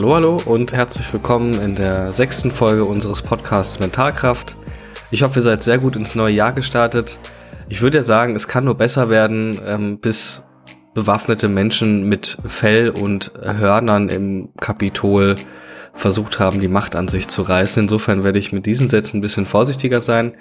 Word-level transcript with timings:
Hallo, 0.00 0.14
hallo 0.14 0.42
und 0.46 0.72
herzlich 0.72 1.12
willkommen 1.12 1.60
in 1.60 1.74
der 1.74 2.10
sechsten 2.14 2.50
Folge 2.50 2.86
unseres 2.86 3.20
Podcasts 3.20 3.80
Mentalkraft. 3.80 4.56
Ich 5.10 5.22
hoffe, 5.22 5.40
ihr 5.40 5.42
seid 5.42 5.62
sehr 5.62 5.76
gut 5.76 5.94
ins 5.94 6.14
neue 6.14 6.32
Jahr 6.32 6.54
gestartet. 6.54 7.18
Ich 7.68 7.82
würde 7.82 7.98
ja 7.98 8.02
sagen, 8.02 8.34
es 8.34 8.48
kann 8.48 8.64
nur 8.64 8.78
besser 8.78 9.10
werden, 9.10 9.60
ähm, 9.62 9.98
bis 10.00 10.42
bewaffnete 10.94 11.48
Menschen 11.48 12.08
mit 12.08 12.38
Fell 12.46 12.88
und 12.88 13.32
Hörnern 13.42 14.08
im 14.08 14.48
Kapitol 14.58 15.34
versucht 15.92 16.38
haben, 16.38 16.62
die 16.62 16.68
Macht 16.68 16.96
an 16.96 17.08
sich 17.08 17.28
zu 17.28 17.42
reißen. 17.42 17.82
Insofern 17.82 18.24
werde 18.24 18.38
ich 18.38 18.52
mit 18.52 18.64
diesen 18.64 18.88
Sätzen 18.88 19.18
ein 19.18 19.20
bisschen 19.20 19.44
vorsichtiger 19.44 20.00
sein. 20.00 20.34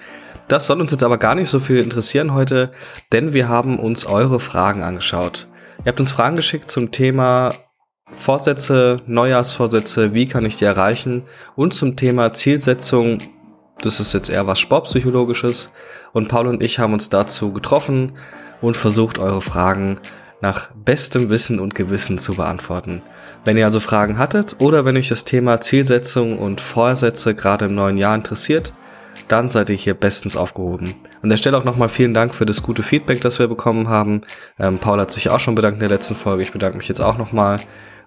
Das 0.47 0.67
soll 0.67 0.79
uns 0.79 0.91
jetzt 0.91 1.03
aber 1.03 1.17
gar 1.17 1.35
nicht 1.35 1.49
so 1.49 1.59
viel 1.59 1.79
interessieren 1.79 2.33
heute, 2.33 2.71
denn 3.11 3.33
wir 3.33 3.49
haben 3.49 3.77
uns 3.77 4.05
eure 4.05 4.39
Fragen 4.39 4.83
angeschaut. 4.83 5.49
Ihr 5.79 5.87
habt 5.87 5.99
uns 5.99 6.13
Fragen 6.13 6.37
geschickt 6.37 6.71
zum 6.71 6.91
Thema 6.91 7.51
Vorsätze, 8.11 8.97
Neujahrsvorsätze, 9.05 10.13
wie 10.13 10.25
kann 10.25 10.45
ich 10.45 10.57
die 10.57 10.65
erreichen 10.65 11.23
und 11.55 11.73
zum 11.73 11.95
Thema 11.95 12.33
Zielsetzung, 12.33 13.19
das 13.81 13.99
ist 13.99 14.13
jetzt 14.13 14.29
eher 14.29 14.47
was 14.47 14.59
Sportpsychologisches 14.59 15.71
und 16.11 16.27
Paul 16.27 16.47
und 16.47 16.63
ich 16.63 16.79
haben 16.79 16.93
uns 16.93 17.09
dazu 17.09 17.53
getroffen 17.53 18.13
und 18.61 18.75
versucht, 18.75 19.19
eure 19.19 19.41
Fragen 19.41 19.99
nach 20.41 20.69
bestem 20.73 21.29
Wissen 21.29 21.59
und 21.59 21.75
Gewissen 21.75 22.17
zu 22.17 22.35
beantworten. 22.35 23.01
Wenn 23.45 23.57
ihr 23.57 23.65
also 23.65 23.79
Fragen 23.79 24.17
hattet 24.17 24.57
oder 24.59 24.85
wenn 24.85 24.97
euch 24.97 25.09
das 25.09 25.25
Thema 25.25 25.61
Zielsetzung 25.61 26.37
und 26.37 26.61
Vorsätze 26.61 27.35
gerade 27.35 27.65
im 27.65 27.75
neuen 27.75 27.97
Jahr 27.97 28.15
interessiert, 28.15 28.73
dann 29.27 29.49
seid 29.49 29.69
ihr 29.69 29.75
hier 29.75 29.93
bestens 29.93 30.37
aufgehoben. 30.37 30.95
An 31.21 31.29
der 31.29 31.37
Stelle 31.37 31.57
auch 31.57 31.65
nochmal 31.65 31.89
vielen 31.89 32.13
Dank 32.13 32.33
für 32.33 32.45
das 32.45 32.63
gute 32.63 32.83
Feedback, 32.83 33.21
das 33.21 33.39
wir 33.39 33.47
bekommen 33.47 33.89
haben. 33.89 34.21
Ähm, 34.57 34.79
Paul 34.79 34.99
hat 34.99 35.11
sich 35.11 35.29
auch 35.29 35.39
schon 35.39 35.55
bedankt 35.55 35.75
in 35.75 35.87
der 35.87 35.89
letzten 35.89 36.15
Folge. 36.15 36.43
Ich 36.43 36.51
bedanke 36.51 36.77
mich 36.77 36.87
jetzt 36.87 37.01
auch 37.01 37.17
nochmal. 37.17 37.59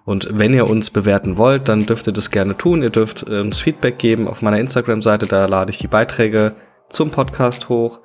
Und 0.05 0.27
wenn 0.31 0.53
ihr 0.53 0.69
uns 0.69 0.91
bewerten 0.91 1.37
wollt, 1.37 1.69
dann 1.69 1.85
dürft 1.85 2.07
ihr 2.07 2.13
das 2.13 2.31
gerne 2.31 2.57
tun. 2.57 2.83
Ihr 2.83 2.89
dürft 2.89 3.27
äh, 3.27 3.39
uns 3.39 3.59
Feedback 3.59 3.97
geben 3.99 4.27
auf 4.27 4.41
meiner 4.41 4.59
Instagram-Seite, 4.59 5.27
da 5.27 5.45
lade 5.45 5.71
ich 5.71 5.77
die 5.77 5.87
Beiträge 5.87 6.53
zum 6.89 7.09
Podcast 7.11 7.69
hoch. 7.69 7.99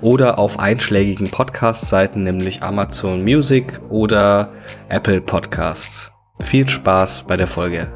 Oder 0.00 0.38
auf 0.38 0.60
einschlägigen 0.60 1.30
Podcast-Seiten, 1.30 2.22
nämlich 2.22 2.62
Amazon 2.62 3.24
Music 3.24 3.80
oder 3.90 4.52
Apple 4.88 5.20
Podcasts. 5.20 6.12
Viel 6.40 6.68
Spaß 6.68 7.24
bei 7.24 7.36
der 7.36 7.48
Folge. 7.48 7.88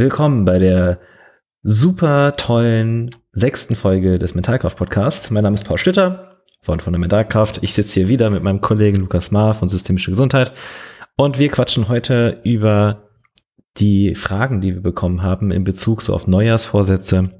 Willkommen 0.00 0.46
bei 0.46 0.58
der 0.58 0.98
super 1.62 2.32
tollen 2.38 3.14
sechsten 3.32 3.76
Folge 3.76 4.18
des 4.18 4.34
Mentalkraft 4.34 4.78
Podcasts. 4.78 5.30
Mein 5.30 5.42
Name 5.42 5.52
ist 5.52 5.64
Paul 5.64 5.76
Stütter 5.76 6.38
von 6.62 6.80
Fundamentalkraft. 6.80 7.62
Ich 7.62 7.74
sitze 7.74 8.00
hier 8.00 8.08
wieder 8.08 8.30
mit 8.30 8.42
meinem 8.42 8.62
Kollegen 8.62 8.96
Lukas 8.96 9.30
Maar 9.30 9.52
von 9.52 9.68
Systemische 9.68 10.10
Gesundheit 10.10 10.54
und 11.18 11.38
wir 11.38 11.50
quatschen 11.50 11.90
heute 11.90 12.40
über 12.44 13.10
die 13.76 14.14
Fragen, 14.14 14.62
die 14.62 14.72
wir 14.72 14.80
bekommen 14.80 15.22
haben 15.22 15.50
in 15.50 15.64
Bezug 15.64 16.00
so 16.00 16.14
auf 16.14 16.26
Neujahrsvorsätze 16.26 17.32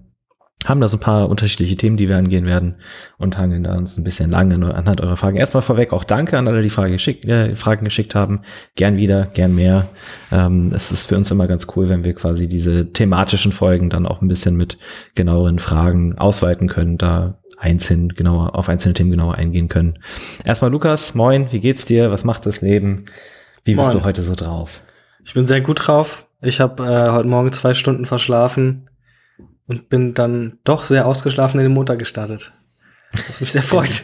haben 0.67 0.81
da 0.81 0.89
so 0.89 0.99
ein 0.99 1.01
paar 1.01 1.29
unterschiedliche 1.29 1.75
Themen, 1.75 1.97
die 1.97 2.09
wir 2.09 2.17
angehen 2.17 2.45
werden 2.45 2.77
und 3.17 3.39
hangeln 3.39 3.65
da 3.65 3.77
uns 3.77 3.97
ein 3.97 4.05
bisschen 4.05 4.31
lang 4.31 4.53
anhand 4.63 5.01
eurer 5.01 5.17
Fragen. 5.17 5.37
Erstmal 5.37 5.63
vorweg 5.63 5.93
auch 5.93 6.05
danke 6.05 6.37
an 6.37 6.47
alle, 6.49 6.61
die 6.61 6.71
Frage 6.71 6.93
geschickt, 6.93 7.25
äh, 7.25 7.57
Fragen 7.57 7.85
geschickt 7.85 8.15
haben. 8.15 8.43
Gern 8.75 8.97
wieder, 8.97 9.27
gern 9.27 9.55
mehr. 9.55 9.89
Ähm, 10.31 10.73
es 10.75 10.93
ist 10.93 11.07
für 11.07 11.17
uns 11.17 11.31
immer 11.31 11.47
ganz 11.47 11.67
cool, 11.75 11.89
wenn 11.89 12.05
wir 12.05 12.15
quasi 12.15 12.47
diese 12.47 12.93
thematischen 12.93 13.53
Folgen 13.53 13.89
dann 13.89 14.07
auch 14.07 14.21
ein 14.21 14.29
bisschen 14.29 14.57
mit 14.57 14.77
genaueren 15.15 15.59
Fragen 15.59 16.19
ausweiten 16.19 16.69
können, 16.69 16.99
da 16.99 17.39
einzeln 17.59 18.11
genauer, 18.11 18.55
auf 18.55 18.69
einzelne 18.69 18.95
Themen 18.95 19.11
genauer 19.11 19.37
eingehen 19.37 19.69
können. 19.69 19.99
Erstmal 20.45 20.71
Lukas, 20.71 21.15
moin, 21.15 21.53
wie 21.53 21.61
geht's 21.61 21.87
dir? 21.87 22.11
Was 22.11 22.25
macht 22.25 22.45
das 22.45 22.61
Leben? 22.61 23.07
Wie 23.65 23.75
bist 23.75 23.89
moin. 23.89 23.99
du 23.99 24.05
heute 24.05 24.23
so 24.23 24.35
drauf? 24.35 24.83
Ich 25.25 25.33
bin 25.33 25.47
sehr 25.47 25.61
gut 25.63 25.87
drauf. 25.87 26.27
Ich 26.43 26.61
habe 26.61 26.85
äh, 26.85 27.11
heute 27.13 27.29
Morgen 27.29 27.53
zwei 27.53 27.75
Stunden 27.75 28.05
verschlafen 28.05 28.90
und 29.71 29.89
bin 29.89 30.15
dann 30.15 30.59
doch 30.65 30.85
sehr 30.85 31.07
ausgeschlafen 31.07 31.61
in 31.61 31.67
den 31.67 31.73
Montag 31.73 32.01
gestartet. 32.01 32.53
Was 33.29 33.41
mich 33.41 33.53
sehr 33.53 33.63
freut. 33.63 34.03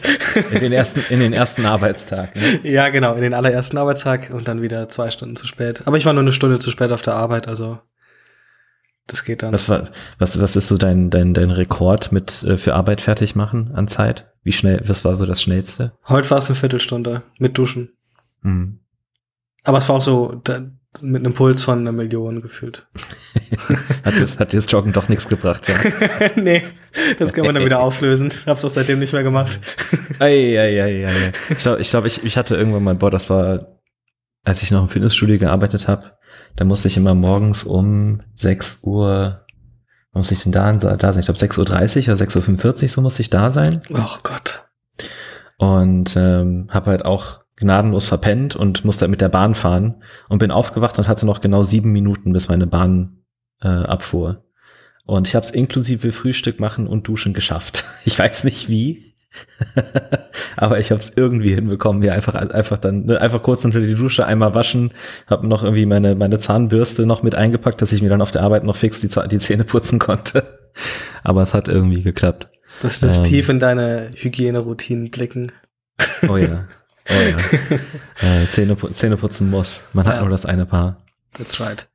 In 0.51 0.61
den 0.61 0.71
ersten, 0.71 1.01
in 1.13 1.19
den 1.19 1.33
ersten 1.33 1.65
Arbeitstag. 1.65 2.35
Ne? 2.35 2.59
Ja, 2.63 2.87
genau, 2.87 3.15
in 3.15 3.21
den 3.21 3.33
allerersten 3.33 3.77
Arbeitstag 3.77 4.29
und 4.31 4.47
dann 4.47 4.61
wieder 4.61 4.87
zwei 4.87 5.11
Stunden 5.11 5.35
zu 5.35 5.45
spät. 5.45 5.83
Aber 5.85 5.97
ich 5.97 6.05
war 6.05 6.13
nur 6.13 6.21
eine 6.21 6.31
Stunde 6.31 6.59
zu 6.59 6.71
spät 6.71 6.93
auf 6.93 7.01
der 7.01 7.15
Arbeit, 7.15 7.49
also 7.49 7.79
das 9.07 9.25
geht 9.25 9.43
dann. 9.43 9.53
Was 9.53 9.67
war, 9.67 9.89
was, 10.19 10.41
was 10.41 10.55
ist 10.55 10.69
so 10.69 10.77
dein, 10.77 11.09
dein, 11.09 11.33
dein 11.33 11.51
Rekord 11.51 12.13
mit 12.13 12.43
äh, 12.43 12.57
für 12.57 12.73
Arbeit 12.73 13.01
fertig 13.01 13.35
machen 13.35 13.71
an 13.73 13.89
Zeit? 13.89 14.31
Wie 14.43 14.53
schnell, 14.53 14.81
was 14.85 15.03
war 15.03 15.15
so 15.15 15.25
das 15.25 15.41
schnellste? 15.41 15.91
Heute 16.07 16.29
war 16.29 16.37
es 16.37 16.47
eine 16.47 16.55
Viertelstunde 16.55 17.23
mit 17.39 17.57
Duschen. 17.57 17.89
Mhm. 18.41 18.79
Aber 19.65 19.79
es 19.79 19.89
war 19.89 19.97
auch 19.97 20.01
so, 20.01 20.39
da, 20.45 20.61
mit 21.01 21.23
einem 21.23 21.33
Puls 21.33 21.61
von 21.61 21.79
einer 21.79 21.91
Million 21.91 22.41
gefühlt. 22.41 22.87
hat, 24.03 24.19
das, 24.19 24.39
hat 24.39 24.53
das 24.53 24.71
Joggen 24.71 24.93
doch 24.93 25.09
nichts 25.09 25.27
gebracht, 25.27 25.67
ja? 25.67 25.75
nee, 26.35 26.63
das 27.19 27.33
kann 27.33 27.45
man 27.45 27.55
dann 27.55 27.65
wieder 27.65 27.79
auflösen. 27.79 28.31
Hab's 28.45 28.65
auch 28.65 28.69
seitdem 28.69 28.99
nicht 28.99 29.13
mehr 29.13 29.23
gemacht. 29.23 29.59
ei, 30.19 30.59
ei, 30.59 30.83
ei, 30.83 31.07
ei. 31.07 31.31
Ich 31.49 31.59
glaube, 31.59 31.81
ich, 31.81 31.89
glaub, 31.89 32.05
ich, 32.05 32.23
ich 32.23 32.37
hatte 32.37 32.55
irgendwann 32.55 32.83
mal, 32.83 32.95
boah, 32.95 33.11
das 33.11 33.29
war, 33.29 33.79
als 34.43 34.63
ich 34.63 34.71
noch 34.71 34.83
im 34.83 34.89
Fitnessstudio 34.89 35.37
gearbeitet 35.37 35.87
habe, 35.87 36.13
da 36.55 36.65
musste 36.65 36.87
ich 36.87 36.97
immer 36.97 37.13
morgens 37.13 37.63
um 37.63 38.21
6 38.35 38.81
Uhr, 38.83 39.45
muss 40.13 40.31
ich 40.31 40.43
denn 40.43 40.51
da, 40.51 40.71
da 40.73 41.13
sein? 41.13 41.19
Ich 41.19 41.27
glaube 41.27 41.39
6.30 41.39 41.57
Uhr 41.59 42.15
oder 42.15 42.23
6.45 42.23 42.83
Uhr, 42.83 42.89
so 42.89 43.01
muss 43.01 43.19
ich 43.19 43.29
da 43.29 43.51
sein. 43.51 43.81
Oh 43.93 44.17
Gott. 44.23 44.65
Und 45.57 46.15
ähm, 46.15 46.67
habe 46.71 46.91
halt 46.91 47.05
auch 47.05 47.41
gnadenlos 47.57 48.05
verpennt 48.05 48.55
und 48.55 48.85
musste 48.85 49.07
mit 49.07 49.19
der 49.19 49.29
Bahn 49.29 49.55
fahren 49.55 50.03
und 50.29 50.39
bin 50.39 50.51
aufgewacht 50.51 50.97
und 50.99 51.07
hatte 51.07 51.25
noch 51.25 51.41
genau 51.41 51.63
sieben 51.63 51.91
Minuten, 51.91 52.31
bis 52.31 52.47
meine 52.47 52.67
Bahn 52.67 53.23
äh, 53.61 53.67
abfuhr. 53.67 54.45
Und 55.05 55.27
ich 55.27 55.35
habe 55.35 55.45
es 55.45 55.51
inklusive 55.51 56.11
Frühstück 56.11 56.59
machen 56.59 56.87
und 56.87 57.07
Duschen 57.07 57.33
geschafft. 57.33 57.85
Ich 58.05 58.17
weiß 58.17 58.45
nicht 58.45 58.69
wie, 58.69 59.15
aber 60.55 60.79
ich 60.79 60.91
habe 60.91 60.99
es 60.99 61.11
irgendwie 61.15 61.53
hinbekommen, 61.53 61.99
mir 61.99 62.13
einfach 62.13 62.35
einfach 62.35 62.77
dann 62.77 63.05
ne, 63.05 63.19
einfach 63.19 63.43
kurz 63.43 63.65
unter 63.65 63.81
die 63.81 63.95
Dusche 63.95 64.25
einmal 64.25 64.55
waschen, 64.55 64.91
habe 65.27 65.45
noch 65.45 65.63
irgendwie 65.63 65.85
meine 65.85 66.15
meine 66.15 66.39
Zahnbürste 66.39 67.05
noch 67.05 67.21
mit 67.21 67.35
eingepackt, 67.35 67.81
dass 67.81 67.91
ich 67.91 68.01
mir 68.01 68.09
dann 68.09 68.21
auf 68.21 68.31
der 68.31 68.43
Arbeit 68.43 68.63
noch 68.63 68.77
fix 68.77 69.01
die, 69.01 69.09
die 69.27 69.39
Zähne 69.39 69.65
putzen 69.65 69.99
konnte. 69.99 70.43
Aber 71.23 71.41
es 71.41 71.53
hat 71.53 71.67
irgendwie 71.67 72.01
geklappt. 72.01 72.49
Das 72.81 73.01
lässt 73.01 73.19
ähm, 73.19 73.25
tief 73.25 73.49
in 73.49 73.59
deine 73.59 74.11
Hygieneroutinen 74.15 75.11
blicken. 75.11 75.51
Oh 76.29 76.37
ja. 76.37 76.67
Ja. 77.09 77.77
äh, 78.43 78.47
Zähne, 78.47 78.77
Zähne 78.91 79.17
putzen 79.17 79.49
muss. 79.49 79.83
Man 79.93 80.05
hat 80.05 80.19
nur 80.19 80.29
das 80.29 80.45
eine 80.45 80.65
Paar. 80.65 80.97
That's 81.37 81.59
right. 81.59 81.87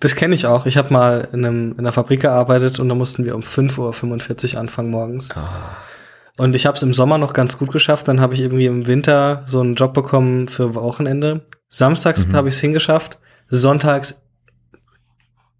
Das 0.00 0.14
kenne 0.14 0.34
ich 0.34 0.46
auch. 0.46 0.66
Ich 0.66 0.76
habe 0.76 0.92
mal 0.92 1.28
in, 1.32 1.44
einem, 1.44 1.72
in 1.72 1.80
einer 1.80 1.92
Fabrik 1.92 2.20
gearbeitet 2.20 2.78
und 2.78 2.88
da 2.88 2.94
mussten 2.94 3.24
wir 3.24 3.34
um 3.34 3.42
5.45 3.42 4.54
Uhr 4.54 4.60
anfangen 4.60 4.90
morgens. 4.90 5.30
Oh. 5.34 6.42
Und 6.42 6.54
ich 6.54 6.66
habe 6.66 6.76
es 6.76 6.82
im 6.84 6.92
Sommer 6.92 7.18
noch 7.18 7.32
ganz 7.32 7.58
gut 7.58 7.72
geschafft. 7.72 8.06
Dann 8.06 8.20
habe 8.20 8.34
ich 8.34 8.40
irgendwie 8.40 8.66
im 8.66 8.86
Winter 8.86 9.42
so 9.46 9.60
einen 9.60 9.74
Job 9.74 9.92
bekommen 9.92 10.46
für 10.46 10.76
Wochenende. 10.76 11.46
Samstags 11.68 12.26
mhm. 12.26 12.34
habe 12.34 12.48
ich 12.48 12.54
es 12.54 12.60
hingeschafft. 12.60 13.18
Sonntags 13.48 14.22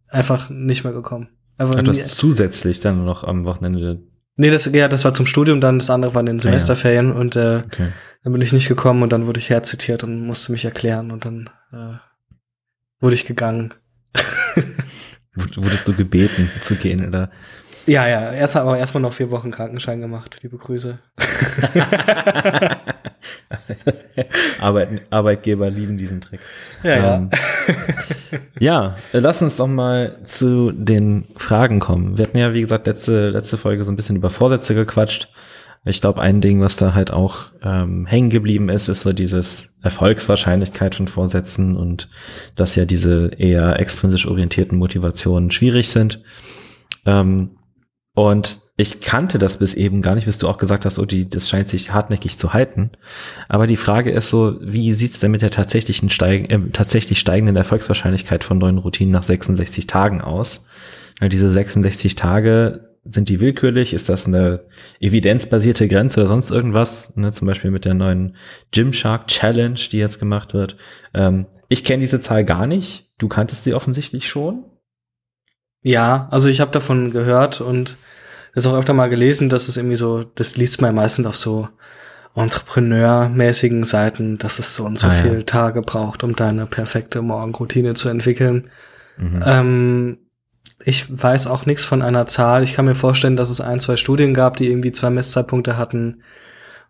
einfach 0.08 0.48
nicht 0.50 0.84
mehr 0.84 0.92
gekommen. 0.92 1.28
Aber 1.58 1.82
du 1.82 1.90
hast 1.90 2.14
zusätzlich 2.14 2.78
dann 2.78 3.04
noch 3.04 3.24
am 3.24 3.44
Wochenende. 3.44 4.00
Nee, 4.36 4.50
das, 4.50 4.66
ja, 4.66 4.86
das 4.86 5.04
war 5.04 5.12
zum 5.12 5.26
Studium, 5.26 5.60
dann 5.60 5.80
das 5.80 5.90
andere 5.90 6.14
war 6.14 6.20
in 6.20 6.26
den 6.26 6.38
Semesterferien 6.38 7.10
ah, 7.10 7.14
ja. 7.14 7.20
und 7.20 7.36
äh, 7.36 7.62
okay. 7.66 7.88
Dann 8.22 8.32
bin 8.32 8.42
ich 8.42 8.52
nicht 8.52 8.68
gekommen 8.68 9.02
und 9.02 9.12
dann 9.12 9.26
wurde 9.26 9.38
ich 9.38 9.50
herzitiert 9.50 10.04
und 10.04 10.26
musste 10.26 10.52
mich 10.52 10.64
erklären 10.64 11.10
und 11.10 11.24
dann 11.24 11.50
äh, 11.72 11.96
wurde 13.00 13.14
ich 13.14 13.24
gegangen. 13.24 13.74
Wurdest 15.34 15.86
du 15.86 15.94
gebeten 15.94 16.50
zu 16.60 16.74
gehen, 16.74 17.06
oder? 17.06 17.30
Ja, 17.86 18.06
ja, 18.06 18.32
erst 18.32 18.56
aber 18.56 18.76
erstmal 18.76 19.00
noch 19.00 19.14
vier 19.14 19.30
Wochen 19.30 19.50
Krankenschein 19.50 20.02
gemacht, 20.02 20.40
liebe 20.42 20.58
Grüße. 20.58 20.98
Arbeit, 24.60 25.02
Arbeitgeber 25.08 25.70
lieben 25.70 25.96
diesen 25.96 26.20
Trick. 26.20 26.40
Ja, 26.82 27.16
ähm, 27.16 27.30
ja. 28.60 28.60
ja, 28.60 28.96
lass 29.12 29.40
uns 29.40 29.56
doch 29.56 29.68
mal 29.68 30.18
zu 30.24 30.72
den 30.72 31.28
Fragen 31.36 31.80
kommen. 31.80 32.18
Wir 32.18 32.26
hatten 32.26 32.36
ja, 32.36 32.52
wie 32.52 32.60
gesagt, 32.60 32.86
letzte, 32.86 33.30
letzte 33.30 33.56
Folge 33.56 33.84
so 33.84 33.92
ein 33.92 33.96
bisschen 33.96 34.16
über 34.16 34.28
Vorsätze 34.28 34.74
gequatscht. 34.74 35.30
Ich 35.88 36.00
glaube, 36.00 36.20
ein 36.20 36.40
Ding, 36.40 36.60
was 36.60 36.76
da 36.76 36.94
halt 36.94 37.12
auch 37.12 37.46
ähm, 37.62 38.06
hängen 38.06 38.30
geblieben 38.30 38.68
ist, 38.68 38.88
ist 38.88 39.02
so 39.02 39.12
dieses 39.12 39.74
Erfolgswahrscheinlichkeit 39.82 40.94
von 40.94 41.08
Vorsätzen 41.08 41.76
und 41.76 42.08
dass 42.56 42.76
ja 42.76 42.84
diese 42.84 43.30
eher 43.38 43.78
extrinsisch 43.80 44.26
orientierten 44.26 44.76
Motivationen 44.78 45.50
schwierig 45.50 45.88
sind. 45.88 46.22
Ähm, 47.06 47.50
und 48.14 48.60
ich 48.76 49.00
kannte 49.00 49.38
das 49.38 49.58
bis 49.58 49.74
eben 49.74 50.02
gar 50.02 50.14
nicht, 50.14 50.26
bis 50.26 50.38
du 50.38 50.48
auch 50.48 50.56
gesagt 50.56 50.84
hast, 50.84 50.98
oh, 50.98 51.04
die, 51.04 51.28
das 51.28 51.48
scheint 51.48 51.68
sich 51.68 51.92
hartnäckig 51.92 52.38
zu 52.38 52.52
halten. 52.52 52.90
Aber 53.48 53.66
die 53.66 53.76
Frage 53.76 54.10
ist 54.10 54.28
so, 54.28 54.56
wie 54.60 54.92
sieht's 54.92 55.20
denn 55.20 55.30
mit 55.30 55.42
der 55.42 55.50
tatsächlichen 55.50 56.10
steigen, 56.10 56.44
äh, 56.50 56.70
tatsächlich 56.72 57.18
steigenden 57.18 57.56
Erfolgswahrscheinlichkeit 57.56 58.44
von 58.44 58.58
neuen 58.58 58.78
Routinen 58.78 59.12
nach 59.12 59.22
66 59.24 59.86
Tagen 59.86 60.20
aus? 60.20 60.66
Weil 61.18 61.28
diese 61.28 61.48
66 61.50 62.14
Tage, 62.14 62.87
sind 63.08 63.28
die 63.28 63.40
willkürlich? 63.40 63.94
Ist 63.94 64.08
das 64.08 64.26
eine 64.26 64.64
evidenzbasierte 65.00 65.88
Grenze 65.88 66.20
oder 66.20 66.28
sonst 66.28 66.50
irgendwas? 66.50 67.16
Ne, 67.16 67.32
zum 67.32 67.46
Beispiel 67.46 67.70
mit 67.70 67.84
der 67.84 67.94
neuen 67.94 68.36
Gymshark 68.72 69.26
Challenge, 69.28 69.78
die 69.90 69.98
jetzt 69.98 70.18
gemacht 70.18 70.54
wird. 70.54 70.76
Ähm, 71.14 71.46
ich 71.68 71.84
kenne 71.84 72.02
diese 72.02 72.20
Zahl 72.20 72.44
gar 72.44 72.66
nicht. 72.66 73.10
Du 73.18 73.28
kanntest 73.28 73.64
sie 73.64 73.74
offensichtlich 73.74 74.28
schon. 74.28 74.64
Ja, 75.82 76.28
also 76.30 76.48
ich 76.48 76.60
habe 76.60 76.70
davon 76.70 77.10
gehört 77.10 77.60
und 77.60 77.96
das 78.54 78.66
auch 78.66 78.76
öfter 78.76 78.94
mal 78.94 79.08
gelesen, 79.08 79.48
dass 79.48 79.68
es 79.68 79.76
irgendwie 79.76 79.96
so, 79.96 80.24
das 80.24 80.56
liest 80.56 80.80
man 80.80 80.94
meistens 80.94 81.26
auf 81.26 81.36
so 81.36 81.68
Entrepreneur-mäßigen 82.34 83.84
Seiten, 83.84 84.38
dass 84.38 84.58
es 84.58 84.74
so 84.74 84.84
und 84.84 84.98
so 84.98 85.08
ah, 85.08 85.24
ja. 85.24 85.42
Tage 85.42 85.82
braucht, 85.82 86.22
um 86.24 86.36
deine 86.36 86.66
perfekte 86.66 87.22
Morgenroutine 87.22 87.94
zu 87.94 88.08
entwickeln. 88.08 88.70
Mhm. 89.16 89.42
Ähm, 89.44 90.18
ich 90.84 91.06
weiß 91.10 91.46
auch 91.48 91.66
nichts 91.66 91.84
von 91.84 92.02
einer 92.02 92.26
Zahl. 92.26 92.62
Ich 92.62 92.74
kann 92.74 92.84
mir 92.84 92.94
vorstellen, 92.94 93.36
dass 93.36 93.50
es 93.50 93.60
ein, 93.60 93.80
zwei 93.80 93.96
Studien 93.96 94.32
gab, 94.32 94.56
die 94.56 94.68
irgendwie 94.68 94.92
zwei 94.92 95.10
Messzeitpunkte 95.10 95.76
hatten. 95.76 96.22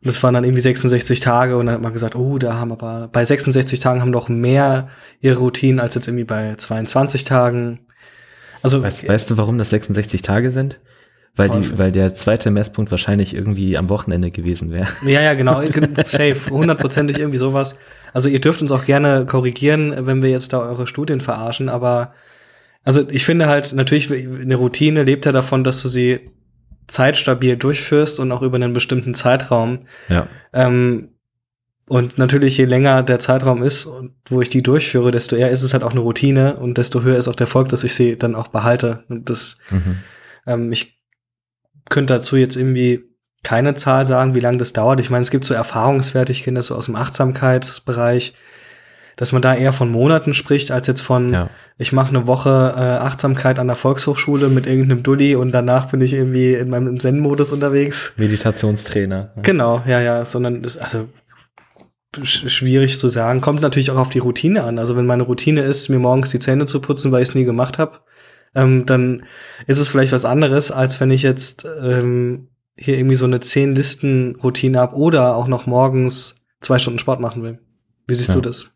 Und 0.03 0.11
es 0.11 0.23
waren 0.23 0.35
dann 0.35 0.45
irgendwie 0.45 0.61
66 0.61 1.21
Tage 1.21 1.57
und 1.57 1.67
dann 1.67 1.77
hat 1.77 1.83
man 1.83 1.93
gesagt, 1.93 2.15
oh, 2.15 2.39
da 2.39 2.55
haben 2.55 2.71
aber 2.71 3.09
bei 3.11 3.25
66 3.25 3.81
Tagen 3.81 4.01
haben 4.01 4.13
doch 4.13 4.29
mehr 4.29 4.89
ihre 5.21 5.39
Routinen 5.39 5.81
als 5.81 5.95
jetzt 5.95 6.07
irgendwie 6.07 6.25
bei 6.25 6.55
22 6.57 7.25
Tagen. 7.25 7.81
Also 8.63 8.83
weißt, 8.83 9.09
weißt 9.09 9.31
du, 9.31 9.37
warum 9.39 9.59
das 9.59 9.71
66 9.71 10.23
Tage 10.23 10.53
sind? 10.53 10.79
Weil, 11.35 11.51
die, 11.51 11.79
weil 11.79 11.93
der 11.93 12.15
zweite 12.15 12.51
Messpunkt 12.51 12.91
wahrscheinlich 12.91 13.33
irgendwie 13.33 13.77
am 13.77 13.89
Wochenende 13.89 14.31
gewesen 14.31 14.73
wäre. 14.73 14.89
Ja, 15.07 15.21
ja, 15.21 15.35
genau. 15.35 15.63
Safe. 16.05 16.37
Hundertprozentig 16.51 17.19
irgendwie 17.19 17.39
sowas. 17.39 17.77
Also 18.13 18.29
ihr 18.29 18.41
dürft 18.41 18.61
uns 18.61 18.73
auch 18.73 18.85
gerne 18.85 19.25
korrigieren, 19.25 19.95
wenn 20.07 20.23
wir 20.23 20.31
jetzt 20.31 20.53
da 20.53 20.61
eure 20.61 20.87
Studien 20.87 21.21
verarschen, 21.21 21.69
aber 21.69 22.13
also 22.89 23.07
ich 23.11 23.27
finde 23.27 23.49
halt, 23.49 23.75
natürlich, 23.75 24.11
eine 24.11 24.57
Routine 24.57 25.03
lebt 25.03 25.27
ja 25.27 25.33
davon, 25.33 25.63
dass 25.63 25.83
du 25.83 25.89
sie 25.89 26.31
zeitstabil 26.87 27.59
durchführst 27.59 28.19
und 28.19 28.33
auch 28.33 28.41
über 28.41 28.57
einen 28.57 28.73
bestimmten 28.73 29.13
Zeitraum. 29.13 29.81
Ja. 30.09 30.27
Ähm, 30.55 31.11
und 31.87 32.17
natürlich, 32.17 32.57
je 32.57 32.65
länger 32.65 33.03
der 33.03 33.21
Zeitraum 33.21 33.63
ist, 33.63 33.91
wo 34.31 34.41
ich 34.41 34.49
die 34.49 34.63
durchführe, 34.63 35.11
desto 35.11 35.37
eher 35.37 35.51
ist 35.51 35.63
es 35.63 35.75
halt 35.75 35.83
auch 35.83 35.91
eine 35.91 36.01
Routine 36.01 36.57
und 36.57 36.79
desto 36.79 37.03
höher 37.03 37.19
ist 37.19 37.29
auch 37.29 37.37
der 37.37 37.47
Erfolg, 37.47 37.69
dass 37.69 37.85
ich 37.85 37.95
sie 37.95 38.17
dann 38.17 38.35
auch 38.35 38.49
behalte. 38.49 39.05
Und 39.11 39.29
das, 39.29 39.59
mhm. 39.71 39.99
ähm, 40.47 40.73
ich 40.73 40.99
könnte 41.91 42.15
dazu 42.15 42.37
jetzt 42.37 42.57
irgendwie 42.57 43.05
keine 43.43 43.75
Zahl 43.75 44.07
sagen, 44.07 44.35
wie 44.35 44.41
lange 44.41 44.57
das 44.57 44.73
dauert. 44.73 44.99
Ich 45.01 45.11
meine, 45.11 45.25
es 45.25 45.31
gibt 45.31 45.45
so 45.45 45.53
Erfahrungswerte, 45.53 46.33
ich 46.33 46.43
kenne 46.43 46.57
das 46.57 46.69
so 46.69 46.75
aus 46.75 46.87
dem 46.87 46.97
Achtsamkeitsbereich, 46.97 48.33
dass 49.19 49.33
man 49.33 49.43
da 49.43 49.53
eher 49.53 49.73
von 49.73 49.91
Monaten 49.91 50.33
spricht, 50.33 50.71
als 50.71 50.87
jetzt 50.87 51.01
von, 51.01 51.33
ja. 51.33 51.51
ich 51.77 51.93
mache 51.93 52.11
eine 52.11 52.29
Woche 52.29 52.73
äh, 52.77 52.81
Achtsamkeit 52.81 53.59
an 53.59 53.67
der 53.67 53.75
Volkshochschule 53.75 54.49
mit 54.49 54.69
irgendeinem 54.69 55.03
Dulli 55.03 55.35
und 55.35 55.51
danach 55.51 55.91
bin 55.91 56.01
ich 56.01 56.15
irgendwie 56.15 56.55
in 56.55 56.71
meinem 56.71 57.01
Zen-Modus 57.01 57.51
unterwegs. 57.51 58.13
Meditationstrainer. 58.17 59.33
Genau, 59.43 59.83
ja, 59.89 60.01
ja, 60.01 60.25
sondern 60.25 60.63
das, 60.63 60.77
also 60.77 61.09
schwierig 62.23 63.01
zu 63.01 63.09
sagen. 63.09 63.41
Kommt 63.41 63.61
natürlich 63.61 63.91
auch 63.91 63.99
auf 63.99 64.09
die 64.09 64.21
Routine 64.21 64.63
an. 64.63 64.79
Also 64.79 64.97
wenn 64.97 65.07
meine 65.07 65.25
Routine 65.25 65.63
ist, 65.63 65.89
mir 65.89 65.99
morgens 65.99 66.31
die 66.31 66.39
Zähne 66.39 66.67
zu 66.67 66.81
putzen, 66.81 67.11
weil 67.11 67.23
ich 67.23 67.31
es 67.31 67.35
nie 67.35 67.45
gemacht 67.45 67.77
habe, 67.79 67.99
ähm, 68.55 68.87
dann 68.87 69.25
ist 69.67 69.81
es 69.81 69.91
vielleicht 69.91 70.13
was 70.13 70.25
anderes, 70.25 70.71
als 70.71 71.01
wenn 71.01 71.11
ich 71.11 71.25
jetzt 71.25 71.67
ähm, 71.83 72.51
hier 72.77 72.97
irgendwie 72.97 73.17
so 73.17 73.25
eine 73.25 73.41
zehn 73.41 73.75
Listen 73.75 74.37
Routine 74.37 74.79
habe 74.79 74.95
oder 74.95 75.35
auch 75.35 75.49
noch 75.49 75.67
morgens 75.67 76.47
zwei 76.61 76.79
Stunden 76.79 77.01
Sport 77.01 77.19
machen 77.19 77.43
will. 77.43 77.59
Wie 78.07 78.15
siehst 78.15 78.29
ja. 78.29 78.37
du 78.37 78.43
das? 78.43 78.71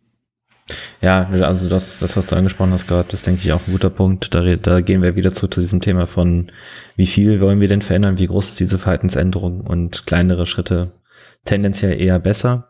Ja, 1.01 1.29
also 1.29 1.69
das, 1.69 1.99
das, 1.99 2.17
was 2.17 2.27
du 2.29 2.37
angesprochen 2.37 2.73
hast 2.73 2.87
gerade, 2.87 3.09
das 3.11 3.23
denke 3.23 3.43
ich 3.45 3.53
auch 3.53 3.67
ein 3.67 3.73
guter 3.73 3.91
Punkt. 3.91 4.35
Da, 4.35 4.57
da 4.57 4.81
gehen 4.81 5.03
wir 5.03 5.17
wieder 5.17 5.33
zu, 5.33 5.49
zu 5.49 5.61
diesem 5.61 5.81
Thema 5.81 6.07
von, 6.07 6.53
wie 6.97 7.07
viel 7.07 7.41
wollen 7.41 7.61
wir 7.61 7.69
denn 7.69 7.83
verändern, 7.83 8.19
wie 8.19 8.27
groß 8.27 8.51
ist 8.51 8.61
diese 8.61 8.79
Verhaltensänderung 8.79 9.61
und 9.63 10.07
kleinere 10.07 10.47
Schritte 10.47 10.93
tendenziell 11.45 12.01
eher 12.01 12.19
besser. 12.21 12.69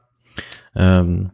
Ähm, 0.74 1.32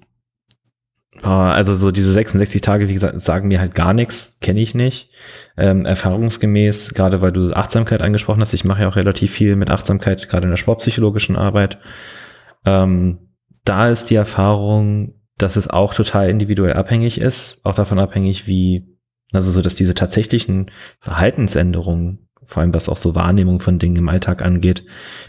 also 1.23 1.75
so 1.75 1.91
diese 1.91 2.13
66 2.13 2.61
Tage, 2.61 2.89
wie 2.89 2.95
gesagt, 2.95 3.21
sagen 3.21 3.49
mir 3.49 3.61
halt 3.61 3.75
gar 3.75 3.93
nichts, 3.93 4.39
kenne 4.41 4.61
ich 4.61 4.75
nicht. 4.75 5.11
Ähm, 5.57 5.85
erfahrungsgemäß, 5.85 6.95
gerade 6.95 7.23
weil 7.23 7.33
du 7.33 7.53
Achtsamkeit 7.53 8.03
angesprochen 8.03 8.41
hast, 8.41 8.53
ich 8.53 8.65
mache 8.65 8.83
ja 8.83 8.89
auch 8.89 8.97
relativ 8.97 9.33
viel 9.33 9.57
mit 9.57 9.71
Achtsamkeit, 9.71 10.29
gerade 10.29 10.45
in 10.45 10.51
der 10.51 10.57
sportpsychologischen 10.57 11.37
Arbeit. 11.37 11.79
Ähm, 12.65 13.19
da 13.65 13.89
ist 13.89 14.11
die 14.11 14.15
Erfahrung, 14.15 15.15
dass 15.39 15.57
es 15.57 15.69
auch 15.69 15.95
total 15.95 16.29
individuell 16.29 16.75
abhängig 16.75 17.21
ist, 17.21 17.61
auch 17.65 17.75
davon 17.75 17.99
abhängig, 17.99 18.47
wie, 18.47 18.87
also 19.33 19.51
so, 19.51 19.63
dass 19.63 19.75
diese 19.75 19.95
tatsächlichen 19.95 20.71
Verhaltensänderungen 21.01 22.29
vor 22.49 22.63
allem 22.63 22.73
was 22.73 22.89
auch 22.89 22.97
so 22.97 23.15
Wahrnehmung 23.15 23.61
von 23.61 23.79
Dingen 23.79 23.97
im 23.97 24.09
Alltag 24.09 24.41
angeht. 24.41 24.83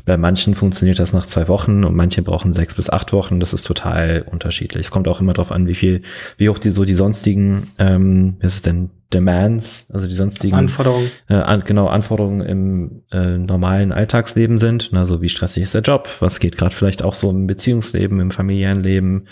Bei 0.06 0.16
manchen 0.16 0.56
funktioniert 0.56 1.00
das 1.00 1.12
nach 1.12 1.26
zwei 1.26 1.50
Wochen 1.50 1.84
und 1.84 1.94
manche 1.94 2.22
brauchen 2.22 2.54
sechs 2.54 2.76
bis 2.76 2.90
acht 2.90 3.12
Wochen. 3.12 3.42
Das 3.42 3.52
ist 3.54 3.66
total 3.66 4.22
unterschiedlich. 4.22 4.86
Es 4.86 4.92
kommt 4.92 5.06
auch 5.10 5.20
immer 5.20 5.34
darauf 5.34 5.52
an, 5.52 5.68
wie 5.68 5.76
viel, 5.76 6.02
wie 6.38 6.48
hoch 6.48 6.60
die 6.60 6.70
so 6.70 6.86
die 6.86 6.96
sonstigen, 6.96 7.68
ähm, 7.78 8.38
was 8.42 8.56
ist 8.56 8.68
denn 8.68 8.92
Demands, 9.14 9.90
also 9.92 10.08
die 10.08 10.14
sonstigen 10.14 10.56
Anforderungen, 10.56 11.10
äh, 11.30 11.36
an, 11.36 11.64
genau 11.66 11.88
Anforderungen 11.88 12.42
im 12.42 13.04
äh, 13.12 13.38
normalen 13.38 13.92
Alltagsleben 13.92 14.60
sind. 14.60 14.92
Also 14.94 15.22
wie 15.22 15.30
stressig 15.30 15.64
ist 15.64 15.74
der 15.74 15.82
Job? 15.82 16.08
Was 16.20 16.40
geht 16.40 16.58
gerade 16.58 16.76
vielleicht 16.76 17.02
auch 17.02 17.16
so 17.16 17.30
im 17.32 17.48
Beziehungsleben, 17.48 18.20
im 18.20 18.32
familiären 18.32 18.84
Leben? 18.84 19.26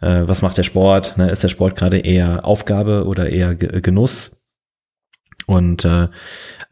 Äh, 0.00 0.22
was 0.26 0.42
macht 0.42 0.58
der 0.58 0.62
Sport? 0.62 1.16
Ne? 1.16 1.30
Ist 1.30 1.42
der 1.42 1.48
Sport 1.48 1.74
gerade 1.74 1.98
eher 1.98 2.44
Aufgabe 2.44 3.04
oder 3.06 3.28
eher 3.28 3.56
Genuss? 3.56 4.44
Und 5.46 5.84
äh, 5.84 6.08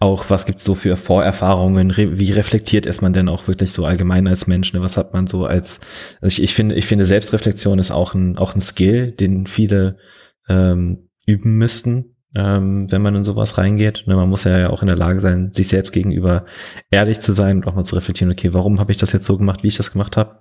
auch, 0.00 0.30
was 0.30 0.46
gibt's 0.46 0.64
so 0.64 0.74
für 0.74 0.96
Vorerfahrungen? 0.96 1.90
Re 1.90 2.18
wie 2.18 2.32
reflektiert 2.32 2.86
ist 2.86 3.02
man 3.02 3.12
denn 3.12 3.28
auch 3.28 3.46
wirklich 3.46 3.72
so 3.72 3.84
allgemein 3.84 4.26
als 4.26 4.46
Mensch? 4.46 4.72
Ne? 4.72 4.80
Was 4.80 4.96
hat 4.96 5.12
man 5.12 5.26
so 5.26 5.44
als, 5.44 5.80
also 6.20 6.32
ich, 6.32 6.42
ich 6.42 6.54
finde, 6.54 6.74
ich 6.74 6.86
finde, 6.86 7.04
Selbstreflexion 7.04 7.78
ist 7.78 7.90
auch 7.90 8.14
ein, 8.14 8.36
auch 8.36 8.54
ein 8.54 8.60
Skill, 8.60 9.12
den 9.12 9.46
viele 9.46 9.98
ähm, 10.48 11.08
üben 11.24 11.56
müssten, 11.56 12.13
ähm, 12.34 12.90
wenn 12.90 13.02
man 13.02 13.14
in 13.14 13.24
sowas 13.24 13.58
reingeht. 13.58 14.04
Ne? 14.06 14.16
Man 14.16 14.28
muss 14.28 14.44
ja 14.44 14.70
auch 14.70 14.82
in 14.82 14.88
der 14.88 14.96
Lage 14.96 15.20
sein, 15.20 15.52
sich 15.52 15.68
selbst 15.68 15.92
gegenüber 15.92 16.44
ehrlich 16.90 17.20
zu 17.20 17.32
sein 17.32 17.58
und 17.58 17.66
auch 17.66 17.74
mal 17.74 17.84
zu 17.84 17.94
reflektieren, 17.94 18.32
okay, 18.32 18.52
warum 18.52 18.80
habe 18.80 18.90
ich 18.90 18.98
das 18.98 19.12
jetzt 19.12 19.24
so 19.24 19.36
gemacht, 19.36 19.62
wie 19.62 19.68
ich 19.68 19.76
das 19.76 19.92
gemacht 19.92 20.16
habe? 20.16 20.40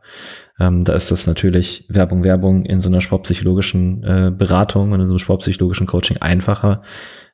Ähm, 0.59 0.83
da 0.83 0.93
ist 0.93 1.11
das 1.11 1.27
natürlich 1.27 1.85
Werbung, 1.89 2.23
Werbung 2.23 2.65
in 2.65 2.79
so 2.79 2.89
einer 2.89 3.01
sportpsychologischen 3.01 4.03
äh, 4.03 4.31
Beratung 4.35 4.91
und 4.91 5.01
in 5.01 5.07
so 5.07 5.13
einem 5.13 5.19
sportpsychologischen 5.19 5.87
Coaching 5.87 6.17
einfacher, 6.17 6.81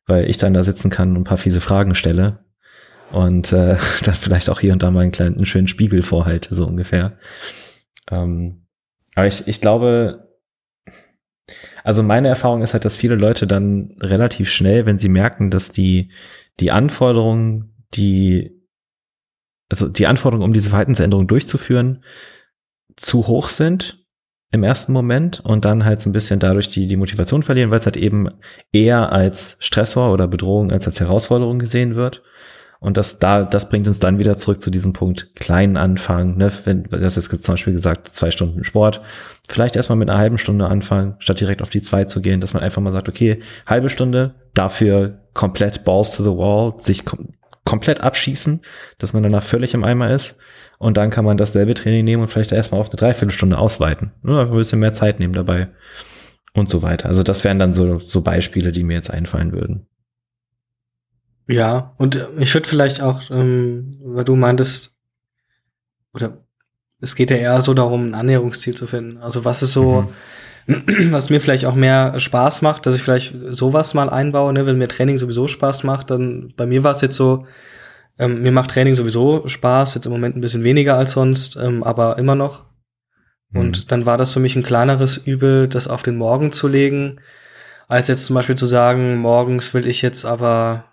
weil 0.06 0.30
ich 0.30 0.38
dann 0.38 0.54
da 0.54 0.64
sitzen 0.64 0.90
kann 0.90 1.12
und 1.12 1.22
ein 1.22 1.24
paar 1.24 1.38
fiese 1.38 1.62
Fragen 1.62 1.96
stelle 1.96 2.40
und 3.12 3.54
äh, 3.54 3.78
dann 4.04 4.16
vielleicht 4.16 4.50
auch 4.50 4.60
hier 4.60 4.74
und 4.74 4.84
da 4.84 4.92
mal 4.92 5.02
einen 5.02 5.12
kleinen 5.12 5.36
einen 5.36 5.46
schönen 5.46 5.68
Spiegel 5.68 6.04
vorhalte, 6.04 6.54
so 6.54 6.66
ungefähr. 6.66 7.18
Ähm, 8.12 8.66
aber 9.16 9.28
ich, 9.28 9.48
ich 9.48 9.62
glaube, 9.62 10.29
also 11.84 12.04
meine 12.04 12.28
Erfahrung 12.28 12.62
ist 12.62 12.74
halt, 12.74 12.86
dass 12.86 12.96
viele 12.96 13.16
Leute 13.16 13.48
dann 13.48 13.96
relativ 14.00 14.50
schnell, 14.50 14.86
wenn 14.86 15.00
sie 15.00 15.10
merken, 15.10 15.52
dass 15.52 15.72
die, 15.72 16.12
die 16.60 16.72
Anforderungen, 16.72 17.74
die, 17.94 18.52
also 19.70 19.88
die 19.88 20.08
Anforderungen, 20.08 20.46
um 20.46 20.54
diese 20.54 20.70
Verhaltensänderung 20.70 21.28
durchzuführen, 21.28 22.04
zu 22.96 23.28
hoch 23.28 23.50
sind 23.50 24.06
im 24.52 24.64
ersten 24.64 24.94
Moment 24.94 25.40
und 25.42 25.64
dann 25.64 25.86
halt 25.86 26.02
so 26.02 26.10
ein 26.10 26.14
bisschen 26.14 26.40
dadurch 26.40 26.70
die, 26.70 26.88
die 26.88 26.96
Motivation 26.96 27.44
verlieren, 27.44 27.70
weil 27.70 27.80
es 27.80 27.86
halt 27.86 27.98
eben 27.98 28.30
eher 28.72 29.12
als 29.12 29.58
Stressor 29.60 30.12
oder 30.12 30.28
Bedrohung 30.28 30.72
als 30.72 30.88
als 30.88 31.00
Herausforderung 31.00 31.60
gesehen 31.60 31.96
wird. 31.96 32.24
Und 32.80 32.96
das 32.96 33.20
da, 33.20 33.44
das 33.44 33.70
bringt 33.70 33.88
uns 33.88 34.00
dann 34.00 34.20
wieder 34.20 34.38
zurück 34.38 34.62
zu 34.62 34.72
diesem 34.72 34.94
Punkt 34.94 35.36
kleinen 35.36 35.76
Anfang. 35.76 36.38
Ne? 36.38 36.50
Wenn, 36.64 36.84
du 36.84 37.04
hast 37.04 37.18
jetzt 37.18 37.30
zum 37.44 37.54
Beispiel 37.54 37.74
gesagt, 37.74 38.08
zwei 38.08 38.32
Stunden 38.32 38.64
Sport. 38.64 39.02
Vielleicht 39.50 39.76
erstmal 39.76 39.98
mit 39.98 40.10
einer 40.10 40.20
halben 40.20 40.38
Stunde 40.38 40.68
anfangen, 40.68 41.16
statt 41.20 41.42
direkt 41.42 41.62
auf 41.62 41.70
die 41.70 41.82
zwei 41.82 42.06
zu 42.06 42.22
gehen, 42.22 42.40
dass 42.40 42.54
man 42.54 42.64
einfach 42.64 42.82
mal 42.82 42.92
sagt, 42.92 43.10
okay, 43.10 43.42
halbe 43.68 43.90
Stunde, 43.90 44.36
dafür 44.54 45.20
komplett 45.34 45.84
Balls 45.84 46.16
to 46.16 46.24
the 46.24 46.38
Wall, 46.38 46.80
sich 46.80 47.06
kom 47.06 47.30
komplett 47.66 48.02
abschießen, 48.02 48.62
dass 48.98 49.14
man 49.14 49.22
danach 49.22 49.44
völlig 49.44 49.76
im 49.76 49.84
Eimer 49.84 50.10
ist. 50.10 50.40
Und 50.80 50.98
dann 50.98 51.12
kann 51.12 51.26
man 51.26 51.38
dasselbe 51.38 51.76
Training 51.76 52.04
nehmen 52.04 52.24
und 52.24 52.30
vielleicht 52.30 52.52
erstmal 52.52 52.82
auf 52.82 52.90
eine 52.90 52.96
Dreiviertelstunde 52.96 53.60
ausweiten. 53.60 54.12
Nur 54.24 54.42
ein 54.42 54.52
bisschen 54.52 54.80
mehr 54.80 54.94
Zeit 54.94 55.20
nehmen 55.20 55.34
dabei. 55.34 55.68
Und 56.54 56.68
so 56.68 56.82
weiter. 56.82 57.10
Also 57.10 57.22
das 57.22 57.44
wären 57.44 57.60
dann 57.60 57.76
so, 57.76 58.00
so 58.00 58.22
Beispiele, 58.22 58.72
die 58.72 58.84
mir 58.84 58.96
jetzt 58.96 59.12
einfallen 59.12 59.52
würden. 59.52 59.86
Ja, 61.50 61.94
und 61.98 62.28
ich 62.38 62.54
würde 62.54 62.70
vielleicht 62.70 63.02
auch, 63.02 63.22
ähm, 63.32 64.00
weil 64.04 64.24
du 64.24 64.36
meintest, 64.36 64.96
oder 66.14 66.38
es 67.02 67.16
geht 67.16 67.32
ja 67.32 67.38
eher 67.38 67.60
so 67.62 67.74
darum, 67.74 68.10
ein 68.10 68.14
Annäherungsziel 68.14 68.76
zu 68.76 68.86
finden. 68.86 69.18
Also 69.18 69.46
was 69.46 69.64
ist 69.64 69.74
so, 69.74 70.08
mhm. 70.68 71.12
was 71.12 71.30
mir 71.32 71.42
vielleicht 71.42 71.66
auch 71.66 71.74
mehr 71.76 72.20
Spaß 72.20 72.62
macht, 72.62 72.86
dass 72.86 72.94
ich 72.96 73.02
vielleicht 73.02 73.34
sowas 73.50 73.96
mal 73.96 74.10
einbaue, 74.10 74.54
ne? 74.54 74.66
wenn 74.68 74.78
mir 74.78 74.88
Training 74.88 75.18
sowieso 75.18 75.48
Spaß 75.48 75.84
macht, 75.86 76.12
dann 76.12 76.54
bei 76.56 76.66
mir 76.68 76.84
war 76.84 76.92
es 76.92 77.02
jetzt 77.02 77.16
so, 77.16 77.46
Ähm, 78.22 78.42
mir 78.42 78.52
macht 78.52 78.72
Training 78.72 78.96
sowieso 78.96 79.48
Spaß, 79.48 79.96
jetzt 79.96 80.06
im 80.06 80.12
Moment 80.12 80.36
ein 80.36 80.42
bisschen 80.42 80.66
weniger 80.66 80.98
als 80.98 81.14
sonst, 81.14 81.56
ähm, 81.56 81.84
aber 81.84 82.18
immer 82.18 82.36
noch. 82.36 82.66
Und 83.54 83.80
Mhm. 83.80 83.88
dann 83.88 84.06
war 84.06 84.18
das 84.18 84.34
für 84.34 84.42
mich 84.42 84.58
ein 84.58 84.64
kleineres 84.64 85.16
Übel, 85.18 85.70
das 85.70 85.88
auf 85.88 86.04
den 86.04 86.18
Morgen 86.18 86.52
zu 86.52 86.68
legen, 86.68 87.22
als 87.88 88.10
jetzt 88.10 88.26
zum 88.26 88.34
Beispiel 88.36 88.58
zu 88.58 88.66
sagen, 88.66 89.18
morgens 89.20 89.74
will 89.74 89.88
ich 89.88 90.02
jetzt 90.02 90.26
aber 90.26 90.84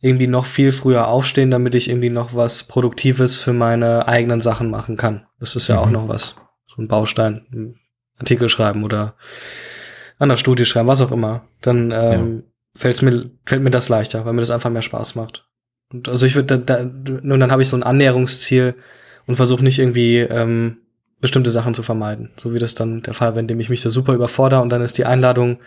irgendwie 0.00 0.26
noch 0.26 0.46
viel 0.46 0.72
früher 0.72 1.08
aufstehen, 1.08 1.50
damit 1.50 1.74
ich 1.74 1.88
irgendwie 1.88 2.10
noch 2.10 2.34
was 2.34 2.64
Produktives 2.64 3.36
für 3.36 3.52
meine 3.52 4.06
eigenen 4.08 4.40
Sachen 4.40 4.70
machen 4.70 4.96
kann. 4.96 5.26
Das 5.40 5.56
ist 5.56 5.68
ja 5.68 5.78
auch 5.78 5.86
Mhm. 5.86 5.92
noch 5.92 6.08
was. 6.08 6.36
So 6.66 6.82
ein 6.82 6.88
Baustein, 6.88 7.46
ein 7.52 7.80
Artikel 8.18 8.48
schreiben 8.48 8.84
oder 8.84 9.14
an 10.18 10.28
der 10.28 10.36
Studie 10.36 10.64
schreiben, 10.64 10.88
was 10.88 11.00
auch 11.00 11.12
immer. 11.12 11.44
Dann 11.60 11.90
ähm, 11.92 12.44
fällt's 12.76 13.02
mir, 13.02 13.30
fällt 13.44 13.62
mir 13.62 13.70
das 13.70 13.88
leichter, 13.88 14.24
weil 14.24 14.32
mir 14.32 14.40
das 14.40 14.50
einfach 14.50 14.70
mehr 14.70 14.82
Spaß 14.82 15.14
macht. 15.14 15.46
Und 15.92 16.08
also 16.08 16.26
ich 16.26 16.34
würde, 16.34 16.58
da, 16.58 16.82
da, 16.84 16.90
nun 17.22 17.40
dann 17.40 17.50
habe 17.52 17.62
ich 17.62 17.68
so 17.68 17.76
ein 17.76 17.82
Annäherungsziel 17.82 18.74
und 19.26 19.36
versuche 19.36 19.62
nicht 19.64 19.78
irgendwie 19.78 20.18
ähm, 20.18 20.78
bestimmte 21.20 21.50
Sachen 21.50 21.74
zu 21.74 21.82
vermeiden. 21.82 22.30
So 22.36 22.52
wie 22.52 22.58
das 22.58 22.74
dann 22.74 23.02
der 23.02 23.14
Fall 23.14 23.30
wäre, 23.30 23.40
indem 23.40 23.60
ich 23.60 23.70
mich 23.70 23.82
da 23.82 23.90
super 23.90 24.14
überfordere 24.14 24.60
und 24.60 24.68
dann 24.70 24.82
ist 24.82 24.98
die 24.98 25.06
Einladung 25.06 25.58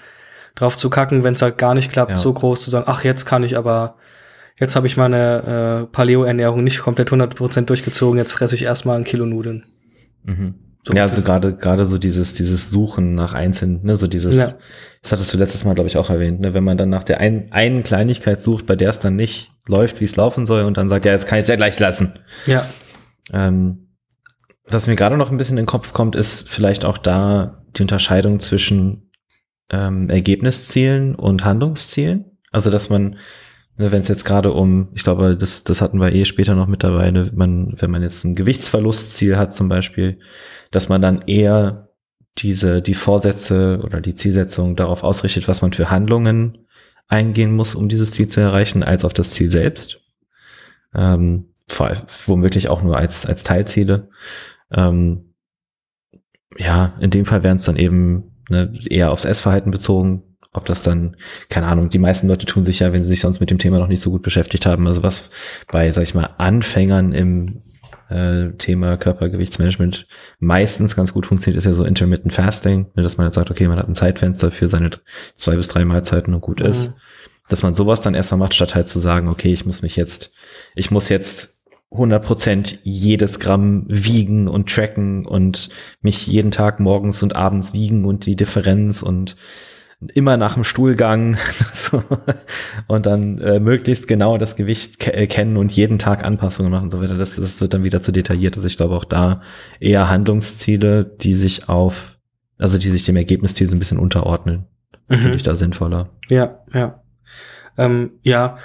drauf 0.55 0.77
zu 0.77 0.89
kacken, 0.89 1.23
wenn 1.23 1.33
es 1.33 1.41
halt 1.41 1.57
gar 1.57 1.73
nicht 1.73 1.91
klappt, 1.91 2.11
Ja. 2.11 2.17
so 2.17 2.33
groß 2.33 2.61
zu 2.61 2.69
sagen, 2.69 2.85
ach, 2.87 3.03
jetzt 3.03 3.25
kann 3.25 3.43
ich 3.43 3.57
aber, 3.57 3.95
jetzt 4.59 4.75
habe 4.75 4.87
ich 4.87 4.97
meine 4.97 5.83
äh, 5.83 5.91
Paleo-Ernährung 5.91 6.63
nicht 6.63 6.79
komplett 6.79 7.09
100% 7.11 7.61
durchgezogen, 7.65 8.17
jetzt 8.17 8.33
fresse 8.33 8.55
ich 8.55 8.63
erstmal 8.63 8.97
ein 8.97 9.03
Kilo 9.03 9.25
Nudeln. 9.25 9.65
Mhm. 10.23 10.55
So, 10.83 10.93
ja, 10.93 11.03
also 11.03 11.21
gerade 11.21 11.55
gerade 11.57 11.83
so 11.85 11.97
dieses 11.97 12.33
dieses 12.35 12.69
Suchen 12.69 13.13
nach 13.13 13.33
einzelnen, 13.33 13.83
ne, 13.83 13.97
so 13.97 14.07
dieses, 14.07 14.35
Ja. 14.35 14.53
das 15.01 15.11
hattest 15.11 15.33
du 15.33 15.37
letztes 15.37 15.65
Mal 15.65 15.75
glaube 15.75 15.89
ich 15.89 15.97
auch 15.97 16.09
erwähnt, 16.09 16.39
ne, 16.39 16.53
wenn 16.53 16.63
man 16.63 16.77
dann 16.77 16.87
nach 16.89 17.03
der 17.03 17.19
ein, 17.19 17.51
einen 17.51 17.83
Kleinigkeit 17.83 18.41
sucht, 18.41 18.65
bei 18.65 18.77
der 18.77 18.89
es 18.89 18.99
dann 18.99 19.17
nicht 19.17 19.51
läuft, 19.67 19.99
wie 19.99 20.05
es 20.05 20.15
laufen 20.15 20.45
soll, 20.45 20.63
und 20.63 20.77
dann 20.77 20.87
sagt, 20.87 21.03
ja, 21.05 21.11
jetzt 21.11 21.27
kann 21.27 21.37
ich 21.37 21.43
es 21.43 21.49
ja 21.49 21.57
gleich 21.57 21.77
lassen. 21.79 22.17
Ja, 22.45 22.65
Ähm, 23.33 23.87
was 24.71 24.87
mir 24.87 24.95
gerade 24.95 25.17
noch 25.17 25.31
ein 25.31 25.37
bisschen 25.37 25.57
in 25.57 25.63
den 25.63 25.67
Kopf 25.67 25.91
kommt, 25.93 26.15
ist 26.15 26.47
vielleicht 26.47 26.85
auch 26.85 26.97
da 26.97 27.61
die 27.75 27.81
Unterscheidung 27.81 28.39
zwischen 28.39 29.08
ähm, 29.69 30.09
Ergebniszielen 30.09 31.15
und 31.15 31.45
Handlungszielen. 31.45 32.37
Also 32.51 32.71
dass 32.71 32.89
man, 32.89 33.17
ne, 33.77 33.91
wenn 33.91 34.01
es 34.01 34.07
jetzt 34.07 34.25
gerade 34.25 34.51
um, 34.51 34.89
ich 34.93 35.03
glaube, 35.03 35.37
das, 35.37 35.63
das 35.63 35.81
hatten 35.81 35.99
wir 35.99 36.11
eh 36.13 36.25
später 36.25 36.55
noch 36.55 36.67
mit 36.67 36.83
dabei, 36.83 37.11
ne, 37.11 37.29
man, 37.33 37.73
wenn 37.77 37.91
man 37.91 38.01
jetzt 38.01 38.23
ein 38.23 38.35
Gewichtsverlustziel 38.35 39.37
hat 39.37 39.53
zum 39.53 39.69
Beispiel, 39.69 40.19
dass 40.71 40.89
man 40.89 41.01
dann 41.01 41.21
eher 41.23 41.89
diese, 42.37 42.81
die 42.81 42.93
Vorsätze 42.93 43.81
oder 43.83 44.01
die 44.01 44.15
Zielsetzung 44.15 44.75
darauf 44.75 45.03
ausrichtet, 45.03 45.47
was 45.47 45.61
man 45.61 45.73
für 45.73 45.89
Handlungen 45.89 46.65
eingehen 47.07 47.55
muss, 47.55 47.75
um 47.75 47.89
dieses 47.89 48.11
Ziel 48.11 48.27
zu 48.27 48.39
erreichen, 48.39 48.83
als 48.83 49.03
auf 49.03 49.13
das 49.13 49.31
Ziel 49.31 49.51
selbst. 49.51 50.01
Ähm, 50.93 51.53
vor, 51.67 51.91
womöglich 52.25 52.69
auch 52.69 52.81
nur 52.81 52.97
als, 52.97 53.25
als 53.25 53.43
Teilziele. 53.43 54.09
Ähm, 54.71 55.33
ja, 56.57 56.93
in 56.99 57.11
dem 57.11 57.25
Fall 57.25 57.43
wären 57.43 57.57
es 57.57 57.65
dann 57.65 57.75
eben 57.75 58.38
ne, 58.49 58.71
eher 58.89 59.11
aufs 59.11 59.25
Essverhalten 59.25 59.71
bezogen. 59.71 60.23
Ob 60.51 60.65
das 60.65 60.81
dann, 60.81 61.15
keine 61.49 61.67
Ahnung, 61.67 61.89
die 61.89 61.99
meisten 61.99 62.27
Leute 62.27 62.47
tun 62.47 62.65
sich 62.65 62.79
ja, 62.79 62.91
wenn 62.91 63.03
sie 63.03 63.09
sich 63.09 63.21
sonst 63.21 63.39
mit 63.39 63.51
dem 63.51 63.59
Thema 63.59 63.77
noch 63.77 63.87
nicht 63.87 64.01
so 64.01 64.09
gut 64.09 64.23
beschäftigt 64.23 64.65
haben, 64.65 64.87
also 64.87 65.03
was 65.03 65.29
bei, 65.71 65.91
sag 65.91 66.03
ich 66.03 66.15
mal, 66.15 66.29
Anfängern 66.37 67.13
im 67.13 67.61
äh, 68.09 68.49
Thema 68.57 68.97
Körpergewichtsmanagement 68.97 70.07
meistens 70.39 70.95
ganz 70.95 71.13
gut 71.13 71.27
funktioniert, 71.27 71.57
ist 71.57 71.65
ja 71.65 71.73
so 71.73 71.83
Intermittent 71.83 72.33
Fasting, 72.33 72.87
ne, 72.95 73.03
dass 73.03 73.17
man 73.17 73.27
jetzt 73.27 73.35
sagt, 73.35 73.51
okay, 73.51 73.67
man 73.67 73.77
hat 73.77 73.87
ein 73.87 73.95
Zeitfenster 73.95 74.51
für 74.51 74.69
seine 74.69 74.89
zwei 75.35 75.55
bis 75.55 75.67
drei 75.67 75.85
Mahlzeiten 75.85 76.33
und 76.33 76.41
gut 76.41 76.61
ist. 76.61 76.89
Mhm. 76.89 76.93
Dass 77.49 77.63
man 77.63 77.73
sowas 77.73 78.01
dann 78.01 78.13
erstmal 78.13 78.39
macht, 78.39 78.53
statt 78.53 78.75
halt 78.75 78.89
zu 78.89 78.99
sagen, 78.99 79.27
okay, 79.27 79.51
ich 79.51 79.65
muss 79.65 79.81
mich 79.81 79.95
jetzt, 79.95 80.31
ich 80.75 80.91
muss 80.91 81.09
jetzt 81.09 81.58
100% 81.91 82.79
jedes 82.83 83.39
Gramm 83.39 83.85
wiegen 83.87 84.47
und 84.47 84.69
tracken 84.69 85.25
und 85.25 85.69
mich 86.01 86.27
jeden 86.27 86.51
Tag 86.51 86.79
morgens 86.79 87.23
und 87.23 87.35
abends 87.35 87.73
wiegen 87.73 88.05
und 88.05 88.25
die 88.25 88.35
Differenz 88.35 89.01
und 89.01 89.35
immer 90.13 90.37
nach 90.37 90.53
dem 90.53 90.63
Stuhlgang 90.63 91.37
und 92.87 93.05
dann 93.05 93.39
äh, 93.39 93.59
möglichst 93.59 94.07
genau 94.07 94.37
das 94.37 94.55
Gewicht 94.55 95.05
äh, 95.07 95.27
kennen 95.27 95.57
und 95.57 95.71
jeden 95.73 95.99
Tag 95.99 96.23
Anpassungen 96.23 96.71
machen 96.71 96.85
und 96.85 96.91
so 96.91 97.01
weiter. 97.01 97.17
Das, 97.17 97.35
das 97.35 97.59
wird 97.59 97.73
dann 97.73 97.83
wieder 97.83 98.01
zu 98.01 98.11
detailliert. 98.11 98.55
Also 98.55 98.67
ich 98.67 98.77
glaube 98.77 98.95
auch 98.95 99.03
da 99.03 99.41
eher 99.79 100.09
Handlungsziele, 100.09 101.03
die 101.03 101.35
sich 101.35 101.67
auf, 101.67 102.17
also 102.57 102.77
die 102.77 102.89
sich 102.91 103.03
dem 103.03 103.17
Ergebnisziel 103.17 103.67
so 103.67 103.75
ein 103.75 103.79
bisschen 103.79 103.99
unterordnen, 103.99 104.67
finde 105.09 105.29
Mhm. 105.29 105.33
ich 105.33 105.43
da 105.43 105.55
sinnvoller. 105.55 106.09
Ja, 106.29 106.59
ja. 106.73 107.01
Ähm, 107.77 108.11
ja, 108.21 108.55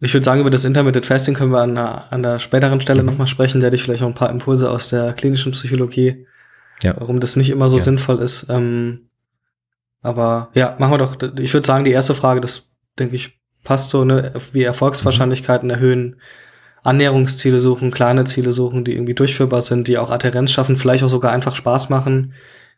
ich 0.00 0.14
würde 0.14 0.24
sagen, 0.24 0.40
über 0.40 0.50
das 0.50 0.64
Intermittent 0.64 1.06
Fasting 1.06 1.34
können 1.34 1.50
wir 1.52 1.60
an 1.60 1.70
einer, 1.76 2.12
an 2.12 2.22
der 2.22 2.38
späteren 2.38 2.80
Stelle 2.80 3.02
Mhm. 3.02 3.06
nochmal 3.10 3.26
sprechen. 3.26 3.60
Da 3.60 3.66
hätte 3.66 3.76
ich 3.76 3.82
vielleicht 3.82 4.02
noch 4.02 4.08
ein 4.08 4.14
paar 4.14 4.30
Impulse 4.30 4.70
aus 4.70 4.88
der 4.88 5.12
klinischen 5.12 5.52
Psychologie, 5.52 6.26
Ja. 6.82 6.94
warum 6.98 7.18
das 7.20 7.36
nicht 7.36 7.50
immer 7.50 7.68
so 7.68 7.78
Ja. 7.78 7.82
sinnvoll 7.82 8.18
ist. 8.20 8.46
Ähm, 8.48 9.08
aber 10.02 10.50
ja, 10.54 10.76
machen 10.78 10.92
wir 10.92 10.98
doch. 10.98 11.16
Ich 11.38 11.52
würde 11.52 11.66
sagen, 11.66 11.84
die 11.84 11.90
erste 11.92 12.14
Frage, 12.14 12.40
das 12.40 12.66
denke 12.98 13.16
ich, 13.16 13.38
passt 13.64 13.90
so, 13.90 14.04
ne? 14.04 14.32
Wie 14.52 14.62
Erfolgswahrscheinlichkeiten 14.62 15.68
erhöhen, 15.70 16.16
Annäherungsziele 16.84 17.58
suchen, 17.58 17.90
kleine 17.90 18.24
Ziele 18.24 18.52
suchen, 18.52 18.84
die 18.84 18.92
irgendwie 18.94 19.14
durchführbar 19.14 19.62
sind, 19.62 19.88
die 19.88 19.98
auch 19.98 20.10
Adhärenz 20.10 20.52
schaffen, 20.52 20.76
vielleicht 20.76 21.02
auch 21.02 21.08
sogar 21.08 21.32
einfach 21.32 21.56
Spaß 21.56 21.88
machen 21.90 22.32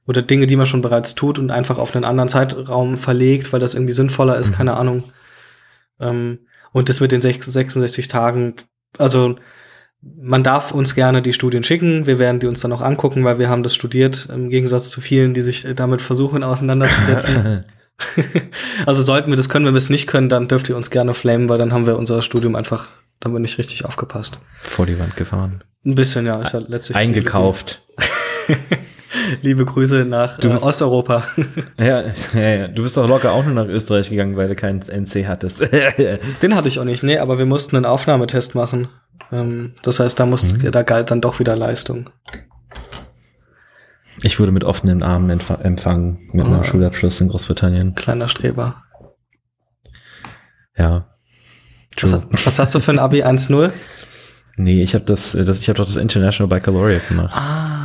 oder 0.07 0.23
Dinge, 0.23 0.47
die 0.47 0.57
man 0.57 0.67
schon 0.67 0.81
bereits 0.81 1.15
tut 1.15 1.39
und 1.39 1.51
einfach 1.51 1.77
auf 1.79 1.95
einen 1.95 2.05
anderen 2.07 2.31
Zeitraum 2.31 2.97
verlegt, 2.97 3.53
weil 3.53 3.61
das 3.61 3.75
irgendwie 3.75 3.93
sinnvoller 3.93 4.37
ist, 4.39 4.51
Mhm. 4.51 4.55
keine 4.55 4.77
Ahnung. 4.79 5.05
Ähm, 6.01 6.39
und 6.73 6.89
das 6.89 7.01
mit 7.01 7.13
den 7.13 7.21
6 7.21 7.47
66 7.47 8.09
Tagen, 8.09 8.55
also 8.99 9.37
man 10.03 10.43
darf 10.43 10.73
uns 10.73 10.95
gerne 10.95 11.21
die 11.21 11.33
Studien 11.33 11.63
schicken, 11.63 12.07
wir 12.07 12.19
werden 12.19 12.41
die 12.41 12.47
uns 12.47 12.61
dann 12.61 12.73
auch 12.73 12.81
angucken, 12.81 13.25
weil 13.25 13.39
wir 13.39 13.49
haben 13.49 13.63
das 13.63 13.75
studiert, 13.75 14.29
im 14.33 14.49
Gegensatz 14.49 14.91
zu 14.91 15.01
vielen, 15.01 15.35
die 15.35 15.43
sich 15.43 15.67
damit 15.77 16.01
versuchen 16.01 16.43
auseinanderzusetzen. 16.43 17.65
also 18.87 19.03
sollten 19.03 19.31
wir 19.31 19.37
das 19.37 19.49
können, 19.49 19.67
wenn 19.67 19.75
wir 19.75 19.79
es 19.79 19.91
nicht 19.91 20.07
können, 20.07 20.29
dann 20.29 20.49
dürft 20.49 20.69
ihr 20.69 20.77
uns 20.77 20.91
gerne 20.91 21.15
flamen, 21.15 21.49
weil 21.49 21.59
dann 21.59 21.73
haben 21.73 21.87
wir 21.87 21.97
unser 21.97 22.23
Studium 22.23 22.57
einfach, 22.57 22.89
da 23.21 23.27
haben 23.27 23.35
wir 23.35 23.41
nicht 23.41 23.59
richtig 23.59 23.85
aufgepasst. 23.85 24.41
Vor 24.61 24.87
die 24.87 24.99
Wand 24.99 25.17
gefahren. 25.17 25.63
Ein 25.85 25.95
bisschen, 25.95 26.27
ja, 26.27 26.41
ist 26.41 26.53
ja 26.53 26.61
letztlich 26.67 26.97
Eingekauft. 26.97 27.83
Liebe 29.43 29.65
Grüße 29.65 30.05
nach 30.05 30.39
Du 30.39 30.49
äh, 30.49 30.53
bist- 30.53 30.65
Osteuropa. 30.65 31.23
Ja, 31.79 32.03
ja, 32.35 32.41
ja, 32.41 32.69
du 32.69 32.83
bist 32.83 32.97
doch 32.97 33.09
locker 33.09 33.33
auch 33.33 33.45
nur 33.45 33.55
nach 33.55 33.67
Österreich 33.67 34.11
gegangen, 34.11 34.37
weil 34.37 34.49
du 34.49 34.55
keinen 34.55 34.81
NC 34.81 35.27
hattest. 35.27 35.61
Den 36.43 36.55
hatte 36.57 36.69
ich 36.69 36.79
auch 36.79 36.85
nicht, 36.85 37.03
nee, 37.03 37.19
aber 37.19 37.39
wir 37.39 37.47
mussten 37.47 37.77
einen 37.77 37.85
Aufnahmetest 37.87 38.55
machen. 38.55 38.89
Ähm, 39.33 39.75
das 39.83 40.01
heißt, 40.01 40.19
da 40.19 40.27
muss, 40.27 40.55
Mhm. 40.55 40.71
da 40.73 40.83
galt 40.83 41.11
dann 41.11 41.21
doch 41.21 41.39
wieder 41.39 41.57
Leistung. 41.57 42.11
ich 44.23 44.39
wurde 44.41 44.53
mit 44.53 44.65
offenen 44.65 45.03
Armen 45.03 45.31
empf- 45.41 45.61
empfangen 45.63 46.19
mit 46.33 46.45
Oh. 46.45 46.49
einem 46.49 46.65
Schulabschluss 46.65 47.21
in 47.21 47.29
Großbritannien. 47.29 47.95
Kleiner 47.95 48.29
Streber. 48.29 48.83
Ja. 50.77 51.07
Was, 52.01 52.21
was 52.47 52.59
hast 52.59 52.75
du 52.75 52.81
für 52.81 52.91
ein 52.93 52.99
Abi 52.99 53.23
1-0? 53.25 53.71
Nee, 54.57 54.83
ich 54.83 54.95
habe 54.95 55.05
das, 55.05 55.33
das, 55.33 55.61
ich 55.61 55.69
habe 55.69 55.77
doch 55.79 55.87
das 55.87 55.97
International 55.97 56.49
Baccalaureate 56.49 57.07
gemacht. 57.09 57.35
Ah, 57.35 57.80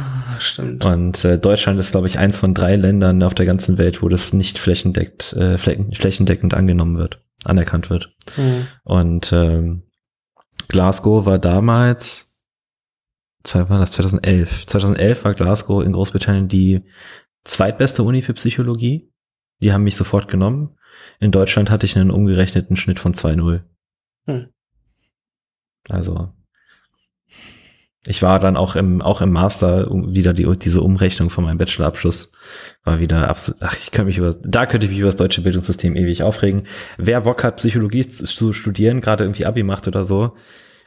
stimmt. 0.46 0.86
Und 0.86 1.24
äh, 1.26 1.38
Deutschland 1.38 1.80
ist, 1.80 1.92
glaube 1.92 2.08
ich, 2.08 2.20
eins 2.20 2.40
von 2.40 2.54
drei 2.54 2.76
Ländern 2.76 3.24
auf 3.24 3.34
der 3.34 3.46
ganzen 3.46 3.78
Welt, 3.78 4.02
wo 4.02 4.10
das 4.10 4.34
nicht 4.34 4.58
flächendeckend, 4.58 5.34
äh, 5.34 5.58
flächen, 5.58 5.94
flächendeckend 5.94 6.54
angenommen 6.54 6.98
wird, 6.98 7.24
anerkannt 7.44 7.90
wird. 7.90 8.14
Hm. 8.36 8.68
Und 8.84 9.32
ähm, 9.34 9.84
Glasgow 10.68 11.26
war 11.26 11.40
damals, 11.40 12.42
war 13.54 13.80
das 13.80 13.92
2011? 13.94 14.68
2011 14.68 15.24
war 15.24 15.34
Glasgow 15.34 15.84
in 15.84 15.94
Großbritannien 15.94 16.48
die 16.48 16.82
zweitbeste 17.44 18.04
Uni 18.04 18.22
für 18.22 18.34
Psychologie. 18.34 19.12
Die 19.62 19.74
haben 19.74 19.84
mich 19.84 19.96
sofort 19.96 20.28
genommen. 20.28 20.78
In 21.20 21.32
Deutschland 21.32 21.70
hatte 21.70 21.86
ich 21.86 21.96
einen 21.96 22.12
umgerechneten 22.12 22.76
Schnitt 22.76 23.00
von 23.00 23.14
2,0. 23.14 23.64
Hm. 24.28 24.48
Also 25.90 26.34
ich 28.08 28.22
war 28.22 28.40
dann 28.40 28.56
auch 28.56 28.76
im 28.76 29.02
auch 29.02 29.22
im 29.22 29.32
Master 29.32 29.90
um, 29.90 30.14
wieder 30.14 30.34
die 30.34 30.48
diese 30.58 30.82
Umrechnung 30.82 31.30
von 31.30 31.44
meinem 31.44 31.58
Bachelorabschluss 31.58 32.32
war 32.84 33.00
wieder 33.00 33.28
absolut. 33.30 33.62
Ach, 33.64 33.76
ich 33.76 33.92
könnte 33.92 34.08
mich 34.08 34.18
über 34.18 34.34
da 34.34 34.66
könnte 34.66 34.86
ich 34.86 34.92
mich 34.92 35.00
über 35.00 35.08
das 35.10 35.16
deutsche 35.16 35.42
Bildungssystem 35.42 35.96
ewig 35.96 36.22
aufregen. 36.22 36.68
Wer 36.98 37.22
Bock 37.22 37.44
hat 37.44 37.58
Psychologie 37.58 38.08
zu 38.08 38.54
studieren, 38.54 39.02
gerade 39.02 39.24
irgendwie 39.24 39.46
Abi 39.46 39.64
macht 39.64 39.88
oder 39.88 40.04
so. 40.04 40.36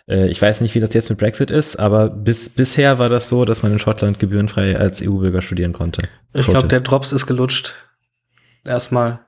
äh, 0.06 0.28
Ich 0.28 0.40
weiß 0.40 0.60
nicht, 0.60 0.74
wie 0.76 0.80
das 0.80 0.94
jetzt 0.94 1.10
mit 1.10 1.18
Brexit 1.18 1.50
ist, 1.50 1.76
aber 1.76 2.08
bis 2.08 2.50
bisher 2.50 2.98
war 3.00 3.08
das 3.08 3.28
so, 3.28 3.44
dass 3.44 3.62
man 3.62 3.72
in 3.72 3.78
Schottland 3.80 4.20
gebührenfrei 4.20 4.78
als 4.78 5.02
EU-Bürger 5.02 5.42
studieren 5.42 5.72
konnte. 5.72 6.02
Ich 6.32 6.46
glaube, 6.46 6.68
der 6.68 6.80
Drops 6.80 7.12
ist 7.12 7.26
gelutscht. 7.26 7.74
Erstmal. 8.64 9.27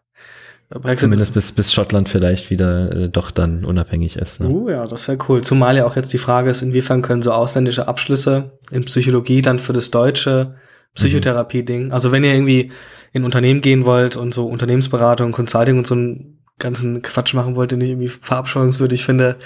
Brexit 0.70 1.00
Zumindest 1.00 1.34
bis, 1.34 1.52
bis 1.52 1.72
Schottland 1.72 2.08
vielleicht 2.08 2.50
wieder 2.50 2.94
äh, 2.94 3.08
doch 3.08 3.32
dann 3.32 3.64
unabhängig 3.64 4.16
ist. 4.16 4.40
Ne? 4.40 4.48
Uh, 4.52 4.70
ja, 4.70 4.86
das 4.86 5.08
wäre 5.08 5.18
cool. 5.28 5.42
Zumal 5.42 5.76
ja 5.76 5.84
auch 5.84 5.96
jetzt 5.96 6.12
die 6.12 6.18
Frage 6.18 6.50
ist, 6.50 6.62
inwiefern 6.62 7.02
können 7.02 7.22
so 7.22 7.32
ausländische 7.32 7.88
Abschlüsse 7.88 8.50
in 8.70 8.84
Psychologie 8.84 9.42
dann 9.42 9.58
für 9.58 9.72
das 9.72 9.90
deutsche 9.90 10.54
Psychotherapie-Ding, 10.94 11.92
also 11.92 12.10
wenn 12.10 12.24
ihr 12.24 12.34
irgendwie 12.34 12.72
in 13.12 13.24
Unternehmen 13.24 13.60
gehen 13.60 13.84
wollt 13.84 14.16
und 14.16 14.34
so 14.34 14.46
Unternehmensberatung, 14.46 15.32
Consulting 15.32 15.78
und 15.78 15.86
so 15.86 15.94
ein 15.94 16.38
ganzen 16.58 17.02
Quatsch 17.02 17.34
machen 17.34 17.56
wollte, 17.56 17.76
nicht 17.76 17.90
irgendwie 17.90 18.08
verabscheuungswürdig 18.08 19.04
finde. 19.04 19.36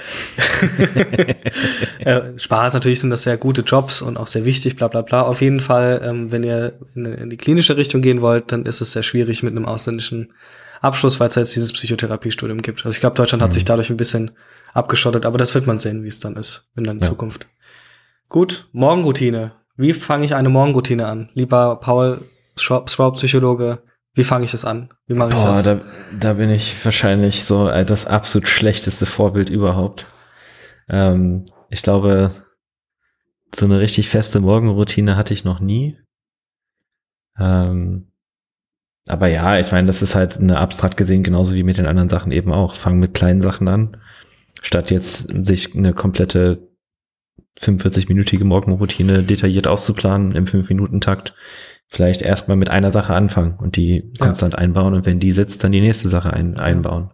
Spaß, 2.37 2.75
natürlich 2.75 3.01
sind 3.01 3.11
das 3.11 3.23
sehr 3.23 3.37
gute 3.37 3.63
Jobs 3.63 4.03
und 4.03 4.17
auch 4.17 4.27
sehr 4.27 4.45
wichtig, 4.45 4.77
bla 4.77 4.89
bla 4.89 5.03
bla. 5.03 5.23
Auf 5.23 5.41
jeden 5.41 5.61
Fall, 5.61 6.03
ähm, 6.05 6.33
wenn 6.33 6.43
ihr 6.43 6.75
in, 6.95 7.07
in, 7.07 7.31
die 7.31 7.37
klinische 7.37 7.77
Richtung 7.77 8.03
gehen 8.03 8.21
wollt, 8.21 8.53
dann 8.53 8.67
ist 8.67 8.81
es 8.81 8.93
sehr 8.93 9.05
schwierig 9.05 9.43
mit 9.43 9.53
einem 9.53 9.65
ausländischen 9.65 10.33
Abschluss, 10.85 11.21
weil 11.21 11.29
es 11.29 11.35
jetzt 11.35 11.57
dieses 11.57 11.73
Psychotherapiestudium 11.73 12.63
gibt. 12.63 12.85
Also 12.85 12.95
ich 12.95 13.01
glaube, 13.01 13.17
Deutschland 13.17 13.41
mhm. 13.41 13.45
hat 13.45 13.53
sich 13.53 13.65
dadurch 13.65 13.91
ein 13.91 13.97
bisschen 13.97 14.33
abgeschottet, 14.73 15.27
aber 15.27 15.39
das 15.39 15.55
wird 15.55 15.67
man 15.67 15.79
sehen, 15.79 16.03
wie 16.03 16.09
es 16.09 16.21
dann 16.21 16.37
ist 16.37 16.71
in 16.77 16.85
der 16.85 16.95
ja. 16.95 17.01
Zukunft. 17.01 17.47
Gut, 18.29 18.69
Morgenroutine. 18.73 19.53
Wie 19.77 19.93
fange 19.93 20.25
ich 20.25 20.35
eine 20.35 20.49
Morgenroutine 20.49 21.07
an? 21.07 21.31
Lieber 21.35 21.77
Paul, 21.81 22.23
Schwab-Psychologe, 22.57 23.83
wie 24.15 24.25
fange 24.25 24.45
ich 24.45 24.53
das 24.53 24.65
an? 24.65 24.91
Wie 25.07 25.15
mache 25.15 25.31
ich 25.31 25.35
Boah, 25.35 25.49
das? 25.49 25.63
Da, 25.65 25.81
da 26.19 26.33
bin 26.35 26.51
ich 26.51 26.85
wahrscheinlich 26.85 27.45
so 27.45 27.69
äh, 27.69 27.85
das 27.85 28.07
absolut 28.07 28.49
schlechteste 28.49 29.07
Vorbild 29.07 29.51
überhaupt. 29.51 30.07
Ähm, 30.89 31.47
ich 31.69 31.83
glaube, 31.83 32.31
so 33.53 33.67
eine 33.67 33.81
richtig 33.81 34.09
feste 34.09 34.41
Morgenroutine 34.41 35.17
hatte 35.17 35.35
ich 35.35 35.45
noch 35.45 35.59
nie. 35.59 35.99
Ähm, 37.39 38.13
aber 39.07 39.29
ja, 39.29 39.59
ich 39.59 39.71
meine, 39.71 39.87
das 39.87 40.03
ist 40.03 40.15
halt 40.15 40.39
eine 40.39 40.59
abstrakt 40.59 40.97
gesehen 40.97 41.23
genauso 41.23 41.55
wie 41.55 41.63
mit 41.63 41.77
den 41.77 41.87
anderen 41.87 42.09
Sachen 42.09 42.33
eben 42.33 42.53
auch. 42.53 42.75
Fang 42.75 42.99
mit 42.99 43.15
kleinen 43.15 43.43
Sachen 43.43 43.69
an, 43.69 43.97
statt 44.63 44.91
jetzt 44.91 45.29
sich 45.47 45.75
eine 45.77 45.93
komplette 45.93 46.69
45-minütige 47.61 48.45
Morgenroutine 48.45 49.23
detailliert 49.23 49.67
auszuplanen 49.67 50.33
im 50.33 50.47
5-Minuten-Takt 50.47 51.35
vielleicht 51.89 52.23
erstmal 52.23 52.57
mit 52.57 52.71
einer 52.71 52.91
Sache 52.91 53.15
anfangen 53.15 53.57
und 53.59 53.77
die 53.77 54.13
konstant 54.19 54.55
ja. 54.55 54.59
einbauen 54.59 54.95
und 54.95 55.07
wenn 55.07 55.21
die 55.21 55.33
sitzt, 55.33 55.63
dann 55.63 55.73
die 55.73 55.81
nächste 55.81 56.09
Sache 56.09 56.33
ein, 56.33 56.59
einbauen. 56.59 57.11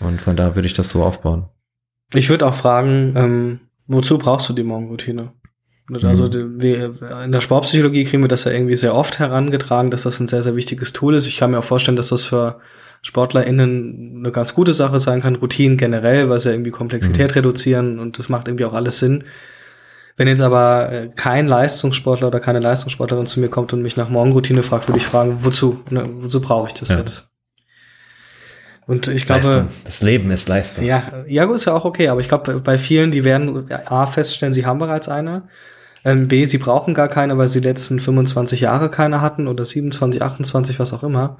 Und 0.00 0.20
von 0.20 0.36
da 0.36 0.54
würde 0.54 0.66
ich 0.66 0.74
das 0.74 0.90
so 0.90 1.02
aufbauen. 1.02 1.48
Ich 2.12 2.28
würde 2.28 2.46
auch 2.46 2.54
fragen, 2.54 3.14
ähm, 3.16 3.60
wozu 3.86 4.18
brauchst 4.18 4.48
du 4.48 4.52
die 4.52 4.64
Morgenroutine? 4.64 5.32
Also 6.02 6.26
mhm. 6.26 6.60
wir, 6.60 6.94
in 7.24 7.32
der 7.32 7.40
Sportpsychologie 7.40 8.04
kriegen 8.04 8.22
wir 8.22 8.28
das 8.28 8.44
ja 8.44 8.52
irgendwie 8.52 8.76
sehr 8.76 8.94
oft 8.94 9.18
herangetragen, 9.18 9.90
dass 9.90 10.04
das 10.04 10.18
ein 10.18 10.26
sehr, 10.26 10.42
sehr 10.42 10.56
wichtiges 10.56 10.92
Tool 10.92 11.14
ist. 11.14 11.26
Ich 11.26 11.36
kann 11.36 11.50
mir 11.50 11.58
auch 11.58 11.64
vorstellen, 11.64 11.96
dass 11.96 12.08
das 12.08 12.24
für 12.24 12.58
SportlerInnen 13.02 14.16
eine 14.18 14.30
ganz 14.30 14.54
gute 14.54 14.72
Sache 14.72 14.98
sein 14.98 15.20
kann, 15.20 15.34
Routinen 15.34 15.76
generell, 15.76 16.30
weil 16.30 16.40
sie 16.40 16.48
ja 16.48 16.54
irgendwie 16.54 16.70
Komplexität 16.70 17.32
mhm. 17.32 17.34
reduzieren 17.34 17.98
und 17.98 18.18
das 18.18 18.30
macht 18.30 18.48
irgendwie 18.48 18.64
auch 18.64 18.72
alles 18.72 18.98
Sinn. 18.98 19.24
Wenn 20.16 20.28
jetzt 20.28 20.40
aber 20.40 20.90
äh, 20.90 21.08
kein 21.14 21.46
Leistungssportler 21.46 22.28
oder 22.28 22.40
keine 22.40 22.60
Leistungssportlerin 22.60 23.26
zu 23.26 23.40
mir 23.40 23.48
kommt 23.48 23.72
und 23.72 23.82
mich 23.82 23.96
nach 23.96 24.08
Morgenroutine 24.08 24.62
fragt, 24.62 24.88
würde 24.88 24.98
ich 24.98 25.06
fragen, 25.06 25.38
wozu? 25.40 25.82
Ne, 25.90 26.08
wozu 26.20 26.40
brauche 26.40 26.68
ich 26.68 26.74
das 26.74 26.90
ja. 26.90 26.98
jetzt? 26.98 27.28
Und 28.86 29.08
ich 29.08 29.26
glaube, 29.26 29.46
Leistung. 29.46 29.68
das 29.84 30.02
Leben 30.02 30.30
ist 30.30 30.48
Leistung. 30.48 30.84
Ja, 30.84 31.24
ja, 31.26 31.52
ist 31.52 31.64
ja 31.64 31.72
auch 31.72 31.84
okay, 31.84 32.08
aber 32.08 32.20
ich 32.20 32.28
glaube, 32.28 32.60
bei 32.60 32.78
vielen, 32.78 33.10
die 33.10 33.24
werden 33.24 33.70
A 33.86 34.06
feststellen, 34.06 34.52
sie 34.52 34.66
haben 34.66 34.78
bereits 34.78 35.08
eine. 35.08 35.44
Ähm, 36.04 36.28
B, 36.28 36.44
sie 36.44 36.58
brauchen 36.58 36.94
gar 36.94 37.08
keine, 37.08 37.38
weil 37.38 37.48
sie 37.48 37.60
die 37.60 37.68
letzten 37.68 37.98
25 37.98 38.60
Jahre 38.60 38.90
keine 38.90 39.20
hatten 39.20 39.48
oder 39.48 39.64
27, 39.64 40.22
28, 40.22 40.78
was 40.78 40.92
auch 40.92 41.02
immer. 41.02 41.38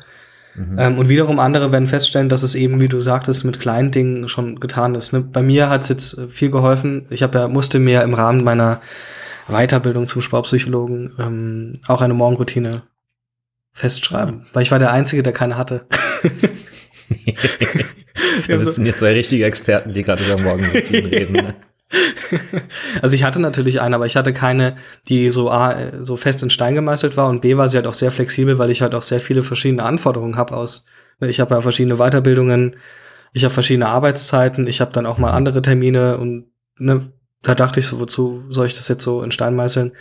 Mhm. 0.54 0.78
Ähm, 0.78 0.98
und 0.98 1.08
wiederum 1.08 1.38
andere 1.38 1.72
werden 1.72 1.88
feststellen, 1.88 2.28
dass 2.28 2.42
es 2.42 2.54
eben, 2.54 2.80
wie 2.80 2.88
du 2.88 3.00
sagtest, 3.00 3.44
mit 3.44 3.60
kleinen 3.60 3.90
Dingen 3.90 4.28
schon 4.28 4.60
getan 4.60 4.94
ist. 4.94 5.12
Ne? 5.12 5.20
Bei 5.20 5.42
mir 5.42 5.68
hat 5.68 5.82
es 5.82 5.88
jetzt 5.88 6.18
äh, 6.18 6.28
viel 6.28 6.50
geholfen. 6.50 7.06
Ich 7.10 7.22
habe 7.22 7.38
ja 7.38 7.48
musste 7.48 7.78
mir 7.78 8.02
im 8.02 8.14
Rahmen 8.14 8.44
meiner 8.44 8.80
Weiterbildung 9.48 10.06
zum 10.06 10.22
Sportpsychologen 10.22 11.12
ähm, 11.18 11.72
auch 11.86 12.00
eine 12.00 12.14
Morgenroutine 12.14 12.82
festschreiben, 13.72 14.36
mhm. 14.36 14.46
weil 14.52 14.62
ich 14.62 14.70
war 14.70 14.78
der 14.78 14.92
Einzige, 14.92 15.22
der 15.22 15.32
keine 15.32 15.58
hatte. 15.58 15.86
Wir 18.46 18.60
sitzen 18.60 18.86
jetzt 18.86 19.00
zwei 19.00 19.12
richtige 19.12 19.44
Experten, 19.44 19.92
die 19.92 20.02
gerade 20.02 20.22
über 20.24 20.40
Morgenroutinen 20.40 21.06
reden. 21.10 21.32
Ne? 21.34 21.54
also 23.02 23.14
ich 23.14 23.24
hatte 23.24 23.40
natürlich 23.40 23.80
eine, 23.80 23.96
aber 23.96 24.06
ich 24.06 24.16
hatte 24.16 24.32
keine, 24.32 24.76
die 25.08 25.30
so 25.30 25.50
A, 25.50 25.76
so 26.02 26.16
fest 26.16 26.42
in 26.42 26.50
Stein 26.50 26.74
gemeißelt 26.74 27.16
war 27.16 27.28
und 27.28 27.42
B 27.42 27.56
war 27.56 27.68
sie 27.68 27.76
halt 27.76 27.86
auch 27.86 27.94
sehr 27.94 28.10
flexibel, 28.10 28.58
weil 28.58 28.70
ich 28.70 28.82
halt 28.82 28.94
auch 28.94 29.02
sehr 29.02 29.20
viele 29.20 29.42
verschiedene 29.42 29.82
Anforderungen 29.82 30.36
habe 30.36 30.56
aus. 30.56 30.86
Ne, 31.20 31.28
ich 31.28 31.40
habe 31.40 31.54
ja 31.54 31.60
verschiedene 31.60 31.96
Weiterbildungen, 31.96 32.76
ich 33.32 33.44
habe 33.44 33.54
verschiedene 33.54 33.88
Arbeitszeiten, 33.88 34.66
ich 34.66 34.80
habe 34.80 34.92
dann 34.92 35.06
auch 35.06 35.18
mal 35.18 35.30
andere 35.30 35.62
Termine 35.62 36.18
und 36.18 36.46
ne, 36.78 37.12
da 37.42 37.54
dachte 37.54 37.80
ich 37.80 37.86
so, 37.86 38.00
wozu 38.00 38.44
soll 38.48 38.66
ich 38.66 38.74
das 38.74 38.88
jetzt 38.88 39.04
so 39.04 39.22
in 39.22 39.32
Stein 39.32 39.54
meißeln? 39.54 39.92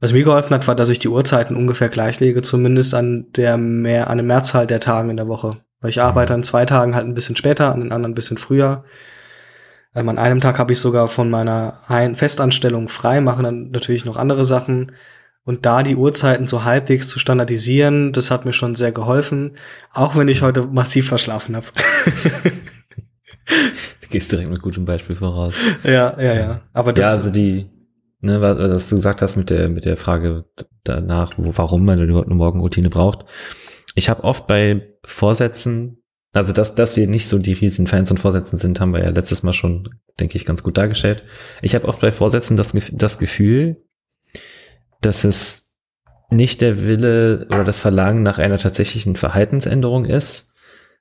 Was 0.00 0.12
mir 0.12 0.24
geholfen 0.24 0.52
hat, 0.52 0.66
war, 0.66 0.74
dass 0.74 0.88
ich 0.88 0.98
die 0.98 1.08
Uhrzeiten 1.08 1.54
ungefähr 1.54 1.88
gleichlege, 1.88 2.42
zumindest 2.42 2.92
an 2.94 3.26
der 3.36 3.56
mehr, 3.56 4.10
an 4.10 4.18
der 4.18 4.26
Mehrzahl 4.26 4.66
der 4.66 4.80
Tagen 4.80 5.10
in 5.10 5.16
der 5.16 5.28
Woche. 5.28 5.52
Weil 5.80 5.90
ich 5.90 6.00
arbeite 6.00 6.34
an 6.34 6.42
zwei 6.42 6.64
Tagen 6.64 6.96
halt 6.96 7.06
ein 7.06 7.14
bisschen 7.14 7.36
später, 7.36 7.72
an 7.72 7.80
den 7.80 7.92
anderen 7.92 8.12
ein 8.12 8.16
bisschen 8.16 8.38
früher. 8.38 8.84
Ähm, 9.94 10.08
an 10.08 10.18
einem 10.18 10.40
Tag 10.40 10.58
habe 10.58 10.72
ich 10.72 10.78
sogar 10.78 11.08
von 11.08 11.30
meiner 11.30 11.78
Ein 11.86 12.16
Festanstellung 12.16 12.88
frei, 12.88 13.20
mache 13.20 13.42
dann 13.42 13.70
natürlich 13.70 14.04
noch 14.04 14.16
andere 14.16 14.44
Sachen. 14.44 14.92
Und 15.44 15.66
da 15.66 15.82
die 15.82 15.96
Uhrzeiten 15.96 16.46
so 16.46 16.64
halbwegs 16.64 17.08
zu 17.08 17.18
standardisieren, 17.18 18.12
das 18.12 18.30
hat 18.30 18.44
mir 18.44 18.52
schon 18.52 18.76
sehr 18.76 18.92
geholfen, 18.92 19.56
auch 19.92 20.14
wenn 20.14 20.28
ich 20.28 20.42
heute 20.42 20.68
massiv 20.68 21.08
verschlafen 21.08 21.56
habe. 21.56 21.66
du 24.02 24.08
gehst 24.08 24.30
direkt 24.30 24.50
mit 24.50 24.62
gutem 24.62 24.84
Beispiel 24.84 25.16
voraus. 25.16 25.56
Ja, 25.82 26.14
ja, 26.20 26.34
ja. 26.34 26.60
Aber 26.72 26.92
das, 26.92 27.06
ja, 27.06 27.18
also 27.18 27.30
die, 27.30 27.68
ne, 28.20 28.40
was 28.40 28.88
du 28.88 28.96
gesagt 28.96 29.20
hast 29.20 29.34
mit 29.34 29.50
der 29.50 29.68
mit 29.68 29.84
der 29.84 29.96
Frage 29.96 30.44
danach, 30.84 31.32
wo, 31.36 31.50
warum 31.56 31.84
man 31.84 32.00
überhaupt 32.00 32.28
eine 32.28 32.36
Morgenroutine 32.36 32.88
braucht. 32.88 33.24
Ich 33.96 34.08
habe 34.08 34.22
oft 34.22 34.46
bei 34.46 34.94
Vorsätzen 35.04 36.01
also, 36.32 36.52
dass, 36.52 36.74
dass 36.74 36.96
wir 36.96 37.06
nicht 37.06 37.28
so 37.28 37.38
die 37.38 37.52
riesen 37.52 37.86
Fans 37.86 38.10
und 38.10 38.18
Vorsätzen 38.18 38.56
sind, 38.56 38.80
haben 38.80 38.94
wir 38.94 39.02
ja 39.02 39.10
letztes 39.10 39.42
Mal 39.42 39.52
schon, 39.52 39.90
denke 40.18 40.36
ich, 40.36 40.46
ganz 40.46 40.62
gut 40.62 40.78
dargestellt. 40.78 41.22
Ich 41.60 41.74
habe 41.74 41.86
oft 41.86 42.00
bei 42.00 42.10
Vorsätzen 42.10 42.56
das, 42.56 42.72
das 42.92 43.18
Gefühl, 43.18 43.76
dass 45.02 45.24
es 45.24 45.76
nicht 46.30 46.62
der 46.62 46.84
Wille 46.86 47.46
oder 47.48 47.64
das 47.64 47.80
Verlangen 47.80 48.22
nach 48.22 48.38
einer 48.38 48.56
tatsächlichen 48.56 49.16
Verhaltensänderung 49.16 50.06
ist, 50.06 50.54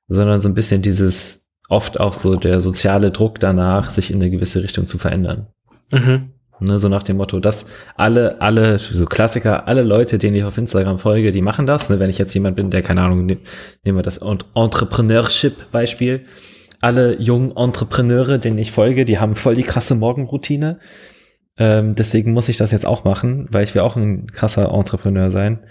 sondern 0.10 0.42
so 0.42 0.50
ein 0.50 0.54
bisschen 0.54 0.82
dieses 0.82 1.50
oft 1.70 2.02
auch 2.02 2.12
so 2.12 2.36
der 2.36 2.60
soziale 2.60 3.12
Druck 3.12 3.40
danach, 3.40 3.90
sich 3.90 4.12
in 4.12 4.18
eine 4.18 4.30
gewisse 4.30 4.62
Richtung 4.62 4.88
zu 4.88 4.98
verändern. 4.98 5.48
Mhm. 5.92 6.34
Ne, 6.62 6.78
so 6.78 6.90
nach 6.90 7.02
dem 7.02 7.18
Motto, 7.18 7.40
dass 7.40 7.66
alle, 7.96 8.40
alle, 8.40 8.78
so 8.78 9.08
Klassiker, 9.08 9.68
alle 9.68 9.82
Leute, 9.82 10.20
denen 10.20 10.36
ich 10.36 10.44
auf 10.44 10.60
Instagram 10.60 11.00
folge, 11.00 11.32
die 11.32 11.42
machen 11.42 11.66
das. 11.66 11.90
Ne, 11.90 12.00
wenn 12.00 12.12
ich 12.12 12.20
jetzt 12.20 12.36
jemand 12.36 12.56
bin, 12.56 12.70
der, 12.70 12.84
keine 12.84 13.02
Ahnung, 13.02 13.26
ne, 13.26 13.40
nehmen 13.84 13.98
wir 13.98 14.04
das 14.04 14.20
Entrepreneurship-Beispiel. 14.20 16.26
Alle 16.80 17.20
jungen 17.20 17.58
Entrepreneure, 17.58 18.38
denen 18.38 18.60
ich 18.60 18.72
folge, 18.72 19.06
die 19.06 19.18
haben 19.18 19.34
voll 19.34 19.56
die 19.56 19.64
krasse 19.64 19.96
Morgenroutine. 19.96 20.78
Ähm, 21.58 21.96
deswegen 21.96 22.32
muss 22.32 22.48
ich 22.48 22.58
das 22.58 22.72
jetzt 22.72 22.86
auch 22.86 23.04
machen, 23.04 23.48
weil 23.52 23.64
ich 23.64 23.74
will 23.74 23.82
auch 23.82 23.96
ein 23.96 24.28
krasser 24.28 24.72
Entrepreneur 24.72 25.32
sein. 25.32 25.62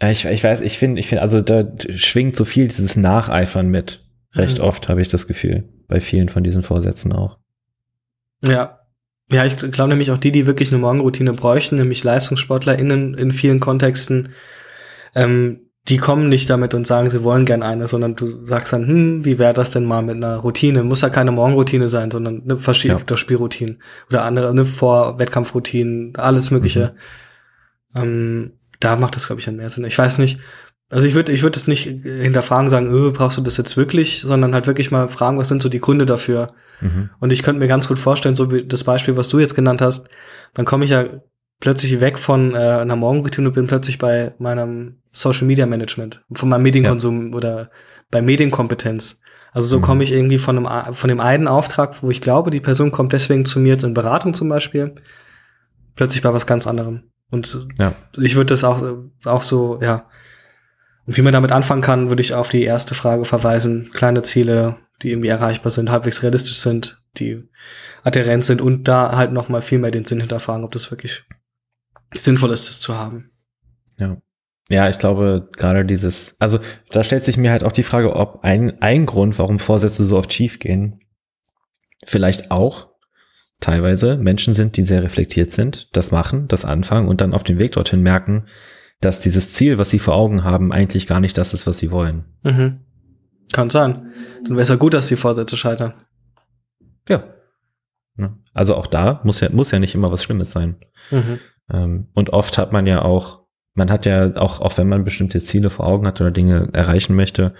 Äh, 0.00 0.12
ich, 0.12 0.24
ich 0.24 0.42
weiß, 0.42 0.62
ich 0.62 0.78
finde, 0.78 1.00
ich 1.00 1.06
finde, 1.06 1.20
also 1.20 1.42
da 1.42 1.64
schwingt 1.90 2.34
so 2.34 2.46
viel 2.46 2.66
dieses 2.66 2.96
Nacheifern 2.96 3.68
mit. 3.68 4.06
Recht 4.34 4.58
mhm. 4.58 4.64
oft 4.64 4.88
habe 4.88 5.02
ich 5.02 5.08
das 5.08 5.26
Gefühl. 5.26 5.68
Bei 5.86 6.00
vielen 6.00 6.30
von 6.30 6.44
diesen 6.44 6.62
Vorsätzen 6.62 7.12
auch. 7.12 7.36
Ja, 8.44 8.79
ja, 9.32 9.44
ich 9.44 9.56
glaube 9.56 9.88
nämlich 9.90 10.10
auch 10.10 10.18
die, 10.18 10.32
die 10.32 10.46
wirklich 10.46 10.70
eine 10.70 10.78
Morgenroutine 10.78 11.32
bräuchten, 11.32 11.76
nämlich 11.76 12.04
LeistungssportlerInnen 12.04 13.14
in 13.14 13.32
vielen 13.32 13.60
Kontexten, 13.60 14.30
ähm, 15.14 15.60
die 15.88 15.96
kommen 15.96 16.28
nicht 16.28 16.50
damit 16.50 16.74
und 16.74 16.86
sagen, 16.86 17.10
sie 17.10 17.24
wollen 17.24 17.46
gern 17.46 17.62
eine, 17.62 17.86
sondern 17.86 18.14
du 18.14 18.44
sagst 18.44 18.72
dann, 18.72 18.86
hm, 18.86 19.24
wie 19.24 19.38
wäre 19.38 19.54
das 19.54 19.70
denn 19.70 19.84
mal 19.84 20.02
mit 20.02 20.16
einer 20.16 20.36
Routine? 20.36 20.84
Muss 20.84 21.00
ja 21.00 21.08
keine 21.08 21.32
Morgenroutine 21.32 21.88
sein, 21.88 22.10
sondern 22.10 22.42
eine 22.42 22.58
verschiedene. 22.58 23.00
Spielroutine 23.16 23.78
oder 24.08 24.24
andere, 24.24 24.50
eine 24.50 24.66
Vor-Wettkampfroutine, 24.66 26.12
alles 26.16 26.50
Mögliche. 26.50 26.94
Mhm. 27.94 28.00
Ähm, 28.02 28.52
da 28.78 28.96
macht 28.96 29.16
das, 29.16 29.26
glaube 29.26 29.40
ich, 29.40 29.46
dann 29.46 29.56
mehr 29.56 29.70
Sinn. 29.70 29.84
Ich 29.84 29.98
weiß 29.98 30.18
nicht, 30.18 30.38
also 30.90 31.06
ich 31.06 31.14
würde 31.14 31.32
ich 31.32 31.42
würde 31.42 31.58
es 31.58 31.66
nicht 31.66 31.84
hinterfragen, 31.84 32.68
sagen, 32.68 32.92
öh, 32.92 33.10
brauchst 33.12 33.38
du 33.38 33.42
das 33.42 33.56
jetzt 33.56 33.76
wirklich, 33.76 34.20
sondern 34.20 34.54
halt 34.54 34.66
wirklich 34.66 34.90
mal 34.90 35.08
fragen, 35.08 35.38
was 35.38 35.48
sind 35.48 35.62
so 35.62 35.68
die 35.68 35.80
Gründe 35.80 36.06
dafür. 36.06 36.48
Mhm. 36.80 37.10
Und 37.18 37.32
ich 37.32 37.42
könnte 37.42 37.60
mir 37.60 37.68
ganz 37.68 37.88
gut 37.88 37.98
vorstellen, 37.98 38.34
so 38.34 38.52
wie 38.52 38.66
das 38.66 38.84
Beispiel, 38.84 39.16
was 39.16 39.28
du 39.28 39.38
jetzt 39.38 39.54
genannt 39.54 39.80
hast, 39.80 40.08
dann 40.54 40.64
komme 40.64 40.84
ich 40.84 40.90
ja 40.90 41.04
plötzlich 41.60 42.00
weg 42.00 42.18
von 42.18 42.54
äh, 42.54 42.58
einer 42.58 42.96
Morgenroutine 42.96 43.48
und 43.48 43.54
bin 43.54 43.66
plötzlich 43.66 43.98
bei 43.98 44.34
meinem 44.38 44.96
Social 45.10 45.46
Media 45.46 45.66
Management, 45.66 46.24
von 46.32 46.48
meinem 46.48 46.62
Medienkonsum 46.62 47.30
ja. 47.30 47.36
oder 47.36 47.70
bei 48.10 48.22
Medienkompetenz. 48.22 49.20
Also 49.52 49.66
so 49.66 49.78
mhm. 49.78 49.82
komme 49.82 50.04
ich 50.04 50.12
irgendwie 50.12 50.38
von 50.38 50.66
einem 50.66 50.94
von 50.94 51.08
dem 51.08 51.20
einen 51.20 51.48
Auftrag, 51.48 52.02
wo 52.02 52.10
ich 52.10 52.20
glaube, 52.20 52.50
die 52.50 52.60
Person 52.60 52.92
kommt 52.92 53.12
deswegen 53.12 53.44
zu 53.44 53.58
mir 53.58 53.82
in 53.82 53.94
Beratung 53.94 54.32
zum 54.32 54.48
Beispiel, 54.48 54.94
plötzlich 55.96 56.22
bei 56.22 56.32
was 56.32 56.46
ganz 56.46 56.66
anderem. 56.66 57.10
Und 57.30 57.66
ja. 57.78 57.94
ich 58.18 58.36
würde 58.36 58.52
das 58.52 58.64
auch 58.64 58.82
auch 59.24 59.42
so 59.42 59.80
ja 59.82 60.06
und 61.06 61.16
wie 61.16 61.22
man 61.22 61.32
damit 61.32 61.50
anfangen 61.50 61.82
kann, 61.82 62.08
würde 62.08 62.22
ich 62.22 62.34
auf 62.34 62.50
die 62.50 62.62
erste 62.62 62.94
Frage 62.94 63.24
verweisen. 63.24 63.90
Kleine 63.92 64.22
Ziele, 64.22 64.76
die 65.02 65.10
irgendwie 65.10 65.28
erreichbar 65.28 65.70
sind, 65.70 65.90
halbwegs 65.90 66.22
realistisch 66.22 66.56
sind, 66.56 67.02
die 67.16 67.48
adherent 68.02 68.44
sind 68.44 68.60
und 68.60 68.84
da 68.88 69.16
halt 69.16 69.32
noch 69.32 69.48
mal 69.48 69.62
viel 69.62 69.78
mehr 69.78 69.90
den 69.90 70.04
Sinn 70.04 70.20
hinterfragen, 70.20 70.64
ob 70.64 70.72
das 70.72 70.90
wirklich 70.90 71.24
sinnvoll 72.14 72.52
ist, 72.52 72.68
das 72.68 72.80
zu 72.80 72.96
haben. 72.96 73.30
Ja. 73.98 74.16
Ja, 74.68 74.88
ich 74.88 74.98
glaube, 74.98 75.48
gerade 75.56 75.84
dieses, 75.84 76.36
also 76.38 76.60
da 76.90 77.02
stellt 77.02 77.24
sich 77.24 77.36
mir 77.36 77.50
halt 77.50 77.64
auch 77.64 77.72
die 77.72 77.82
Frage, 77.82 78.14
ob 78.14 78.44
ein, 78.44 78.80
ein 78.80 79.04
Grund, 79.04 79.36
warum 79.40 79.58
Vorsätze 79.58 80.06
so 80.06 80.16
oft 80.16 80.32
schief 80.32 80.60
gehen, 80.60 81.00
vielleicht 82.04 82.52
auch 82.52 82.90
teilweise 83.58 84.16
Menschen 84.16 84.54
sind, 84.54 84.76
die 84.76 84.84
sehr 84.84 85.02
reflektiert 85.02 85.50
sind, 85.50 85.88
das 85.96 86.12
machen, 86.12 86.46
das 86.46 86.64
anfangen 86.64 87.08
und 87.08 87.20
dann 87.20 87.34
auf 87.34 87.42
dem 87.42 87.58
Weg 87.58 87.72
dorthin 87.72 88.00
merken, 88.02 88.46
dass 89.00 89.18
dieses 89.18 89.54
Ziel, 89.54 89.76
was 89.76 89.90
sie 89.90 89.98
vor 89.98 90.14
Augen 90.14 90.44
haben, 90.44 90.72
eigentlich 90.72 91.08
gar 91.08 91.18
nicht 91.18 91.36
das 91.36 91.52
ist, 91.52 91.66
was 91.66 91.78
sie 91.78 91.90
wollen. 91.90 92.24
Mhm. 92.44 92.80
Kann 93.52 93.70
sein. 93.70 94.12
Dann 94.44 94.52
wäre 94.52 94.62
es 94.62 94.68
ja 94.68 94.76
gut, 94.76 94.94
dass 94.94 95.08
die 95.08 95.16
Vorsätze 95.16 95.56
scheitern. 95.56 95.94
Ja. 97.08 97.24
Also 98.52 98.74
auch 98.74 98.86
da 98.86 99.20
muss 99.24 99.40
ja, 99.40 99.48
muss 99.50 99.70
ja 99.70 99.78
nicht 99.78 99.94
immer 99.94 100.12
was 100.12 100.22
Schlimmes 100.22 100.50
sein. 100.50 100.76
Mhm. 101.10 101.38
Ähm, 101.72 102.08
und 102.14 102.30
oft 102.30 102.58
hat 102.58 102.72
man 102.72 102.86
ja 102.86 103.02
auch 103.02 103.40
man 103.74 103.90
hat 103.90 104.04
ja 104.04 104.36
auch, 104.36 104.60
auch 104.60 104.76
wenn 104.78 104.88
man 104.88 105.04
bestimmte 105.04 105.40
Ziele 105.40 105.70
vor 105.70 105.86
Augen 105.86 106.06
hat 106.06 106.20
oder 106.20 106.30
Dinge 106.30 106.68
erreichen 106.72 107.14
möchte, 107.14 107.54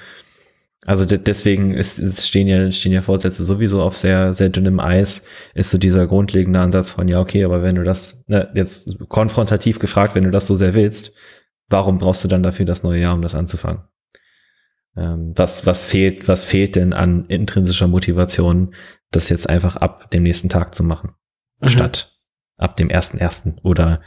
also 0.87 1.05
de 1.05 1.19
deswegen 1.19 1.75
ist, 1.75 1.99
ist 1.99 2.27
stehen 2.27 2.49
ja 2.49 2.73
stehen 2.73 2.93
ja 2.93 3.03
Vorsätze 3.03 3.45
sowieso 3.45 3.83
auf 3.83 3.97
sehr 3.97 4.33
sehr 4.35 4.49
dünnem 4.49 4.81
Eis. 4.81 5.25
Ist 5.55 5.71
so 5.71 5.79
dieser 5.79 6.07
grundlegende 6.07 6.61
Ansatz 6.61 6.91
von 6.91 7.07
ja 7.07 7.21
okay, 7.21 7.45
aber 7.45 7.63
wenn 7.63 7.77
du 7.77 7.85
das 7.85 8.25
ne, 8.29 8.51
jetzt 8.55 8.99
konfrontativ 9.09 9.79
gefragt, 9.79 10.15
wenn 10.15 10.25
du 10.25 10.31
das 10.31 10.47
so 10.47 10.55
sehr 10.55 10.75
willst, 10.75 11.13
warum 11.69 11.99
brauchst 11.99 12.25
du 12.25 12.29
dann 12.29 12.43
dafür 12.43 12.65
das 12.65 12.83
neue 12.83 13.01
Jahr, 13.01 13.15
um 13.15 13.23
das 13.23 13.35
anzufangen? 13.35 13.83
Ähm, 14.97 15.33
was 15.37 15.67
was 15.67 15.87
fehlt 15.87 16.27
was 16.27 16.45
fehlt 16.45 16.77
denn 16.77 16.93
an 16.93 17.27
intrinsischer 17.27 17.87
Motivation, 17.87 18.75
das 19.11 19.29
jetzt 19.29 19.49
einfach 19.49 19.77
ab 19.77 20.11
dem 20.11 20.23
nächsten 20.25 20.49
Tag 20.49 20.75
zu 20.75 20.83
machen, 20.83 21.15
mhm. 21.61 21.69
statt 21.69 22.17
ab 22.57 22.77
dem 22.77 22.91
ersten 22.91 23.19
ersten 23.19 23.59
oder 23.63 24.01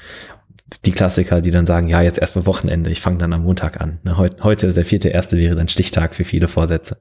die 0.85 0.91
Klassiker, 0.91 1.41
die 1.41 1.51
dann 1.51 1.65
sagen, 1.65 1.87
ja, 1.87 2.01
jetzt 2.01 2.19
erstmal 2.19 2.45
Wochenende, 2.45 2.89
ich 2.89 3.01
fange 3.01 3.17
dann 3.17 3.33
am 3.33 3.43
Montag 3.43 3.81
an. 3.81 3.99
Ne, 4.03 4.17
heute, 4.17 4.43
heute 4.43 4.67
ist 4.67 4.77
der 4.77 4.85
vierte 4.85 5.09
erste, 5.09 5.37
wäre 5.37 5.55
dann 5.55 5.67
Stichtag 5.67 6.15
für 6.15 6.23
viele 6.23 6.47
Vorsätze. 6.47 6.99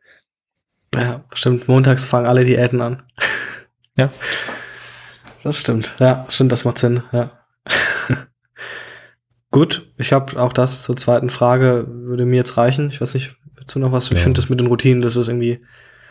Ja, 0.95 1.25
stimmt. 1.33 1.69
Montags 1.69 2.05
fangen 2.05 2.27
alle 2.27 2.45
Diäten 2.45 2.81
an. 2.81 3.03
Ja. 3.99 4.11
Das 5.43 5.59
stimmt. 5.59 5.97
Ja, 5.99 6.25
stimmt, 6.31 6.51
das 6.51 6.65
macht 6.65 6.79
Sinn. 6.79 7.03
Ja. 7.13 7.31
Gut, 9.51 9.93
ich 9.99 10.09
glaube, 10.09 10.41
auch 10.41 10.55
das 10.55 10.83
zur 10.83 10.97
zweiten 10.97 11.29
Frage 11.29 11.87
würde 11.87 12.25
mir 12.25 12.37
jetzt 12.37 12.57
reichen. 12.57 12.89
Ich 12.89 13.03
weiß 13.03 13.13
nicht, 13.13 13.37
du 13.67 13.79
noch 13.79 13.93
was? 13.93 14.11
Ich 14.11 14.19
finde 14.19 14.41
das 14.41 14.49
mit 14.49 14.61
den 14.61 14.67
Routinen, 14.67 15.03
das 15.03 15.17
ist 15.17 15.29
irgendwie, 15.29 15.61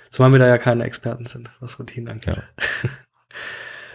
zumal 0.10 0.32
wir 0.32 0.40
da 0.40 0.48
ja 0.48 0.58
keine 0.58 0.84
Experten 0.84 1.26
sind, 1.26 1.52
was 1.60 1.80
Routinen 1.80 2.10
angeht. 2.10 2.38
Ja. 2.38 2.44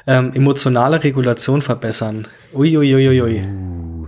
Ähm, 0.09 0.33
emotionale 0.35 1.03
Regulation 1.03 1.62
verbessern. 1.62 2.29
Uiuiuiui. 2.55 3.09
Ui, 3.09 3.23
ui. 3.23 3.42
Uh. 3.45 4.07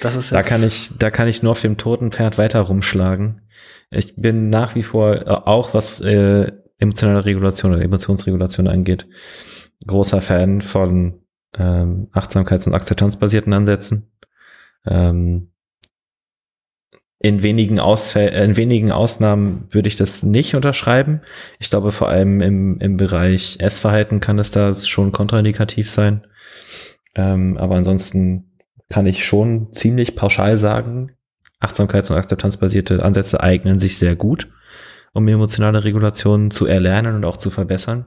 Das 0.00 0.16
ist 0.16 0.30
jetzt 0.30 0.32
da 0.32 0.42
kann 0.42 0.62
ich, 0.62 0.90
da 0.98 1.10
kann 1.10 1.28
ich 1.28 1.42
nur 1.42 1.52
auf 1.52 1.60
dem 1.60 1.78
toten 1.78 2.12
Pferd 2.12 2.36
weiter 2.36 2.60
rumschlagen. 2.60 3.40
Ich 3.90 4.16
bin 4.16 4.50
nach 4.50 4.74
wie 4.74 4.82
vor 4.82 5.14
äh, 5.14 5.28
auch 5.28 5.74
was 5.74 6.00
äh, 6.00 6.52
emotionale 6.78 7.24
Regulation 7.24 7.72
oder 7.72 7.82
Emotionsregulation 7.82 8.68
angeht, 8.68 9.06
großer 9.86 10.20
Fan 10.20 10.60
von 10.60 11.20
ähm, 11.56 12.08
Achtsamkeits- 12.12 12.66
und 12.66 12.74
Akzeptanzbasierten 12.74 13.52
Ansätzen. 13.52 14.10
Ähm, 14.86 15.51
in 17.22 17.44
wenigen, 17.44 17.78
Ausfäll 17.78 18.28
äh, 18.30 18.44
in 18.44 18.56
wenigen 18.56 18.90
Ausnahmen 18.90 19.68
würde 19.70 19.86
ich 19.86 19.94
das 19.94 20.24
nicht 20.24 20.56
unterschreiben. 20.56 21.20
Ich 21.60 21.70
glaube, 21.70 21.92
vor 21.92 22.08
allem 22.08 22.40
im, 22.40 22.78
im 22.80 22.96
Bereich 22.96 23.58
Essverhalten 23.60 24.18
kann 24.18 24.40
es 24.40 24.50
da 24.50 24.74
schon 24.74 25.12
kontraindikativ 25.12 25.88
sein. 25.88 26.26
Ähm, 27.14 27.56
aber 27.58 27.76
ansonsten 27.76 28.50
kann 28.88 29.06
ich 29.06 29.24
schon 29.24 29.72
ziemlich 29.72 30.16
pauschal 30.16 30.58
sagen, 30.58 31.12
Achtsamkeits- 31.60 32.10
und 32.10 32.18
Akzeptanzbasierte 32.18 33.04
Ansätze 33.04 33.40
eignen 33.40 33.78
sich 33.78 33.98
sehr 33.98 34.16
gut, 34.16 34.48
um 35.12 35.28
emotionale 35.28 35.84
Regulationen 35.84 36.50
zu 36.50 36.66
erlernen 36.66 37.14
und 37.14 37.24
auch 37.24 37.36
zu 37.36 37.50
verbessern. 37.50 38.06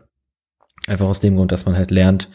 Einfach 0.88 1.06
aus 1.06 1.21
dem 1.21 1.38
Grund, 1.38 1.54
dass 1.54 1.65
man 1.65 1.78
halt 1.78 1.89
lernt, 1.89 2.30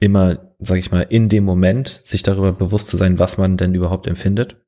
immer, 0.00 0.52
sag 0.58 0.76
ich 0.76 0.90
mal, 0.90 1.06
in 1.08 1.30
dem 1.30 1.44
Moment 1.44 2.02
sich 2.04 2.22
darüber 2.22 2.52
bewusst 2.52 2.88
zu 2.88 2.98
sein, 2.98 3.18
was 3.18 3.38
man 3.38 3.56
denn 3.56 3.72
überhaupt 3.72 4.06
empfindet 4.06 4.65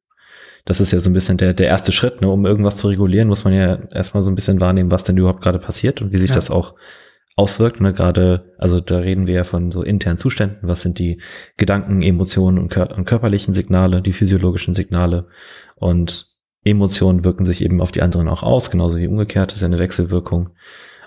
das 0.69 0.83
ist 0.83 0.93
ja 0.93 1.01
so 1.01 1.09
ein 1.09 1.15
bisschen 1.15 1.39
der, 1.39 1.55
der 1.55 1.67
erste 1.67 1.93
Schritt, 1.93 2.21
ne? 2.21 2.29
um 2.29 2.45
irgendwas 2.45 2.77
zu 2.77 2.89
regulieren, 2.89 3.29
muss 3.29 3.45
man 3.45 3.55
ja 3.55 3.79
erstmal 3.91 4.23
so 4.23 4.31
ein 4.31 4.35
bisschen 4.35 4.61
wahrnehmen, 4.61 4.91
was 4.91 5.03
denn 5.03 5.17
überhaupt 5.17 5.41
gerade 5.41 5.59
passiert 5.59 6.03
und 6.03 6.13
wie 6.13 6.19
sich 6.19 6.29
ja. 6.29 6.35
das 6.35 6.51
auch 6.51 6.75
auswirkt. 7.37 7.81
Ne? 7.81 7.95
Gerade, 7.95 8.53
also 8.59 8.79
da 8.79 8.99
reden 8.99 9.27
wir 9.27 9.35
ja 9.35 9.45
von 9.45 9.73
so 9.73 9.83
internen 9.83 10.19
Zuständen. 10.19 10.69
Was 10.69 10.83
sind 10.83 10.99
die 10.99 11.23
Gedanken, 11.57 12.03
Emotionen 12.03 12.59
und, 12.59 12.69
kör 12.69 12.95
und 12.95 13.07
körperlichen 13.07 13.55
Signale, 13.55 14.03
die 14.03 14.13
physiologischen 14.13 14.75
Signale 14.75 15.29
und 15.75 16.27
Emotionen 16.65 17.25
wirken 17.25 17.47
sich 17.47 17.65
eben 17.65 17.81
auf 17.81 17.91
die 17.91 18.03
anderen 18.03 18.29
auch 18.29 18.43
aus, 18.43 18.71
genauso 18.71 18.99
wie 18.99 19.09
umgekehrt, 19.09 19.53
das 19.53 19.57
ist 19.57 19.63
ja 19.63 19.69
eine 19.69 19.79
Wechselwirkung. 19.79 20.51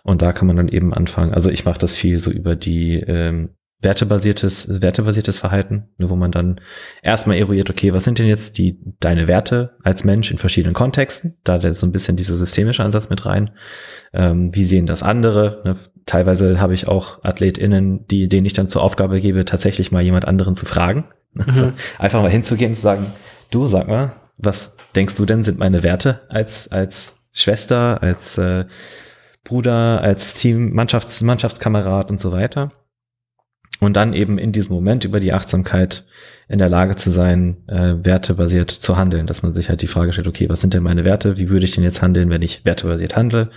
Und 0.01 0.23
da 0.23 0.33
kann 0.33 0.47
man 0.47 0.55
dann 0.55 0.69
eben 0.69 0.91
anfangen. 0.91 1.35
Also 1.35 1.51
ich 1.51 1.65
mache 1.65 1.77
das 1.77 1.95
viel 1.95 2.17
so 2.17 2.31
über 2.31 2.55
die 2.55 2.95
ähm, 2.95 3.51
wertebasiertes, 3.81 4.81
wertebasiertes 4.81 5.37
Verhalten, 5.37 5.89
ne, 5.97 6.09
wo 6.09 6.15
man 6.15 6.31
dann 6.31 6.61
erstmal 7.01 7.37
eruiert, 7.37 7.69
okay, 7.69 7.93
was 7.93 8.03
sind 8.03 8.19
denn 8.19 8.27
jetzt 8.27 8.57
die, 8.57 8.79
deine 8.99 9.27
Werte 9.27 9.75
als 9.83 10.03
Mensch 10.03 10.29
in 10.29 10.37
verschiedenen 10.37 10.75
Kontexten? 10.75 11.37
Da 11.43 11.57
der 11.57 11.73
so 11.73 11.87
ein 11.87 11.91
bisschen 11.91 12.15
dieser 12.15 12.35
systemische 12.35 12.83
Ansatz 12.83 13.09
mit 13.09 13.25
rein. 13.25 13.51
Ähm, 14.13 14.53
wie 14.53 14.65
sehen 14.65 14.85
das 14.85 15.01
andere? 15.01 15.61
Ne? 15.65 15.77
Teilweise 16.05 16.59
habe 16.59 16.73
ich 16.73 16.87
auch 16.87 17.23
AthletInnen, 17.23 18.05
die, 18.07 18.27
denen 18.27 18.45
ich 18.45 18.53
dann 18.53 18.69
zur 18.69 18.83
Aufgabe 18.83 19.19
gebe, 19.19 19.45
tatsächlich 19.45 19.91
mal 19.91 20.03
jemand 20.03 20.25
anderen 20.25 20.55
zu 20.55 20.65
fragen. 20.65 21.05
Also 21.33 21.67
mhm. 21.67 21.73
einfach 21.97 22.21
mal 22.21 22.29
hinzugehen 22.29 22.71
und 22.71 22.75
zu 22.75 22.81
sagen, 22.81 23.05
du 23.51 23.65
sag 23.65 23.87
mal, 23.87 24.11
was 24.37 24.75
denkst 24.95 25.15
du 25.15 25.25
denn 25.25 25.43
sind 25.43 25.59
meine 25.59 25.81
Werte 25.81 26.19
als, 26.27 26.69
als 26.69 27.29
Schwester, 27.31 28.03
als 28.03 28.37
äh, 28.37 28.65
Bruder, 29.45 30.01
als 30.01 30.33
Team, 30.33 30.73
Mannschafts, 30.73 31.21
Mannschaftskamerad 31.21 32.11
und 32.11 32.19
so 32.19 32.33
weiter 32.33 32.73
und 33.81 33.97
dann 33.97 34.13
eben 34.13 34.37
in 34.37 34.51
diesem 34.51 34.75
Moment 34.75 35.05
über 35.05 35.19
die 35.19 35.33
Achtsamkeit 35.33 36.05
in 36.47 36.59
der 36.59 36.69
Lage 36.69 36.95
zu 36.95 37.09
sein, 37.09 37.67
äh, 37.67 37.95
wertebasiert 38.05 38.69
zu 38.69 38.95
handeln, 38.95 39.25
dass 39.25 39.41
man 39.41 39.55
sich 39.55 39.69
halt 39.69 39.81
die 39.81 39.87
Frage 39.87 40.13
stellt, 40.13 40.27
okay, 40.27 40.47
was 40.49 40.61
sind 40.61 40.75
denn 40.75 40.83
meine 40.83 41.03
Werte? 41.03 41.37
Wie 41.37 41.49
würde 41.49 41.65
ich 41.65 41.71
denn 41.71 41.83
jetzt 41.83 42.01
handeln, 42.01 42.29
wenn 42.29 42.43
ich 42.43 42.63
wertebasiert 42.63 43.15
handle? 43.15 43.49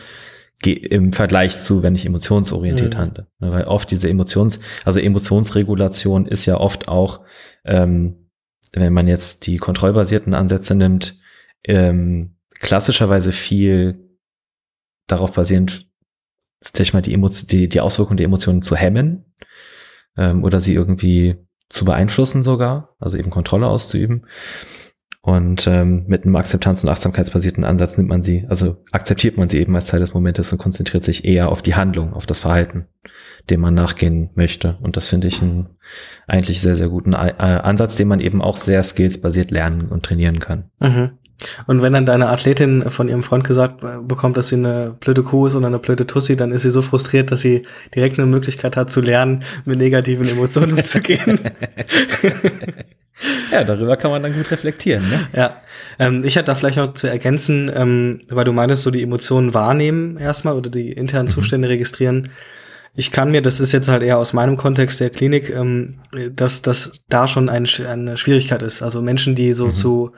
Im 0.65 1.13
Vergleich 1.13 1.61
zu, 1.61 1.83
wenn 1.83 1.95
ich 1.95 2.07
emotionsorientiert 2.07 2.95
mhm. 2.95 2.99
handle. 2.99 3.27
Ne, 3.39 3.53
weil 3.53 3.65
oft 3.65 3.91
diese 3.91 4.09
Emotions, 4.09 4.61
also 4.87 4.99
Emotionsregulation 4.99 6.25
ist 6.25 6.47
ja 6.47 6.57
oft 6.57 6.89
auch, 6.89 7.21
ähm, 7.67 8.31
wenn 8.73 8.95
man 8.95 9.07
jetzt 9.07 9.47
die 9.47 9.59
kontrollbasierten 9.59 10.33
Ansätze 10.33 10.75
nimmt, 10.75 11.19
ähm, 11.65 12.37
klassischerweise 12.61 13.31
viel 13.31 14.09
darauf 15.07 15.35
basierend, 15.35 15.87
sag 16.61 16.81
ich 16.81 16.95
mal, 16.95 17.03
die, 17.03 17.13
Emotion, 17.13 17.47
die, 17.49 17.69
die 17.69 17.81
Auswirkungen 17.83 18.17
der 18.17 18.25
Emotionen 18.25 18.63
zu 18.63 18.75
hemmen 18.75 19.27
ähm, 20.17 20.45
oder 20.45 20.61
sie 20.61 20.75
irgendwie 20.75 21.37
zu 21.69 21.85
beeinflussen 21.85 22.43
sogar, 22.43 22.95
also 22.99 23.17
eben 23.17 23.31
Kontrolle 23.31 23.67
auszuüben. 23.67 24.27
Und 25.25 25.67
ähm, 25.67 26.05
mit 26.07 26.25
einem 26.25 26.37
Akzeptanz- 26.37 26.83
und 26.83 26.91
Achtsamkeitsbasierten 26.91 27.65
Ansatz 27.65 27.97
nimmt 27.97 28.11
man 28.11 28.23
sie, 28.23 28.45
also 28.49 28.85
akzeptiert 28.93 29.39
man 29.39 29.49
sie 29.49 29.59
eben 29.59 29.75
als 29.75 29.87
Teil 29.87 30.01
des 30.01 30.13
Momentes 30.13 30.53
und 30.53 30.59
konzentriert 30.59 31.03
sich 31.03 31.25
eher 31.25 31.49
auf 31.49 31.63
die 31.63 31.75
Handlung, 31.75 32.13
auf 32.13 32.27
das 32.27 32.41
Verhalten, 32.41 32.89
dem 33.49 33.61
man 33.61 33.73
nachgehen 33.73 34.29
möchte. 34.35 34.77
Und 34.83 34.99
das 34.99 35.09
finde 35.09 35.29
ich 35.29 35.41
einen 35.41 35.71
eigentlich 36.27 36.61
sehr, 36.61 36.75
sehr 36.75 36.91
guten 36.91 37.15
äh, 37.15 37.17
Ansatz, 37.17 37.97
den 37.97 38.09
man 38.09 38.21
eben 38.21 38.43
auch 38.43 38.59
sehr 38.59 38.83
skillsbasiert 38.83 39.51
lernen 39.51 39.87
und 39.87 40.05
trainieren 40.05 40.41
kann. 40.41 40.71
Mhm. 40.79 41.13
Und 41.67 41.83
wenn 41.83 41.93
dann 41.93 42.07
deine 42.07 42.29
Athletin 42.29 42.91
von 42.91 43.09
ihrem 43.09 43.23
Freund 43.23 43.45
gesagt 43.45 43.83
äh, 43.83 44.03
bekommt, 44.03 44.37
dass 44.37 44.49
sie 44.49 44.57
eine 44.57 44.95
blöde 45.01 45.23
Kuh 45.23 45.47
ist 45.47 45.55
oder 45.55 45.67
eine 45.67 45.79
blöde 45.79 46.07
Tussi, 46.07 46.37
dann 46.37 46.53
ist 46.53 46.63
sie 46.63 46.71
so 46.71 46.83
frustriert, 46.83 47.31
dass 47.31 47.41
sie 47.41 47.67
direkt 47.95 48.19
eine 48.19 48.27
Möglichkeit 48.27 48.77
hat 48.77 48.91
zu 48.91 49.01
lernen, 49.01 49.45
mit 49.65 49.79
negativen 49.79 50.29
Emotionen 50.29 50.73
umzugehen. 50.73 51.41
ja, 53.53 53.65
darüber 53.65 53.97
kann 53.97 54.11
man 54.11 54.23
dann 54.23 54.35
gut 54.35 54.51
reflektieren. 54.51 55.09
Ne? 55.09 55.27
Ja. 55.35 55.57
Ähm, 55.99 56.25
ich 56.25 56.37
hätte 56.37 56.47
da 56.47 56.55
vielleicht 56.55 56.79
noch 56.79 56.95
zu 56.95 57.07
ergänzen, 57.07 57.71
ähm, 57.75 58.21
weil 58.29 58.45
du 58.45 58.53
meintest, 58.53 58.83
so 58.83 58.91
die 58.91 59.03
Emotionen 59.03 59.55
wahrnehmen 59.55 60.17
erstmal 60.17 60.55
oder 60.55 60.71
die 60.71 60.93
internen 60.93 61.27
mhm. 61.27 61.33
Zustände 61.33 61.69
registrieren. 61.69 62.31
Ich 62.97 63.11
kann 63.11 63.33
mir, 63.33 63.43
das 63.43 63.59
ist 63.59 63.73
jetzt 63.73 63.89
halt 63.89 64.05
eher 64.05 64.19
aus 64.19 64.33
meinem 64.33 64.57
Kontext 64.57 65.01
der 65.01 65.11
Klinik, 65.11 65.51
ähm, 65.51 65.97
dass 66.31 66.63
das 66.63 66.93
da 67.09 67.27
schon 67.27 67.49
ein, 67.49 67.67
eine 67.89 68.17
Schwierigkeit 68.17 68.63
ist. 68.63 68.83
Also 68.83 69.03
Menschen, 69.03 69.35
die 69.35 69.53
so 69.53 69.67
mhm. 69.67 69.73
zu 69.73 70.13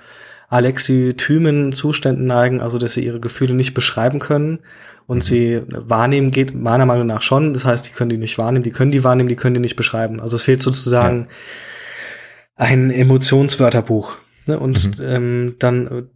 Alexithymen 0.48 1.72
Zuständen 1.72 2.26
neigen, 2.26 2.60
also 2.60 2.78
dass 2.78 2.94
sie 2.94 3.04
ihre 3.04 3.20
Gefühle 3.20 3.54
nicht 3.54 3.74
beschreiben 3.74 4.18
können 4.18 4.60
und 5.06 5.18
mhm. 5.18 5.22
sie 5.22 5.62
wahrnehmen 5.68 6.30
geht 6.30 6.54
meiner 6.54 6.86
Meinung 6.86 7.06
nach 7.06 7.22
schon. 7.22 7.52
Das 7.52 7.64
heißt, 7.64 7.88
die 7.88 7.92
können 7.92 8.10
die 8.10 8.16
nicht 8.16 8.38
wahrnehmen, 8.38 8.62
die 8.62 8.70
können 8.70 8.90
die 8.90 9.04
wahrnehmen, 9.04 9.28
die 9.28 9.36
können 9.36 9.54
die 9.54 9.60
nicht 9.60 9.76
beschreiben. 9.76 10.20
Also 10.20 10.36
es 10.36 10.42
fehlt 10.42 10.60
sozusagen 10.60 11.28
ja. 11.28 12.66
ein 12.66 12.90
Emotionswörterbuch. 12.90 14.18
Ne? 14.46 14.58
Und 14.58 14.98
mhm. 14.98 15.04
ähm, 15.04 15.56
dann 15.58 16.08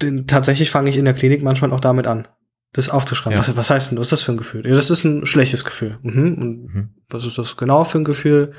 äh, 0.00 0.22
tatsächlich 0.26 0.70
fange 0.70 0.90
ich 0.90 0.96
in 0.96 1.04
der 1.04 1.14
Klinik 1.14 1.42
manchmal 1.42 1.72
auch 1.72 1.80
damit 1.80 2.06
an, 2.06 2.28
das 2.72 2.88
aufzuschreiben. 2.88 3.38
Ja. 3.38 3.46
Was, 3.46 3.56
was 3.56 3.70
heißt 3.70 3.90
denn, 3.90 3.98
was 3.98 4.06
ist 4.06 4.12
das 4.12 4.22
für 4.22 4.32
ein 4.32 4.38
Gefühl? 4.38 4.66
Ja, 4.66 4.74
das 4.74 4.90
ist 4.90 5.04
ein 5.04 5.26
schlechtes 5.26 5.64
Gefühl. 5.64 5.98
Mhm. 6.02 6.34
Und 6.34 6.74
mhm. 6.74 6.88
was 7.10 7.26
ist 7.26 7.38
das 7.38 7.56
genau 7.56 7.84
für 7.84 7.98
ein 7.98 8.04
Gefühl? 8.04 8.52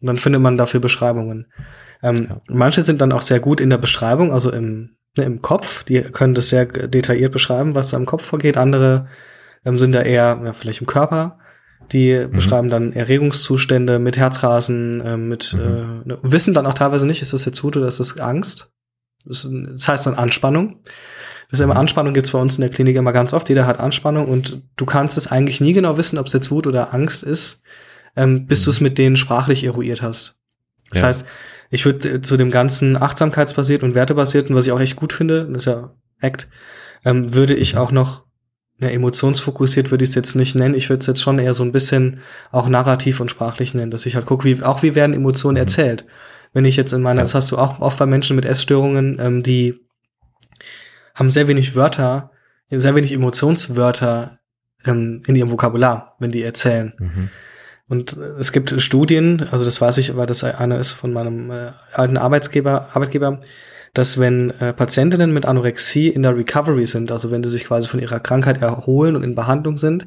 Und 0.00 0.06
dann 0.06 0.18
findet 0.18 0.42
man 0.42 0.56
dafür 0.56 0.80
Beschreibungen. 0.80 1.46
Ähm, 2.02 2.26
ja. 2.28 2.40
Manche 2.48 2.82
sind 2.82 3.00
dann 3.00 3.12
auch 3.12 3.22
sehr 3.22 3.40
gut 3.40 3.60
in 3.60 3.70
der 3.70 3.78
Beschreibung, 3.78 4.32
also 4.32 4.50
im, 4.50 4.96
ne, 5.16 5.24
im 5.24 5.40
Kopf. 5.40 5.84
Die 5.84 6.00
können 6.00 6.34
das 6.34 6.48
sehr 6.48 6.66
detailliert 6.66 7.32
beschreiben, 7.32 7.74
was 7.74 7.90
da 7.90 7.96
im 7.96 8.06
Kopf 8.06 8.24
vorgeht. 8.24 8.56
Andere 8.56 9.06
ähm, 9.64 9.78
sind 9.78 9.92
da 9.92 10.02
eher 10.02 10.40
ja, 10.44 10.52
vielleicht 10.52 10.80
im 10.80 10.86
Körper. 10.86 11.38
Die 11.92 12.14
mhm. 12.14 12.30
beschreiben 12.32 12.70
dann 12.70 12.92
Erregungszustände 12.92 13.98
mit 13.98 14.16
Herzrasen, 14.16 15.00
äh, 15.00 15.16
mit 15.16 15.54
mhm. 15.54 15.60
äh, 15.60 16.08
ne, 16.08 16.18
wissen 16.22 16.54
dann 16.54 16.66
auch 16.66 16.74
teilweise 16.74 17.06
nicht, 17.06 17.22
ist 17.22 17.32
das 17.32 17.44
jetzt 17.44 17.62
Wut 17.62 17.76
oder 17.76 17.88
ist 17.88 18.00
das 18.00 18.18
Angst. 18.18 18.70
Das, 19.24 19.48
das 19.50 19.88
heißt 19.88 20.06
dann 20.06 20.14
Anspannung. 20.14 20.80
Das 21.50 21.60
ist 21.60 21.64
immer 21.64 21.74
mhm. 21.74 21.80
Anspannung 21.80 22.14
gibt's 22.14 22.30
bei 22.30 22.38
uns 22.38 22.56
in 22.56 22.62
der 22.62 22.70
Klinik 22.70 22.96
immer 22.96 23.12
ganz 23.12 23.34
oft. 23.34 23.48
Jeder 23.48 23.66
hat 23.66 23.78
Anspannung 23.78 24.26
und 24.26 24.62
du 24.76 24.86
kannst 24.86 25.18
es 25.18 25.30
eigentlich 25.30 25.60
nie 25.60 25.74
genau 25.74 25.96
wissen, 25.98 26.18
ob 26.18 26.26
es 26.26 26.32
jetzt 26.32 26.50
Wut 26.50 26.66
oder 26.66 26.94
Angst 26.94 27.22
ist, 27.22 27.62
ähm, 28.16 28.46
bis 28.46 28.60
mhm. 28.60 28.64
du 28.64 28.70
es 28.70 28.80
mit 28.80 28.98
denen 28.98 29.16
sprachlich 29.16 29.64
eruiert 29.64 30.02
hast. 30.02 30.36
Das 30.90 31.00
ja. 31.00 31.06
heißt, 31.08 31.26
ich 31.72 31.86
würde 31.86 32.08
äh, 32.08 32.22
zu 32.22 32.36
dem 32.36 32.50
ganzen 32.52 32.96
achtsamkeitsbasierten 32.96 33.88
und 33.88 33.94
wertebasierten, 33.96 34.54
was 34.54 34.66
ich 34.66 34.72
auch 34.72 34.80
echt 34.80 34.94
gut 34.94 35.12
finde, 35.12 35.46
das 35.46 35.62
ist 35.62 35.72
ja 35.72 35.90
ACT, 36.20 36.46
ähm, 37.04 37.34
würde 37.34 37.54
ich 37.54 37.76
auch 37.76 37.90
noch 37.90 38.24
ja, 38.78 38.88
emotionsfokussiert 38.88 39.90
würde 39.90 40.04
ich 40.04 40.10
es 40.10 40.16
jetzt 40.16 40.34
nicht 40.34 40.54
nennen. 40.54 40.74
Ich 40.74 40.90
würde 40.90 41.00
es 41.00 41.06
jetzt 41.06 41.22
schon 41.22 41.38
eher 41.38 41.54
so 41.54 41.62
ein 41.62 41.72
bisschen 41.72 42.20
auch 42.50 42.68
narrativ 42.68 43.20
und 43.20 43.30
sprachlich 43.30 43.74
nennen, 43.74 43.90
dass 43.90 44.06
ich 44.06 44.16
halt 44.16 44.26
gucke, 44.26 44.44
wie 44.44 44.62
auch 44.62 44.82
wie 44.82 44.94
werden 44.94 45.14
Emotionen 45.14 45.54
mhm. 45.54 45.62
erzählt. 45.62 46.04
Wenn 46.52 46.64
ich 46.64 46.76
jetzt 46.76 46.92
in 46.92 47.00
meiner, 47.00 47.22
das 47.22 47.34
hast 47.34 47.50
du 47.50 47.58
auch 47.58 47.80
oft 47.80 47.98
bei 47.98 48.06
Menschen 48.06 48.36
mit 48.36 48.44
Essstörungen, 48.44 49.18
ähm, 49.18 49.42
die 49.42 49.80
haben 51.14 51.30
sehr 51.30 51.48
wenig 51.48 51.74
Wörter, 51.74 52.30
sehr 52.68 52.94
wenig 52.94 53.12
Emotionswörter 53.12 54.40
ähm, 54.84 55.22
in 55.26 55.36
ihrem 55.36 55.50
Vokabular, 55.50 56.16
wenn 56.18 56.32
die 56.32 56.42
erzählen. 56.42 56.92
Mhm. 56.98 57.30
Und 57.88 58.16
äh, 58.16 58.38
es 58.40 58.52
gibt 58.52 58.80
Studien, 58.80 59.48
also 59.50 59.64
das 59.64 59.80
weiß 59.80 59.98
ich, 59.98 60.16
weil 60.16 60.26
das 60.26 60.44
eine 60.44 60.76
ist 60.76 60.92
von 60.92 61.12
meinem 61.12 61.50
äh, 61.50 61.72
alten 61.92 62.16
Arbeitsgeber, 62.16 62.88
Arbeitgeber, 62.92 63.40
dass 63.94 64.18
wenn 64.18 64.50
äh, 64.60 64.72
Patientinnen 64.72 65.32
mit 65.32 65.44
Anorexie 65.44 66.08
in 66.08 66.22
der 66.22 66.36
Recovery 66.36 66.86
sind, 66.86 67.12
also 67.12 67.30
wenn 67.30 67.44
sie 67.44 67.50
sich 67.50 67.64
quasi 67.64 67.88
von 67.88 68.00
ihrer 68.00 68.20
Krankheit 68.20 68.62
erholen 68.62 69.16
und 69.16 69.22
in 69.22 69.34
Behandlung 69.34 69.76
sind, 69.76 70.06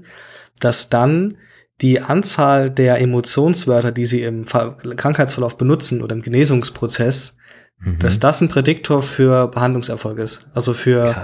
dass 0.59 0.89
dann 0.89 1.37
die 1.81 1.99
Anzahl 1.99 2.71
der 2.71 2.99
Emotionswörter, 3.01 3.91
die 3.91 4.05
sie 4.05 4.21
im 4.21 4.45
Ver 4.45 4.77
Krankheitsverlauf 4.77 5.57
benutzen 5.57 6.01
oder 6.01 6.15
im 6.15 6.21
Genesungsprozess, 6.21 7.37
mhm. 7.79 7.99
dass 7.99 8.19
das 8.19 8.41
ein 8.41 8.47
Prädiktor 8.47 9.03
für 9.03 9.47
Behandlungserfolg 9.49 10.17
ist, 10.19 10.47
also 10.53 10.73
für 10.73 11.15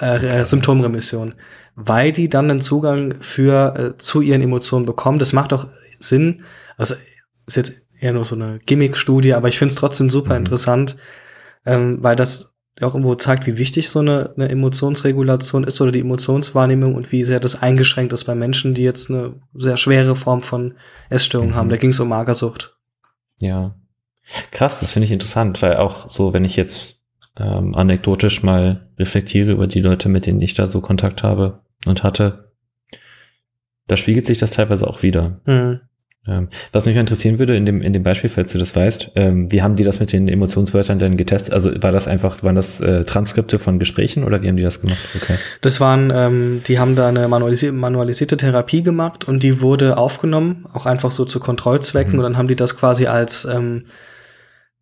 äh, 0.00 0.40
äh, 0.40 0.44
Symptomremission, 0.44 1.34
weil 1.80 2.10
die 2.10 2.28
dann 2.28 2.50
einen 2.50 2.60
Zugang 2.60 3.14
für 3.20 3.74
äh, 3.76 3.96
zu 3.98 4.20
ihren 4.20 4.42
Emotionen 4.42 4.84
bekommen. 4.84 5.20
Das 5.20 5.32
macht 5.32 5.52
doch 5.52 5.68
Sinn. 6.00 6.42
Also 6.76 6.96
ist 7.46 7.56
jetzt 7.56 7.72
eher 8.00 8.12
nur 8.12 8.24
so 8.24 8.34
eine 8.34 8.58
Gimmick-Studie, 8.66 9.34
aber 9.34 9.48
ich 9.48 9.58
finde 9.58 9.72
es 9.72 9.78
trotzdem 9.78 10.10
super 10.10 10.34
mhm. 10.34 10.40
interessant, 10.40 10.96
ähm, 11.64 11.98
weil 12.00 12.16
das 12.16 12.52
auch 12.80 12.94
irgendwo 12.94 13.14
zeigt, 13.14 13.46
wie 13.46 13.58
wichtig 13.58 13.90
so 13.90 14.00
eine, 14.00 14.32
eine 14.36 14.48
Emotionsregulation 14.48 15.64
ist 15.64 15.80
oder 15.80 15.92
die 15.92 16.00
Emotionswahrnehmung 16.00 16.96
und 16.96 17.12
wie 17.12 17.22
sehr 17.24 17.40
das 17.40 17.60
eingeschränkt 17.62 18.12
ist 18.12 18.24
bei 18.24 18.34
Menschen, 18.34 18.74
die 18.74 18.82
jetzt 18.82 19.10
eine 19.10 19.34
sehr 19.54 19.76
schwere 19.76 20.16
Form 20.16 20.42
von 20.42 20.74
Essstörung 21.10 21.50
mhm. 21.50 21.54
haben. 21.54 21.68
Da 21.68 21.76
ging 21.76 21.90
es 21.90 22.00
um 22.00 22.08
Magersucht. 22.08 22.76
Ja. 23.38 23.74
Krass, 24.50 24.80
das 24.80 24.92
finde 24.92 25.06
ich 25.06 25.12
interessant, 25.12 25.62
weil 25.62 25.76
auch 25.76 26.10
so, 26.10 26.32
wenn 26.32 26.44
ich 26.44 26.56
jetzt 26.56 27.00
ähm, 27.36 27.74
anekdotisch 27.76 28.42
mal 28.42 28.88
reflektiere 28.98 29.52
über 29.52 29.68
die 29.68 29.80
Leute, 29.80 30.08
mit 30.08 30.26
denen 30.26 30.42
ich 30.42 30.54
da 30.54 30.66
so 30.66 30.80
Kontakt 30.80 31.22
habe 31.22 31.60
und 31.88 32.02
hatte, 32.02 32.52
da 33.86 33.96
spiegelt 33.96 34.26
sich 34.26 34.38
das 34.38 34.52
teilweise 34.52 34.86
auch 34.86 35.02
wieder. 35.02 35.40
Mhm. 35.46 35.80
Ähm, 36.28 36.48
was 36.72 36.84
mich 36.84 36.96
interessieren 36.96 37.38
würde, 37.38 37.56
in 37.56 37.64
dem, 37.64 37.80
in 37.80 37.94
dem 37.94 38.02
Beispiel, 38.02 38.28
falls 38.28 38.52
du 38.52 38.58
das 38.58 38.76
weißt, 38.76 39.12
ähm, 39.14 39.50
wie 39.50 39.62
haben 39.62 39.76
die 39.76 39.84
das 39.84 39.98
mit 39.98 40.12
den 40.12 40.28
Emotionswörtern 40.28 40.98
denn 40.98 41.16
getestet? 41.16 41.54
Also 41.54 41.70
war 41.82 41.90
das 41.90 42.06
einfach, 42.06 42.42
waren 42.42 42.54
das 42.54 42.80
äh, 42.80 43.04
Transkripte 43.04 43.58
von 43.58 43.78
Gesprächen 43.78 44.24
oder 44.24 44.42
wie 44.42 44.48
haben 44.48 44.56
die 44.56 44.62
das 44.62 44.80
gemacht? 44.80 45.08
Okay. 45.16 45.36
Das 45.62 45.80
waren, 45.80 46.12
ähm, 46.14 46.60
die 46.66 46.78
haben 46.78 46.96
da 46.96 47.08
eine 47.08 47.26
manualisi 47.28 47.72
manualisierte 47.72 48.36
Therapie 48.36 48.82
gemacht 48.82 49.26
und 49.26 49.42
die 49.42 49.62
wurde 49.62 49.96
aufgenommen, 49.96 50.66
auch 50.72 50.84
einfach 50.84 51.12
so 51.12 51.24
zu 51.24 51.40
Kontrollzwecken 51.40 52.12
mhm. 52.12 52.18
und 52.18 52.22
dann 52.24 52.36
haben 52.36 52.48
die 52.48 52.56
das 52.56 52.76
quasi 52.76 53.06
als 53.06 53.46
ähm, 53.46 53.84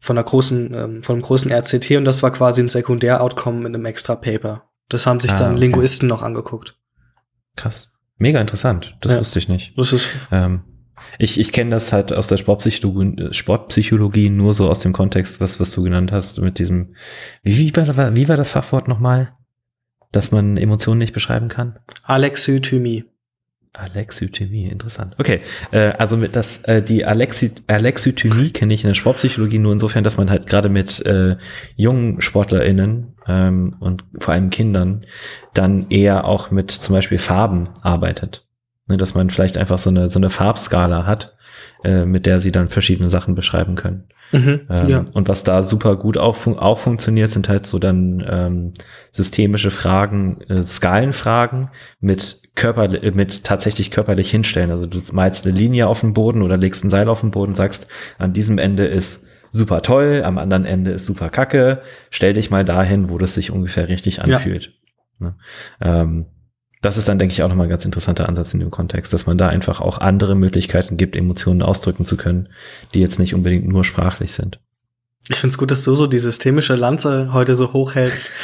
von 0.00 0.18
einer 0.18 0.24
großen, 0.24 0.74
ähm, 0.74 1.02
von 1.02 1.14
einem 1.14 1.22
großen 1.22 1.52
RCT 1.52 1.92
und 1.92 2.04
das 2.04 2.24
war 2.24 2.32
quasi 2.32 2.60
ein 2.60 2.68
Sekundär-Outcome 2.68 3.66
in 3.68 3.74
einem 3.74 3.84
extra 3.84 4.16
Paper. 4.16 4.64
Das 4.88 5.06
haben 5.06 5.20
sich 5.20 5.32
ah, 5.32 5.38
dann 5.38 5.52
okay. 5.52 5.60
Linguisten 5.60 6.08
noch 6.08 6.22
angeguckt. 6.22 6.76
Krass. 7.56 7.92
Mega 8.18 8.40
interessant. 8.40 8.96
Das 9.00 9.12
ja. 9.12 9.18
wusste 9.18 9.38
ich 9.38 9.48
nicht. 9.48 9.76
Das 9.76 9.92
ist 9.92 10.08
ähm, 10.30 10.62
ich, 11.18 11.38
ich 11.38 11.52
kenne 11.52 11.70
das 11.70 11.92
halt 11.92 12.12
aus 12.12 12.26
der 12.26 12.36
Sportpsychologie, 12.36 13.32
Sportpsychologie 13.32 14.30
nur 14.30 14.54
so 14.54 14.68
aus 14.68 14.80
dem 14.80 14.92
Kontext, 14.92 15.40
was, 15.40 15.60
was 15.60 15.70
du 15.70 15.82
genannt 15.82 16.12
hast, 16.12 16.38
mit 16.38 16.58
diesem, 16.58 16.94
wie, 17.42 17.58
wie, 17.58 17.76
war, 17.76 18.16
wie 18.16 18.28
war 18.28 18.36
das 18.36 18.50
Fachwort 18.50 18.88
nochmal? 18.88 19.32
Dass 20.12 20.32
man 20.32 20.56
Emotionen 20.56 20.98
nicht 20.98 21.12
beschreiben 21.12 21.48
kann? 21.48 21.78
Alexithymie. 22.04 23.04
Alexithymie, 23.78 24.68
interessant. 24.68 25.14
Okay, 25.18 25.40
äh, 25.70 25.92
also 25.92 26.16
mit 26.16 26.34
das 26.34 26.64
äh, 26.64 26.82
die 26.82 27.04
Alexi 27.04 27.52
Alexithymie 27.66 28.50
kenne 28.50 28.74
ich 28.74 28.84
in 28.84 28.88
der 28.88 28.94
Sportpsychologie 28.94 29.58
nur 29.58 29.72
insofern, 29.72 30.04
dass 30.04 30.16
man 30.16 30.30
halt 30.30 30.46
gerade 30.46 30.68
mit 30.68 31.04
äh, 31.04 31.36
jungen 31.76 32.20
SportlerInnen 32.20 33.14
ähm, 33.26 33.76
und 33.80 34.04
vor 34.18 34.34
allem 34.34 34.50
Kindern 34.50 35.00
dann 35.54 35.90
eher 35.90 36.24
auch 36.24 36.50
mit 36.50 36.70
zum 36.70 36.94
Beispiel 36.94 37.18
Farben 37.18 37.68
arbeitet. 37.82 38.46
Ne, 38.88 38.96
dass 38.96 39.14
man 39.14 39.30
vielleicht 39.30 39.58
einfach 39.58 39.78
so 39.78 39.90
eine, 39.90 40.08
so 40.08 40.20
eine 40.20 40.30
Farbskala 40.30 41.06
hat, 41.06 41.35
äh, 41.86 42.04
mit 42.04 42.26
der 42.26 42.40
sie 42.40 42.50
dann 42.50 42.68
verschiedene 42.68 43.08
Sachen 43.08 43.36
beschreiben 43.36 43.76
können. 43.76 44.08
Mhm, 44.32 44.62
ähm, 44.68 44.88
ja. 44.88 45.04
Und 45.12 45.28
was 45.28 45.44
da 45.44 45.62
super 45.62 45.94
gut 45.94 46.18
auch, 46.18 46.34
fun 46.34 46.58
auch 46.58 46.80
funktioniert, 46.80 47.30
sind 47.30 47.48
halt 47.48 47.68
so 47.68 47.78
dann 47.78 48.26
ähm, 48.28 48.72
systemische 49.12 49.70
Fragen, 49.70 50.40
äh, 50.48 50.64
Skalenfragen 50.64 51.68
mit 52.00 52.42
Körper, 52.56 52.88
mit 53.12 53.44
tatsächlich 53.44 53.92
körperlich 53.92 54.32
hinstellen. 54.32 54.72
Also 54.72 54.86
du 54.86 55.00
malst 55.12 55.46
eine 55.46 55.56
Linie 55.56 55.86
auf 55.86 56.00
den 56.00 56.12
Boden 56.12 56.42
oder 56.42 56.56
legst 56.56 56.82
ein 56.82 56.90
Seil 56.90 57.08
auf 57.08 57.20
den 57.20 57.30
Boden, 57.30 57.54
sagst, 57.54 57.86
an 58.18 58.32
diesem 58.32 58.58
Ende 58.58 58.86
ist 58.86 59.28
super 59.52 59.82
toll, 59.82 60.22
am 60.24 60.38
anderen 60.38 60.64
Ende 60.64 60.90
ist 60.90 61.06
super 61.06 61.28
kacke, 61.28 61.82
stell 62.10 62.34
dich 62.34 62.50
mal 62.50 62.64
dahin, 62.64 63.10
wo 63.10 63.18
das 63.18 63.34
sich 63.34 63.52
ungefähr 63.52 63.88
richtig 63.88 64.20
anfühlt. 64.22 64.72
Ja. 65.20 65.26
Ne? 65.26 65.34
Ähm, 65.80 66.26
das 66.82 66.96
ist 66.96 67.08
dann, 67.08 67.18
denke 67.18 67.32
ich, 67.32 67.42
auch 67.42 67.48
nochmal 67.48 67.66
ein 67.66 67.70
ganz 67.70 67.84
interessanter 67.84 68.28
Ansatz 68.28 68.54
in 68.54 68.60
dem 68.60 68.70
Kontext, 68.70 69.12
dass 69.12 69.26
man 69.26 69.38
da 69.38 69.48
einfach 69.48 69.80
auch 69.80 69.98
andere 69.98 70.34
Möglichkeiten 70.34 70.96
gibt, 70.96 71.16
Emotionen 71.16 71.62
ausdrücken 71.62 72.04
zu 72.04 72.16
können, 72.16 72.48
die 72.94 73.00
jetzt 73.00 73.18
nicht 73.18 73.34
unbedingt 73.34 73.66
nur 73.66 73.84
sprachlich 73.84 74.32
sind. 74.32 74.60
Ich 75.28 75.36
finde 75.36 75.52
es 75.52 75.58
gut, 75.58 75.70
dass 75.70 75.82
du 75.82 75.94
so 75.94 76.06
die 76.06 76.18
systemische 76.18 76.76
Lanze 76.76 77.32
heute 77.32 77.56
so 77.56 77.72
hochhältst. 77.72 78.30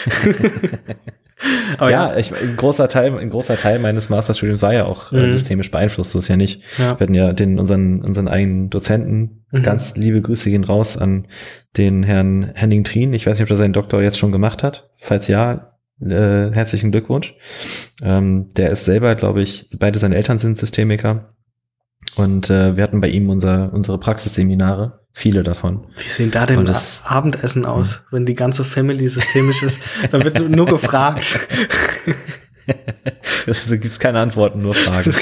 Ja, 1.81 1.91
ja. 1.91 2.17
Ich, 2.17 2.33
ein 2.33 2.57
großer 2.57 2.89
Teil, 2.89 3.19
ein 3.19 3.31
großer 3.31 3.57
Teil 3.57 3.79
meines 3.79 4.09
Masterstudiums 4.09 4.63
war 4.63 4.73
ja 4.73 4.85
auch 4.85 5.13
äh, 5.13 5.27
mhm. 5.27 5.31
systemisch 5.33 5.71
beeinflusst. 5.71 6.11
So 6.11 6.19
ist 6.19 6.29
ja 6.29 6.37
nicht. 6.37 6.63
Ja. 6.79 6.99
Wir 6.99 7.01
hatten 7.01 7.15
ja 7.15 7.33
den, 7.33 7.59
unseren, 7.59 8.01
unseren 8.03 8.29
eigenen 8.29 8.71
Dozenten. 8.71 9.45
Mhm. 9.51 9.63
Ganz 9.63 9.97
liebe 9.97 10.21
Grüße 10.21 10.51
gehen 10.51 10.65
raus 10.65 10.97
an 10.97 11.27
den 11.77 12.03
Herrn 12.03 12.53
Henning 12.55 12.85
Trien. 12.85 13.13
Ich 13.13 13.27
weiß 13.27 13.39
nicht, 13.39 13.45
ob 13.45 13.51
er 13.51 13.57
seinen 13.57 13.73
Doktor 13.73 14.03
jetzt 14.03 14.19
schon 14.19 14.33
gemacht 14.33 14.63
hat. 14.63 14.89
Falls 15.01 15.29
ja, 15.29 15.72
äh, 16.11 16.53
herzlichen 16.53 16.91
Glückwunsch. 16.91 17.35
Ähm, 18.03 18.49
der 18.57 18.71
ist 18.71 18.85
selber, 18.85 19.15
glaube 19.15 19.43
ich, 19.43 19.69
beide 19.79 19.99
seine 19.99 20.17
Eltern 20.17 20.39
sind 20.39 20.59
Systemiker. 20.59 21.35
Und 22.17 22.51
äh, 22.51 22.77
wir 22.77 22.83
hatten 22.83 23.01
bei 23.01 23.09
ihm 23.09 23.31
unser, 23.31 23.73
unsere 23.73 23.99
Praxisseminare, 23.99 25.01
viele 25.13 25.43
davon. 25.43 25.87
Wie 25.97 26.09
sehen 26.09 26.31
da 26.31 26.47
denn 26.47 26.65
das 26.65 27.03
Abendessen 27.05 27.65
aus, 27.65 27.95
ja. 27.95 28.01
wenn 28.11 28.27
die 28.27 28.35
ganze 28.35 28.65
Family 28.65 29.09
systemisch 29.09 29.63
ist? 29.63 29.81
Dann 30.11 30.25
wird 30.25 30.49
nur 30.49 30.67
gefragt. 30.67 31.39
Es 33.47 33.69
gibt 33.69 34.01
keine 34.01 34.21
Antworten, 34.21 34.63
nur 34.63 34.75
Fragen. 34.75 35.13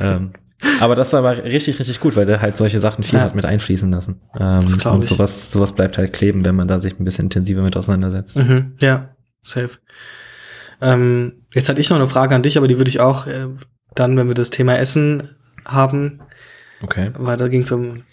Ähm, 0.00 0.32
aber 0.80 0.94
das 0.94 1.12
war 1.12 1.20
aber 1.20 1.44
richtig, 1.44 1.78
richtig 1.78 2.00
gut, 2.00 2.16
weil 2.16 2.26
der 2.26 2.40
halt 2.40 2.56
solche 2.56 2.80
Sachen 2.80 3.04
viel 3.04 3.18
ja. 3.18 3.24
hat 3.24 3.34
mit 3.34 3.44
einfließen 3.44 3.90
lassen. 3.90 4.22
Ähm, 4.38 4.62
das 4.62 4.86
und 4.86 5.04
sowas, 5.04 5.52
sowas 5.52 5.74
bleibt 5.74 5.98
halt 5.98 6.12
kleben, 6.12 6.44
wenn 6.44 6.54
man 6.54 6.68
da 6.68 6.80
sich 6.80 6.98
ein 6.98 7.04
bisschen 7.04 7.26
intensiver 7.26 7.62
mit 7.62 7.76
auseinandersetzt. 7.76 8.36
Mhm, 8.36 8.74
ja, 8.80 9.10
safe. 9.42 9.78
Ähm, 10.80 11.44
jetzt 11.52 11.68
hatte 11.68 11.80
ich 11.80 11.90
noch 11.90 11.96
eine 11.96 12.08
Frage 12.08 12.34
an 12.34 12.42
dich, 12.42 12.58
aber 12.58 12.68
die 12.68 12.78
würde 12.78 12.90
ich 12.90 13.00
auch 13.00 13.26
äh, 13.26 13.48
dann, 13.94 14.16
wenn 14.16 14.28
wir 14.28 14.34
das 14.34 14.50
Thema 14.50 14.76
Essen 14.76 15.36
haben. 15.64 16.20
Okay. 16.82 17.10
Weil 17.16 17.36
da 17.36 17.48
ging 17.48 17.62
es 17.62 17.72
um. 17.72 18.04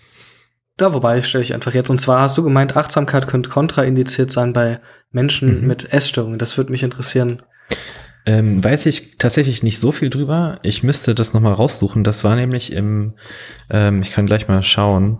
Da, 0.78 0.94
wobei 0.94 1.22
stelle 1.22 1.44
ich 1.44 1.54
einfach 1.54 1.74
jetzt. 1.74 1.90
Und 1.90 2.00
zwar 2.00 2.22
hast 2.22 2.38
du 2.38 2.44
gemeint, 2.44 2.76
Achtsamkeit 2.76 3.28
könnte 3.28 3.50
kontraindiziert 3.50 4.32
sein 4.32 4.54
bei 4.54 4.80
Menschen 5.12 5.62
mhm. 5.62 5.68
mit 5.68 5.94
Essstörungen. 5.94 6.40
Das 6.40 6.58
würde 6.58 6.72
mich 6.72 6.82
interessieren. 6.82 7.44
Ähm, 8.26 8.64
weiß 8.64 8.86
ich 8.86 9.18
tatsächlich 9.18 9.64
nicht 9.64 9.80
so 9.80 9.92
viel 9.92 10.10
drüber. 10.10 10.60
Ich 10.64 10.82
müsste 10.82 11.14
das 11.14 11.34
nochmal 11.34 11.54
raussuchen. 11.54 12.04
Das 12.04 12.24
war 12.24 12.36
nämlich 12.36 12.72
im, 12.72 13.14
ähm, 13.70 14.02
ich 14.02 14.12
kann 14.12 14.26
gleich 14.26 14.48
mal 14.48 14.64
schauen, 14.64 15.20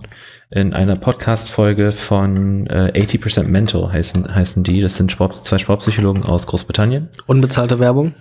in 0.54 0.74
einer 0.74 0.96
Podcast-Folge 0.96 1.92
von 1.92 2.68
äh, 2.68 2.92
80% 2.96 3.46
Mental 3.46 3.92
heißen, 3.92 4.34
heißen 4.34 4.64
die. 4.64 4.82
Das 4.82 4.98
sind 4.98 5.12
Sport, 5.12 5.44
zwei 5.44 5.58
Sportpsychologen 5.58 6.24
aus 6.24 6.46
Großbritannien. 6.46 7.10
Unbezahlte 7.26 7.80
Werbung? 7.80 8.14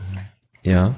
Ja. 0.63 0.95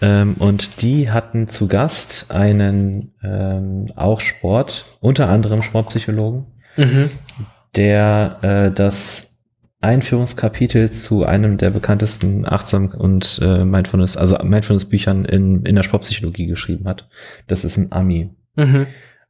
Ähm, 0.00 0.34
und 0.38 0.82
die 0.82 1.10
hatten 1.10 1.48
zu 1.48 1.68
Gast 1.68 2.32
einen 2.32 3.12
ähm, 3.22 3.92
auch 3.94 4.20
Sport, 4.20 4.84
unter 5.00 5.28
anderem 5.28 5.62
Sportpsychologen, 5.62 6.46
mhm. 6.76 7.10
der 7.76 8.38
äh, 8.42 8.72
das 8.72 9.36
Einführungskapitel 9.80 10.90
zu 10.90 11.24
einem 11.24 11.56
der 11.56 11.70
bekanntesten 11.70 12.44
Achtsam- 12.46 12.96
und 12.96 13.38
äh, 13.40 13.64
Mindfulness, 13.64 14.16
also 14.16 14.36
Mindfulness-Büchern 14.42 15.24
in, 15.24 15.64
in 15.64 15.76
der 15.76 15.84
Sportpsychologie 15.84 16.46
geschrieben 16.46 16.88
hat. 16.88 17.08
Das 17.46 17.64
ist 17.64 17.76
ein 17.76 17.92
Ami. 17.92 18.30
Mhm. 18.56 18.88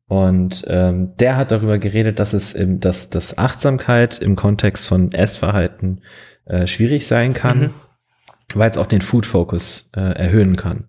Und 0.09 0.65
ähm, 0.67 1.15
der 1.19 1.37
hat 1.37 1.51
darüber 1.53 1.79
geredet, 1.79 2.19
dass 2.19 2.33
es 2.33 2.55
im, 2.55 2.81
dass, 2.81 3.11
dass 3.11 3.37
Achtsamkeit 3.37 4.19
im 4.19 4.37
Kontext 4.37 4.87
von 4.87 5.13
Essverhalten 5.13 6.01
äh, 6.47 6.67
schwierig 6.67 7.07
sein 7.07 7.35
kann, 7.35 7.61
mhm. 7.61 7.75
weil 8.55 8.71
es 8.71 8.79
auch 8.79 8.87
den 8.87 9.03
Food 9.03 9.27
Focus 9.27 9.91
äh, 9.95 10.01
erhöhen 10.01 10.57
kann. 10.57 10.89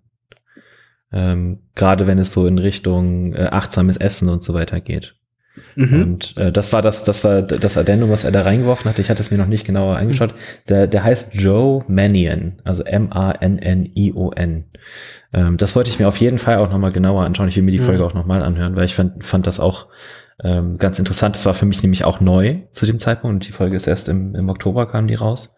Ähm, 1.12 1.60
Gerade 1.74 2.06
wenn 2.06 2.18
es 2.18 2.32
so 2.32 2.46
in 2.46 2.56
Richtung 2.56 3.34
äh, 3.34 3.48
achtsames 3.50 3.98
Essen 3.98 4.30
und 4.30 4.42
so 4.42 4.54
weiter 4.54 4.80
geht. 4.80 5.16
Mhm. 5.74 6.02
Und 6.02 6.36
äh, 6.36 6.52
das 6.52 6.72
war 6.72 6.82
das, 6.82 7.04
das 7.04 7.24
war 7.24 7.42
das 7.42 7.76
Addendum, 7.76 8.10
was 8.10 8.24
er 8.24 8.30
da 8.30 8.42
reingeworfen 8.42 8.88
hatte. 8.88 9.00
Ich 9.00 9.10
hatte 9.10 9.22
es 9.22 9.30
mir 9.30 9.36
noch 9.36 9.46
nicht 9.46 9.66
genauer 9.66 9.96
angeschaut. 9.96 10.34
Der, 10.68 10.86
der 10.86 11.04
heißt 11.04 11.34
Joe 11.34 11.84
Mannion, 11.88 12.60
also 12.64 12.82
M-A-N-N-I-O-N. 12.84 14.64
Ähm, 15.32 15.56
das 15.56 15.76
wollte 15.76 15.90
ich 15.90 15.98
mir 15.98 16.08
auf 16.08 16.16
jeden 16.18 16.38
Fall 16.38 16.56
auch 16.56 16.70
nochmal 16.70 16.92
genauer 16.92 17.24
anschauen. 17.24 17.48
Ich 17.48 17.56
will 17.56 17.62
mir 17.62 17.72
die 17.72 17.78
Folge 17.78 18.02
mhm. 18.02 18.08
auch 18.08 18.14
nochmal 18.14 18.42
anhören, 18.42 18.76
weil 18.76 18.84
ich 18.84 18.94
fand, 18.94 19.24
fand 19.24 19.46
das 19.46 19.60
auch 19.60 19.88
ähm, 20.42 20.78
ganz 20.78 20.98
interessant. 20.98 21.36
Das 21.36 21.46
war 21.46 21.54
für 21.54 21.66
mich 21.66 21.82
nämlich 21.82 22.04
auch 22.04 22.20
neu 22.20 22.58
zu 22.72 22.86
dem 22.86 22.98
Zeitpunkt. 22.98 23.34
Und 23.34 23.48
die 23.48 23.52
Folge 23.52 23.76
ist 23.76 23.86
erst 23.86 24.08
im, 24.08 24.34
im 24.34 24.48
Oktober 24.48 24.86
kam 24.86 25.06
die 25.06 25.14
raus. 25.14 25.54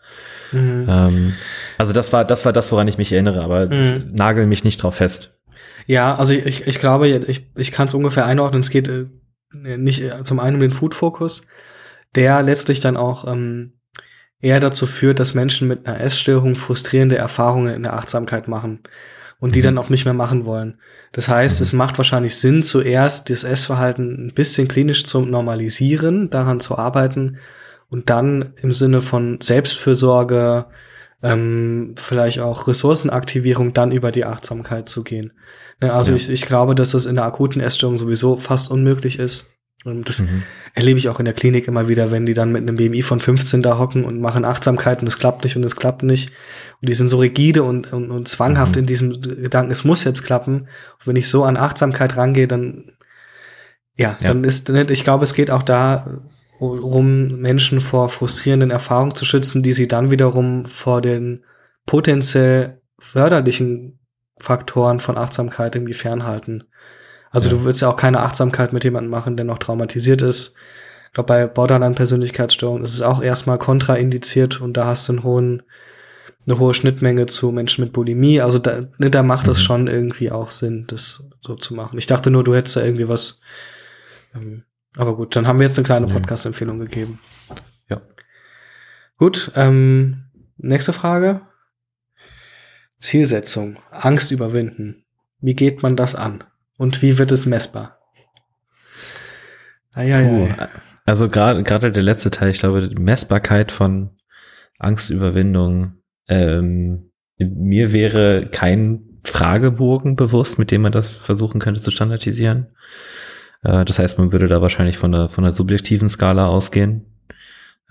Mhm. 0.52 0.87
Ähm, 0.88 1.33
also 1.78 1.92
das 1.92 2.12
war, 2.12 2.24
das 2.24 2.44
war 2.44 2.52
das, 2.52 2.72
woran 2.72 2.88
ich 2.88 2.98
mich 2.98 3.12
erinnere, 3.12 3.42
aber 3.42 3.66
mhm. 3.66 4.11
nagel 4.12 4.46
mich 4.46 4.64
nicht 4.64 4.83
drauf 4.83 4.96
fest. 4.96 5.38
Ja, 5.87 6.14
also 6.14 6.35
ich, 6.35 6.66
ich 6.66 6.78
glaube, 6.78 7.09
ich, 7.09 7.50
ich 7.57 7.72
kann 7.72 7.88
es 7.88 7.94
ungefähr 7.94 8.26
einordnen. 8.26 8.61
Es 8.61 8.70
geht 8.70 8.88
äh, 8.88 9.07
nicht 9.52 10.02
äh, 10.02 10.22
zum 10.24 10.40
einen 10.40 10.56
um 10.56 10.60
den 10.60 10.70
Food-Fokus, 10.70 11.46
der 12.14 12.42
letztlich 12.42 12.80
dann 12.80 12.96
auch 12.96 13.26
ähm, 13.26 13.74
eher 14.40 14.60
dazu 14.60 14.86
führt, 14.86 15.20
dass 15.20 15.34
Menschen 15.34 15.68
mit 15.68 15.86
einer 15.86 16.00
Essstörung 16.00 16.56
frustrierende 16.56 17.16
Erfahrungen 17.16 17.74
in 17.74 17.82
der 17.84 17.94
Achtsamkeit 17.94 18.48
machen 18.48 18.80
und 19.38 19.54
die 19.54 19.60
mhm. 19.60 19.64
dann 19.64 19.78
auch 19.78 19.88
nicht 19.88 20.04
mehr 20.04 20.14
machen 20.14 20.44
wollen. 20.44 20.78
Das 21.12 21.28
heißt, 21.28 21.60
es 21.60 21.72
macht 21.72 21.98
wahrscheinlich 21.98 22.36
Sinn, 22.36 22.62
zuerst 22.62 23.30
das 23.30 23.44
Essverhalten 23.44 24.26
ein 24.26 24.34
bisschen 24.34 24.68
klinisch 24.68 25.04
zu 25.04 25.20
normalisieren, 25.20 26.30
daran 26.30 26.60
zu 26.60 26.76
arbeiten 26.78 27.38
und 27.88 28.08
dann 28.10 28.54
im 28.62 28.72
Sinne 28.72 29.00
von 29.00 29.40
Selbstfürsorge, 29.40 30.66
ähm, 31.22 31.94
vielleicht 31.96 32.40
auch 32.40 32.66
Ressourcenaktivierung, 32.66 33.72
dann 33.72 33.92
über 33.92 34.11
die 34.11 34.24
Achtsamkeit 34.24 34.88
zu 34.88 35.04
gehen. 35.04 35.32
Ne, 35.80 35.92
also 35.92 36.12
ja. 36.12 36.16
ich, 36.16 36.28
ich 36.28 36.42
glaube, 36.42 36.74
dass 36.74 36.90
das 36.90 37.06
in 37.06 37.16
der 37.16 37.24
akuten 37.24 37.61
Essstörung 37.61 37.96
sowieso 37.96 38.37
fast 38.37 38.70
unmöglich 38.70 39.18
ist. 39.18 39.48
Und 39.85 40.08
das 40.08 40.20
mhm. 40.20 40.44
erlebe 40.74 40.98
ich 40.98 41.08
auch 41.08 41.18
in 41.18 41.24
der 41.24 41.35
Klinik 41.35 41.66
immer 41.66 41.88
wieder, 41.88 42.12
wenn 42.12 42.24
die 42.24 42.35
dann 42.35 42.52
mit 42.52 42.62
einem 42.62 42.76
BMI 42.76 43.02
von 43.02 43.20
15 43.20 43.62
da 43.62 43.78
hocken 43.78 44.04
und 44.04 44.20
machen 44.20 44.44
Achtsamkeit 44.44 45.00
und 45.00 45.08
es 45.08 45.18
klappt 45.18 45.42
nicht 45.42 45.56
und 45.56 45.64
es 45.64 45.74
klappt 45.74 46.04
nicht. 46.04 46.30
Und 46.80 46.88
die 46.88 46.94
sind 46.94 47.08
so 47.08 47.18
rigide 47.18 47.64
und, 47.64 47.92
und, 47.92 48.11
und 48.11 48.28
zwanghaft 48.28 48.76
mhm. 48.76 48.80
in 48.80 48.87
diesem 48.87 49.20
Gedanken, 49.20 49.72
es 49.72 49.85
muss 49.85 50.04
jetzt 50.04 50.24
klappen. 50.24 50.62
Und 51.00 51.06
wenn 51.06 51.16
ich 51.16 51.28
so 51.28 51.44
an 51.44 51.56
Achtsamkeit 51.56 52.16
rangehe, 52.16 52.46
dann, 52.46 52.92
ja, 53.96 54.16
ja. 54.20 54.28
dann 54.28 54.44
ist, 54.44 54.68
ne, 54.68 54.87
ich 54.88 55.02
glaube, 55.02 55.24
es 55.24 55.35
geht 55.35 55.50
auch 55.50 55.64
da 55.64 56.20
um 56.70 57.40
Menschen 57.40 57.81
vor 57.81 58.09
frustrierenden 58.09 58.70
Erfahrungen 58.70 59.14
zu 59.14 59.25
schützen, 59.25 59.62
die 59.62 59.72
sie 59.72 59.88
dann 59.88 60.11
wiederum 60.11 60.64
vor 60.64 61.01
den 61.01 61.44
potenziell 61.87 62.81
förderlichen 62.98 63.98
Faktoren 64.38 65.01
von 65.01 65.18
Achtsamkeit 65.18 65.75
irgendwie 65.75 65.94
fernhalten. 65.94 66.64
Also 67.31 67.48
ja. 67.48 67.57
du 67.57 67.64
willst 67.64 67.81
ja 67.83 67.88
auch 67.88 67.96
keine 67.96 68.20
Achtsamkeit 68.20 68.72
mit 68.72 68.85
jemandem 68.85 69.11
machen, 69.11 69.37
der 69.37 69.44
noch 69.44 69.59
traumatisiert 69.59 70.22
ist. 70.22 70.55
Ich 71.07 71.14
glaube, 71.14 71.27
bei 71.27 71.46
Borderline-Persönlichkeitsstörungen 71.46 72.85
ist 72.85 72.94
es 72.94 73.03
auch 73.03 73.22
erstmal 73.22 73.59
kontraindiziert 73.59 74.61
und 74.61 74.77
da 74.77 74.87
hast 74.87 75.09
du 75.09 75.14
einen 75.14 75.22
hohen, 75.25 75.62
eine 76.46 76.59
hohe 76.59 76.75
Schnittmenge 76.75 77.27
zu 77.27 77.51
Menschen 77.51 77.85
mit 77.85 77.92
Bulimie. 77.92 78.40
Also 78.40 78.59
da, 78.59 78.83
ne, 78.98 79.11
da 79.11 79.22
macht 79.22 79.48
es 79.48 79.59
mhm. 79.59 79.62
schon 79.62 79.87
irgendwie 79.88 80.31
auch 80.31 80.51
Sinn, 80.51 80.85
das 80.87 81.25
so 81.40 81.57
zu 81.57 81.75
machen. 81.75 81.98
Ich 81.98 82.07
dachte 82.07 82.31
nur, 82.31 82.44
du 82.44 82.55
hättest 82.55 82.77
da 82.77 82.85
irgendwie 82.85 83.09
was. 83.09 83.40
Ähm, 84.35 84.64
aber 84.96 85.16
gut, 85.16 85.37
dann 85.37 85.46
haben 85.46 85.59
wir 85.59 85.66
jetzt 85.66 85.78
eine 85.78 85.87
kleine 85.87 86.07
Podcast-Empfehlung 86.07 86.78
gegeben. 86.78 87.18
Ja. 87.88 88.02
Gut, 89.16 89.52
ähm, 89.57 90.24
nächste 90.57 90.92
Frage. 90.92 91.42
Zielsetzung, 92.98 93.78
Angst 93.90 94.31
überwinden. 94.31 95.05
Wie 95.40 95.55
geht 95.55 95.83
man 95.83 95.96
das 95.96 96.14
an? 96.14 96.44
Und 96.76 97.02
wie 97.02 97.18
wird 97.18 97.33
es 97.33 97.46
messbar? 97.46 97.98
Ah, 99.94 100.02
ja, 100.02 100.20
ja. 100.20 100.68
Also 101.05 101.28
gerade 101.28 101.62
gerade 101.64 101.92
der 101.92 102.02
letzte 102.02 102.31
Teil, 102.31 102.50
ich 102.50 102.61
glaube, 102.61 102.88
die 102.88 103.02
Messbarkeit 103.02 103.72
von 103.72 104.16
Angstüberwindung. 104.78 105.94
Ähm, 106.28 107.11
mir 107.38 107.92
wäre 107.92 108.48
kein 108.50 109.18
Fragebogen 109.24 110.16
bewusst, 110.16 110.59
mit 110.59 110.70
dem 110.70 110.83
man 110.83 110.92
das 110.92 111.16
versuchen 111.16 111.61
könnte 111.61 111.81
zu 111.81 111.90
standardisieren. 111.90 112.68
Äh, 113.62 113.85
das 113.85 113.98
heißt, 113.98 114.18
man 114.18 114.33
würde 114.33 114.48
da 114.48 114.62
wahrscheinlich 114.62 114.98
von 114.98 115.12
der 115.12 115.29
von 115.29 115.44
der 115.44 115.53
subjektiven 115.53 116.09
Skala 116.09 116.46
ausgehen. 116.46 117.07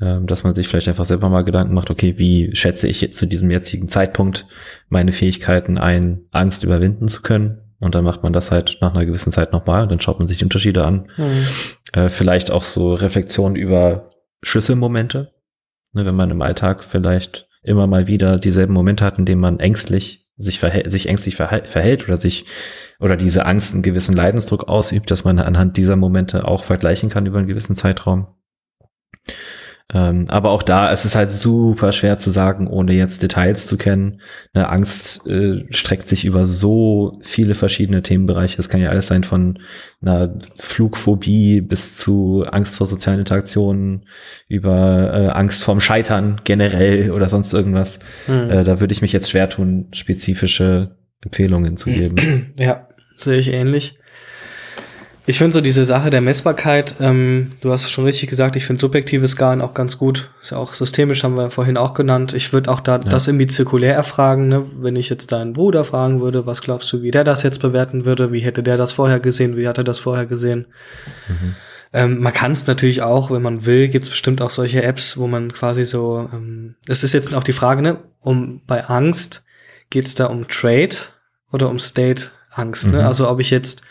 Ähm, 0.02 0.26
dass 0.26 0.44
man 0.44 0.56
sich 0.56 0.68
vielleicht 0.68 0.88
einfach 0.88 1.06
selber 1.06 1.30
mal 1.30 1.44
Gedanken 1.44 1.76
macht, 1.76 1.92
okay, 1.92 2.18
wie 2.18 2.56
schätze 2.56 2.88
ich 2.88 3.02
jetzt 3.02 3.20
zu 3.20 3.28
diesem 3.28 3.52
jetzigen 3.52 3.88
Zeitpunkt 3.88 4.48
meine 4.90 5.12
Fähigkeiten 5.12 5.78
ein, 5.78 6.22
Angst 6.32 6.64
überwinden 6.64 7.08
zu 7.08 7.22
können? 7.22 7.60
Und 7.80 7.94
dann 7.94 8.04
macht 8.04 8.24
man 8.24 8.34
das 8.34 8.50
halt 8.50 8.80
nach 8.82 8.96
einer 8.96 9.06
gewissen 9.06 9.32
Zeit 9.32 9.52
nochmal, 9.52 9.88
dann 9.88 10.02
schaut 10.02 10.18
man 10.18 10.28
sich 10.28 10.40
die 10.40 10.44
Unterschiede 10.44 10.86
an. 10.86 11.08
Mhm. 11.18 11.46
Äh, 11.94 12.10
vielleicht 12.10 12.50
auch 12.50 12.64
so 12.64 12.96
Reflexion 12.96 13.56
über 13.56 14.12
Schlüsselmomente, 14.42 15.34
ne, 15.94 16.06
wenn 16.06 16.16
man 16.16 16.32
im 16.32 16.42
Alltag 16.42 16.84
vielleicht 16.84 17.48
immer 17.62 17.86
mal 17.86 18.08
wieder 18.08 18.40
dieselben 18.40 18.74
Momente 18.74 19.06
hat, 19.06 19.20
in 19.20 19.26
denen 19.26 19.42
man 19.42 19.60
ängstlich 19.60 20.31
sich, 20.42 20.60
verhält, 20.60 20.92
sich 20.92 21.08
ängstlich 21.08 21.36
verhält 21.36 22.08
oder 22.08 22.18
sich 22.18 22.46
oder 23.00 23.18
diese 23.18 23.46
Angst 23.46 23.74
einen 23.74 23.84
gewissen 23.84 24.16
Leidensdruck 24.16 24.68
ausübt, 24.68 25.10
dass 25.12 25.24
man 25.24 25.40
anhand 25.40 25.78
dieser 25.78 25.96
Momente 25.96 26.48
auch 26.48 26.64
vergleichen 26.64 27.10
kann 27.10 27.26
über 27.26 27.40
einen 27.40 27.48
gewissen 27.48 27.76
Zeitraum. 27.76 28.28
Ähm, 29.94 30.26
aber 30.30 30.52
auch 30.52 30.64
da, 30.64 30.92
es 30.92 31.04
ist 31.04 31.16
halt 31.16 31.32
super 31.32 31.92
schwer 31.92 32.18
zu 32.18 32.30
sagen, 32.30 32.68
ohne 32.68 32.94
jetzt 32.94 33.24
Details 33.24 33.68
zu 33.68 33.78
kennen. 33.78 34.22
Eine 34.54 34.70
Angst 34.70 35.28
äh, 35.28 35.66
streckt 35.72 36.08
sich 36.08 36.24
über 36.24 36.46
so 36.46 37.20
viele 37.22 37.56
verschiedene 37.56 38.02
Themenbereiche. 38.02 38.60
Es 38.60 38.70
kann 38.70 38.82
ja 38.82 38.90
alles 38.90 39.08
sein 39.08 39.24
von 39.24 39.60
einer 40.02 40.40
Flugphobie 40.58 41.60
bis 41.62 41.98
zu 41.98 42.46
Angst 42.50 42.78
vor 42.78 42.88
sozialen 42.88 43.20
Interaktionen, 43.20 44.06
über 44.48 45.14
äh, 45.14 45.28
Angst 45.28 45.64
vorm 45.64 45.82
Scheitern 45.82 46.40
generell 46.44 47.12
oder 47.12 47.28
sonst 47.28 47.54
irgendwas. 47.54 48.00
Mhm. 48.28 48.50
Äh, 48.50 48.64
da 48.64 48.80
würde 48.80 48.94
ich 48.94 49.02
mich 49.02 49.12
jetzt 49.12 49.30
schwer 49.30 49.50
tun, 49.50 49.88
spezifische 49.92 50.96
Empfehlungen 51.22 51.76
zu 51.76 51.90
geben. 51.90 52.16
Ja, 52.58 52.88
sehe 53.20 53.38
ich 53.38 53.52
ähnlich. 53.52 54.00
Ich 55.28 55.38
finde 55.38 55.54
so 55.54 55.62
diese 55.62 55.86
Sache 55.86 56.10
der 56.10 56.22
Messbarkeit, 56.22 56.96
ähm, 57.00 57.52
du 57.62 57.72
hast 57.72 57.84
es 57.84 57.92
schon 57.92 58.06
richtig 58.06 58.30
gesagt, 58.30 58.56
ich 58.56 58.66
finde 58.66 58.82
subjektive 58.82 59.28
Skalen 59.28 59.62
auch 59.62 59.76
ganz 59.76 60.00
gut. 60.00 60.32
Ist 60.42 60.52
ja 60.52 60.58
auch 60.58 60.74
systemisch, 60.74 61.24
haben 61.24 61.38
wir 61.38 61.52
vorhin 61.52 61.78
auch 61.78 61.94
genannt. 61.94 62.34
Ich 62.34 62.52
würde 62.54 62.72
auch 62.72 62.80
da 62.80 62.94
ja. 62.94 63.00
das 63.00 63.28
irgendwie 63.28 63.46
zirkulär 63.46 63.94
erfragen, 63.94 64.48
ne? 64.48 64.66
wenn 64.78 64.96
ich 64.96 65.10
jetzt 65.10 65.32
deinen 65.32 65.54
Bruder 65.54 65.86
fragen 65.86 66.22
würde, 66.22 66.48
was 66.48 66.64
glaubst 66.64 66.92
du, 66.92 67.04
wie 67.04 67.12
der 67.12 67.24
das 67.24 67.44
jetzt 67.44 67.60
bewerten 67.60 68.06
würde, 68.06 68.32
wie 68.32 68.40
hätte 68.40 68.64
der 68.64 68.78
das 68.78 68.94
vorher 68.94 69.20
gesehen, 69.20 69.58
wie 69.58 69.68
hat 69.68 69.78
er 69.78 69.84
das 69.84 70.00
vorher 70.00 70.26
gesehen. 70.26 70.66
Mhm. 71.28 71.56
Ähm, 71.94 72.20
man 72.20 72.34
kann 72.34 72.54
es 72.54 72.66
natürlich 72.66 73.04
auch, 73.04 73.30
wenn 73.30 73.42
man 73.44 73.66
will, 73.66 73.90
gibt 73.90 74.06
es 74.06 74.10
bestimmt 74.10 74.42
auch 74.42 74.50
solche 74.50 74.82
Apps, 74.82 75.18
wo 75.18 75.28
man 75.28 75.54
quasi 75.54 75.86
so, 75.86 76.30
ähm, 76.34 76.76
es 76.88 77.04
ist 77.04 77.14
jetzt 77.14 77.36
auch 77.36 77.44
die 77.44 77.54
Frage, 77.54 77.84
ne, 77.84 77.98
um 78.22 78.62
bei 78.66 78.86
Angst, 78.86 79.44
geht 79.90 80.08
es 80.08 80.16
da 80.16 80.28
um 80.28 80.48
Trade 80.48 80.96
oder 81.52 81.70
um 81.70 81.78
State-Angst, 81.78 82.88
ne? 82.88 82.92
mhm. 82.92 82.98
ne? 83.00 83.08
Also 83.08 83.30
ob 83.30 83.40
ich 83.40 83.52
jetzt 83.52 83.84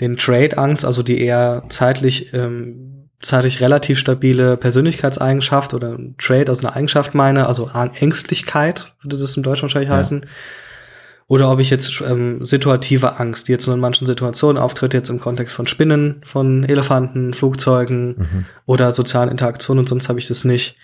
den 0.00 0.16
Trade-Angst, 0.16 0.84
also 0.84 1.02
die 1.02 1.20
eher 1.20 1.64
zeitlich, 1.68 2.32
ähm, 2.32 3.08
zeitlich 3.20 3.60
relativ 3.60 3.98
stabile 3.98 4.56
Persönlichkeitseigenschaft 4.56 5.74
oder 5.74 5.98
Trade, 6.18 6.48
also 6.48 6.66
eine 6.66 6.74
Eigenschaft 6.74 7.14
meine, 7.14 7.46
also 7.46 7.70
Ängstlichkeit, 7.98 8.94
würde 9.02 9.18
das 9.18 9.36
im 9.36 9.42
Deutschen 9.42 9.62
wahrscheinlich 9.62 9.90
ja. 9.90 9.96
heißen. 9.96 10.24
Oder 11.30 11.48
ob 11.48 11.60
ich 11.60 11.70
jetzt 11.70 12.00
ähm, 12.00 12.44
situative 12.44 13.20
Angst, 13.20 13.46
die 13.46 13.52
jetzt 13.52 13.66
nur 13.66 13.74
in 13.74 13.80
manchen 13.80 14.04
Situationen 14.04 14.60
auftritt, 14.60 14.94
jetzt 14.94 15.10
im 15.10 15.20
Kontext 15.20 15.54
von 15.54 15.68
Spinnen, 15.68 16.22
von 16.24 16.64
Elefanten, 16.64 17.34
Flugzeugen 17.34 18.16
mhm. 18.18 18.46
oder 18.66 18.90
sozialen 18.90 19.30
Interaktionen 19.30 19.80
und 19.80 19.88
sonst 19.88 20.08
habe 20.08 20.18
ich 20.18 20.26
das 20.26 20.44
nicht. 20.44 20.76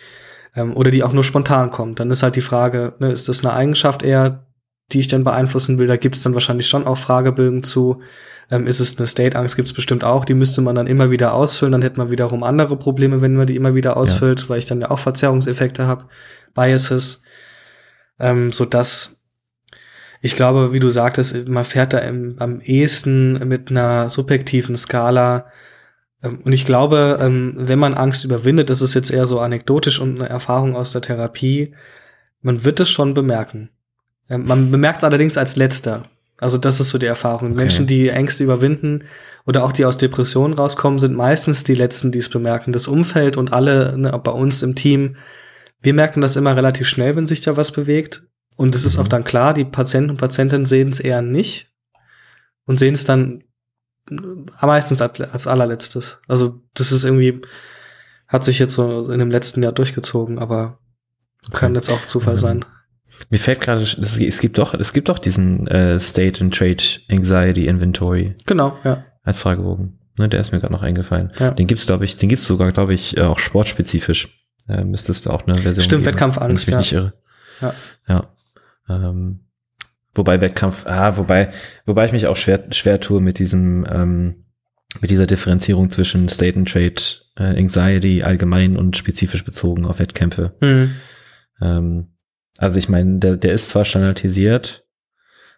Ähm, 0.54 0.76
oder 0.76 0.92
die 0.92 1.02
auch 1.02 1.12
nur 1.12 1.24
spontan 1.24 1.70
kommt. 1.70 1.98
Dann 1.98 2.12
ist 2.12 2.22
halt 2.22 2.36
die 2.36 2.42
Frage, 2.42 2.92
ne, 3.00 3.10
ist 3.10 3.28
das 3.28 3.44
eine 3.44 3.54
Eigenschaft 3.54 4.04
eher, 4.04 4.46
die 4.92 5.00
ich 5.00 5.08
dann 5.08 5.24
beeinflussen 5.24 5.80
will? 5.80 5.88
Da 5.88 5.96
gibt 5.96 6.14
es 6.14 6.22
dann 6.22 6.34
wahrscheinlich 6.34 6.68
schon 6.68 6.86
auch 6.86 6.98
Fragebögen 6.98 7.64
zu 7.64 8.00
ähm, 8.50 8.66
ist 8.66 8.80
es 8.80 8.98
eine 8.98 9.06
State-Angst, 9.06 9.56
gibt 9.56 9.68
es 9.68 9.74
bestimmt 9.74 10.04
auch, 10.04 10.24
die 10.24 10.34
müsste 10.34 10.60
man 10.60 10.76
dann 10.76 10.86
immer 10.86 11.10
wieder 11.10 11.34
ausfüllen, 11.34 11.72
dann 11.72 11.82
hätte 11.82 11.98
man 11.98 12.10
wiederum 12.10 12.42
andere 12.42 12.76
Probleme, 12.76 13.20
wenn 13.20 13.34
man 13.34 13.46
die 13.46 13.56
immer 13.56 13.74
wieder 13.74 13.96
ausfüllt, 13.96 14.42
ja. 14.42 14.48
weil 14.48 14.58
ich 14.58 14.66
dann 14.66 14.80
ja 14.80 14.90
auch 14.90 14.98
Verzerrungseffekte 14.98 15.86
habe, 15.86 16.06
Biases, 16.54 17.22
ähm, 18.18 18.52
so 18.52 18.64
dass 18.64 19.16
ich 20.22 20.34
glaube, 20.34 20.72
wie 20.72 20.80
du 20.80 20.90
sagtest, 20.90 21.48
man 21.48 21.64
fährt 21.64 21.92
da 21.92 21.98
im, 21.98 22.36
am 22.38 22.60
ehesten 22.60 23.46
mit 23.46 23.70
einer 23.70 24.08
subjektiven 24.08 24.76
Skala 24.76 25.46
Ähm, 26.22 26.40
und 26.42 26.52
ich 26.52 26.64
glaube, 26.64 27.18
ähm, 27.20 27.54
wenn 27.56 27.78
man 27.78 27.94
Angst 27.94 28.24
überwindet, 28.24 28.70
das 28.70 28.80
ist 28.80 28.94
jetzt 28.94 29.10
eher 29.10 29.26
so 29.26 29.40
anekdotisch 29.40 30.00
und 30.00 30.16
eine 30.16 30.28
Erfahrung 30.28 30.74
aus 30.74 30.92
der 30.92 31.02
Therapie, 31.02 31.74
man 32.40 32.64
wird 32.64 32.80
es 32.80 32.90
schon 32.90 33.14
bemerken. 33.14 33.70
Ähm, 34.30 34.46
man 34.46 34.70
bemerkt 34.70 34.98
es 34.98 35.04
allerdings 35.04 35.36
als 35.36 35.56
letzter. 35.56 36.02
Also 36.38 36.58
das 36.58 36.80
ist 36.80 36.90
so 36.90 36.98
die 36.98 37.06
Erfahrung. 37.06 37.50
Okay. 37.50 37.56
Menschen, 37.56 37.86
die 37.86 38.08
Ängste 38.08 38.44
überwinden 38.44 39.04
oder 39.46 39.64
auch 39.64 39.72
die 39.72 39.84
aus 39.84 39.96
Depressionen 39.96 40.54
rauskommen, 40.54 40.98
sind 40.98 41.14
meistens 41.14 41.64
die 41.64 41.74
Letzten, 41.74 42.12
die 42.12 42.18
es 42.18 42.28
bemerken. 42.28 42.72
Das 42.72 42.88
Umfeld 42.88 43.36
und 43.36 43.52
alle 43.52 43.96
ne, 43.96 44.18
bei 44.22 44.32
uns 44.32 44.62
im 44.62 44.74
Team, 44.74 45.16
wir 45.80 45.94
merken 45.94 46.20
das 46.20 46.36
immer 46.36 46.56
relativ 46.56 46.88
schnell, 46.88 47.16
wenn 47.16 47.26
sich 47.26 47.40
da 47.40 47.56
was 47.56 47.72
bewegt. 47.72 48.26
Und 48.56 48.74
es 48.74 48.82
mhm. 48.82 48.88
ist 48.88 48.98
auch 48.98 49.08
dann 49.08 49.24
klar, 49.24 49.54
die 49.54 49.64
Patienten 49.64 50.10
und 50.10 50.16
Patientinnen 50.18 50.66
sehen 50.66 50.90
es 50.90 51.00
eher 51.00 51.22
nicht 51.22 51.70
und 52.64 52.78
sehen 52.78 52.94
es 52.94 53.04
dann 53.04 53.44
meistens 54.60 55.00
als 55.00 55.46
allerletztes. 55.46 56.20
Also 56.28 56.60
das 56.74 56.92
ist 56.92 57.04
irgendwie, 57.04 57.42
hat 58.28 58.44
sich 58.44 58.58
jetzt 58.58 58.74
so 58.74 59.10
in 59.10 59.18
dem 59.18 59.30
letzten 59.30 59.62
Jahr 59.62 59.72
durchgezogen, 59.72 60.38
aber 60.38 60.78
okay. 61.46 61.58
kann 61.58 61.74
jetzt 61.74 61.90
auch 61.90 62.02
Zufall 62.02 62.36
sein. 62.36 62.64
Mir 63.30 63.38
fällt 63.38 63.60
gerade, 63.60 63.82
es 63.82 64.40
gibt 64.40 64.58
doch, 64.58 64.74
es 64.74 64.92
gibt 64.92 65.08
doch 65.08 65.18
diesen 65.18 65.66
äh, 65.66 65.98
State 65.98 66.42
and 66.42 66.54
Trade 66.54 66.82
Anxiety 67.10 67.66
Inventory. 67.66 68.34
Genau, 68.46 68.78
ja. 68.84 69.04
Als 69.22 69.40
Fragebogen. 69.40 69.98
Ne, 70.18 70.28
der 70.28 70.40
ist 70.40 70.52
mir 70.52 70.60
gerade 70.60 70.72
noch 70.72 70.82
eingefallen. 70.82 71.30
Ja. 71.38 71.50
Den 71.50 71.66
gibt's, 71.66 71.86
glaube 71.86 72.04
ich, 72.04 72.16
den 72.16 72.28
gibt's 72.28 72.46
sogar, 72.46 72.70
glaube 72.70 72.94
ich, 72.94 73.16
äh, 73.16 73.22
auch 73.22 73.38
sportspezifisch. 73.38 74.28
Äh, 74.68 74.84
müsstest 74.84 75.26
du 75.26 75.30
auch 75.30 75.46
eine 75.46 75.54
Version 75.56 75.84
Stimmt, 75.84 76.04
geben, 76.04 76.14
Wettkampfangst, 76.14 76.70
ja. 76.70 76.78
Nicht 76.78 76.92
irre. 76.92 77.12
Ja. 77.60 77.74
ja. 78.08 78.28
Ähm, 78.88 79.40
wobei 80.14 80.40
Wettkampf, 80.40 80.86
ah, 80.86 81.16
wobei, 81.16 81.52
wobei 81.84 82.06
ich 82.06 82.12
mich 82.12 82.26
auch 82.26 82.36
schwer, 82.36 82.64
schwer 82.70 83.00
tue 83.00 83.20
mit 83.20 83.38
diesem, 83.38 83.86
ähm, 83.90 84.44
mit 85.00 85.10
dieser 85.10 85.26
Differenzierung 85.26 85.90
zwischen 85.90 86.28
State 86.28 86.58
and 86.58 86.68
Trade 86.68 86.94
äh, 87.36 87.60
Anxiety 87.60 88.22
allgemein 88.22 88.76
und 88.76 88.96
spezifisch 88.96 89.44
bezogen 89.44 89.84
auf 89.84 89.98
Wettkämpfe. 89.98 90.56
Mhm. 90.60 90.92
Ähm, 91.60 92.15
also 92.58 92.78
ich 92.78 92.88
meine, 92.88 93.18
der, 93.18 93.36
der 93.36 93.52
ist 93.52 93.68
zwar 93.68 93.84
standardisiert, 93.84 94.86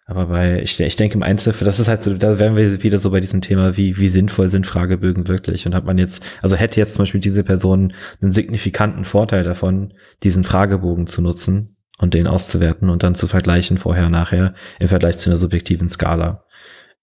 aber 0.09 0.27
bei, 0.27 0.63
ich, 0.63 0.81
ich 0.81 0.97
denke 0.97 1.17
im 1.17 1.23
Einzelfall, 1.23 1.67
das 1.67 1.79
ist 1.79 1.89
halt 1.89 2.01
so, 2.01 2.15
da 2.15 2.39
wären 2.39 2.57
wir 2.57 2.83
wieder 2.83 2.99
so 2.99 3.11
bei 3.11 3.21
diesem 3.21 3.43
Thema, 3.43 3.77
wie, 3.77 3.99
wie 3.99 4.09
sinnvoll 4.09 4.49
sind 4.49 4.67
Fragebögen 4.67 5.29
wirklich? 5.29 5.67
Und 5.67 5.75
hat 5.75 5.85
man 5.85 5.99
jetzt, 5.99 6.25
also 6.41 6.57
hätte 6.57 6.81
jetzt 6.81 6.95
zum 6.95 7.03
Beispiel 7.03 7.21
diese 7.21 7.45
Person 7.45 7.93
einen 8.23 8.33
signifikanten 8.33 9.05
Vorteil 9.05 9.45
davon, 9.45 9.93
diesen 10.23 10.45
Fragebogen 10.45 11.07
zu 11.07 11.21
nutzen 11.21 11.77
und 11.99 12.15
den 12.15 12.27
auszuwerten 12.27 12.89
und 12.89 13.03
dann 13.03 13.17
zu 13.17 13.29
vergleichen 13.29 13.77
vorher, 13.77 14.09
nachher 14.09 14.55
im 14.79 14.89
Vergleich 14.89 15.19
zu 15.19 15.29
einer 15.29 15.37
subjektiven 15.37 15.91
Skala. 15.91 16.45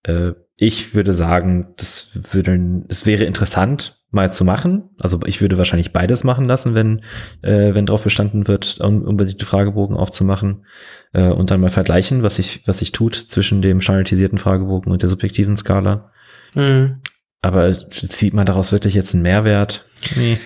Äh, 0.02 0.32
ich 0.56 0.96
würde 0.96 1.14
sagen, 1.14 1.76
das 1.78 2.12
würde, 2.32 2.86
es 2.88 3.06
wäre 3.06 3.26
interessant, 3.26 4.02
mal 4.16 4.34
zu 4.34 4.44
machen. 4.44 4.90
Also 5.00 5.20
ich 5.26 5.42
würde 5.42 5.58
wahrscheinlich 5.58 5.94
beides 5.94 6.24
machen 6.24 6.48
lassen, 6.48 6.74
wenn, 6.74 7.02
äh, 7.42 7.76
wenn 7.76 7.86
darauf 7.86 8.04
bestanden 8.04 8.48
wird, 8.48 8.80
um 8.80 9.04
unbedingt 9.04 9.44
Fragebogen 9.44 9.96
aufzumachen 9.96 10.66
äh, 11.14 11.28
und 11.28 11.52
dann 11.52 11.62
mal 11.62 11.70
vergleichen, 11.70 12.24
was 12.24 12.38
sich 12.38 12.64
was 12.66 12.80
sich 12.80 12.92
tut 12.92 13.16
zwischen 13.16 13.62
dem 13.62 13.82
standardisierten 13.82 14.40
Fragebogen 14.40 14.92
und 14.92 15.02
der 15.02 15.10
subjektiven 15.10 15.58
Skala. 15.58 16.12
Mhm. 16.56 17.02
Aber 17.42 17.78
zieht 17.90 18.34
man 18.34 18.48
daraus 18.48 18.72
wirklich 18.72 18.96
jetzt 18.96 19.14
einen 19.14 19.22
Mehrwert? 19.22 19.86
Nee. 20.16 20.40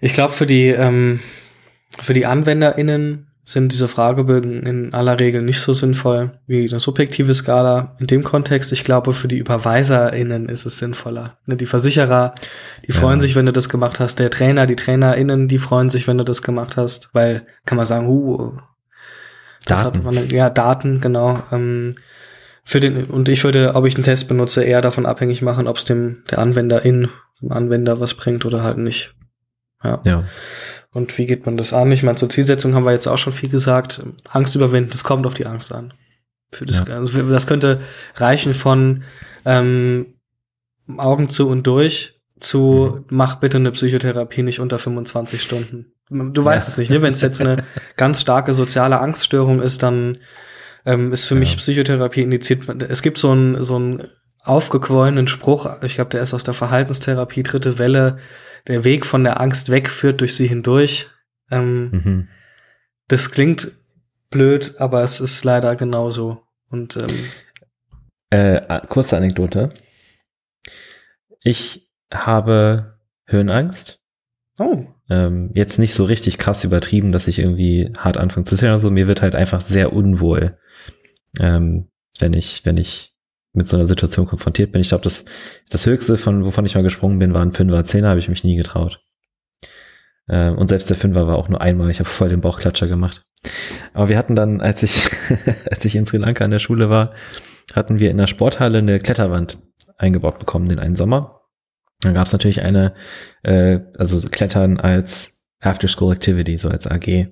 Ich 0.00 0.14
glaube, 0.14 0.32
für 0.32 0.46
die, 0.46 0.68
ähm, 0.68 1.20
für 2.00 2.14
die 2.14 2.26
AnwenderInnen 2.26 3.31
sind 3.44 3.72
diese 3.72 3.88
Fragebögen 3.88 4.62
in 4.62 4.94
aller 4.94 5.18
Regel 5.18 5.42
nicht 5.42 5.60
so 5.60 5.74
sinnvoll 5.74 6.38
wie 6.46 6.68
eine 6.68 6.78
subjektive 6.78 7.34
Skala. 7.34 7.96
In 7.98 8.06
dem 8.06 8.22
Kontext, 8.22 8.70
ich 8.70 8.84
glaube, 8.84 9.12
für 9.14 9.26
die 9.26 9.42
UberweiserInnen 9.42 10.48
ist 10.48 10.64
es 10.64 10.78
sinnvoller. 10.78 11.38
Ne, 11.46 11.56
die 11.56 11.66
Versicherer, 11.66 12.34
die 12.86 12.92
freuen 12.92 13.18
ja. 13.18 13.22
sich, 13.22 13.34
wenn 13.34 13.46
du 13.46 13.52
das 13.52 13.68
gemacht 13.68 13.98
hast. 13.98 14.20
Der 14.20 14.30
Trainer, 14.30 14.66
die 14.66 14.76
TrainerInnen, 14.76 15.48
die 15.48 15.58
freuen 15.58 15.90
sich, 15.90 16.06
wenn 16.06 16.18
du 16.18 16.24
das 16.24 16.42
gemacht 16.42 16.76
hast, 16.76 17.10
weil 17.14 17.42
kann 17.66 17.76
man 17.76 17.86
sagen, 17.86 18.06
uh, 18.06 18.58
Daten. 19.66 20.04
Man, 20.04 20.28
ja, 20.28 20.48
Daten, 20.48 21.00
genau. 21.00 21.42
Ähm, 21.50 21.96
für 22.64 22.78
den, 22.78 23.04
und 23.06 23.28
ich 23.28 23.42
würde, 23.42 23.74
ob 23.74 23.86
ich 23.86 23.96
einen 23.96 24.04
Test 24.04 24.28
benutze, 24.28 24.62
eher 24.62 24.80
davon 24.80 25.04
abhängig 25.04 25.42
machen, 25.42 25.66
ob 25.66 25.78
es 25.78 25.84
dem 25.84 26.22
der 26.30 26.38
Anwenderin, 26.38 27.08
dem 27.40 27.50
Anwender 27.50 27.98
was 27.98 28.14
bringt 28.14 28.44
oder 28.44 28.62
halt 28.62 28.78
nicht. 28.78 29.14
Ja. 29.82 30.00
ja. 30.04 30.24
Und 30.92 31.16
wie 31.16 31.26
geht 31.26 31.46
man 31.46 31.56
das 31.56 31.72
an? 31.72 31.90
Ich 31.90 32.02
meine, 32.02 32.16
zur 32.16 32.28
Zielsetzung 32.28 32.74
haben 32.74 32.84
wir 32.84 32.92
jetzt 32.92 33.06
auch 33.06 33.18
schon 33.18 33.32
viel 33.32 33.48
gesagt. 33.48 34.02
Angst 34.28 34.54
überwinden, 34.54 34.90
das 34.90 35.04
kommt 35.04 35.26
auf 35.26 35.34
die 35.34 35.46
Angst 35.46 35.72
an. 35.72 35.94
Für 36.50 36.66
das, 36.66 36.84
ja. 36.86 36.96
also 36.96 37.22
das 37.22 37.46
könnte 37.46 37.80
reichen 38.16 38.52
von 38.52 39.04
ähm, 39.46 40.14
Augen 40.98 41.28
zu 41.28 41.48
und 41.48 41.66
durch 41.66 42.20
zu 42.38 42.98
mhm. 42.98 43.04
mach 43.08 43.36
bitte 43.36 43.56
eine 43.56 43.70
Psychotherapie 43.70 44.42
nicht 44.42 44.60
unter 44.60 44.78
25 44.78 45.40
Stunden. 45.40 45.92
Du 46.10 46.44
weißt 46.44 46.68
ja. 46.68 46.72
es 46.72 46.78
nicht, 46.78 46.90
ne? 46.90 47.00
Wenn 47.00 47.12
es 47.12 47.22
jetzt 47.22 47.40
eine 47.40 47.64
ganz 47.96 48.20
starke 48.20 48.52
soziale 48.52 49.00
Angststörung 49.00 49.60
ist, 49.60 49.82
dann 49.82 50.18
ähm, 50.84 51.12
ist 51.12 51.24
für 51.24 51.34
ja. 51.34 51.40
mich 51.40 51.56
Psychotherapie 51.56 52.22
indiziert. 52.22 52.68
Es 52.82 53.00
gibt 53.00 53.16
so 53.16 53.30
einen 53.30 53.64
so 53.64 53.76
einen 53.76 54.08
aufgequollenen 54.44 55.28
Spruch, 55.28 55.70
ich 55.82 55.94
glaube, 55.94 56.10
der 56.10 56.20
ist 56.20 56.34
aus 56.34 56.42
der 56.42 56.54
Verhaltenstherapie, 56.54 57.44
dritte 57.44 57.78
Welle, 57.78 58.18
der 58.66 58.84
Weg 58.84 59.06
von 59.06 59.24
der 59.24 59.40
Angst 59.40 59.70
weg 59.70 59.88
führt 59.88 60.20
durch 60.20 60.34
sie 60.34 60.46
hindurch. 60.46 61.08
Ähm, 61.50 61.90
mhm. 61.90 62.28
Das 63.08 63.30
klingt 63.30 63.72
blöd, 64.30 64.74
aber 64.78 65.02
es 65.02 65.20
ist 65.20 65.44
leider 65.44 65.76
genauso. 65.76 66.42
Und 66.70 66.96
ähm, 66.96 67.24
äh, 68.30 68.80
kurze 68.88 69.16
Anekdote. 69.16 69.74
Ich 71.42 71.90
habe 72.12 72.98
Höhenangst. 73.26 74.00
Oh. 74.58 74.84
Ähm, 75.10 75.50
jetzt 75.54 75.78
nicht 75.78 75.94
so 75.94 76.04
richtig 76.04 76.38
krass 76.38 76.64
übertrieben, 76.64 77.12
dass 77.12 77.28
ich 77.28 77.38
irgendwie 77.38 77.92
hart 77.98 78.16
anfange 78.16 78.44
zu 78.46 78.54
zittern 78.54 78.74
oder 78.74 78.78
so. 78.80 78.90
Mir 78.90 79.08
wird 79.08 79.22
halt 79.22 79.34
einfach 79.34 79.60
sehr 79.60 79.92
unwohl, 79.92 80.58
ähm, 81.38 81.90
wenn 82.18 82.32
ich, 82.32 82.64
wenn 82.64 82.76
ich 82.76 83.11
mit 83.52 83.68
so 83.68 83.76
einer 83.76 83.86
Situation 83.86 84.26
konfrontiert 84.26 84.72
bin. 84.72 84.80
Ich 84.80 84.88
glaube, 84.88 85.04
das, 85.04 85.24
das 85.68 85.86
Höchste, 85.86 86.16
von 86.16 86.44
wovon 86.44 86.64
ich 86.64 86.74
mal 86.74 86.82
gesprungen 86.82 87.18
bin, 87.18 87.34
war 87.34 87.42
ein 87.42 87.52
Fünfer. 87.52 87.84
Zehner 87.84 88.08
habe 88.08 88.20
ich 88.20 88.28
mich 88.28 88.44
nie 88.44 88.56
getraut. 88.56 89.04
Ähm, 90.28 90.56
und 90.56 90.68
selbst 90.68 90.88
der 90.88 90.96
Fünfer 90.96 91.26
war 91.26 91.36
auch 91.36 91.48
nur 91.48 91.60
einmal. 91.60 91.90
Ich 91.90 91.98
habe 91.98 92.08
voll 92.08 92.28
den 92.28 92.40
Bauchklatscher 92.40 92.86
gemacht. 92.86 93.24
Aber 93.92 94.08
wir 94.08 94.16
hatten 94.16 94.34
dann, 94.34 94.60
als 94.60 94.82
ich, 94.82 95.10
als 95.70 95.84
ich 95.84 95.96
in 95.96 96.06
Sri 96.06 96.16
Lanka 96.16 96.44
in 96.44 96.50
der 96.50 96.60
Schule 96.60 96.88
war, 96.88 97.12
hatten 97.74 97.98
wir 97.98 98.10
in 98.10 98.16
der 98.16 98.26
Sporthalle 98.26 98.78
eine 98.78 99.00
Kletterwand 99.00 99.58
eingebaut 99.98 100.38
bekommen 100.38 100.68
den 100.68 100.78
einen 100.78 100.96
Sommer. 100.96 101.42
Dann 102.00 102.14
gab 102.14 102.26
es 102.26 102.32
natürlich 102.32 102.62
eine, 102.62 102.94
äh, 103.42 103.80
also 103.98 104.20
Klettern 104.28 104.80
als 104.80 105.44
After-School 105.60 106.14
Activity, 106.14 106.58
so 106.58 106.68
als 106.68 106.86
AG. 106.86 107.28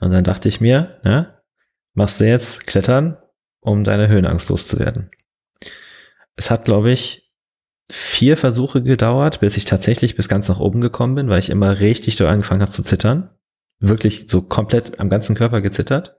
Und 0.00 0.12
dann 0.12 0.24
dachte 0.24 0.48
ich 0.48 0.60
mir, 0.62 1.00
ne, 1.04 1.42
machst 1.92 2.20
du 2.20 2.26
jetzt 2.26 2.66
Klettern, 2.66 3.18
um 3.60 3.84
deine 3.84 4.08
Höhenangst 4.08 4.48
loszuwerden 4.48 5.10
es 6.36 6.50
hat, 6.50 6.64
glaube 6.64 6.90
ich, 6.90 7.30
vier 7.90 8.36
Versuche 8.36 8.82
gedauert, 8.82 9.40
bis 9.40 9.56
ich 9.56 9.64
tatsächlich 9.64 10.14
bis 10.14 10.28
ganz 10.28 10.48
nach 10.48 10.60
oben 10.60 10.80
gekommen 10.80 11.16
bin, 11.16 11.28
weil 11.28 11.40
ich 11.40 11.50
immer 11.50 11.80
richtig 11.80 12.16
doll 12.16 12.28
angefangen 12.28 12.62
habe 12.62 12.70
zu 12.70 12.82
zittern. 12.82 13.30
Wirklich 13.80 14.26
so 14.28 14.42
komplett 14.42 15.00
am 15.00 15.10
ganzen 15.10 15.34
Körper 15.34 15.60
gezittert, 15.60 16.16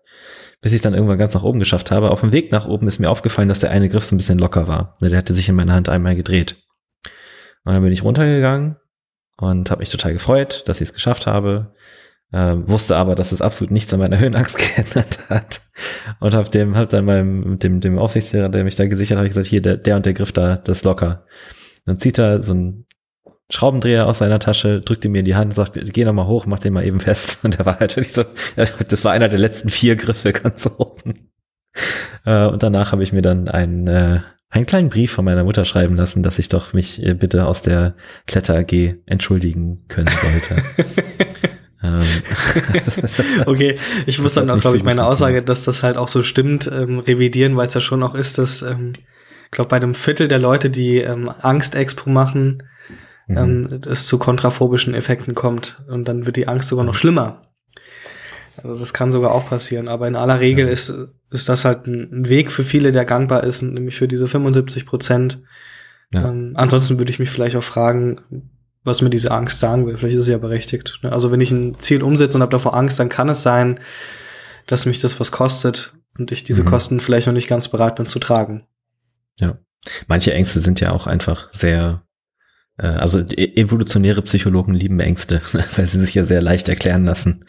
bis 0.62 0.74
ich 0.74 0.82
dann 0.82 0.94
irgendwann 0.94 1.18
ganz 1.18 1.34
nach 1.34 1.44
oben 1.44 1.60
geschafft 1.60 1.92
habe. 1.92 2.12
Auf 2.12 2.22
dem 2.22 2.34
Weg 2.34 2.52
nach 2.52 2.68
oben 2.68 2.88
ist 2.88 3.00
mir 3.00 3.10
aufgefallen, 3.10 3.50
dass 3.50 3.60
der 3.60 3.72
eine 3.72 3.88
Griff 3.88 4.04
so 4.04 4.16
ein 4.16 4.18
bisschen 4.18 4.40
locker 4.40 4.68
war. 4.68 4.98
Der 5.02 5.18
hatte 5.18 5.34
sich 5.34 5.48
in 5.48 5.56
meiner 5.56 5.74
Hand 5.74 5.88
einmal 5.88 6.16
gedreht. 6.16 6.58
Und 7.64 7.74
dann 7.74 7.84
bin 7.84 7.94
ich 7.94 8.04
runtergegangen 8.04 8.78
und 9.38 9.70
habe 9.70 9.80
mich 9.80 9.92
total 9.92 10.14
gefreut, 10.14 10.64
dass 10.66 10.82
ich 10.82 10.90
es 10.90 10.94
geschafft 10.94 11.28
habe. 11.28 11.74
Äh, 12.32 12.56
wusste 12.66 12.96
aber, 12.96 13.16
dass 13.16 13.34
es 13.34 13.42
absolut 13.42 13.72
nichts 13.72 13.94
an 13.94 14.00
meiner 14.00 14.18
Höhenangst 14.18 14.58
geändert 14.76 15.20
hat. 15.30 15.62
Und 16.20 16.34
hab 16.34 16.50
dem, 16.52 16.78
hab 16.78 16.90
dann 16.90 17.06
meinem, 17.06 17.60
dem, 17.60 17.82
dem 17.82 17.98
Aufsichtslehrer, 17.98 18.50
der 18.50 18.64
mich 18.64 18.76
da 18.76 18.86
gesichert 18.86 19.18
hat, 19.18 19.28
gesagt, 19.28 19.48
hier, 19.48 19.62
der, 19.62 19.78
der 19.78 19.98
und 19.98 20.06
der 20.06 20.14
Griff 20.14 20.32
da, 20.32 20.56
das 20.58 20.78
ist 20.78 20.86
locker. 20.86 21.26
Dann 21.86 21.98
zieht 21.98 22.20
er 22.20 22.42
so 22.42 22.54
ein 22.54 22.86
Schraubendreher 23.52 24.08
aus 24.08 24.20
seiner 24.20 24.40
Tasche, 24.40 24.80
drückt 24.80 25.04
ihm 25.04 25.12
mir 25.12 25.20
in 25.20 25.26
die 25.26 25.36
Hand 25.36 25.48
und 25.48 25.56
sagt, 25.56 25.78
geh 25.94 26.06
noch 26.06 26.14
mal 26.14 26.28
hoch, 26.28 26.46
mach 26.46 26.60
den 26.60 26.74
mal 26.74 26.86
eben 26.86 27.02
fest. 27.02 27.40
Und 27.44 27.58
der 27.58 27.66
war 27.66 27.80
halt 27.80 27.98
wirklich 27.98 28.14
so, 28.14 28.24
das 28.88 29.04
war 29.04 29.12
einer 29.12 29.30
der 29.30 29.40
letzten 29.40 29.70
vier 29.70 29.96
Griffe 29.98 30.32
ganz 30.32 30.70
oben. 30.78 31.32
Äh, 32.26 32.48
und 32.48 32.64
danach 32.64 32.92
habe 32.92 33.02
ich 33.04 33.14
mir 33.14 33.22
dann 33.22 33.48
einen, 33.48 33.88
äh, 33.88 34.20
einen 34.50 34.66
kleinen 34.66 34.90
Brief 34.90 35.12
von 35.12 35.24
meiner 35.24 35.46
Mutter 35.46 35.64
schreiben 35.64 35.96
lassen, 35.96 36.22
dass 36.22 36.38
ich 36.38 36.50
doch 36.50 36.74
mich 36.74 37.02
äh, 37.02 37.14
bitte 37.14 37.46
aus 37.46 37.62
der 37.62 37.96
Kletter 38.28 38.58
AG 38.58 38.96
entschuldigen 39.06 39.86
können 39.88 40.10
sollte. 40.10 40.64
Ähm, 41.84 42.02
okay, 43.46 43.78
ich 44.06 44.20
muss 44.20 44.34
dann 44.34 44.50
auch, 44.50 44.60
glaube 44.60 44.78
ich, 44.78 44.84
meine 44.84 45.06
Aussage, 45.06 45.42
dass 45.42 45.64
das 45.64 45.84
halt 45.84 45.98
auch 45.98 46.08
so 46.08 46.24
stimmt, 46.24 46.70
ähm, 46.72 47.00
revidieren, 47.00 47.58
weil 47.58 47.68
es 47.68 47.74
ja 47.74 47.82
schon 47.82 48.04
auch 48.04 48.16
ist, 48.16 48.38
dass, 48.38 48.62
ähm, 48.62 48.94
ich 49.46 49.52
glaube, 49.52 49.70
bei 49.70 49.78
einem 49.78 49.96
Viertel 49.96 50.28
der 50.28 50.40
Leute, 50.40 50.70
die 50.70 50.98
ähm, 50.98 51.30
Angst-Expo 51.42 52.10
machen, 52.10 52.64
mhm. 53.28 53.38
ähm, 53.38 53.82
es 53.88 54.08
zu 54.08 54.20
kontraphobischen 54.20 54.94
Effekten 54.94 55.36
kommt 55.36 55.82
und 55.88 56.08
dann 56.08 56.26
wird 56.26 56.36
die 56.36 56.48
Angst 56.48 56.70
sogar 56.70 56.86
noch 56.86 56.96
schlimmer. 56.96 57.48
Also 58.58 58.80
das 58.80 58.94
kann 58.94 59.12
sogar 59.12 59.32
auch 59.32 59.50
passieren, 59.50 59.88
aber 59.88 60.08
in 60.08 60.16
aller 60.16 60.40
Regel 60.40 60.68
ja. 60.68 60.72
ist, 60.72 60.94
ist 61.32 61.50
das 61.50 61.66
halt 61.66 61.88
ein, 61.88 62.10
ein 62.12 62.30
Weg 62.30 62.52
für 62.52 62.64
viele, 62.64 62.92
der 62.92 63.06
gangbar 63.06 63.44
ist, 63.44 63.62
nämlich 63.62 63.96
für 63.96 64.08
diese 64.08 64.28
75 64.28 64.86
Prozent, 64.86 65.42
Ja. 66.14 66.30
Ähm, 66.30 66.54
ansonsten 66.56 67.00
würde 67.00 67.12
ich 67.12 67.20
mich 67.20 67.30
vielleicht 67.30 67.56
auch 67.56 67.64
fragen, 67.64 68.20
was 68.84 69.02
mir 69.02 69.10
diese 69.10 69.32
Angst 69.32 69.60
sagen 69.60 69.86
will. 69.86 69.98
Vielleicht 69.98 70.18
ist 70.18 70.26
sie 70.26 70.32
ja 70.32 70.38
berechtigt. 70.38 71.00
Ne? 71.04 71.12
Also 71.12 71.32
wenn 71.32 71.42
ich 71.42 71.52
ein 71.52 71.80
Ziel 71.80 72.02
umsetze 72.04 72.38
und 72.38 72.42
habe 72.42 72.52
davor 72.52 72.76
Angst, 72.76 73.00
dann 73.00 73.10
kann 73.10 73.30
es 73.30 73.44
sein, 73.44 73.80
dass 74.66 74.86
mich 74.86 75.00
das 75.00 75.20
was 75.20 75.32
kostet 75.32 75.94
und 76.18 76.32
ich 76.32 76.44
diese 76.44 76.64
mhm. 76.64 76.68
Kosten 76.68 77.00
vielleicht 77.00 77.28
noch 77.28 77.34
nicht 77.34 77.48
ganz 77.48 77.68
bereit 77.68 77.96
bin 77.96 78.06
zu 78.06 78.20
tragen. 78.20 78.66
Ja. 79.40 79.58
Manche 80.08 80.34
Ängste 80.34 80.60
sind 80.60 80.80
ja 80.80 80.92
auch 80.92 81.08
einfach 81.08 81.52
sehr, 81.52 82.04
äh, 82.78 82.88
also 82.88 83.20
e-, 83.20 83.56
evolutionäre 83.56 84.22
Psychologen 84.24 84.74
lieben 84.74 85.00
Ängste, 85.00 85.42
weil 85.76 85.88
sie 85.88 86.00
sich 86.00 86.14
ja 86.14 86.24
sehr 86.24 86.42
leicht 86.42 86.70
erklären 86.70 87.06
lassen. 87.06 87.46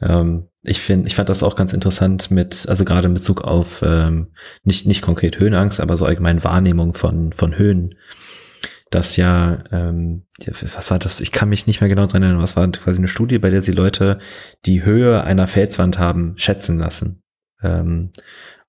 Ähm, 0.00 0.48
ich 0.62 0.80
finde, 0.80 1.06
ich 1.06 1.14
fand 1.14 1.28
das 1.28 1.42
auch 1.42 1.56
ganz 1.56 1.72
interessant 1.72 2.30
mit, 2.30 2.66
also 2.68 2.84
gerade 2.84 3.08
in 3.08 3.14
Bezug 3.14 3.42
auf 3.42 3.82
ähm, 3.82 4.32
nicht 4.62 4.86
nicht 4.86 5.00
konkret 5.00 5.38
Höhenangst, 5.38 5.80
aber 5.80 5.96
so 5.96 6.04
allgemein 6.04 6.44
Wahrnehmung 6.44 6.92
von 6.92 7.32
von 7.32 7.56
Höhen, 7.56 7.94
dass 8.90 9.16
ja, 9.16 9.62
ähm, 9.70 10.26
was 10.46 10.90
war 10.90 10.98
das? 10.98 11.20
Ich 11.20 11.32
kann 11.32 11.48
mich 11.48 11.66
nicht 11.66 11.80
mehr 11.80 11.88
genau 11.88 12.06
dran 12.06 12.22
erinnern. 12.22 12.42
Was 12.42 12.56
war 12.56 12.68
quasi 12.70 12.98
eine 12.98 13.08
Studie, 13.08 13.38
bei 13.38 13.50
der 13.50 13.62
sie 13.62 13.72
Leute 13.72 14.18
die 14.66 14.84
Höhe 14.84 15.22
einer 15.22 15.46
Felswand 15.46 15.98
haben 15.98 16.34
schätzen 16.36 16.78
lassen. 16.78 17.22
Ähm, 17.62 18.10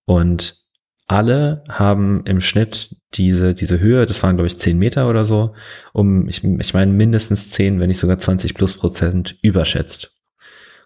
und 0.06 0.62
alle 1.08 1.64
haben 1.68 2.24
im 2.26 2.40
Schnitt 2.40 2.96
diese, 3.16 3.54
diese 3.54 3.80
Höhe, 3.80 4.06
das 4.06 4.22
waren 4.24 4.38
glaube 4.38 4.48
ich 4.48 4.58
10 4.58 4.78
Meter 4.78 5.10
oder 5.10 5.26
so, 5.26 5.56
um, 5.92 6.30
ich, 6.30 6.44
ich 6.44 6.74
meine 6.74 6.92
mindestens 6.94 7.50
10, 7.52 7.80
wenn 7.80 7.90
nicht 7.90 8.00
sogar 8.00 8.18
20 8.18 8.54
plus 8.54 8.76
Prozent 8.76 9.38
überschätzt. 9.42 10.16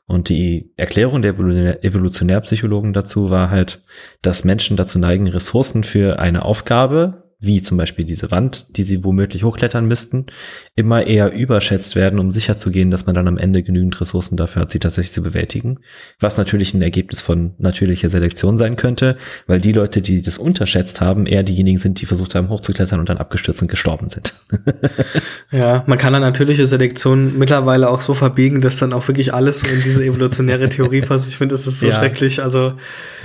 Und 0.07 0.29
die 0.29 0.71
Erklärung 0.77 1.21
der 1.21 1.36
Evolutionärpsychologen 1.83 2.93
dazu 2.93 3.29
war 3.29 3.49
halt, 3.49 3.83
dass 4.21 4.43
Menschen 4.43 4.77
dazu 4.77 4.99
neigen, 4.99 5.27
Ressourcen 5.27 5.83
für 5.83 6.19
eine 6.19 6.45
Aufgabe 6.45 7.24
wie 7.39 7.61
zum 7.61 7.77
Beispiel 7.77 8.05
diese 8.05 8.31
Wand, 8.31 8.77
die 8.77 8.83
sie 8.83 9.03
womöglich 9.03 9.43
hochklettern 9.43 9.86
müssten, 9.86 10.27
immer 10.75 11.05
eher 11.05 11.33
überschätzt 11.33 11.95
werden, 11.95 12.19
um 12.19 12.31
sicherzugehen, 12.31 12.91
dass 12.91 13.05
man 13.05 13.15
dann 13.15 13.27
am 13.27 13.38
Ende 13.38 13.61
genügend 13.61 13.99
Ressourcen 13.99 14.38
dafür 14.38 14.63
hat, 14.63 14.71
sie 14.71 14.79
tatsächlich 14.79 15.11
zu 15.11 15.21
bewältigen. 15.21 15.79
Was 16.19 16.38
natürlich 16.38 16.73
ein 16.73 16.81
Ergebnis 16.81 17.21
von 17.21 17.53
natürlicher 17.57 18.09
Selektion 18.09 18.57
sein 18.57 18.77
könnte, 18.77 19.17
weil 19.47 19.59
die 19.59 19.73
Leute, 19.73 20.01
die 20.01 20.21
das 20.21 20.38
unterschätzt 20.38 21.01
haben, 21.01 21.25
eher 21.25 21.43
diejenigen 21.43 21.77
sind, 21.77 22.01
die 22.01 22.05
versucht 22.05 22.36
haben, 22.36 22.49
hochzuklettern 22.49 22.99
und 22.99 23.09
dann 23.09 23.17
abgestürzt 23.17 23.61
und 23.61 23.67
gestorben 23.67 24.09
sind. 24.09 24.33
ja, 25.51 25.83
man 25.88 25.97
kann 25.97 26.13
dann 26.13 26.21
natürliche 26.21 26.65
Selektion 26.65 27.38
mittlerweile 27.38 27.89
auch 27.89 27.99
so 27.99 28.13
verbiegen, 28.13 28.61
dass 28.61 28.77
dann 28.77 28.93
auch 28.93 29.07
wirklich 29.07 29.33
alles 29.33 29.63
in 29.63 29.83
diese 29.83 30.03
evolutionäre 30.05 30.69
Theorie 30.69 31.01
passt. 31.07 31.27
Ich 31.29 31.38
finde, 31.38 31.53
das 31.53 31.67
ist 31.67 31.79
so 31.79 31.88
ja. 31.88 31.95
schrecklich. 31.95 32.41
Also 32.41 32.73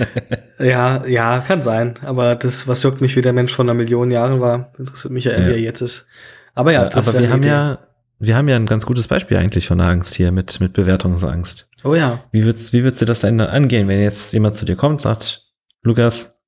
ja, 0.59 1.05
ja, 1.07 1.39
kann 1.39 1.63
sein. 1.63 1.95
Aber 2.03 2.35
das, 2.35 2.67
was 2.67 2.83
juckt 2.83 3.01
mich 3.01 3.15
wie 3.15 3.21
der 3.21 3.33
Mensch 3.33 3.53
von 3.53 3.67
einer 3.67 3.77
Million 3.77 4.00
Jahren 4.09 4.39
war. 4.39 4.73
Interessiert 4.79 5.13
mich 5.13 5.25
ja, 5.25 5.33
ja. 5.33 5.45
wie 5.45 5.51
er 5.51 5.59
jetzt 5.59 5.81
ist. 5.81 6.07
Aber 6.55 6.71
ja, 6.71 6.85
das 6.85 7.07
aber 7.07 7.19
wir 7.19 7.29
haben 7.29 7.41
Idee. 7.41 7.49
ja, 7.49 7.79
wir 8.19 8.35
haben 8.35 8.47
ja 8.47 8.55
ein 8.55 8.65
ganz 8.65 8.85
gutes 8.85 9.07
Beispiel 9.07 9.37
eigentlich 9.37 9.67
von 9.67 9.77
der 9.77 9.87
Angst 9.87 10.15
hier 10.15 10.31
mit, 10.31 10.59
mit 10.59 10.73
Bewertungsangst. 10.73 11.67
Oh 11.83 11.93
ja. 11.93 12.23
Wie 12.31 12.43
würdest, 12.43 12.73
wie 12.73 12.83
würdest 12.83 13.01
du 13.01 13.05
das 13.05 13.21
denn 13.21 13.39
angehen, 13.39 13.87
wenn 13.87 14.01
jetzt 14.01 14.33
jemand 14.33 14.55
zu 14.55 14.65
dir 14.65 14.75
kommt 14.75 14.93
und 14.93 15.01
sagt, 15.01 15.47
Lukas, 15.83 16.41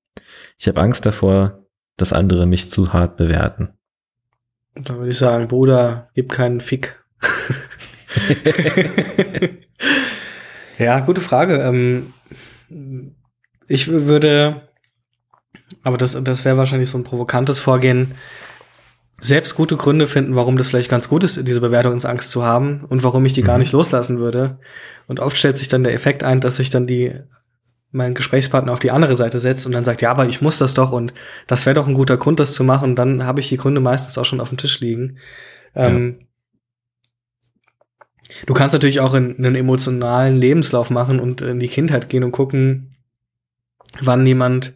ich 0.57 0.67
habe 0.67 0.81
Angst 0.81 1.05
davor, 1.05 1.67
dass 1.97 2.13
andere 2.13 2.45
mich 2.45 2.69
zu 2.69 2.93
hart 2.93 3.17
bewerten? 3.17 3.69
Da 4.75 4.95
würde 4.95 5.11
ich 5.11 5.17
sagen, 5.17 5.47
Bruder, 5.47 6.09
gib 6.15 6.31
keinen 6.31 6.61
Fick. 6.61 7.03
ja, 10.77 10.99
gute 11.01 11.21
Frage. 11.21 11.55
Ähm, 11.55 12.13
ich 13.67 13.87
würde 13.87 14.67
aber 15.83 15.97
das, 15.97 16.21
das 16.23 16.45
wäre 16.45 16.57
wahrscheinlich 16.57 16.89
so 16.89 16.97
ein 16.97 17.03
provokantes 17.03 17.59
Vorgehen. 17.59 18.11
Selbst 19.19 19.55
gute 19.55 19.77
Gründe 19.77 20.05
finden, 20.07 20.35
warum 20.35 20.57
das 20.57 20.67
vielleicht 20.67 20.89
ganz 20.89 21.07
gut 21.07 21.23
ist, 21.23 21.47
diese 21.47 21.61
Bewertungsangst 21.61 22.29
zu 22.29 22.43
haben 22.43 22.83
und 22.89 23.03
warum 23.03 23.25
ich 23.25 23.33
die 23.33 23.41
mhm. 23.41 23.47
gar 23.47 23.57
nicht 23.57 23.71
loslassen 23.71 24.19
würde. 24.19 24.57
Und 25.07 25.19
oft 25.19 25.37
stellt 25.37 25.57
sich 25.57 25.69
dann 25.69 25.83
der 25.83 25.93
Effekt 25.93 26.23
ein, 26.23 26.41
dass 26.41 26.57
sich 26.57 26.69
dann 26.69 26.87
die 26.87 27.13
mein 27.93 28.15
Gesprächspartner 28.15 28.73
auf 28.73 28.79
die 28.79 28.91
andere 28.91 29.15
Seite 29.15 29.39
setzt 29.39 29.67
und 29.67 29.71
dann 29.71 29.83
sagt, 29.83 30.01
ja, 30.01 30.09
aber 30.09 30.25
ich 30.25 30.41
muss 30.41 30.57
das 30.57 30.73
doch 30.73 30.91
und 30.91 31.13
das 31.45 31.67
wäre 31.67 31.75
doch 31.75 31.87
ein 31.87 31.93
guter 31.93 32.17
Grund, 32.17 32.39
das 32.39 32.55
zu 32.55 32.63
machen. 32.63 32.89
Und 32.89 32.95
dann 32.95 33.23
habe 33.23 33.39
ich 33.39 33.49
die 33.49 33.57
Gründe 33.57 33.81
meistens 33.81 34.17
auch 34.17 34.25
schon 34.25 34.41
auf 34.41 34.49
dem 34.49 34.57
Tisch 34.57 34.79
liegen. 34.79 35.19
Ja. 35.75 35.87
Ähm, 35.87 36.27
du 38.47 38.53
kannst 38.55 38.73
natürlich 38.73 38.99
auch 38.99 39.13
in, 39.13 39.35
in 39.35 39.45
einen 39.45 39.55
emotionalen 39.55 40.37
Lebenslauf 40.37 40.89
machen 40.89 41.19
und 41.19 41.41
in 41.41 41.59
die 41.59 41.67
Kindheit 41.67 42.09
gehen 42.09 42.23
und 42.23 42.31
gucken, 42.31 42.95
wann 44.01 44.25
jemand 44.25 44.73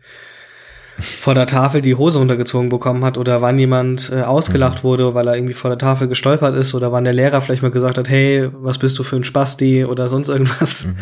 vor 0.99 1.35
der 1.35 1.45
Tafel 1.45 1.81
die 1.81 1.95
Hose 1.95 2.19
runtergezogen 2.19 2.69
bekommen 2.69 3.05
hat 3.05 3.17
oder 3.17 3.41
wann 3.41 3.59
jemand 3.59 4.11
äh, 4.11 4.21
ausgelacht 4.21 4.83
mhm. 4.83 4.87
wurde, 4.87 5.13
weil 5.13 5.27
er 5.27 5.35
irgendwie 5.35 5.53
vor 5.53 5.69
der 5.69 5.77
Tafel 5.77 6.07
gestolpert 6.07 6.55
ist 6.55 6.73
oder 6.73 6.91
wann 6.91 7.03
der 7.03 7.13
Lehrer 7.13 7.41
vielleicht 7.41 7.61
mal 7.61 7.71
gesagt 7.71 7.97
hat, 7.97 8.09
hey, 8.09 8.49
was 8.51 8.77
bist 8.77 8.97
du 8.97 9.03
für 9.03 9.15
ein 9.15 9.23
Spasti 9.23 9.85
oder 9.85 10.09
sonst 10.09 10.29
irgendwas. 10.29 10.85
Mhm. 10.85 10.95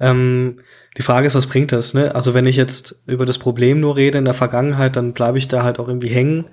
Ähm, 0.00 0.56
die 0.96 1.02
Frage 1.02 1.26
ist, 1.26 1.34
was 1.34 1.46
bringt 1.46 1.72
das? 1.72 1.94
Ne? 1.94 2.14
Also 2.14 2.34
wenn 2.34 2.46
ich 2.46 2.56
jetzt 2.56 3.00
über 3.06 3.26
das 3.26 3.38
Problem 3.38 3.80
nur 3.80 3.96
rede 3.96 4.18
in 4.18 4.24
der 4.24 4.34
Vergangenheit, 4.34 4.96
dann 4.96 5.12
bleibe 5.12 5.38
ich 5.38 5.48
da 5.48 5.62
halt 5.62 5.78
auch 5.78 5.88
irgendwie 5.88 6.08
hängen. 6.08 6.46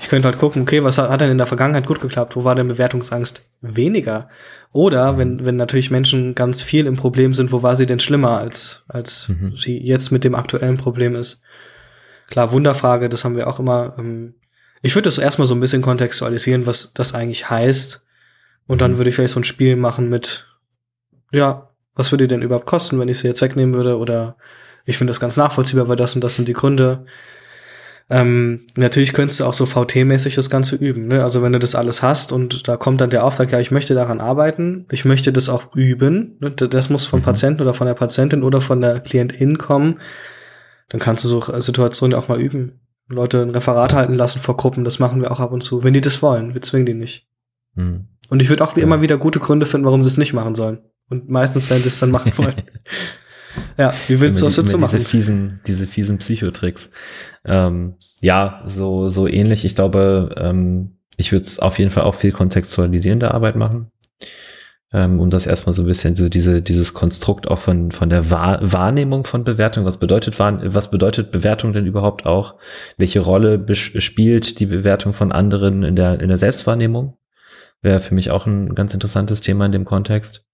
Ich 0.00 0.08
könnte 0.08 0.28
halt 0.28 0.38
gucken, 0.38 0.62
okay, 0.62 0.82
was 0.82 0.98
hat, 0.98 1.10
hat 1.10 1.20
denn 1.20 1.30
in 1.30 1.38
der 1.38 1.46
Vergangenheit 1.46 1.86
gut 1.86 2.00
geklappt? 2.00 2.36
Wo 2.36 2.44
war 2.44 2.54
denn 2.54 2.68
Bewertungsangst 2.68 3.42
weniger? 3.60 4.28
Oder 4.72 5.18
wenn, 5.18 5.44
wenn 5.44 5.56
natürlich 5.56 5.90
Menschen 5.90 6.34
ganz 6.34 6.62
viel 6.62 6.86
im 6.86 6.96
Problem 6.96 7.34
sind, 7.34 7.52
wo 7.52 7.62
war 7.62 7.76
sie 7.76 7.86
denn 7.86 8.00
schlimmer, 8.00 8.38
als, 8.38 8.84
als 8.88 9.28
mhm. 9.28 9.56
sie 9.56 9.78
jetzt 9.78 10.10
mit 10.10 10.24
dem 10.24 10.34
aktuellen 10.34 10.78
Problem 10.78 11.14
ist? 11.14 11.42
Klar, 12.32 12.50
Wunderfrage, 12.50 13.10
das 13.10 13.24
haben 13.24 13.36
wir 13.36 13.46
auch 13.46 13.58
immer. 13.58 13.94
Ähm, 13.98 14.32
ich 14.80 14.94
würde 14.94 15.04
das 15.04 15.18
erstmal 15.18 15.46
so 15.46 15.54
ein 15.54 15.60
bisschen 15.60 15.82
kontextualisieren, 15.82 16.64
was 16.64 16.94
das 16.94 17.14
eigentlich 17.14 17.50
heißt. 17.50 18.06
Und 18.66 18.80
dann 18.80 18.92
mhm. 18.92 18.96
würde 18.96 19.10
ich 19.10 19.16
vielleicht 19.16 19.34
so 19.34 19.40
ein 19.40 19.44
Spiel 19.44 19.76
machen 19.76 20.08
mit, 20.08 20.46
ja, 21.30 21.68
was 21.94 22.10
würde 22.10 22.24
die 22.24 22.28
denn 22.28 22.40
überhaupt 22.40 22.64
kosten, 22.64 22.98
wenn 22.98 23.08
ich 23.08 23.18
sie 23.18 23.28
jetzt 23.28 23.42
wegnehmen 23.42 23.74
würde? 23.74 23.98
Oder 23.98 24.38
ich 24.86 24.96
finde 24.96 25.10
das 25.10 25.20
ganz 25.20 25.36
nachvollziehbar, 25.36 25.90
weil 25.90 25.96
das 25.96 26.14
und 26.14 26.24
das 26.24 26.34
sind 26.34 26.48
die 26.48 26.54
Gründe. 26.54 27.04
Ähm, 28.08 28.66
natürlich 28.76 29.12
könntest 29.12 29.40
du 29.40 29.44
auch 29.44 29.52
so 29.52 29.66
VT-mäßig 29.66 30.34
das 30.34 30.48
Ganze 30.48 30.76
üben. 30.76 31.08
Ne? 31.08 31.22
Also 31.22 31.42
wenn 31.42 31.52
du 31.52 31.58
das 31.58 31.74
alles 31.74 32.00
hast 32.00 32.32
und 32.32 32.66
da 32.66 32.78
kommt 32.78 33.02
dann 33.02 33.10
der 33.10 33.24
Auftrag, 33.24 33.52
ja, 33.52 33.60
ich 33.60 33.70
möchte 33.70 33.92
daran 33.92 34.20
arbeiten, 34.20 34.86
ich 34.90 35.04
möchte 35.04 35.34
das 35.34 35.50
auch 35.50 35.76
üben. 35.76 36.38
Ne? 36.40 36.50
Das 36.52 36.88
muss 36.88 37.04
vom 37.04 37.20
mhm. 37.20 37.24
Patienten 37.24 37.60
oder 37.60 37.74
von 37.74 37.86
der 37.86 37.94
Patientin 37.94 38.42
oder 38.42 38.62
von 38.62 38.80
der 38.80 39.00
Klientin 39.00 39.58
kommen 39.58 40.00
dann 40.92 41.00
kannst 41.00 41.24
du 41.24 41.28
so 41.28 41.40
Situationen 41.40 42.16
auch 42.16 42.28
mal 42.28 42.38
üben. 42.38 42.80
Leute 43.08 43.40
ein 43.40 43.50
Referat 43.50 43.94
halten 43.94 44.12
lassen 44.14 44.40
vor 44.40 44.58
Gruppen, 44.58 44.84
das 44.84 44.98
machen 44.98 45.22
wir 45.22 45.30
auch 45.32 45.40
ab 45.40 45.50
und 45.50 45.62
zu, 45.62 45.82
wenn 45.82 45.94
die 45.94 46.02
das 46.02 46.20
wollen. 46.20 46.52
Wir 46.52 46.60
zwingen 46.60 46.86
die 46.86 46.94
nicht. 46.94 47.26
Mhm. 47.74 48.08
Und 48.28 48.42
ich 48.42 48.50
würde 48.50 48.62
auch 48.62 48.76
wie 48.76 48.80
ja. 48.80 48.86
immer 48.86 49.00
wieder 49.00 49.16
gute 49.16 49.40
Gründe 49.40 49.64
finden, 49.64 49.86
warum 49.86 50.04
sie 50.04 50.08
es 50.08 50.18
nicht 50.18 50.34
machen 50.34 50.54
sollen. 50.54 50.80
Und 51.08 51.30
meistens 51.30 51.70
werden 51.70 51.82
sie 51.82 51.88
es 51.88 51.98
dann 51.98 52.10
machen 52.10 52.32
wollen. 52.36 52.62
ja, 53.78 53.94
wie 54.06 54.20
willst 54.20 54.42
du 54.42 54.44
das 54.44 54.56
dazu 54.56 54.76
machen? 54.76 54.98
Diese 54.98 55.08
fiesen, 55.08 55.60
diese 55.66 55.86
fiesen 55.86 56.18
Psychotricks. 56.18 56.90
Ähm, 57.46 57.96
ja, 58.20 58.62
so, 58.66 59.08
so 59.08 59.26
ähnlich. 59.26 59.64
Ich 59.64 59.74
glaube, 59.74 60.34
ähm, 60.36 60.98
ich 61.16 61.32
würde 61.32 61.46
es 61.46 61.58
auf 61.58 61.78
jeden 61.78 61.90
Fall 61.90 62.04
auch 62.04 62.14
viel 62.14 62.32
kontextualisierende 62.32 63.32
Arbeit 63.32 63.56
machen 63.56 63.90
ähm, 64.92 65.20
um 65.20 65.30
das 65.30 65.46
erstmal 65.46 65.74
so 65.74 65.82
ein 65.82 65.86
bisschen 65.86 66.14
so 66.14 66.28
diese, 66.28 66.60
dieses 66.60 66.92
Konstrukt 66.92 67.48
auch 67.48 67.58
von, 67.58 67.92
von 67.92 68.10
der 68.10 68.30
Wahr 68.30 68.58
Wahrnehmung 68.60 69.24
von 69.24 69.44
Bewertung. 69.44 69.84
Was 69.84 69.96
bedeutet, 69.96 70.38
was 70.38 70.90
bedeutet 70.90 71.30
Bewertung 71.30 71.72
denn 71.72 71.86
überhaupt 71.86 72.26
auch? 72.26 72.56
Welche 72.98 73.20
Rolle 73.20 73.64
spielt 73.74 74.60
die 74.60 74.66
Bewertung 74.66 75.14
von 75.14 75.32
anderen 75.32 75.82
in 75.82 75.96
der, 75.96 76.20
in 76.20 76.28
der 76.28 76.38
Selbstwahrnehmung? 76.38 77.16
Wäre 77.80 78.00
für 78.00 78.14
mich 78.14 78.30
auch 78.30 78.46
ein 78.46 78.74
ganz 78.74 78.94
interessantes 78.94 79.40
Thema 79.40 79.66
in 79.66 79.72
dem 79.72 79.84
Kontext. 79.84 80.44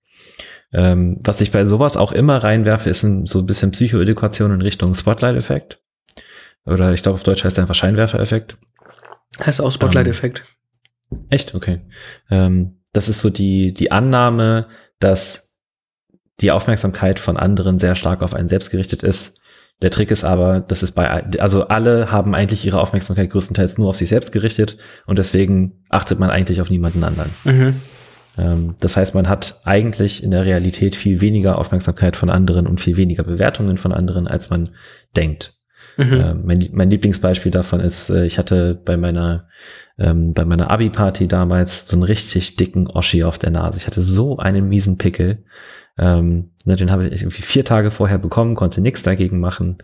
Ähm, 0.72 1.18
was 1.24 1.40
ich 1.40 1.50
bei 1.50 1.64
sowas 1.64 1.96
auch 1.96 2.12
immer 2.12 2.38
reinwerfe, 2.38 2.90
ist 2.90 3.02
ein, 3.02 3.26
so 3.26 3.40
ein 3.40 3.46
bisschen 3.46 3.70
Psychoedukation 3.70 4.52
in 4.52 4.62
Richtung 4.62 4.94
Spotlight-Effekt. 4.94 5.82
Oder 6.64 6.92
ich 6.92 7.02
glaube, 7.02 7.16
auf 7.16 7.24
Deutsch 7.24 7.44
heißt 7.44 7.58
er 7.58 7.62
einfach 7.62 7.74
Scheinwerfer-Effekt. 7.74 8.58
Heißt 9.44 9.60
auch 9.60 9.72
Spotlight-Effekt. 9.72 10.44
Ähm, 11.10 11.26
echt? 11.30 11.54
Okay. 11.54 11.80
Ähm, 12.30 12.77
das 12.92 13.08
ist 13.08 13.20
so 13.20 13.30
die, 13.30 13.72
die 13.72 13.92
Annahme, 13.92 14.68
dass 15.00 15.56
die 16.40 16.50
Aufmerksamkeit 16.50 17.18
von 17.18 17.36
anderen 17.36 17.78
sehr 17.78 17.94
stark 17.94 18.22
auf 18.22 18.34
einen 18.34 18.48
selbst 18.48 18.70
gerichtet 18.70 19.02
ist. 19.02 19.40
Der 19.82 19.90
Trick 19.90 20.10
ist 20.10 20.24
aber, 20.24 20.60
das 20.60 20.82
ist 20.82 20.92
bei, 20.92 21.24
also 21.38 21.68
alle 21.68 22.10
haben 22.10 22.34
eigentlich 22.34 22.64
ihre 22.64 22.80
Aufmerksamkeit 22.80 23.30
größtenteils 23.30 23.78
nur 23.78 23.90
auf 23.90 23.96
sich 23.96 24.08
selbst 24.08 24.32
gerichtet 24.32 24.76
und 25.06 25.18
deswegen 25.18 25.84
achtet 25.88 26.18
man 26.18 26.30
eigentlich 26.30 26.60
auf 26.60 26.70
niemanden 26.70 27.04
anderen. 27.04 27.30
Mhm. 27.44 27.80
Ähm, 28.36 28.74
das 28.80 28.96
heißt, 28.96 29.14
man 29.14 29.28
hat 29.28 29.60
eigentlich 29.64 30.22
in 30.24 30.32
der 30.32 30.44
Realität 30.44 30.96
viel 30.96 31.20
weniger 31.20 31.58
Aufmerksamkeit 31.58 32.16
von 32.16 32.30
anderen 32.30 32.66
und 32.66 32.80
viel 32.80 32.96
weniger 32.96 33.22
Bewertungen 33.22 33.78
von 33.78 33.92
anderen, 33.92 34.26
als 34.26 34.50
man 34.50 34.70
denkt. 35.16 35.54
Mhm. 35.96 36.12
Äh, 36.12 36.34
mein, 36.34 36.68
mein 36.72 36.90
Lieblingsbeispiel 36.90 37.52
davon 37.52 37.80
ist, 37.80 38.10
äh, 38.10 38.24
ich 38.24 38.38
hatte 38.38 38.80
bei 38.84 38.96
meiner 38.96 39.48
ähm, 39.98 40.32
bei 40.34 40.44
meiner 40.44 40.70
Abi-Party 40.70 41.28
damals 41.28 41.88
so 41.88 41.96
einen 41.96 42.04
richtig 42.04 42.56
dicken 42.56 42.86
Oschi 42.86 43.24
auf 43.24 43.38
der 43.38 43.50
Nase. 43.50 43.78
Ich 43.78 43.86
hatte 43.86 44.00
so 44.00 44.38
einen 44.38 44.68
miesen 44.68 44.98
Pickel. 44.98 45.44
Ähm, 45.98 46.50
ne, 46.64 46.76
den 46.76 46.90
habe 46.90 47.08
ich 47.08 47.22
irgendwie 47.22 47.42
vier 47.42 47.64
Tage 47.64 47.90
vorher 47.90 48.18
bekommen, 48.18 48.54
konnte 48.54 48.80
nichts 48.80 49.02
dagegen 49.02 49.40
machen. 49.40 49.78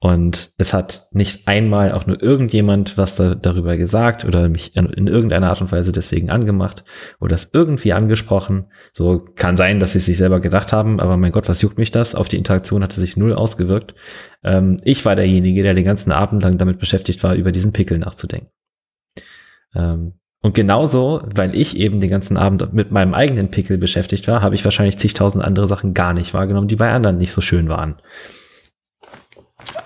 Und 0.00 0.52
es 0.58 0.72
hat 0.72 1.08
nicht 1.10 1.48
einmal 1.48 1.90
auch 1.90 2.06
nur 2.06 2.22
irgendjemand 2.22 2.96
was 2.96 3.16
da, 3.16 3.34
darüber 3.34 3.76
gesagt 3.76 4.24
oder 4.24 4.48
mich 4.48 4.76
in, 4.76 4.86
in, 4.86 5.08
irgendeiner 5.08 5.48
Art 5.48 5.60
und 5.60 5.72
Weise 5.72 5.90
deswegen 5.90 6.30
angemacht 6.30 6.84
oder 7.18 7.30
das 7.30 7.50
irgendwie 7.52 7.92
angesprochen. 7.92 8.66
So 8.92 9.24
kann 9.34 9.56
sein, 9.56 9.80
dass 9.80 9.92
sie 9.92 9.98
es 9.98 10.06
sich 10.06 10.16
selber 10.16 10.38
gedacht 10.38 10.72
haben, 10.72 11.00
aber 11.00 11.16
mein 11.16 11.32
Gott, 11.32 11.48
was 11.48 11.62
juckt 11.62 11.78
mich 11.78 11.90
das? 11.90 12.14
Auf 12.14 12.28
die 12.28 12.36
Interaktion 12.36 12.84
hatte 12.84 13.00
sich 13.00 13.16
null 13.16 13.34
ausgewirkt. 13.34 13.96
Ähm, 14.44 14.76
ich 14.84 15.04
war 15.04 15.16
derjenige, 15.16 15.64
der 15.64 15.74
den 15.74 15.84
ganzen 15.84 16.12
Abend 16.12 16.44
lang 16.44 16.58
damit 16.58 16.78
beschäftigt 16.78 17.24
war, 17.24 17.34
über 17.34 17.50
diesen 17.50 17.72
Pickel 17.72 17.98
nachzudenken. 17.98 18.52
Ähm, 19.74 20.14
und 20.40 20.54
genauso, 20.54 21.22
weil 21.34 21.56
ich 21.56 21.76
eben 21.76 22.00
den 22.00 22.10
ganzen 22.10 22.36
Abend 22.36 22.72
mit 22.72 22.92
meinem 22.92 23.12
eigenen 23.12 23.50
Pickel 23.50 23.76
beschäftigt 23.76 24.28
war, 24.28 24.40
habe 24.40 24.54
ich 24.54 24.64
wahrscheinlich 24.64 24.98
zigtausend 24.98 25.42
andere 25.42 25.66
Sachen 25.66 25.94
gar 25.94 26.14
nicht 26.14 26.32
wahrgenommen, 26.32 26.68
die 26.68 26.76
bei 26.76 26.90
anderen 26.90 27.18
nicht 27.18 27.32
so 27.32 27.40
schön 27.40 27.68
waren. 27.68 27.96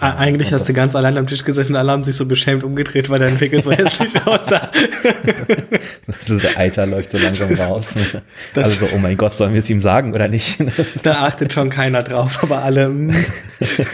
Eigentlich 0.01 0.53
hast 0.53 0.69
du 0.69 0.75
ganz 0.75 0.95
allein 0.95 1.17
am 1.17 1.27
Tisch 1.27 1.45
gesessen 1.45 1.73
und 1.73 1.79
alle 1.79 1.93
haben 1.93 2.05
sich 2.05 2.15
so 2.15 2.27
beschämt 2.27 2.63
umgedreht, 2.63 3.09
weil 3.09 3.21
dein 3.21 3.39
Pickel 3.39 3.63
so 3.63 3.73
hässlich 3.73 4.21
aussah. 4.27 4.71
so 6.21 6.37
der 6.37 6.59
Eiter 6.59 6.85
läuft 6.87 7.13
so 7.13 7.19
langsam 7.19 7.55
raus. 7.55 7.95
Das 8.55 8.65
also 8.65 8.87
so, 8.87 8.93
oh 8.95 8.99
mein 8.99 9.17
Gott, 9.17 9.33
sollen 9.33 9.53
wir 9.53 9.61
es 9.61 9.71
ihm 9.71 9.81
sagen 9.81 10.13
oder 10.13 10.29
nicht? 10.29 10.63
da 11.03 11.25
achtet 11.25 11.53
schon 11.53 11.71
keiner 11.71 12.03
drauf, 12.03 12.43
aber 12.43 12.63
alle. 12.63 12.89
Mm. 12.89 13.15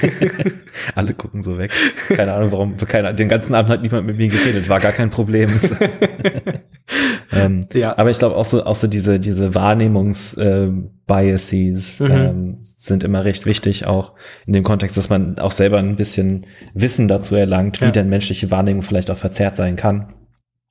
alle 0.94 1.14
gucken 1.14 1.42
so 1.42 1.58
weg. 1.58 1.70
Keine 2.08 2.32
Ahnung, 2.32 2.50
warum. 2.50 2.76
Keiner, 2.76 3.12
den 3.12 3.28
ganzen 3.28 3.54
Abend 3.54 3.70
hat 3.70 3.82
niemand 3.82 4.06
mit 4.06 4.16
mir 4.16 4.28
geredet, 4.28 4.68
war 4.68 4.80
gar 4.80 4.92
kein 4.92 5.10
Problem. 5.10 5.50
ähm, 7.32 7.66
ja. 7.72 7.96
Aber 7.96 8.10
ich 8.10 8.18
glaube 8.18 8.36
auch 8.36 8.44
so, 8.44 8.64
auch 8.64 8.74
so 8.74 8.88
diese, 8.88 9.20
diese 9.20 9.54
Wahrnehmungs-Biases, 9.54 10.90
äh, 11.08 12.04
mhm. 12.04 12.10
ähm, 12.10 12.58
sind 12.76 13.02
immer 13.02 13.24
recht 13.24 13.44
wichtig, 13.44 13.86
auch 13.86 14.14
in 14.46 14.52
dem 14.52 14.62
Kontext, 14.62 14.96
dass 14.96 15.08
man 15.08 15.38
auch 15.38 15.50
selber 15.50 15.78
ein 15.78 15.96
bisschen 15.96 16.46
Wissen 16.74 17.08
dazu 17.08 17.34
erlangt, 17.34 17.80
wie 17.80 17.86
ja. 17.86 17.90
denn 17.90 18.08
menschliche 18.08 18.50
Wahrnehmung 18.50 18.82
vielleicht 18.82 19.10
auch 19.10 19.16
verzerrt 19.16 19.56
sein 19.56 19.76
kann. 19.76 20.14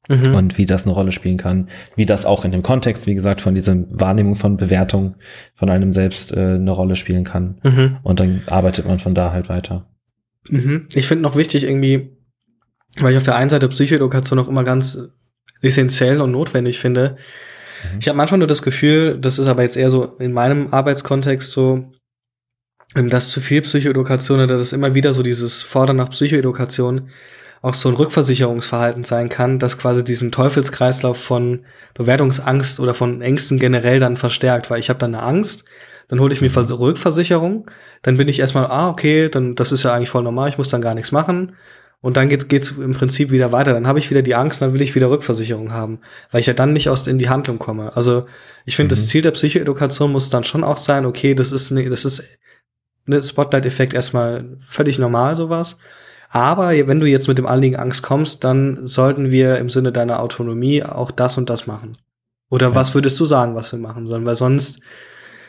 Mhm. 0.10 0.36
Und 0.36 0.58
wie 0.58 0.66
das 0.66 0.86
eine 0.86 0.94
Rolle 0.94 1.12
spielen 1.12 1.36
kann, 1.36 1.68
wie 1.98 2.06
das 2.06 2.26
auch 2.26 2.46
in 2.46 2.54
dem 2.54 2.64
Kontext, 2.64 3.08
wie 3.08 3.14
gesagt, 3.14 3.42
von 3.42 3.56
dieser 3.56 3.76
Wahrnehmung 3.90 4.36
von 4.36 4.56
Bewertung 4.56 5.16
von 5.54 5.70
einem 5.70 5.92
selbst 5.92 6.32
äh, 6.32 6.56
eine 6.56 6.72
Rolle 6.72 6.96
spielen 6.96 7.26
kann. 7.26 7.60
Mhm. 7.62 7.98
Und 8.04 8.22
dann 8.22 8.42
arbeitet 8.48 8.86
man 8.86 9.00
von 9.00 9.16
da 9.16 9.34
halt 9.34 9.50
weiter. 9.50 9.86
Mhm. 10.48 10.88
Ich 10.94 11.08
finde 11.08 11.24
noch 11.24 11.36
wichtig 11.36 11.66
irgendwie, 11.66 12.16
weil 13.00 13.12
ich 13.12 13.18
auf 13.18 13.24
der 13.24 13.36
einen 13.36 13.50
Seite 13.50 13.68
Psychoedukation 13.68 14.40
auch 14.40 14.48
immer 14.48 14.64
ganz 14.64 14.98
essentiell 15.62 16.22
und 16.22 16.32
notwendig 16.32 16.80
finde. 16.80 17.18
Mhm. 17.84 18.00
Ich 18.00 18.08
habe 18.08 18.18
manchmal 18.18 18.40
nur 18.40 18.48
das 18.48 18.62
Gefühl, 18.62 19.18
das 19.20 19.40
ist 19.40 19.48
aber 19.48 19.64
jetzt 19.64 19.78
eher 19.78 19.90
so 19.90 20.16
in 20.20 20.34
meinem 20.34 20.74
Arbeitskontext 20.74 21.52
so, 21.52 21.90
ähm, 22.96 23.10
dass 23.10 23.30
zu 23.30 23.42
viel 23.42 23.62
Psychoedukation 23.62 24.40
oder 24.40 24.58
dass 24.58 24.74
immer 24.74 24.94
wieder 24.94 25.14
so 25.14 25.24
dieses 25.24 25.64
Fordern 25.64 25.98
nach 25.98 26.10
Psychoedukation 26.10 27.10
auch 27.62 27.74
so 27.74 27.90
ein 27.90 27.96
Rückversicherungsverhalten 27.96 29.04
sein 29.04 29.30
kann, 29.30 29.60
das 29.60 29.78
quasi 29.78 30.04
diesen 30.04 30.32
Teufelskreislauf 30.32 31.18
von 31.18 31.66
Bewertungsangst 31.96 32.80
oder 32.80 32.94
von 32.94 33.22
Ängsten 33.22 33.60
generell 33.60 34.00
dann 34.00 34.16
verstärkt, 34.16 34.70
weil 34.70 34.80
ich 34.80 34.90
habe 34.90 35.00
dann 35.00 35.16
eine 35.16 35.24
Angst, 35.24 35.66
dann 36.08 36.20
hole 36.20 36.34
ich 36.34 36.42
mir 36.42 36.52
Rückversicherung, 36.56 37.70
dann 38.02 38.18
bin 38.18 38.28
ich 38.28 38.40
erstmal, 38.40 38.68
ah, 38.68 38.90
okay, 38.90 39.30
dann 39.30 39.56
das 39.56 39.72
ist 39.72 39.84
ja 39.84 39.94
eigentlich 39.94 40.10
voll 40.10 40.24
normal, 40.24 40.50
ich 40.50 40.58
muss 40.58 40.70
dann 40.70 40.82
gar 40.82 40.94
nichts 40.94 41.12
machen. 41.12 41.54
Und 42.02 42.16
dann 42.16 42.30
geht, 42.30 42.48
geht's 42.48 42.72
im 42.72 42.93
Prinzip 42.93 43.32
wieder 43.32 43.52
weiter. 43.52 43.74
Dann 43.74 43.88
habe 43.88 44.00
ich 44.00 44.10
wieder 44.10 44.22
die 44.22 44.36
Angst, 44.36 44.62
dann 44.62 44.74
will 44.74 44.82
ich 44.82 44.93
wieder 44.93 45.10
Rückversicherung 45.10 45.72
haben, 45.72 46.00
weil 46.32 46.41
ich 46.41 46.45
ja 46.45 46.54
dann 46.54 46.74
nicht 46.74 46.89
aus 46.89 47.08
in 47.08 47.18
die 47.18 47.30
Handlung 47.30 47.58
komme. 47.58 47.95
Also 47.95 48.28
ich 48.66 48.76
finde, 48.76 48.93
mhm. 48.93 49.00
das 49.00 49.08
Ziel 49.08 49.24
der 49.24 49.32
Psychoedukation 49.32 50.12
muss 50.12 50.30
dann 50.30 50.43
schon 50.43 50.64
auch 50.64 50.78
sein, 50.78 51.06
okay, 51.06 51.34
das 51.34 51.52
ist, 51.52 51.72
ne, 51.72 51.89
das 51.89 52.06
ist 52.06 52.24
ne, 53.06 53.22
Spotlight-Effekt 53.22 53.93
erstmal 53.93 54.58
völlig 54.68 55.00
normal, 55.00 55.36
sowas. 55.36 55.80
Aber 56.30 56.70
wenn 56.88 57.00
du 57.00 57.08
jetzt 57.08 57.28
mit 57.28 57.38
dem 57.38 57.48
Anliegen 57.48 57.78
Angst 57.78 58.04
kommst, 58.04 58.43
dann 58.43 58.86
sollten 58.86 59.32
wir 59.32 59.58
im 59.58 59.70
Sinne 59.70 59.91
deiner 59.91 60.20
Autonomie 60.20 60.84
auch 60.84 61.10
das 61.10 61.38
und 61.38 61.50
das 61.50 61.68
machen. 61.68 61.93
Oder 62.50 62.70
ja. 62.70 62.76
was 62.76 62.95
würdest 62.95 63.20
du 63.20 63.26
sagen, 63.26 63.56
was 63.56 63.72
wir 63.72 63.80
machen 63.80 64.06
sollen? 64.06 64.26
Weil 64.26 64.36
sonst, 64.36 64.80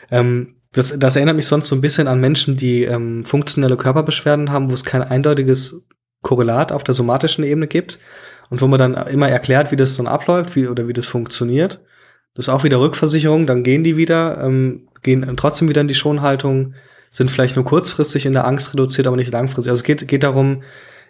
ähm, 0.09 0.55
das, 0.71 0.97
das 0.97 1.15
erinnert 1.15 1.35
mich 1.35 1.47
sonst 1.47 1.67
so 1.67 1.75
ein 1.75 1.81
bisschen 1.81 2.07
an 2.07 2.19
Menschen, 2.19 2.55
die 2.55 2.83
ähm, 2.83 3.25
funktionelle 3.25 3.77
Körperbeschwerden 3.77 4.51
haben, 4.51 4.69
wo 4.69 4.73
es 4.73 4.83
kein 4.83 5.01
eindeutiges 5.01 5.85
Korrelat 6.21 6.71
auf 6.71 6.83
der 6.83 6.93
somatischen 6.93 7.43
Ebene 7.43 7.67
gibt 7.67 7.99
und 8.49 8.61
wo 8.61 8.67
man 8.67 8.79
dann 8.79 9.07
immer 9.07 9.29
erklärt, 9.29 9.71
wie 9.71 9.75
das 9.75 9.95
dann 9.95 10.07
abläuft, 10.07 10.55
wie, 10.55 10.67
oder 10.67 10.87
wie 10.87 10.93
das 10.93 11.05
funktioniert. 11.05 11.81
Das 12.33 12.45
ist 12.45 12.49
auch 12.49 12.63
wieder 12.63 12.79
Rückversicherung, 12.79 13.47
dann 13.47 13.63
gehen 13.63 13.83
die 13.83 13.97
wieder, 13.97 14.43
ähm, 14.43 14.87
gehen 15.01 15.33
trotzdem 15.37 15.69
wieder 15.69 15.81
in 15.81 15.87
die 15.87 15.95
Schonhaltung, 15.95 16.73
sind 17.11 17.31
vielleicht 17.31 17.55
nur 17.55 17.65
kurzfristig 17.65 18.25
in 18.25 18.33
der 18.33 18.45
Angst 18.45 18.73
reduziert, 18.73 19.07
aber 19.07 19.15
nicht 19.15 19.31
langfristig. 19.31 19.69
Also 19.69 19.79
es 19.79 19.83
geht, 19.83 20.07
geht 20.07 20.23
darum, 20.23 20.61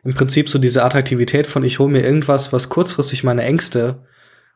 im 0.04 0.14
Prinzip 0.14 0.50
so 0.50 0.60
diese 0.60 0.84
Attraktivität 0.84 1.46
von 1.46 1.64
ich 1.64 1.80
hole 1.80 1.92
mir 1.92 2.04
irgendwas, 2.04 2.54
was 2.54 2.70
kurzfristig 2.70 3.24
meine 3.24 3.44
Ängste, 3.44 4.06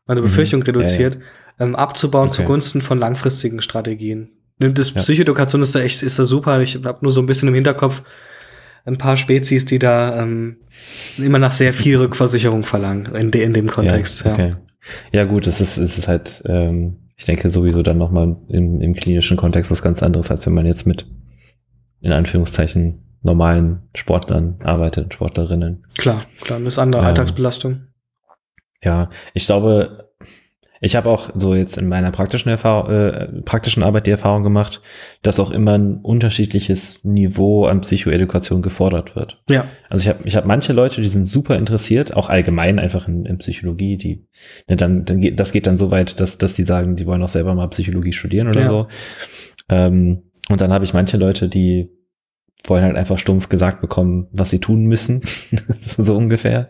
meine 0.05 0.21
mhm. 0.21 0.25
Befürchtung 0.25 0.61
mhm. 0.61 0.65
reduziert, 0.67 1.15
ja, 1.15 1.21
ja. 1.21 1.65
Ähm, 1.65 1.75
abzubauen 1.75 2.29
okay. 2.29 2.37
zugunsten 2.37 2.81
von 2.81 2.97
langfristigen 2.97 3.61
Strategien. 3.61 4.31
Das 4.57 4.93
ja. 4.93 5.01
Psychoedukation 5.01 5.61
ist 5.61 5.75
da 5.75 5.81
echt, 5.81 6.01
ist 6.01 6.17
da 6.17 6.25
super. 6.25 6.61
Ich 6.61 6.79
habe 6.83 6.99
nur 7.01 7.11
so 7.11 7.21
ein 7.21 7.25
bisschen 7.25 7.49
im 7.49 7.53
Hinterkopf 7.53 8.03
ein 8.85 8.97
paar 8.97 9.17
Spezies, 9.17 9.65
die 9.65 9.79
da 9.79 10.21
ähm, 10.21 10.57
immer 11.17 11.39
nach 11.39 11.53
sehr 11.53 11.73
viel 11.73 11.97
Rückversicherung 11.97 12.63
verlangen 12.63 13.15
in, 13.15 13.31
de, 13.31 13.43
in 13.43 13.53
dem 13.53 13.67
Kontext. 13.67 14.25
Ja, 14.25 14.33
okay. 14.33 14.49
ja. 15.11 15.21
ja 15.21 15.23
gut, 15.25 15.47
es 15.47 15.61
ist, 15.61 15.77
es 15.77 15.97
ist 15.97 16.07
halt, 16.07 16.43
ähm, 16.45 16.97
ich 17.15 17.25
denke 17.25 17.49
sowieso 17.49 17.83
dann 17.83 17.97
nochmal 17.97 18.35
im, 18.49 18.81
im 18.81 18.93
klinischen 18.93 19.37
Kontext 19.37 19.71
was 19.71 19.81
ganz 19.81 20.03
anderes, 20.03 20.31
als 20.31 20.45
wenn 20.45 20.53
man 20.53 20.65
jetzt 20.65 20.85
mit 20.85 21.07
in 22.01 22.11
Anführungszeichen 22.11 23.03
normalen 23.21 23.83
Sportlern 23.95 24.59
arbeitet, 24.63 25.13
Sportlerinnen. 25.13 25.85
Klar, 25.97 26.25
klar, 26.41 26.59
das 26.59 26.73
ist 26.73 26.79
andere 26.79 27.01
ähm, 27.01 27.07
Alltagsbelastung. 27.07 27.87
Ja, 28.83 29.09
ich 29.33 29.45
glaube, 29.45 30.02
ich 30.83 30.97
habe 30.97 31.09
auch 31.09 31.29
so 31.33 31.55
jetzt 31.55 31.77
in 31.77 31.87
meiner 31.87 32.11
praktischen 32.11 32.49
Erfahrung, 32.49 32.91
äh, 32.91 33.27
praktischen 33.43 33.83
Arbeit 33.83 34.05
die 34.05 34.11
Erfahrung 34.11 34.43
gemacht, 34.43 34.81
dass 35.21 35.39
auch 35.39 35.49
immer 35.49 35.77
ein 35.77 35.99
unterschiedliches 36.01 37.05
Niveau 37.05 37.65
an 37.65 37.79
Psychoedukation 37.79 38.61
gefordert 38.61 39.15
wird. 39.15 39.41
Ja. 39.49 39.63
Also 39.89 40.03
ich 40.03 40.09
habe 40.09 40.19
ich 40.25 40.35
hab 40.35 40.45
manche 40.45 40.73
Leute, 40.73 40.99
die 40.99 41.07
sind 41.07 41.23
super 41.23 41.57
interessiert, 41.57 42.13
auch 42.13 42.29
allgemein 42.29 42.79
einfach 42.79 43.07
in, 43.07 43.25
in 43.25 43.37
Psychologie, 43.37 43.95
die 43.95 44.27
ne, 44.67 44.75
dann, 44.75 45.05
dann 45.05 45.21
geht, 45.21 45.39
das 45.39 45.53
geht 45.53 45.67
dann 45.67 45.77
so 45.77 45.89
weit, 45.89 46.19
dass, 46.19 46.37
dass 46.37 46.53
die 46.53 46.63
sagen, 46.63 46.97
die 46.97 47.07
wollen 47.07 47.23
auch 47.23 47.29
selber 47.29 47.55
mal 47.55 47.67
Psychologie 47.69 48.11
studieren 48.11 48.49
oder 48.49 48.61
ja. 48.61 48.67
so. 48.67 48.87
Ähm, 49.69 50.23
und 50.49 50.59
dann 50.59 50.73
habe 50.73 50.83
ich 50.83 50.93
manche 50.93 51.15
Leute, 51.15 51.47
die 51.47 51.91
wollen 52.65 52.83
halt 52.83 52.95
einfach 52.95 53.17
stumpf 53.17 53.49
gesagt 53.49 53.81
bekommen, 53.81 54.27
was 54.31 54.49
sie 54.49 54.59
tun 54.59 54.85
müssen, 54.85 55.21
so 55.79 56.15
ungefähr, 56.15 56.69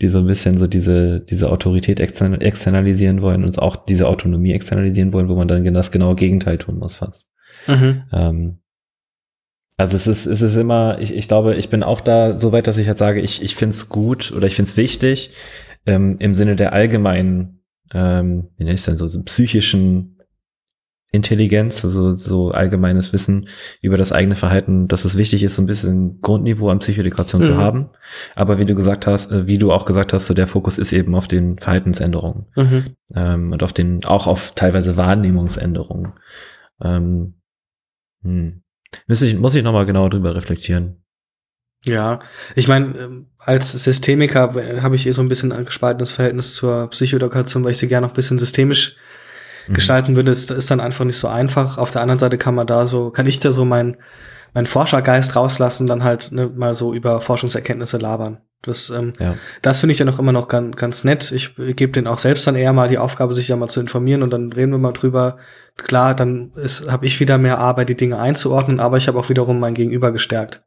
die 0.00 0.08
so 0.08 0.18
ein 0.18 0.26
bisschen 0.26 0.56
so 0.56 0.66
diese, 0.66 1.20
diese 1.20 1.50
Autorität 1.50 1.98
externalisieren 1.98 3.22
wollen 3.22 3.44
und 3.44 3.58
auch 3.58 3.76
diese 3.76 4.08
Autonomie 4.08 4.52
externalisieren 4.52 5.12
wollen, 5.12 5.28
wo 5.28 5.34
man 5.34 5.48
dann 5.48 5.74
das 5.74 5.90
genaue 5.90 6.14
Gegenteil 6.14 6.58
tun 6.58 6.78
muss 6.78 6.94
fast. 6.94 7.28
Mhm. 7.66 8.02
Ähm, 8.12 8.58
also 9.76 9.96
es 9.96 10.06
ist, 10.06 10.26
es 10.26 10.42
ist 10.42 10.56
immer, 10.56 10.98
ich, 11.00 11.14
ich 11.14 11.26
glaube, 11.26 11.56
ich 11.56 11.70
bin 11.70 11.82
auch 11.82 12.00
da 12.00 12.38
so 12.38 12.52
weit, 12.52 12.66
dass 12.68 12.78
ich 12.78 12.86
halt 12.86 12.98
sage, 12.98 13.20
ich, 13.20 13.42
ich 13.42 13.56
finde 13.56 13.74
es 13.74 13.88
gut 13.88 14.32
oder 14.32 14.46
ich 14.46 14.54
finde 14.54 14.70
es 14.70 14.76
wichtig, 14.76 15.32
ähm, 15.86 16.16
im 16.20 16.36
Sinne 16.36 16.54
der 16.54 16.72
allgemeinen, 16.72 17.64
ähm, 17.92 18.48
wie 18.56 18.64
nenne 18.64 18.74
ich 18.74 18.84
denn 18.84 18.96
so, 18.96 19.08
so 19.08 19.22
psychischen 19.24 20.11
Intelligenz, 21.12 21.84
also 21.84 22.16
so 22.16 22.50
allgemeines 22.52 23.12
Wissen 23.12 23.48
über 23.82 23.98
das 23.98 24.12
eigene 24.12 24.34
Verhalten, 24.34 24.88
dass 24.88 25.04
es 25.04 25.18
wichtig 25.18 25.42
ist, 25.42 25.56
so 25.56 25.62
ein 25.62 25.66
bisschen 25.66 26.22
Grundniveau 26.22 26.70
an 26.70 26.78
Psychoedukation 26.78 27.42
mhm. 27.42 27.46
zu 27.46 27.56
haben. 27.58 27.90
Aber 28.34 28.58
wie 28.58 28.64
du 28.64 28.74
gesagt 28.74 29.06
hast, 29.06 29.30
äh, 29.30 29.46
wie 29.46 29.58
du 29.58 29.72
auch 29.72 29.84
gesagt 29.84 30.14
hast, 30.14 30.26
so 30.26 30.32
der 30.32 30.46
Fokus 30.46 30.78
ist 30.78 30.92
eben 30.92 31.14
auf 31.14 31.28
den 31.28 31.58
Verhaltensänderungen 31.58 32.46
mhm. 32.56 32.96
ähm, 33.14 33.52
und 33.52 33.62
auf 33.62 33.74
den, 33.74 34.04
auch 34.06 34.26
auf 34.26 34.52
teilweise 34.54 34.96
Wahrnehmungsänderungen. 34.96 36.14
Ähm, 36.82 37.34
hm. 38.22 38.62
Muss 39.06 39.22
ich, 39.22 39.36
muss 39.36 39.54
ich 39.54 39.62
nochmal 39.62 39.86
genauer 39.86 40.10
drüber 40.10 40.34
reflektieren. 40.34 41.02
Ja, 41.84 42.20
ich 42.54 42.68
meine, 42.68 42.96
ähm, 42.96 43.26
als 43.38 43.72
Systemiker 43.72 44.54
habe 44.82 44.96
ich 44.96 45.06
eh 45.06 45.12
so 45.12 45.20
ein 45.20 45.28
bisschen 45.28 45.52
ein 45.52 45.64
gespaltenes 45.64 46.12
Verhältnis 46.12 46.54
zur 46.54 46.88
Psychoedukation, 46.88 47.64
weil 47.64 47.72
ich 47.72 47.78
sie 47.78 47.88
gerne 47.88 48.06
noch 48.06 48.14
ein 48.14 48.16
bisschen 48.16 48.38
systemisch 48.38 48.96
mhm. 49.68 49.74
gestalten 49.74 50.16
würde, 50.16 50.30
ist, 50.30 50.50
ist 50.50 50.70
dann 50.70 50.80
einfach 50.80 51.04
nicht 51.04 51.18
so 51.18 51.28
einfach. 51.28 51.78
Auf 51.78 51.90
der 51.90 52.02
anderen 52.02 52.18
Seite 52.18 52.38
kann 52.38 52.54
man 52.54 52.66
da 52.66 52.84
so, 52.84 53.10
kann 53.10 53.26
ich 53.26 53.38
da 53.38 53.50
so 53.50 53.64
mein, 53.64 53.96
mein 54.54 54.66
Forschergeist 54.66 55.36
rauslassen, 55.36 55.86
dann 55.86 56.04
halt 56.04 56.32
ne, 56.32 56.48
mal 56.54 56.74
so 56.74 56.92
über 56.92 57.20
Forschungserkenntnisse 57.20 57.98
labern. 57.98 58.38
Das, 58.62 58.90
ähm, 58.90 59.12
ja. 59.18 59.34
das 59.60 59.80
finde 59.80 59.92
ich 59.92 59.98
dann 59.98 60.08
auch 60.08 60.20
immer 60.20 60.32
noch 60.32 60.46
ganz, 60.46 60.76
ganz 60.76 61.04
nett. 61.04 61.32
Ich 61.32 61.56
gebe 61.56 61.92
denen 61.92 62.06
auch 62.06 62.18
selbst 62.18 62.46
dann 62.46 62.54
eher 62.54 62.72
mal 62.72 62.88
die 62.88 62.98
Aufgabe, 62.98 63.34
sich 63.34 63.48
ja 63.48 63.56
mal 63.56 63.68
zu 63.68 63.80
informieren 63.80 64.22
und 64.22 64.30
dann 64.30 64.52
reden 64.52 64.70
wir 64.70 64.78
mal 64.78 64.92
drüber. 64.92 65.38
Klar, 65.76 66.14
dann 66.14 66.52
habe 66.88 67.06
ich 67.06 67.18
wieder 67.18 67.38
mehr 67.38 67.58
Arbeit, 67.58 67.88
die 67.88 67.96
Dinge 67.96 68.20
einzuordnen, 68.20 68.78
aber 68.78 68.98
ich 68.98 69.08
habe 69.08 69.18
auch 69.18 69.28
wiederum 69.28 69.58
mein 69.58 69.74
Gegenüber 69.74 70.12
gestärkt. 70.12 70.62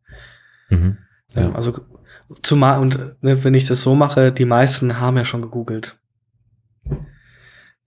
Mhm. 0.70 0.98
Ja, 1.34 1.52
also 1.54 1.80
zumal, 2.42 2.80
und 2.80 3.16
ne, 3.22 3.44
wenn 3.44 3.54
ich 3.54 3.68
das 3.68 3.82
so 3.82 3.96
mache, 3.96 4.32
die 4.32 4.46
meisten 4.46 5.00
haben 5.00 5.18
ja 5.18 5.26
schon 5.26 5.42
gegoogelt. 5.42 5.98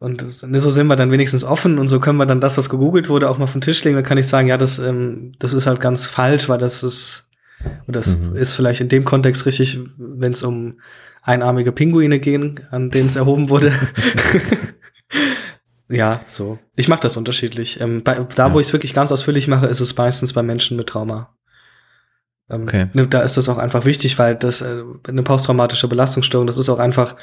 Und 0.01 0.22
das, 0.22 0.46
ne, 0.46 0.61
so 0.61 0.70
sind 0.70 0.86
wir 0.86 0.96
dann 0.96 1.11
wenigstens 1.11 1.42
offen 1.42 1.78
und 1.78 1.88
so 1.88 1.99
können 1.99 2.18
wir 2.18 2.26
dann 2.26 2.40
das, 2.40 2.57
was 2.57 2.70
gegoogelt 2.70 3.09
wurde, 3.09 3.28
auch 3.28 3.38
mal 3.38 3.49
vom 3.49 3.61
Tisch 3.61 3.82
legen. 3.82 3.96
Dann 3.96 4.05
kann 4.05 4.18
ich 4.18 4.28
sagen, 4.28 4.46
ja, 4.46 4.57
das, 4.57 4.78
ähm, 4.78 5.32
das 5.38 5.53
ist 5.53 5.66
halt 5.66 5.80
ganz 5.80 6.07
falsch, 6.07 6.49
weil 6.49 6.59
das 6.59 6.82
ist, 6.82 7.28
Und 7.86 7.96
das 7.96 8.16
mhm. 8.16 8.36
ist 8.36 8.55
vielleicht 8.55 8.80
in 8.80 8.88
dem 8.88 9.05
Kontext 9.05 9.46
richtig, 9.46 9.80
wenn 9.99 10.32
es 10.32 10.42
um 10.42 10.78
einarmige 11.22 11.72
Pinguine 11.72 12.20
gehen, 12.20 12.61
an 12.70 12.90
denen 12.90 13.09
es 13.09 13.16
erhoben 13.16 13.51
wurde. 13.51 13.72
ja, 15.88 16.20
so. 16.28 16.59
Ich 16.76 16.88
mache 16.88 17.01
das 17.01 17.16
unterschiedlich. 17.16 17.80
Ähm, 17.80 18.03
bei, 18.05 18.14
da, 18.36 18.49
ja. 18.49 18.55
wo 18.55 18.61
ich 18.61 18.68
es 18.68 18.72
wirklich 18.72 18.94
ganz 18.94 19.11
ausführlich 19.11 19.49
mache, 19.49 19.66
ist 19.66 19.80
es 19.80 19.96
meistens 19.96 20.32
bei 20.32 20.42
Menschen 20.42 20.76
mit 20.76 20.88
Trauma. 20.88 21.34
Ähm, 22.49 22.62
okay. 22.62 22.88
Ne, 22.92 23.07
da 23.07 23.20
ist 23.20 23.36
das 23.36 23.49
auch 23.49 23.59
einfach 23.59 23.84
wichtig, 23.84 24.18
weil 24.18 24.36
das 24.36 24.62
äh, 24.62 24.82
eine 25.09 25.22
posttraumatische 25.22 25.88
Belastungsstörung, 25.88 26.46
das 26.46 26.59
ist 26.59 26.68
auch 26.68 26.78
einfach, 26.78 27.16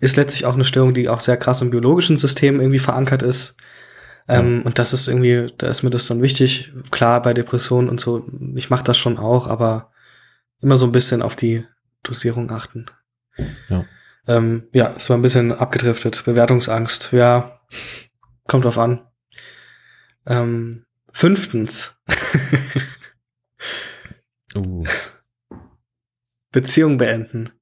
ist 0.00 0.16
letztlich 0.16 0.44
auch 0.46 0.54
eine 0.54 0.64
Störung, 0.64 0.94
die 0.94 1.08
auch 1.08 1.20
sehr 1.20 1.36
krass 1.36 1.60
im 1.60 1.70
biologischen 1.70 2.16
System 2.16 2.60
irgendwie 2.60 2.78
verankert 2.78 3.22
ist. 3.22 3.56
Ähm, 4.28 4.62
Und 4.64 4.78
das 4.78 4.92
ist 4.92 5.08
irgendwie, 5.08 5.52
da 5.58 5.68
ist 5.68 5.82
mir 5.82 5.90
das 5.90 6.06
dann 6.06 6.22
wichtig. 6.22 6.72
Klar, 6.90 7.22
bei 7.22 7.34
Depressionen 7.34 7.88
und 7.88 7.98
so, 7.98 8.26
ich 8.54 8.70
mache 8.70 8.84
das 8.84 8.98
schon 8.98 9.18
auch, 9.18 9.46
aber 9.46 9.90
immer 10.60 10.76
so 10.76 10.86
ein 10.86 10.92
bisschen 10.92 11.22
auf 11.22 11.34
die 11.34 11.64
Dosierung 12.02 12.50
achten. 12.50 12.86
Ja. 13.68 13.84
Ähm, 14.26 14.68
ja, 14.72 14.92
es 14.96 15.08
war 15.08 15.16
ein 15.16 15.22
bisschen 15.22 15.52
abgedriftet. 15.52 16.24
Bewertungsangst, 16.24 17.12
ja, 17.12 17.60
kommt 18.46 18.64
drauf 18.64 18.78
an. 18.78 19.06
Ähm, 20.26 20.84
fünftens. 21.10 21.96
uh. 24.54 24.84
Beziehung 26.52 26.98
beenden. 26.98 27.52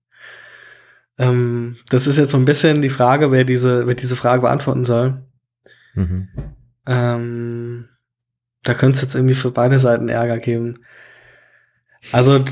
Ähm, 1.18 1.76
das 1.88 2.06
ist 2.06 2.18
jetzt 2.18 2.30
so 2.30 2.36
ein 2.36 2.44
bisschen 2.44 2.82
die 2.82 2.90
Frage, 2.90 3.32
wer 3.32 3.44
diese, 3.44 3.86
wer 3.86 3.94
diese 3.94 4.16
Frage 4.16 4.42
beantworten 4.42 4.84
soll. 4.84 5.22
Mhm. 5.94 6.28
Ähm, 6.86 7.88
da 8.62 8.74
könnte 8.74 8.96
es 8.96 9.02
jetzt 9.02 9.14
irgendwie 9.14 9.34
für 9.34 9.50
beide 9.50 9.78
Seiten 9.78 10.08
Ärger 10.08 10.38
geben. 10.38 10.74
Also 12.12 12.44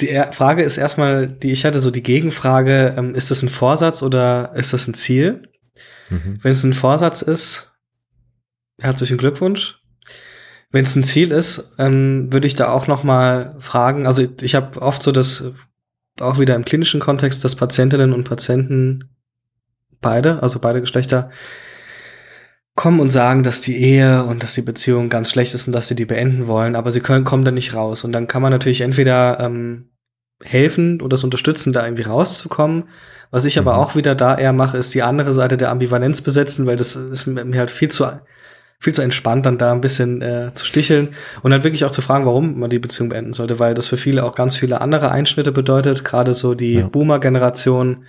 die 0.00 0.22
Frage 0.32 0.62
ist 0.62 0.78
erstmal, 0.78 1.26
die 1.26 1.50
ich 1.50 1.64
hatte, 1.64 1.80
so 1.80 1.90
die 1.90 2.02
Gegenfrage, 2.02 2.94
ähm, 2.96 3.14
ist 3.14 3.30
das 3.30 3.42
ein 3.42 3.48
Vorsatz 3.48 4.02
oder 4.02 4.52
ist 4.54 4.72
das 4.72 4.86
ein 4.86 4.94
Ziel? 4.94 5.42
Mhm. 6.08 6.34
Wenn 6.42 6.52
es 6.52 6.62
ein 6.62 6.72
Vorsatz 6.72 7.22
ist, 7.22 7.72
herzlichen 8.80 9.18
Glückwunsch. 9.18 9.80
Wenn 10.70 10.84
es 10.84 10.94
ein 10.94 11.02
Ziel 11.02 11.32
ist, 11.32 11.72
ähm, 11.78 12.32
würde 12.32 12.46
ich 12.46 12.54
da 12.54 12.70
auch 12.70 12.86
noch 12.86 13.02
mal 13.02 13.56
fragen. 13.58 14.06
Also 14.06 14.26
ich 14.40 14.54
habe 14.54 14.80
oft 14.80 15.02
so 15.02 15.12
das, 15.12 15.44
auch 16.20 16.38
wieder 16.38 16.54
im 16.54 16.64
klinischen 16.64 17.00
Kontext, 17.00 17.44
dass 17.44 17.56
Patientinnen 17.56 18.12
und 18.12 18.24
Patienten 18.24 19.10
beide, 20.00 20.42
also 20.42 20.58
beide 20.58 20.80
Geschlechter, 20.80 21.30
kommen 22.74 23.00
und 23.00 23.10
sagen, 23.10 23.42
dass 23.42 23.60
die 23.60 23.76
Ehe 23.76 24.22
und 24.24 24.42
dass 24.42 24.54
die 24.54 24.62
Beziehung 24.62 25.08
ganz 25.08 25.30
schlecht 25.30 25.52
ist 25.52 25.66
und 25.66 25.72
dass 25.72 25.88
sie 25.88 25.96
die 25.96 26.04
beenden 26.04 26.46
wollen, 26.46 26.76
aber 26.76 26.92
sie 26.92 27.00
können, 27.00 27.24
kommen 27.24 27.44
da 27.44 27.50
nicht 27.50 27.74
raus. 27.74 28.04
Und 28.04 28.12
dann 28.12 28.28
kann 28.28 28.40
man 28.40 28.52
natürlich 28.52 28.82
entweder 28.82 29.40
ähm, 29.40 29.90
helfen 30.42 31.00
oder 31.00 31.10
das 31.10 31.24
unterstützen, 31.24 31.72
da 31.72 31.84
irgendwie 31.84 32.04
rauszukommen. 32.04 32.84
Was 33.32 33.44
ich 33.44 33.58
aber 33.58 33.74
mhm. 33.74 33.78
auch 33.80 33.96
wieder 33.96 34.14
da 34.14 34.38
eher 34.38 34.52
mache, 34.52 34.78
ist 34.78 34.94
die 34.94 35.02
andere 35.02 35.32
Seite 35.32 35.56
der 35.56 35.70
Ambivalenz 35.70 36.22
besetzen, 36.22 36.66
weil 36.66 36.76
das 36.76 36.94
ist 36.94 37.26
mir 37.26 37.58
halt 37.58 37.72
viel 37.72 37.90
zu 37.90 38.04
viel 38.80 38.94
zu 38.94 39.02
entspannt, 39.02 39.44
dann 39.44 39.58
da 39.58 39.72
ein 39.72 39.80
bisschen 39.80 40.22
äh, 40.22 40.52
zu 40.54 40.64
sticheln 40.64 41.08
und 41.42 41.50
dann 41.50 41.64
wirklich 41.64 41.84
auch 41.84 41.90
zu 41.90 42.00
fragen, 42.00 42.26
warum 42.26 42.58
man 42.58 42.70
die 42.70 42.78
Beziehung 42.78 43.08
beenden 43.08 43.32
sollte, 43.32 43.58
weil 43.58 43.74
das 43.74 43.88
für 43.88 43.96
viele 43.96 44.24
auch 44.24 44.34
ganz 44.34 44.56
viele 44.56 44.80
andere 44.80 45.10
Einschnitte 45.10 45.50
bedeutet, 45.50 46.04
gerade 46.04 46.32
so 46.32 46.54
die 46.54 46.74
ja. 46.74 46.86
Boomer-Generation, 46.86 48.04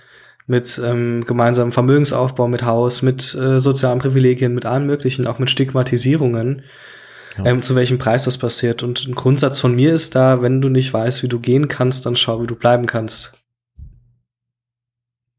mit 0.50 0.80
ähm, 0.84 1.24
gemeinsamem 1.24 1.70
Vermögensaufbau, 1.70 2.48
mit 2.48 2.64
Haus, 2.64 3.02
mit 3.02 3.36
äh, 3.36 3.60
sozialen 3.60 4.00
Privilegien, 4.00 4.52
mit 4.52 4.66
allem 4.66 4.84
Möglichen, 4.84 5.28
auch 5.28 5.38
mit 5.38 5.48
Stigmatisierungen, 5.48 6.62
ja. 7.38 7.46
ähm, 7.46 7.62
zu 7.62 7.76
welchem 7.76 7.98
Preis 7.98 8.24
das 8.24 8.36
passiert. 8.36 8.82
Und 8.82 9.06
ein 9.06 9.14
Grundsatz 9.14 9.60
von 9.60 9.76
mir 9.76 9.92
ist 9.92 10.16
da, 10.16 10.42
wenn 10.42 10.60
du 10.60 10.68
nicht 10.68 10.92
weißt, 10.92 11.22
wie 11.22 11.28
du 11.28 11.38
gehen 11.38 11.68
kannst, 11.68 12.04
dann 12.04 12.16
schau, 12.16 12.42
wie 12.42 12.48
du 12.48 12.56
bleiben 12.56 12.86
kannst. 12.86 13.34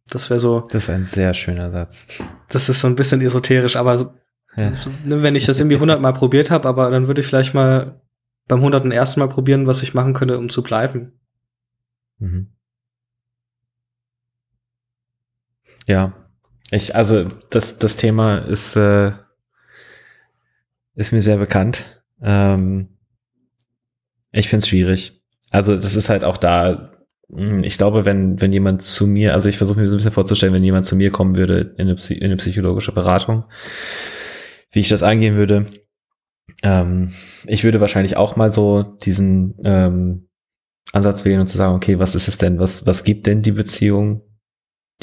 Das 0.09 0.29
wäre 0.29 0.39
so. 0.39 0.63
Das 0.71 0.84
ist 0.84 0.89
ein 0.89 1.05
sehr 1.05 1.34
schöner 1.34 1.71
Satz. 1.71 2.07
Das 2.47 2.69
ist 2.69 2.79
so 2.79 2.88
ein 2.88 2.95
bisschen 2.95 3.21
esoterisch, 3.21 3.75
aber 3.75 4.13
ja. 4.56 4.74
so, 4.74 4.89
ne, 5.06 5.24
wenn 5.24 5.36
ich 5.36 5.45
das 5.45 5.60
irgendwie 5.60 5.78
hundertmal 5.78 6.14
probiert 6.14 6.52
habe, 6.52 6.68
aber 6.68 6.89
dann 6.89 7.08
würde 7.08 7.22
ich 7.22 7.28
vielleicht 7.28 7.54
mal 7.54 8.02
beim 8.47 8.62
hunderten 8.62 8.91
ersten 8.91 9.20
Mal 9.20 9.30
probieren, 9.30 9.68
was 9.68 9.82
ich 9.82 9.93
machen 9.93 10.14
könnte, 10.14 10.38
um 10.38 10.49
zu 10.49 10.64
bleiben. 10.64 11.14
Mhm. 12.20 12.47
Ja, 15.88 16.14
ich, 16.70 16.95
also 16.95 17.26
das, 17.49 17.80
das 17.80 17.95
Thema 17.95 18.38
ist, 18.39 18.76
äh, 18.76 19.12
ist 20.95 21.12
mir 21.12 21.22
sehr 21.22 21.38
bekannt. 21.38 22.04
Ähm, 22.22 22.89
ich 24.32 24.47
finde 24.47 24.64
es 24.64 24.70
schwierig. 24.70 25.22
Also 25.49 25.76
das 25.78 25.95
ist 25.95 26.10
halt 26.10 26.24
auch 26.24 26.38
da, 26.38 26.93
hm, 27.30 27.64
ich 27.64 27.78
glaube, 27.78 28.06
wenn, 28.06 28.39
wenn 28.41 28.54
jemand 28.54 28.84
zu 28.84 29.08
mir, 29.08 29.34
also 29.34 29.49
ich 29.49 29.58
versuche 29.58 29.80
mir 29.80 29.89
so 29.89 29.95
ein 29.95 29.97
bisschen 29.97 30.14
vorzustellen, 30.14 30.54
wenn 30.54 30.64
jemand 30.64 30.86
zu 30.86 30.95
mir 30.95 31.12
kommen 31.12 31.36
würde 31.36 31.74
in 31.78 31.89
eine, 31.89 31.97
in 32.10 32.24
eine 32.24 32.38
psychologische 32.38 32.93
Beratung, 32.93 33.45
wie 34.72 34.80
ich 34.80 34.89
das 34.89 35.03
angehen 35.03 35.36
würde. 35.36 35.65
Ähm, 36.63 37.11
ich 37.47 37.63
würde 37.63 37.82
wahrscheinlich 37.82 38.17
auch 38.17 38.36
mal 38.36 38.51
so 38.51 38.84
diesen 38.84 39.55
ähm, 39.63 40.28
Ansatz 40.93 41.26
wählen 41.26 41.41
und 41.41 41.47
zu 41.47 41.57
sagen, 41.57 41.76
okay, 41.76 41.99
was 41.99 42.15
ist 42.15 42.28
es 42.28 42.38
denn, 42.38 42.59
was, 42.59 42.86
was 42.86 43.03
gibt 43.03 43.28
denn 43.28 43.41
die 43.41 43.51
Beziehung? 43.51 44.24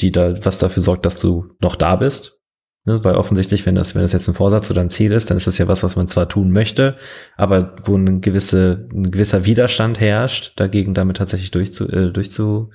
die 0.01 0.11
da, 0.11 0.45
was 0.45 0.59
dafür 0.59 0.83
sorgt, 0.83 1.05
dass 1.05 1.19
du 1.19 1.55
noch 1.61 1.75
da 1.75 1.95
bist. 1.95 2.39
Ne? 2.85 3.03
Weil 3.03 3.15
offensichtlich, 3.15 3.65
wenn 3.65 3.75
das, 3.75 3.95
wenn 3.95 4.01
das 4.01 4.13
jetzt 4.13 4.27
ein 4.27 4.33
Vorsatz 4.33 4.71
oder 4.71 4.81
ein 4.81 4.89
Ziel 4.89 5.11
ist, 5.11 5.29
dann 5.29 5.37
ist 5.37 5.47
das 5.47 5.57
ja 5.57 5.67
was, 5.67 5.83
was 5.83 5.95
man 5.95 6.07
zwar 6.07 6.29
tun 6.29 6.51
möchte, 6.51 6.97
aber 7.35 7.75
wo 7.83 7.95
ein, 7.95 8.21
gewisse, 8.21 8.87
ein 8.91 9.11
gewisser 9.11 9.45
Widerstand 9.45 9.99
herrscht, 9.99 10.53
dagegen 10.55 10.93
damit 10.93 11.17
tatsächlich 11.17 11.51
durchzu, 11.51 11.87
äh, 11.89 12.11
durchzu, 12.11 12.71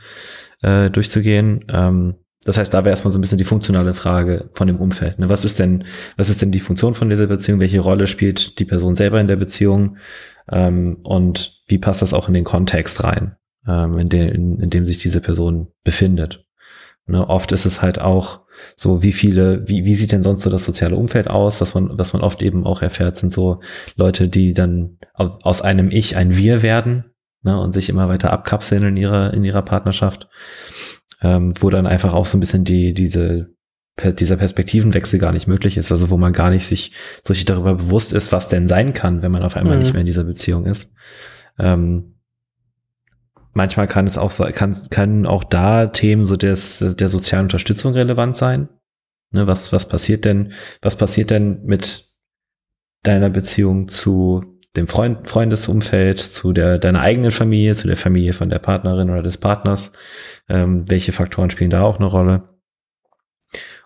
äh, 0.62 0.90
durchzugehen. 0.90 1.64
Ähm, 1.68 2.16
das 2.44 2.58
heißt, 2.58 2.72
da 2.72 2.84
wäre 2.84 2.90
erstmal 2.90 3.10
so 3.10 3.18
ein 3.18 3.22
bisschen 3.22 3.38
die 3.38 3.44
funktionale 3.44 3.94
Frage 3.94 4.50
von 4.52 4.66
dem 4.66 4.76
Umfeld. 4.76 5.18
Ne? 5.18 5.28
Was 5.28 5.44
ist 5.44 5.58
denn, 5.58 5.84
was 6.16 6.28
ist 6.28 6.42
denn 6.42 6.52
die 6.52 6.60
Funktion 6.60 6.94
von 6.94 7.08
dieser 7.08 7.26
Beziehung? 7.26 7.60
Welche 7.60 7.80
Rolle 7.80 8.06
spielt 8.06 8.58
die 8.58 8.64
Person 8.64 8.94
selber 8.94 9.20
in 9.20 9.28
der 9.28 9.36
Beziehung? 9.36 9.96
Ähm, 10.50 10.98
und 11.02 11.62
wie 11.66 11.78
passt 11.78 12.02
das 12.02 12.12
auch 12.12 12.28
in 12.28 12.34
den 12.34 12.44
Kontext 12.44 13.02
rein, 13.02 13.36
ähm, 13.66 13.98
in, 13.98 14.08
de, 14.10 14.28
in, 14.28 14.60
in 14.60 14.70
dem 14.70 14.84
sich 14.84 14.98
diese 14.98 15.20
Person 15.20 15.68
befindet? 15.84 16.44
Ne, 17.06 17.28
oft 17.28 17.52
ist 17.52 17.66
es 17.66 17.82
halt 17.82 18.00
auch 18.00 18.40
so, 18.76 19.02
wie 19.02 19.12
viele, 19.12 19.68
wie, 19.68 19.84
wie 19.84 19.94
sieht 19.94 20.12
denn 20.12 20.22
sonst 20.22 20.42
so 20.42 20.48
das 20.48 20.64
soziale 20.64 20.96
Umfeld 20.96 21.28
aus? 21.28 21.60
Was 21.60 21.74
man, 21.74 21.98
was 21.98 22.12
man 22.12 22.22
oft 22.22 22.40
eben 22.40 22.66
auch 22.66 22.82
erfährt, 22.82 23.16
sind 23.16 23.30
so 23.30 23.60
Leute, 23.96 24.28
die 24.28 24.54
dann 24.54 24.98
aus 25.12 25.60
einem 25.60 25.90
Ich 25.90 26.16
ein 26.16 26.36
Wir 26.36 26.62
werden 26.62 27.04
ne, 27.42 27.60
und 27.60 27.72
sich 27.72 27.88
immer 27.88 28.08
weiter 28.08 28.32
abkapseln 28.32 28.84
in 28.84 28.96
ihrer, 28.96 29.34
in 29.34 29.44
ihrer 29.44 29.62
Partnerschaft, 29.62 30.28
ähm, 31.24 31.54
wo 31.58 31.70
dann 31.70 31.86
einfach 31.86 32.12
auch 32.12 32.26
so 32.26 32.36
ein 32.36 32.40
bisschen 32.40 32.64
die, 32.64 32.92
diese, 32.92 33.54
dieser 34.18 34.36
Perspektivenwechsel 34.36 35.18
gar 35.18 35.32
nicht 35.32 35.46
möglich 35.46 35.78
ist, 35.78 35.90
also 35.90 36.10
wo 36.10 36.18
man 36.18 36.34
gar 36.34 36.50
nicht 36.50 36.66
sich 36.66 36.92
so 37.24 37.32
richtig 37.32 37.46
darüber 37.46 37.74
bewusst 37.74 38.12
ist, 38.12 38.30
was 38.30 38.50
denn 38.50 38.68
sein 38.68 38.92
kann, 38.92 39.22
wenn 39.22 39.32
man 39.32 39.42
auf 39.42 39.56
einmal 39.56 39.76
mhm. 39.76 39.82
nicht 39.82 39.92
mehr 39.94 40.00
in 40.00 40.06
dieser 40.06 40.24
Beziehung 40.24 40.66
ist. 40.66 40.92
Ähm, 41.58 42.16
manchmal 43.54 43.88
kann 43.88 44.06
es 44.06 44.18
auch 44.18 44.32
kann, 44.52 44.76
kann 44.90 45.24
auch 45.24 45.44
da 45.44 45.86
Themen 45.86 46.26
so 46.26 46.36
des, 46.36 46.84
der 46.98 47.08
sozialen 47.08 47.46
Unterstützung 47.46 47.94
relevant 47.94 48.36
sein. 48.36 48.68
Ne, 49.30 49.46
was, 49.46 49.72
was 49.72 49.88
passiert 49.88 50.26
denn, 50.26 50.52
was 50.82 50.96
passiert 50.96 51.30
denn 51.30 51.64
mit 51.64 52.06
deiner 53.02 53.30
Beziehung 53.30 53.88
zu 53.88 54.60
dem 54.76 54.88
Freund, 54.88 55.28
Freundesumfeld, 55.28 56.20
zu 56.20 56.52
der, 56.52 56.78
deiner 56.78 57.00
eigenen 57.00 57.30
Familie, 57.30 57.74
zu 57.74 57.86
der 57.86 57.96
Familie 57.96 58.32
von 58.32 58.50
der 58.50 58.58
Partnerin 58.58 59.08
oder 59.08 59.22
des 59.22 59.38
Partners? 59.38 59.92
Ähm, 60.48 60.88
welche 60.88 61.12
Faktoren 61.12 61.50
spielen 61.50 61.70
da 61.70 61.82
auch 61.82 61.96
eine 61.96 62.06
Rolle? 62.06 62.48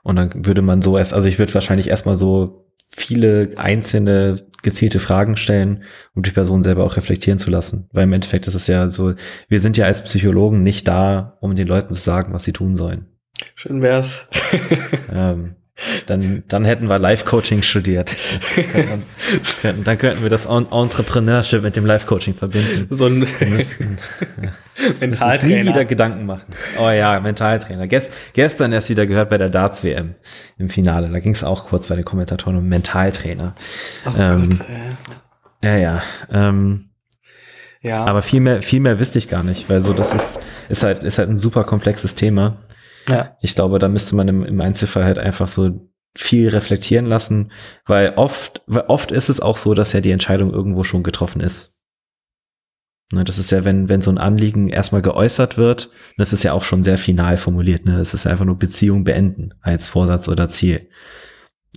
Und 0.02 0.16
dann 0.16 0.46
würde 0.46 0.62
man 0.62 0.82
so 0.82 0.96
erst, 0.96 1.12
also 1.12 1.28
ich 1.28 1.38
würde 1.38 1.54
wahrscheinlich 1.54 1.88
erstmal 1.88 2.14
so 2.14 2.68
viele 2.88 3.50
einzelne 3.56 4.46
gezielte 4.62 4.98
Fragen 4.98 5.36
stellen, 5.36 5.84
um 6.14 6.22
die 6.22 6.30
Person 6.30 6.62
selber 6.62 6.84
auch 6.84 6.96
reflektieren 6.96 7.38
zu 7.38 7.50
lassen. 7.50 7.88
Weil 7.92 8.04
im 8.04 8.12
Endeffekt 8.12 8.46
ist 8.48 8.54
es 8.54 8.66
ja 8.66 8.88
so, 8.88 9.14
wir 9.48 9.61
sind 9.61 9.76
ja 9.76 9.86
als 9.86 10.02
Psychologen 10.02 10.62
nicht 10.62 10.88
da, 10.88 11.36
um 11.40 11.54
den 11.54 11.68
Leuten 11.68 11.92
zu 11.92 12.00
sagen, 12.00 12.32
was 12.32 12.44
sie 12.44 12.52
tun 12.52 12.76
sollen. 12.76 13.06
Schön 13.54 13.82
wär's. 13.82 14.26
ähm, 15.14 15.54
dann, 16.09 16.42
dann 16.48 16.64
hätten 16.64 16.88
wir 16.88 16.98
Life-Coaching 16.98 17.62
studiert. 17.62 18.16
Dann, 19.62 19.82
dann 19.84 19.98
könnten 19.98 20.22
wir 20.22 20.30
das 20.30 20.46
Entrepreneurship 20.46 21.62
mit 21.62 21.76
dem 21.76 21.84
Life-Coaching 21.84 22.34
verbinden. 22.34 22.86
So 22.88 23.06
ein 23.06 23.18
müssten, 23.18 23.98
ja, 24.42 24.52
Mentaltrainer. 25.00 25.62
nie 25.64 25.68
wieder 25.68 25.84
Gedanken 25.84 26.24
machen. 26.24 26.46
Oh 26.80 26.88
ja, 26.88 27.20
Mentaltrainer. 27.20 27.86
Gest, 27.86 28.12
gestern 28.32 28.72
erst 28.72 28.88
wieder 28.88 29.06
gehört 29.06 29.28
bei 29.28 29.38
der 29.38 29.50
Darts-WM 29.50 30.14
im 30.56 30.70
Finale. 30.70 31.11
Da 31.11 31.18
ging 31.20 31.32
es 31.32 31.44
auch 31.44 31.66
kurz 31.66 31.88
bei 31.88 31.96
den 31.96 32.04
Kommentatoren 32.04 32.56
um 32.56 32.68
Mentaltrainer. 32.68 33.54
Oh 34.06 34.11
ähm, 34.18 34.48
Gott, 34.48 34.66
ja, 35.62 35.76
ja. 35.76 36.02
Ähm, 36.32 36.90
ja. 37.82 38.04
Aber 38.04 38.22
viel 38.22 38.40
mehr, 38.40 38.62
viel 38.62 38.80
mehr 38.80 38.98
wüsste 38.98 39.18
ich 39.18 39.28
gar 39.28 39.42
nicht, 39.42 39.68
weil 39.68 39.82
so 39.82 39.92
das 39.92 40.14
ist, 40.14 40.40
ist 40.68 40.82
halt, 40.82 41.02
ist 41.02 41.18
halt 41.18 41.28
ein 41.28 41.38
super 41.38 41.64
komplexes 41.64 42.14
Thema. 42.14 42.56
Ja. 43.09 43.36
Ich 43.40 43.54
glaube, 43.54 43.78
da 43.78 43.88
müsste 43.88 44.16
man 44.16 44.28
im, 44.28 44.44
im 44.44 44.61
Einzelfall 44.61 45.04
halt 45.04 45.18
einfach 45.18 45.48
so 45.48 45.88
viel 46.18 46.48
reflektieren 46.48 47.06
lassen, 47.06 47.52
weil 47.86 48.14
oft, 48.16 48.62
weil 48.66 48.84
oft 48.88 49.12
ist 49.12 49.28
es 49.28 49.40
auch 49.40 49.56
so, 49.56 49.74
dass 49.74 49.92
ja 49.92 50.00
die 50.00 50.10
Entscheidung 50.10 50.52
irgendwo 50.52 50.82
schon 50.84 51.02
getroffen 51.02 51.40
ist. 51.40 51.78
Ne, 53.12 53.24
das 53.24 53.38
ist 53.38 53.50
ja, 53.52 53.64
wenn, 53.64 53.88
wenn 53.88 54.02
so 54.02 54.10
ein 54.10 54.18
Anliegen 54.18 54.68
erstmal 54.68 55.00
geäußert 55.00 55.56
wird, 55.56 55.90
das 56.18 56.32
ist 56.32 56.42
ja 56.42 56.52
auch 56.52 56.64
schon 56.64 56.82
sehr 56.82 56.98
final 56.98 57.36
formuliert. 57.36 57.86
Ne? 57.86 57.96
Das 57.96 58.12
ist 58.12 58.24
ja 58.24 58.32
einfach 58.32 58.44
nur 58.44 58.58
Beziehung 58.58 59.04
beenden 59.04 59.54
als 59.62 59.88
Vorsatz 59.88 60.28
oder 60.28 60.48
Ziel. 60.48 60.88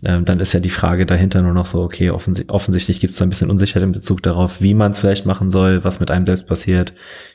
Ähm, 0.04 0.26
dann 0.26 0.40
ist 0.40 0.54
ja 0.54 0.60
die 0.60 0.70
Frage 0.70 1.06
dahinter 1.06 1.42
nur 1.44 1.54
noch 1.54 1.68
so, 1.68 1.84
okay, 1.84 2.10
offensi 2.10 2.46
offensichtlich 2.48 3.00
gibt 3.00 3.12
es 3.12 3.20
da 3.20 3.26
ein 3.26 3.30
bisschen 3.30 3.52
Unsicherheit 3.52 3.84
in 3.84 3.92
Bezug 3.92 4.24
darauf, 4.24 4.60
wie 4.62 4.74
man 4.74 4.92
es 4.92 5.00
vielleicht 5.00 5.28
machen 5.28 5.52
soll, 5.52 5.84
was 5.84 6.00
mit 6.00 6.10
einem 6.10 6.26
selbst 6.26 6.48
passiert. 6.48 6.94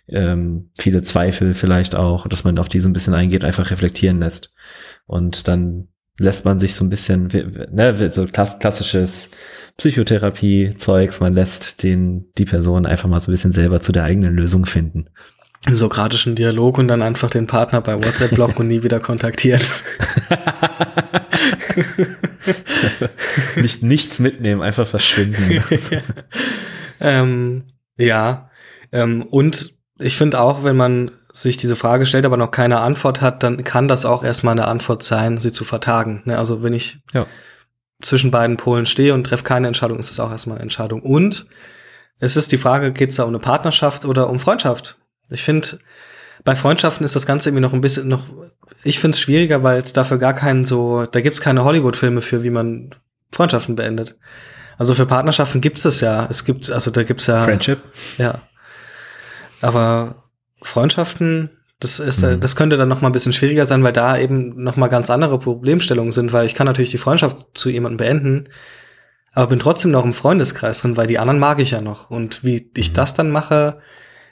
Ähm, 0.09 0.71
viele 0.77 1.03
Zweifel 1.03 1.55
vielleicht 1.55 1.95
auch, 1.95 2.27
dass 2.27 2.43
man 2.43 2.59
auf 2.59 2.69
die 2.69 2.81
so 2.81 2.89
ein 2.89 2.93
bisschen 2.93 3.15
eingeht, 3.15 3.45
einfach 3.45 3.71
reflektieren 3.71 4.19
lässt. 4.19 4.53
Und 5.07 5.47
dann 5.47 5.89
lässt 6.19 6.45
man 6.45 6.61
sich 6.61 6.75
so 6.75 6.85
ein 6.85 6.91
bisschen, 6.91 7.29
ne, 7.73 8.11
so 8.13 8.27
klassisches 8.27 9.31
Psychotherapie-Zeugs, 9.77 11.21
man 11.21 11.35
lässt 11.35 11.83
den, 11.83 12.33
die 12.39 12.47
Person 12.47 12.87
einfach 12.87 13.09
mal 13.09 13.21
so 13.21 13.31
ein 13.31 13.35
bisschen 13.35 13.53
selber 13.53 13.81
zu 13.81 13.93
der 13.93 14.05
eigenen 14.05 14.35
Lösung 14.35 14.67
finden. 14.67 15.11
Sokratischen 15.69 16.35
Dialog 16.37 16.79
und 16.79 16.89
dann 16.89 17.03
einfach 17.03 17.29
den 17.29 17.47
Partner 17.47 17.81
bei 17.81 17.97
WhatsApp 17.97 18.35
blocken 18.35 18.59
und 18.59 18.69
nie 18.69 18.83
wieder 18.83 19.01
kontaktieren. 19.01 19.61
Nicht, 23.57 23.83
nichts 23.83 24.19
mitnehmen, 24.19 24.63
einfach 24.63 24.87
verschwinden. 24.87 25.63
ja. 25.91 26.01
Ähm, 27.01 27.65
ja. 27.99 28.51
Ähm, 28.93 29.23
und 29.23 29.75
ich 29.99 30.17
finde 30.17 30.41
auch, 30.41 30.65
wenn 30.65 30.77
man 30.77 31.11
sich 31.37 31.59
diese 31.59 31.77
Frage 31.77 32.07
stellt, 32.07 32.25
aber 32.25 32.39
noch 32.39 32.51
keine 32.51 32.81
Antwort 32.81 33.21
hat, 33.21 33.43
dann 33.43 33.63
kann 33.63 33.89
das 33.89 34.07
auch 34.07 34.25
erstmal 34.25 34.53
eine 34.53 34.69
Antwort 34.69 35.03
sein, 35.03 35.39
sie 35.39 35.53
zu 35.53 35.65
vertagen. 35.65 36.23
Ne? 36.25 36.39
Also 36.39 36.63
wenn 36.63 36.73
ich 36.73 36.99
ja. 37.13 37.27
zwischen 38.01 38.31
beiden 38.31 38.57
Polen 38.57 38.87
stehe 38.87 39.13
und 39.13 39.25
treffe 39.25 39.45
keine 39.45 39.67
Entscheidung, 39.67 39.99
ist 39.99 40.11
es 40.11 40.19
auch 40.19 40.31
erstmal 40.31 40.57
eine 40.57 40.63
Entscheidung. 40.63 41.03
Und 41.03 41.47
es 42.19 42.37
ist 42.37 42.53
die 42.53 42.57
Frage, 42.57 42.91
geht 42.91 43.11
es 43.11 43.17
da 43.17 43.25
um 43.25 43.29
eine 43.29 43.39
Partnerschaft 43.39 44.07
oder 44.07 44.31
um 44.31 44.41
Freundschaft? 44.41 44.97
Ich 45.29 45.43
finde, 45.43 45.79
bei 46.43 46.57
Freundschaften 46.57 47.05
ist 47.05 47.17
das 47.17 47.27
Ganze 47.27 47.51
irgendwie 47.51 47.63
noch 47.63 47.75
ein 47.75 47.83
bisschen 47.83 48.09
noch, 48.09 48.25
ich 48.83 48.99
finde 48.99 49.15
es 49.15 49.21
schwieriger, 49.21 49.63
weil 49.63 49.83
es 49.83 49.93
dafür 49.93 50.17
gar 50.17 50.33
keinen 50.33 50.65
so, 50.65 51.05
da 51.05 51.21
gibt's 51.21 51.43
keine 51.43 51.65
Hollywood-Filme 51.65 52.23
für, 52.23 52.45
wie 52.45 52.51
man 52.51 52.95
Freundschaften 53.31 53.77
beendet. 53.77 54.17
Also 54.79 54.95
für 54.95 55.05
Partnerschaften 55.05 55.61
gibt's 55.61 55.83
das 55.83 56.01
ja. 56.01 56.27
Es 56.31 56.47
gibt, 56.47 56.71
also 56.71 56.91
da 56.91 57.03
gibt's 57.03 57.27
ja. 57.27 57.43
Friendship. 57.43 57.81
Ja. 58.17 58.41
Aber 59.61 60.23
Freundschaften, 60.63 61.51
das 61.81 62.01
ist, 62.01 62.23
mhm. 62.23 62.41
das 62.41 62.57
könnte 62.57 62.77
dann 62.77 62.89
noch 62.89 63.03
mal 63.03 63.09
ein 63.09 63.13
bisschen 63.13 63.33
schwieriger 63.33 63.67
sein, 63.67 63.85
weil 63.85 63.93
da 63.93 64.17
eben 64.19 64.63
noch 64.63 64.77
mal 64.77 64.89
ganz 64.89 65.11
andere 65.11 65.39
Problemstellungen 65.39 66.13
sind, 66.13 66.33
weil 66.33 66.47
ich 66.47 66.55
kann 66.55 66.67
natürlich 66.67 66.91
die 66.91 66.99
Freundschaft 66.99 67.47
zu 67.55 67.69
jemandem 67.69 67.99
beenden, 67.99 68.49
aber 69.33 69.49
bin 69.49 69.59
trotzdem 69.59 69.91
noch 69.91 70.05
im 70.05 70.15
Freundeskreis 70.15 70.81
drin, 70.81 70.97
weil 70.97 71.07
die 71.07 71.19
anderen 71.19 71.39
mag 71.39 71.61
ich 71.61 71.73
ja 71.73 71.83
noch. 71.83 72.11
Und 72.11 72.43
wie 72.43 72.71
ich 72.77 72.91
mhm. 72.91 72.95
das 72.95 73.13
dann 73.13 73.31
mache, 73.31 73.81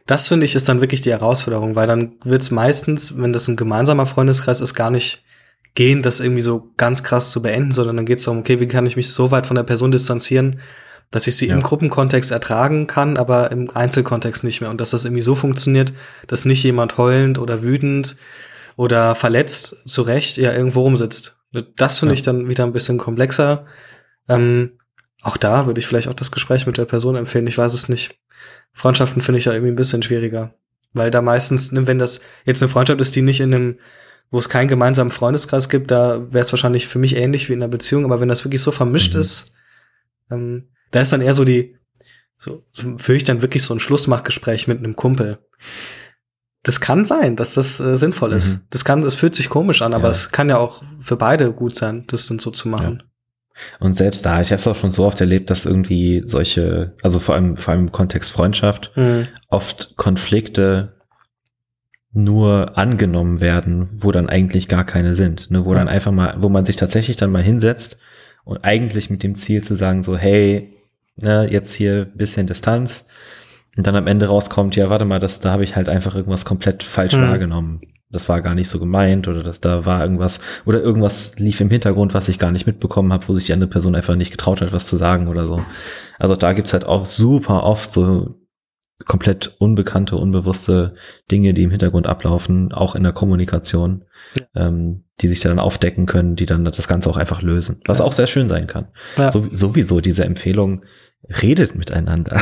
das 0.06 0.28
finde 0.28 0.46
ich 0.46 0.54
ist 0.54 0.68
dann 0.68 0.80
wirklich 0.80 1.02
die 1.02 1.10
Herausforderung, 1.10 1.76
weil 1.76 1.86
dann 1.86 2.16
wird 2.24 2.42
es 2.42 2.50
meistens, 2.50 3.16
wenn 3.18 3.32
das 3.32 3.48
ein 3.48 3.56
gemeinsamer 3.56 4.06
Freundeskreis 4.06 4.60
ist, 4.60 4.74
gar 4.74 4.90
nicht 4.90 5.22
gehen, 5.74 6.02
das 6.02 6.20
irgendwie 6.20 6.40
so 6.40 6.70
ganz 6.76 7.02
krass 7.02 7.30
zu 7.30 7.42
beenden, 7.42 7.72
sondern 7.72 7.96
dann 7.96 8.06
geht 8.06 8.18
es 8.18 8.24
darum, 8.24 8.40
okay, 8.40 8.60
wie 8.60 8.66
kann 8.66 8.86
ich 8.86 8.96
mich 8.96 9.12
so 9.12 9.30
weit 9.30 9.46
von 9.46 9.56
der 9.56 9.64
Person 9.64 9.90
distanzieren, 9.90 10.60
dass 11.10 11.26
ich 11.26 11.36
sie 11.36 11.48
ja. 11.48 11.54
im 11.54 11.62
Gruppenkontext 11.62 12.30
ertragen 12.30 12.86
kann, 12.86 13.16
aber 13.16 13.50
im 13.52 13.70
Einzelkontext 13.70 14.44
nicht 14.44 14.60
mehr. 14.60 14.70
Und 14.70 14.80
dass 14.80 14.90
das 14.90 15.04
irgendwie 15.04 15.22
so 15.22 15.34
funktioniert, 15.34 15.92
dass 16.26 16.44
nicht 16.44 16.62
jemand 16.62 16.98
heulend 16.98 17.38
oder 17.38 17.62
wütend 17.62 18.16
oder 18.76 19.14
verletzt 19.14 19.76
zu 19.86 20.02
Recht 20.02 20.36
ja 20.36 20.52
irgendwo 20.52 20.82
rumsitzt. 20.82 21.36
Das 21.76 21.98
finde 21.98 22.14
ja. 22.14 22.16
ich 22.16 22.22
dann 22.22 22.48
wieder 22.48 22.64
ein 22.64 22.72
bisschen 22.72 22.98
komplexer. 22.98 23.64
Ähm, 24.28 24.78
auch 25.22 25.36
da 25.36 25.66
würde 25.66 25.78
ich 25.78 25.86
vielleicht 25.86 26.08
auch 26.08 26.14
das 26.14 26.32
Gespräch 26.32 26.66
mit 26.66 26.76
der 26.76 26.84
Person 26.84 27.16
empfehlen. 27.16 27.46
Ich 27.46 27.58
weiß 27.58 27.72
es 27.74 27.88
nicht. 27.88 28.18
Freundschaften 28.72 29.22
finde 29.22 29.38
ich 29.38 29.44
ja 29.44 29.52
irgendwie 29.52 29.72
ein 29.72 29.76
bisschen 29.76 30.02
schwieriger. 30.02 30.54
Weil 30.92 31.10
da 31.10 31.22
meistens, 31.22 31.72
ne, 31.72 31.86
wenn 31.86 31.98
das 31.98 32.20
jetzt 32.44 32.62
eine 32.62 32.68
Freundschaft 32.68 33.00
ist, 33.00 33.16
die 33.16 33.22
nicht 33.22 33.40
in 33.40 33.54
einem, 33.54 33.78
wo 34.30 34.38
es 34.38 34.48
keinen 34.48 34.68
gemeinsamen 34.68 35.10
Freundeskreis 35.10 35.68
gibt, 35.68 35.90
da 35.90 36.32
wäre 36.32 36.44
es 36.44 36.52
wahrscheinlich 36.52 36.88
für 36.88 36.98
mich 36.98 37.16
ähnlich 37.16 37.48
wie 37.48 37.54
in 37.54 37.62
einer 37.62 37.70
Beziehung. 37.70 38.04
Aber 38.04 38.20
wenn 38.20 38.28
das 38.28 38.44
wirklich 38.44 38.62
so 38.62 38.70
vermischt 38.70 39.14
mhm. 39.14 39.20
ist, 39.20 39.52
ähm, 40.30 40.68
da 40.94 41.00
ist 41.00 41.12
dann 41.12 41.22
eher 41.22 41.34
so 41.34 41.44
die, 41.44 41.76
so, 42.38 42.62
führe 42.98 43.16
ich 43.16 43.24
dann 43.24 43.42
wirklich 43.42 43.64
so 43.64 43.74
ein 43.74 43.80
Schlussmachgespräch 43.80 44.68
mit 44.68 44.78
einem 44.78 44.94
Kumpel. 44.94 45.38
Das 46.62 46.80
kann 46.80 47.04
sein, 47.04 47.34
dass 47.34 47.54
das 47.54 47.80
äh, 47.80 47.96
sinnvoll 47.96 48.32
ist. 48.32 48.54
Mhm. 48.54 48.60
Das 48.70 48.84
kann, 48.84 49.02
es 49.02 49.14
fühlt 49.14 49.34
sich 49.34 49.48
komisch 49.48 49.82
an, 49.82 49.92
aber 49.92 50.04
ja. 50.04 50.10
es 50.10 50.30
kann 50.30 50.48
ja 50.48 50.58
auch 50.58 50.82
für 51.00 51.16
beide 51.16 51.52
gut 51.52 51.74
sein, 51.74 52.04
das 52.06 52.28
dann 52.28 52.38
so 52.38 52.52
zu 52.52 52.68
machen. 52.68 53.02
Ja. 53.02 53.10
Und 53.80 53.94
selbst 53.94 54.24
da, 54.24 54.40
ich 54.40 54.50
habe 54.50 54.60
es 54.60 54.66
auch 54.68 54.76
schon 54.76 54.92
so 54.92 55.04
oft 55.04 55.20
erlebt, 55.20 55.50
dass 55.50 55.66
irgendwie 55.66 56.22
solche, 56.26 56.94
also 57.02 57.18
vor 57.18 57.34
allem, 57.34 57.56
vor 57.56 57.72
allem 57.72 57.86
im 57.86 57.92
Kontext 57.92 58.30
Freundschaft, 58.30 58.92
mhm. 58.94 59.26
oft 59.48 59.96
Konflikte 59.96 60.94
nur 62.12 62.78
angenommen 62.78 63.40
werden, 63.40 63.88
wo 63.94 64.12
dann 64.12 64.28
eigentlich 64.28 64.68
gar 64.68 64.84
keine 64.84 65.16
sind, 65.16 65.50
ne, 65.50 65.64
wo 65.64 65.72
ja. 65.72 65.80
dann 65.80 65.88
einfach 65.88 66.12
mal, 66.12 66.36
wo 66.38 66.48
man 66.48 66.64
sich 66.64 66.76
tatsächlich 66.76 67.16
dann 67.16 67.32
mal 67.32 67.42
hinsetzt 67.42 67.98
und 68.44 68.58
eigentlich 68.58 69.10
mit 69.10 69.22
dem 69.24 69.34
Ziel 69.34 69.62
zu 69.64 69.74
sagen, 69.74 70.04
so, 70.04 70.16
hey, 70.16 70.73
ne, 71.16 71.48
jetzt 71.50 71.74
hier 71.74 72.04
bisschen 72.04 72.46
Distanz 72.46 73.08
und 73.76 73.86
dann 73.86 73.96
am 73.96 74.06
Ende 74.06 74.26
rauskommt, 74.26 74.76
ja, 74.76 74.90
warte 74.90 75.04
mal, 75.04 75.18
das, 75.18 75.40
da 75.40 75.50
habe 75.50 75.64
ich 75.64 75.76
halt 75.76 75.88
einfach 75.88 76.14
irgendwas 76.14 76.44
komplett 76.44 76.82
falsch 76.82 77.16
mhm. 77.16 77.22
wahrgenommen. 77.22 77.80
Das 78.10 78.28
war 78.28 78.40
gar 78.42 78.54
nicht 78.54 78.68
so 78.68 78.78
gemeint 78.78 79.26
oder 79.26 79.42
dass 79.42 79.60
da 79.60 79.86
war 79.86 80.02
irgendwas 80.02 80.38
oder 80.64 80.80
irgendwas 80.80 81.36
lief 81.38 81.60
im 81.60 81.70
Hintergrund, 81.70 82.14
was 82.14 82.28
ich 82.28 82.38
gar 82.38 82.52
nicht 82.52 82.66
mitbekommen 82.66 83.12
habe, 83.12 83.26
wo 83.26 83.32
sich 83.32 83.46
die 83.46 83.52
andere 83.52 83.70
Person 83.70 83.96
einfach 83.96 84.14
nicht 84.14 84.30
getraut 84.30 84.60
hat, 84.60 84.72
was 84.72 84.86
zu 84.86 84.94
sagen 84.94 85.26
oder 85.26 85.46
so. 85.46 85.60
Also 86.20 86.36
da 86.36 86.52
gibt's 86.52 86.72
halt 86.72 86.84
auch 86.84 87.04
super 87.06 87.64
oft 87.64 87.92
so 87.92 88.36
komplett 89.06 89.54
unbekannte, 89.58 90.16
unbewusste 90.16 90.94
Dinge, 91.30 91.54
die 91.54 91.62
im 91.62 91.70
Hintergrund 91.70 92.06
ablaufen, 92.06 92.72
auch 92.72 92.94
in 92.94 93.02
der 93.02 93.12
Kommunikation, 93.12 94.04
ja. 94.36 94.66
ähm, 94.66 95.04
die 95.20 95.28
sich 95.28 95.40
dann 95.40 95.58
aufdecken 95.58 96.06
können, 96.06 96.36
die 96.36 96.46
dann 96.46 96.64
das 96.64 96.88
Ganze 96.88 97.08
auch 97.10 97.16
einfach 97.16 97.42
lösen, 97.42 97.80
was 97.86 97.98
ja. 97.98 98.04
auch 98.04 98.12
sehr 98.12 98.26
schön 98.26 98.48
sein 98.48 98.66
kann. 98.66 98.88
Ja. 99.16 99.30
So, 99.30 99.48
sowieso 99.52 100.00
diese 100.00 100.24
Empfehlung, 100.24 100.84
redet 101.28 101.74
miteinander. 101.74 102.36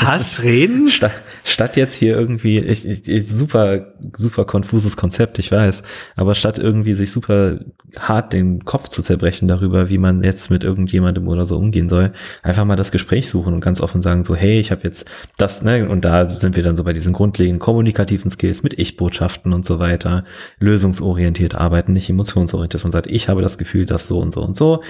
Was? 0.00 0.42
Reden? 0.42 0.88
Statt, 0.88 1.12
statt 1.44 1.76
jetzt 1.76 1.94
hier 1.94 2.16
irgendwie, 2.16 2.58
ich, 2.60 2.86
ich, 2.86 3.28
super, 3.28 3.94
super 4.16 4.44
konfuses 4.44 4.96
Konzept, 4.96 5.38
ich 5.38 5.50
weiß, 5.50 5.82
aber 6.14 6.34
statt 6.34 6.58
irgendwie 6.58 6.94
sich 6.94 7.10
super 7.10 7.58
hart 7.98 8.32
den 8.32 8.64
Kopf 8.64 8.88
zu 8.88 9.02
zerbrechen 9.02 9.48
darüber, 9.48 9.88
wie 9.88 9.98
man 9.98 10.22
jetzt 10.22 10.50
mit 10.50 10.62
irgendjemandem 10.62 11.26
oder 11.26 11.44
so 11.44 11.56
umgehen 11.56 11.88
soll, 11.88 12.12
einfach 12.42 12.64
mal 12.64 12.76
das 12.76 12.92
Gespräch 12.92 13.28
suchen 13.28 13.54
und 13.54 13.60
ganz 13.60 13.80
offen 13.80 14.00
sagen 14.00 14.24
so, 14.24 14.36
hey, 14.36 14.60
ich 14.60 14.70
habe 14.70 14.82
jetzt 14.84 15.10
das, 15.36 15.62
ne, 15.62 15.88
und 15.88 16.04
da 16.04 16.28
sind 16.28 16.56
wir 16.56 16.62
dann 16.62 16.76
so 16.76 16.84
bei 16.84 16.92
diesen 16.92 17.12
grundlegenden 17.12 17.58
kommunikativen 17.58 18.30
Skills 18.30 18.62
mit 18.62 18.78
Ich-Botschaften 18.78 19.52
und 19.52 19.66
so 19.66 19.80
weiter, 19.80 20.24
lösungsorientiert 20.60 21.56
arbeiten, 21.56 21.92
nicht 21.92 22.08
emotionsorientiert, 22.08 22.74
dass 22.74 22.84
man 22.84 22.92
sagt, 22.92 23.08
ich 23.08 23.28
habe 23.28 23.42
das 23.42 23.58
Gefühl, 23.58 23.86
dass 23.86 24.06
so 24.06 24.20
und 24.20 24.32
so 24.32 24.42
und 24.42 24.56
so, 24.56 24.82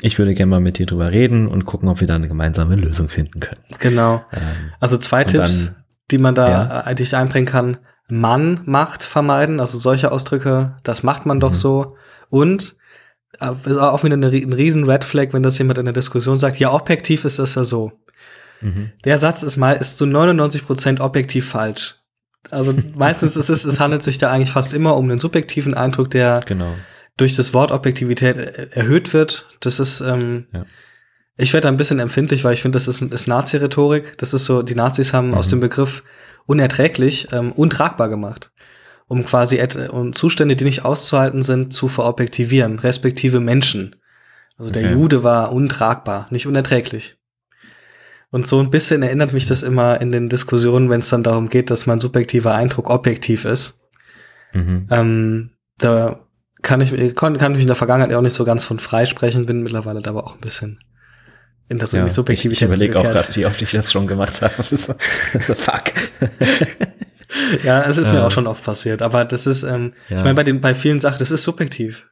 ich 0.00 0.18
würde 0.18 0.34
gerne 0.34 0.50
mal 0.50 0.60
mit 0.60 0.78
dir 0.78 0.86
drüber 0.86 1.10
reden 1.10 1.48
und 1.48 1.64
gucken, 1.64 1.88
ob 1.88 2.00
wir 2.00 2.06
da 2.06 2.14
eine 2.14 2.28
gemeinsame 2.28 2.76
Lösung 2.76 3.08
finden 3.08 3.40
können. 3.40 3.60
Genau. 3.80 4.24
Ähm, 4.32 4.72
also 4.78 4.96
zwei 4.96 5.24
Tipps, 5.24 5.66
dann, 5.66 5.76
die 6.10 6.18
man 6.18 6.34
da 6.34 6.48
ja. 6.48 6.80
eigentlich 6.82 7.16
einbringen 7.16 7.46
kann. 7.46 7.78
Mann 8.08 8.60
macht 8.64 9.02
vermeiden, 9.04 9.60
also 9.60 9.76
solche 9.76 10.12
Ausdrücke, 10.12 10.76
das 10.82 11.02
macht 11.02 11.26
man 11.26 11.40
doch 11.40 11.50
mhm. 11.50 11.54
so. 11.54 11.96
Und 12.30 12.76
äh, 13.40 13.50
ist 13.64 13.76
auch 13.76 14.04
wieder 14.04 14.14
eine, 14.14 14.28
ein 14.28 14.52
riesen 14.52 14.88
Red 14.88 15.04
Flag, 15.04 15.32
wenn 15.32 15.42
das 15.42 15.58
jemand 15.58 15.78
in 15.78 15.84
der 15.84 15.94
Diskussion 15.94 16.38
sagt, 16.38 16.58
ja, 16.58 16.72
objektiv 16.72 17.24
ist 17.24 17.38
das 17.38 17.56
ja 17.56 17.64
so. 17.64 17.92
Mhm. 18.60 18.92
Der 19.04 19.18
Satz 19.18 19.42
ist 19.42 19.56
mal, 19.56 19.72
ist 19.72 19.98
zu 19.98 20.06
99 20.06 20.64
Prozent 20.64 21.00
objektiv 21.00 21.48
falsch. 21.48 21.96
Also 22.50 22.72
meistens 22.94 23.36
ist 23.36 23.48
es, 23.48 23.64
es 23.64 23.80
handelt 23.80 24.04
sich 24.04 24.18
da 24.18 24.30
eigentlich 24.30 24.52
fast 24.52 24.72
immer 24.72 24.96
um 24.96 25.10
einen 25.10 25.18
subjektiven 25.18 25.74
Eindruck, 25.74 26.10
der 26.12 26.40
genau 26.46 26.72
durch 27.18 27.36
das 27.36 27.52
Wort 27.52 27.70
Objektivität 27.70 28.36
erhöht 28.74 29.12
wird. 29.12 29.46
Das 29.60 29.78
ist, 29.78 30.00
ähm, 30.00 30.46
ja. 30.52 30.64
ich 31.36 31.52
werde 31.52 31.66
da 31.66 31.68
ein 31.68 31.76
bisschen 31.76 31.98
empfindlich, 31.98 32.44
weil 32.44 32.54
ich 32.54 32.62
finde, 32.62 32.76
das 32.76 32.88
ist, 32.88 33.02
ist 33.02 33.26
Nazi-Rhetorik. 33.26 34.16
Das 34.16 34.32
ist 34.32 34.46
so, 34.46 34.62
die 34.62 34.74
Nazis 34.74 35.12
haben 35.12 35.28
mhm. 35.28 35.34
aus 35.34 35.48
dem 35.48 35.60
Begriff 35.60 36.02
unerträglich 36.46 37.28
ähm, 37.32 37.52
untragbar 37.52 38.08
gemacht, 38.08 38.52
um 39.06 39.24
quasi 39.26 39.62
um 39.90 40.14
Zustände, 40.14 40.56
die 40.56 40.64
nicht 40.64 40.84
auszuhalten 40.84 41.42
sind, 41.42 41.74
zu 41.74 41.88
verobjektivieren, 41.88 42.78
respektive 42.78 43.40
Menschen. 43.40 43.96
Also 44.56 44.70
der 44.70 44.84
okay. 44.84 44.92
Jude 44.94 45.22
war 45.22 45.52
untragbar, 45.52 46.28
nicht 46.30 46.46
unerträglich. 46.46 47.16
Und 48.30 48.46
so 48.46 48.60
ein 48.60 48.70
bisschen 48.70 49.02
erinnert 49.02 49.32
mich 49.32 49.46
das 49.46 49.62
immer 49.62 50.00
in 50.00 50.12
den 50.12 50.28
Diskussionen, 50.28 50.90
wenn 50.90 51.00
es 51.00 51.08
dann 51.08 51.22
darum 51.22 51.48
geht, 51.48 51.70
dass 51.70 51.86
mein 51.86 52.00
subjektiver 52.00 52.54
Eindruck 52.54 52.90
objektiv 52.90 53.44
ist. 53.44 53.80
Mhm. 54.54 54.86
Ähm, 54.90 55.50
da 55.78 56.27
kann 56.62 56.80
ich, 56.80 57.14
kann, 57.14 57.38
kann 57.38 57.54
ich 57.54 57.62
in 57.62 57.66
der 57.66 57.76
Vergangenheit 57.76 58.16
auch 58.16 58.22
nicht 58.22 58.34
so 58.34 58.44
ganz 58.44 58.64
von 58.64 58.78
freisprechen, 58.78 59.46
bin 59.46 59.62
mittlerweile 59.62 60.06
aber 60.06 60.24
auch 60.26 60.34
ein 60.34 60.40
bisschen 60.40 60.80
in 61.68 61.78
das 61.78 61.92
ja, 61.92 62.06
Ich, 62.06 62.46
ich 62.46 62.62
überlege 62.62 62.98
auch 62.98 63.02
gerade, 63.02 63.36
wie 63.36 63.44
oft 63.44 63.60
ich 63.60 63.70
das 63.72 63.92
schon 63.92 64.06
gemacht 64.06 64.40
habe. 64.40 64.62
Fuck. 64.62 65.84
ja, 67.62 67.82
es 67.82 67.98
ist 67.98 68.10
mir 68.10 68.24
auch 68.24 68.30
schon 68.30 68.46
oft 68.46 68.64
passiert, 68.64 69.02
aber 69.02 69.24
das 69.24 69.46
ist, 69.46 69.64
ähm, 69.64 69.92
ja. 70.08 70.16
ich 70.16 70.22
meine, 70.22 70.34
bei 70.34 70.44
den, 70.44 70.60
bei 70.60 70.74
vielen 70.74 70.98
Sachen, 70.98 71.18
das 71.18 71.30
ist 71.30 71.42
subjektiv. 71.42 72.08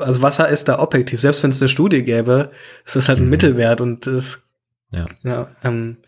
Also 0.00 0.22
was 0.22 0.38
ist 0.38 0.68
da 0.68 0.78
objektiv? 0.78 1.20
Selbst 1.20 1.42
wenn 1.42 1.50
es 1.50 1.60
eine 1.60 1.68
Studie 1.68 2.02
gäbe, 2.02 2.50
ist 2.86 2.96
das 2.96 3.08
halt 3.08 3.18
ein 3.18 3.24
mhm. 3.24 3.30
Mittelwert 3.30 3.82
und 3.82 4.06
es 4.06 4.42
Ja. 4.90 5.06
Ja, 5.22 5.50
ähm, 5.62 5.98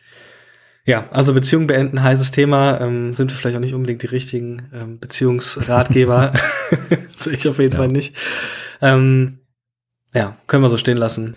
ja, 0.87 1.09
also 1.11 1.33
Beziehung 1.35 1.67
beenden, 1.67 2.03
heißes 2.03 2.31
Thema, 2.31 2.81
ähm, 2.81 3.13
sind 3.13 3.31
wir 3.31 3.37
vielleicht 3.37 3.57
auch 3.57 3.61
nicht 3.61 3.75
unbedingt 3.75 4.03
die 4.03 4.07
richtigen 4.07 4.69
ähm, 4.75 4.99
Beziehungsratgeber. 4.99 6.33
also 7.15 7.31
ich 7.31 7.49
auf 7.49 7.59
jeden 7.59 7.73
Ja. 7.73 7.79
Fall 7.79 7.89
nicht. 7.89 8.15
Ähm, 8.83 9.39
ja, 10.15 10.37
können 10.47 10.63
wir 10.63 10.69
so 10.69 10.77
stehen 10.79 10.99
lassen. 10.99 11.37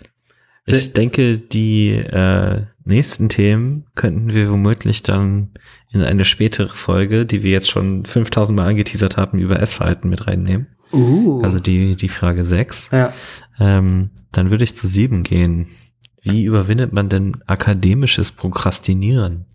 Ich 0.66 0.92
denke, 0.92 1.38
die 1.38 1.92
äh, 1.92 2.66
nächsten 2.84 3.30
Themen 3.30 3.86
könnten 3.94 4.34
wir 4.34 4.50
womöglich 4.50 5.02
dann 5.02 5.52
in 5.90 6.02
eine 6.02 6.26
spätere 6.26 6.74
Folge, 6.74 7.24
die 7.24 7.42
wir 7.42 7.50
jetzt 7.50 7.70
schon 7.70 8.04
5000 8.04 8.54
Mal 8.54 8.68
angeteasert 8.68 9.16
haben, 9.16 9.38
über 9.38 9.60
Essverhalten 9.60 10.10
mit 10.10 10.26
reinnehmen. 10.26 10.66
Uh. 10.92 11.42
Also 11.42 11.58
die, 11.58 11.96
die 11.96 12.10
Frage 12.10 12.44
6. 12.44 12.88
ja. 12.92 13.12
Ähm, 13.58 14.10
dann 14.30 14.50
würde 14.50 14.64
ich 14.64 14.74
zu 14.76 14.86
7 14.86 15.22
gehen. 15.22 15.68
Wie 16.22 16.44
überwindet 16.44 16.92
man 16.92 17.08
denn 17.08 17.42
akademisches 17.46 18.32
Prokrastinieren? 18.32 19.46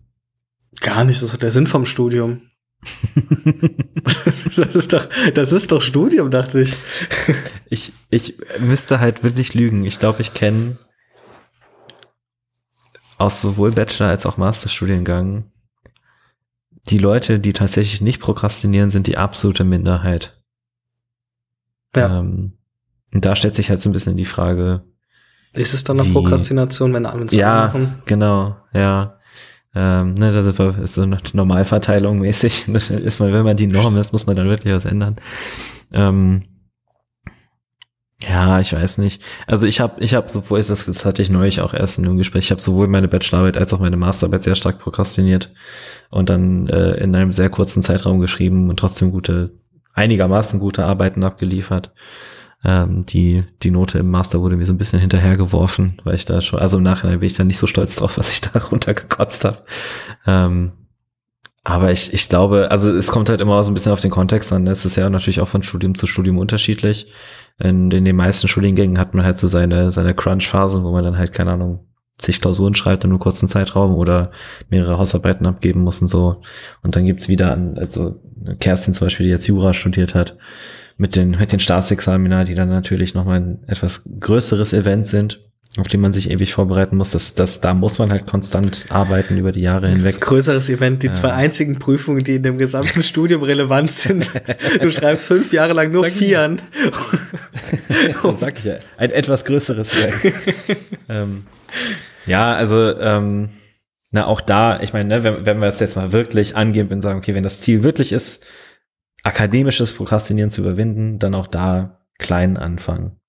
Gar 0.79 1.03
nicht, 1.03 1.17
das 1.17 1.27
ist 1.27 1.33
doch 1.33 1.39
der 1.39 1.51
Sinn 1.51 1.67
vom 1.67 1.85
Studium. 1.85 2.41
das 4.55 4.75
ist 4.75 4.91
doch, 4.91 5.07
das 5.33 5.51
ist 5.51 5.71
doch 5.71 5.81
Studium, 5.81 6.31
dachte 6.31 6.61
ich. 6.61 6.75
Ich, 7.69 7.93
ich 8.09 8.37
müsste 8.59 8.99
halt 8.99 9.23
wirklich 9.23 9.53
lügen. 9.53 9.85
Ich 9.85 9.99
glaube, 9.99 10.21
ich 10.21 10.33
kenne 10.33 10.77
aus 13.17 13.41
sowohl 13.41 13.71
Bachelor- 13.71 14.09
als 14.09 14.25
auch 14.25 14.37
Masterstudiengang 14.37 15.45
die 16.89 16.97
Leute, 16.97 17.39
die 17.39 17.53
tatsächlich 17.53 18.01
nicht 18.01 18.19
prokrastinieren, 18.19 18.91
sind 18.91 19.07
die 19.07 19.17
absolute 19.17 19.63
Minderheit. 19.63 20.43
Ja. 21.95 22.19
Ähm, 22.19 22.57
und 23.13 23.25
da 23.25 23.35
stellt 23.35 23.55
sich 23.55 23.69
halt 23.69 23.81
so 23.81 23.89
ein 23.89 23.93
bisschen 23.93 24.17
die 24.17 24.25
Frage, 24.25 24.83
Ist 25.55 25.73
es 25.73 25.83
dann 25.83 25.97
noch 25.97 26.05
Wie? 26.05 26.13
Prokrastination, 26.13 26.93
wenn 26.93 27.05
alle 27.05 27.25
ja, 27.31 27.65
machen? 27.67 28.01
genau, 28.05 28.55
ja. 28.73 29.19
Ähm, 29.75 30.13
ne, 30.13 30.31
das 30.31 30.45
ist 30.47 30.93
so- 30.93 31.01
eine 31.01 31.19
Normalverteilung 31.33 32.19
mäßig. 32.19 32.67
ist 32.67 33.19
man, 33.19 33.33
wenn 33.33 33.43
man 33.43 33.57
die 33.57 33.67
Norm 33.67 33.97
ist, 33.97 34.13
muss 34.13 34.25
man 34.25 34.35
dann 34.35 34.47
wirklich 34.49 34.73
was 34.73 34.85
ändern. 34.85 35.17
Ähm, 35.91 36.41
ja, 38.21 38.59
ich 38.59 38.71
weiß 38.73 38.99
nicht. 38.99 39.21
Also 39.47 39.67
ich 39.67 39.79
habe, 39.81 40.01
ich 40.01 40.13
habe 40.13 40.29
sowohl 40.29 40.63
das, 40.63 40.85
das 40.85 41.05
hatte 41.05 41.21
ich 41.21 41.29
neulich 41.29 41.59
auch 41.59 41.73
erst 41.73 41.97
in 41.97 42.05
einem 42.05 42.17
Gespräch. 42.17 42.45
Ich 42.45 42.51
habe 42.51 42.61
sowohl 42.61 42.87
meine 42.87 43.07
Bachelorarbeit 43.07 43.57
als 43.57 43.73
auch 43.73 43.79
meine 43.79 43.97
Masterarbeit 43.97 44.43
sehr 44.43 44.55
stark 44.55 44.79
prokrastiniert 44.79 45.51
und 46.09 46.29
dann 46.29 46.67
äh, 46.67 46.93
in 47.03 47.15
einem 47.15 47.33
sehr 47.33 47.49
kurzen 47.49 47.81
Zeitraum 47.81 48.19
geschrieben 48.19 48.69
und 48.69 48.77
trotzdem 48.77 49.11
gute, 49.11 49.51
einigermaßen 49.93 50.59
gute 50.59 50.85
Arbeiten 50.85 51.23
abgeliefert. 51.23 51.91
Ähm, 52.63 53.05
die, 53.05 53.43
die 53.61 53.71
Note 53.71 53.99
im 53.99 54.09
Master 54.09 54.39
wurde 54.41 54.55
mir 54.55 54.65
so 54.65 54.73
ein 54.73 54.77
bisschen 54.77 54.99
hinterhergeworfen, 54.99 55.99
weil 56.03 56.15
ich 56.15 56.25
da 56.25 56.39
schon, 56.39 56.59
also 56.59 56.77
im 56.77 56.83
Nachhinein 56.83 57.19
bin 57.19 57.27
ich 57.27 57.33
da 57.33 57.43
nicht 57.43 57.59
so 57.59 57.67
stolz 57.67 57.95
drauf, 57.95 58.17
was 58.17 58.31
ich 58.33 58.41
da 58.41 58.57
runtergekotzt 58.59 59.45
habe. 59.45 59.57
Ähm, 60.25 60.71
aber 61.65 61.91
ich, 61.91 62.13
ich 62.13 62.27
glaube, 62.27 62.71
also 62.71 62.91
es 62.93 63.07
kommt 63.07 63.29
halt 63.29 63.39
immer 63.39 63.63
so 63.63 63.71
ein 63.71 63.73
bisschen 63.73 63.93
auf 63.93 64.01
den 64.01 64.11
Kontext 64.11 64.51
an. 64.51 64.67
Es 64.67 64.83
ist 64.83 64.97
ja 64.97 65.09
natürlich 65.09 65.39
auch 65.39 65.47
von 65.47 65.63
Studium 65.63 65.95
zu 65.95 66.07
Studium 66.07 66.37
unterschiedlich. 66.37 67.07
In, 67.57 67.89
in 67.91 68.03
den 68.03 68.15
meisten 68.15 68.49
Studiengängen 68.49 68.99
hat 68.99 69.13
man 69.13 69.25
halt 69.25 69.37
so 69.37 69.47
seine, 69.47 69.91
seine 69.91 70.13
Crunch-Phasen, 70.13 70.83
wo 70.83 70.91
man 70.91 71.05
dann 71.05 71.17
halt, 71.17 71.31
keine 71.31 71.51
Ahnung, 71.53 71.87
zig 72.17 72.41
Klausuren 72.41 72.75
schreibt 72.75 73.05
in 73.05 73.11
einem 73.11 73.19
kurzen 73.19 73.47
Zeitraum 73.47 73.95
oder 73.95 74.31
mehrere 74.69 74.97
Hausarbeiten 74.97 75.45
abgeben 75.45 75.81
muss 75.81 76.01
und 76.01 76.09
so. 76.09 76.41
Und 76.81 76.95
dann 76.95 77.05
gibt's 77.05 77.29
wieder 77.29 77.53
an, 77.53 77.77
also 77.77 78.19
Kerstin 78.59 78.93
zum 78.93 79.07
Beispiel, 79.07 79.25
die 79.25 79.31
jetzt 79.31 79.47
Jura 79.47 79.73
studiert 79.73 80.15
hat, 80.15 80.37
mit 80.97 81.15
den, 81.15 81.31
mit 81.31 81.51
den 81.51 81.59
Staatsexamina, 81.59 82.43
die 82.43 82.55
dann 82.55 82.69
natürlich 82.69 83.13
nochmal 83.13 83.39
ein 83.39 83.59
etwas 83.67 84.09
größeres 84.19 84.73
Event 84.73 85.07
sind, 85.07 85.39
auf 85.77 85.87
die 85.87 85.97
man 85.97 86.13
sich 86.13 86.29
ewig 86.29 86.53
vorbereiten 86.53 86.97
muss. 86.97 87.09
Das, 87.09 87.33
das, 87.33 87.59
da 87.59 87.73
muss 87.73 87.97
man 87.97 88.11
halt 88.11 88.27
konstant 88.27 88.85
arbeiten 88.89 89.37
über 89.37 89.51
die 89.51 89.61
Jahre 89.61 89.89
hinweg. 89.89 90.21
Größeres 90.21 90.69
Event, 90.69 91.01
die 91.01 91.07
Ja. 91.07 91.13
zwei 91.13 91.31
einzigen 91.33 91.79
Prüfungen, 91.79 92.23
die 92.23 92.35
in 92.35 92.43
dem 92.43 92.57
gesamten 92.59 93.01
Studium 93.03 93.41
relevant 93.41 93.91
sind. 93.91 94.31
Du 94.81 94.91
schreibst 94.91 95.25
fünf 95.27 95.51
Jahre 95.51 95.73
lang 95.73 95.91
nur 95.91 96.03
Sag 96.03 96.13
Vieren. 96.13 96.61
Sag 98.39 98.59
ich 98.59 98.65
ja. 98.65 98.75
Ein 98.97 99.11
etwas 99.11 99.45
größeres 99.45 99.89
Werk. 99.95 100.33
ähm, 101.09 101.45
ja, 102.27 102.53
also, 102.53 102.97
ähm, 102.99 103.49
na, 104.11 104.27
auch 104.27 104.41
da, 104.41 104.79
ich 104.79 104.93
meine, 104.93 105.09
ne, 105.09 105.23
wenn, 105.23 105.45
wenn 105.45 105.59
wir 105.59 105.67
es 105.67 105.79
jetzt 105.79 105.95
mal 105.95 106.11
wirklich 106.11 106.55
angehen 106.55 106.87
und 106.89 107.01
sagen, 107.01 107.17
okay, 107.17 107.33
wenn 107.33 107.43
das 107.43 107.61
Ziel 107.61 107.81
wirklich 107.81 108.13
ist, 108.13 108.45
akademisches 109.23 109.93
Prokrastinieren 109.93 110.49
zu 110.49 110.61
überwinden, 110.61 111.19
dann 111.19 111.33
auch 111.33 111.47
da 111.47 112.01
klein 112.19 112.57
anfangen. 112.57 113.19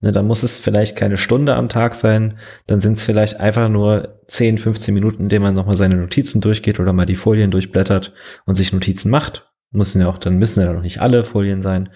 Ne, 0.00 0.12
dann 0.12 0.26
muss 0.26 0.42
es 0.42 0.60
vielleicht 0.60 0.96
keine 0.96 1.16
Stunde 1.16 1.54
am 1.54 1.68
Tag 1.68 1.94
sein, 1.94 2.36
dann 2.66 2.80
sind 2.80 2.94
es 2.98 3.02
vielleicht 3.02 3.40
einfach 3.40 3.68
nur 3.68 4.20
10, 4.26 4.58
15 4.58 4.92
Minuten, 4.92 5.22
in 5.24 5.28
denen 5.30 5.44
man 5.44 5.54
nochmal 5.54 5.76
seine 5.76 5.96
Notizen 5.96 6.40
durchgeht 6.40 6.78
oder 6.78 6.92
mal 6.92 7.06
die 7.06 7.14
Folien 7.14 7.50
durchblättert 7.50 8.12
und 8.44 8.54
sich 8.54 8.72
Notizen 8.72 9.10
macht. 9.10 9.50
Müssen 9.70 10.00
ja 10.00 10.08
auch, 10.08 10.18
dann 10.18 10.36
müssen 10.36 10.60
ja 10.60 10.72
noch 10.72 10.82
nicht 10.82 11.00
alle 11.00 11.24
Folien 11.24 11.62
sein. 11.62 11.88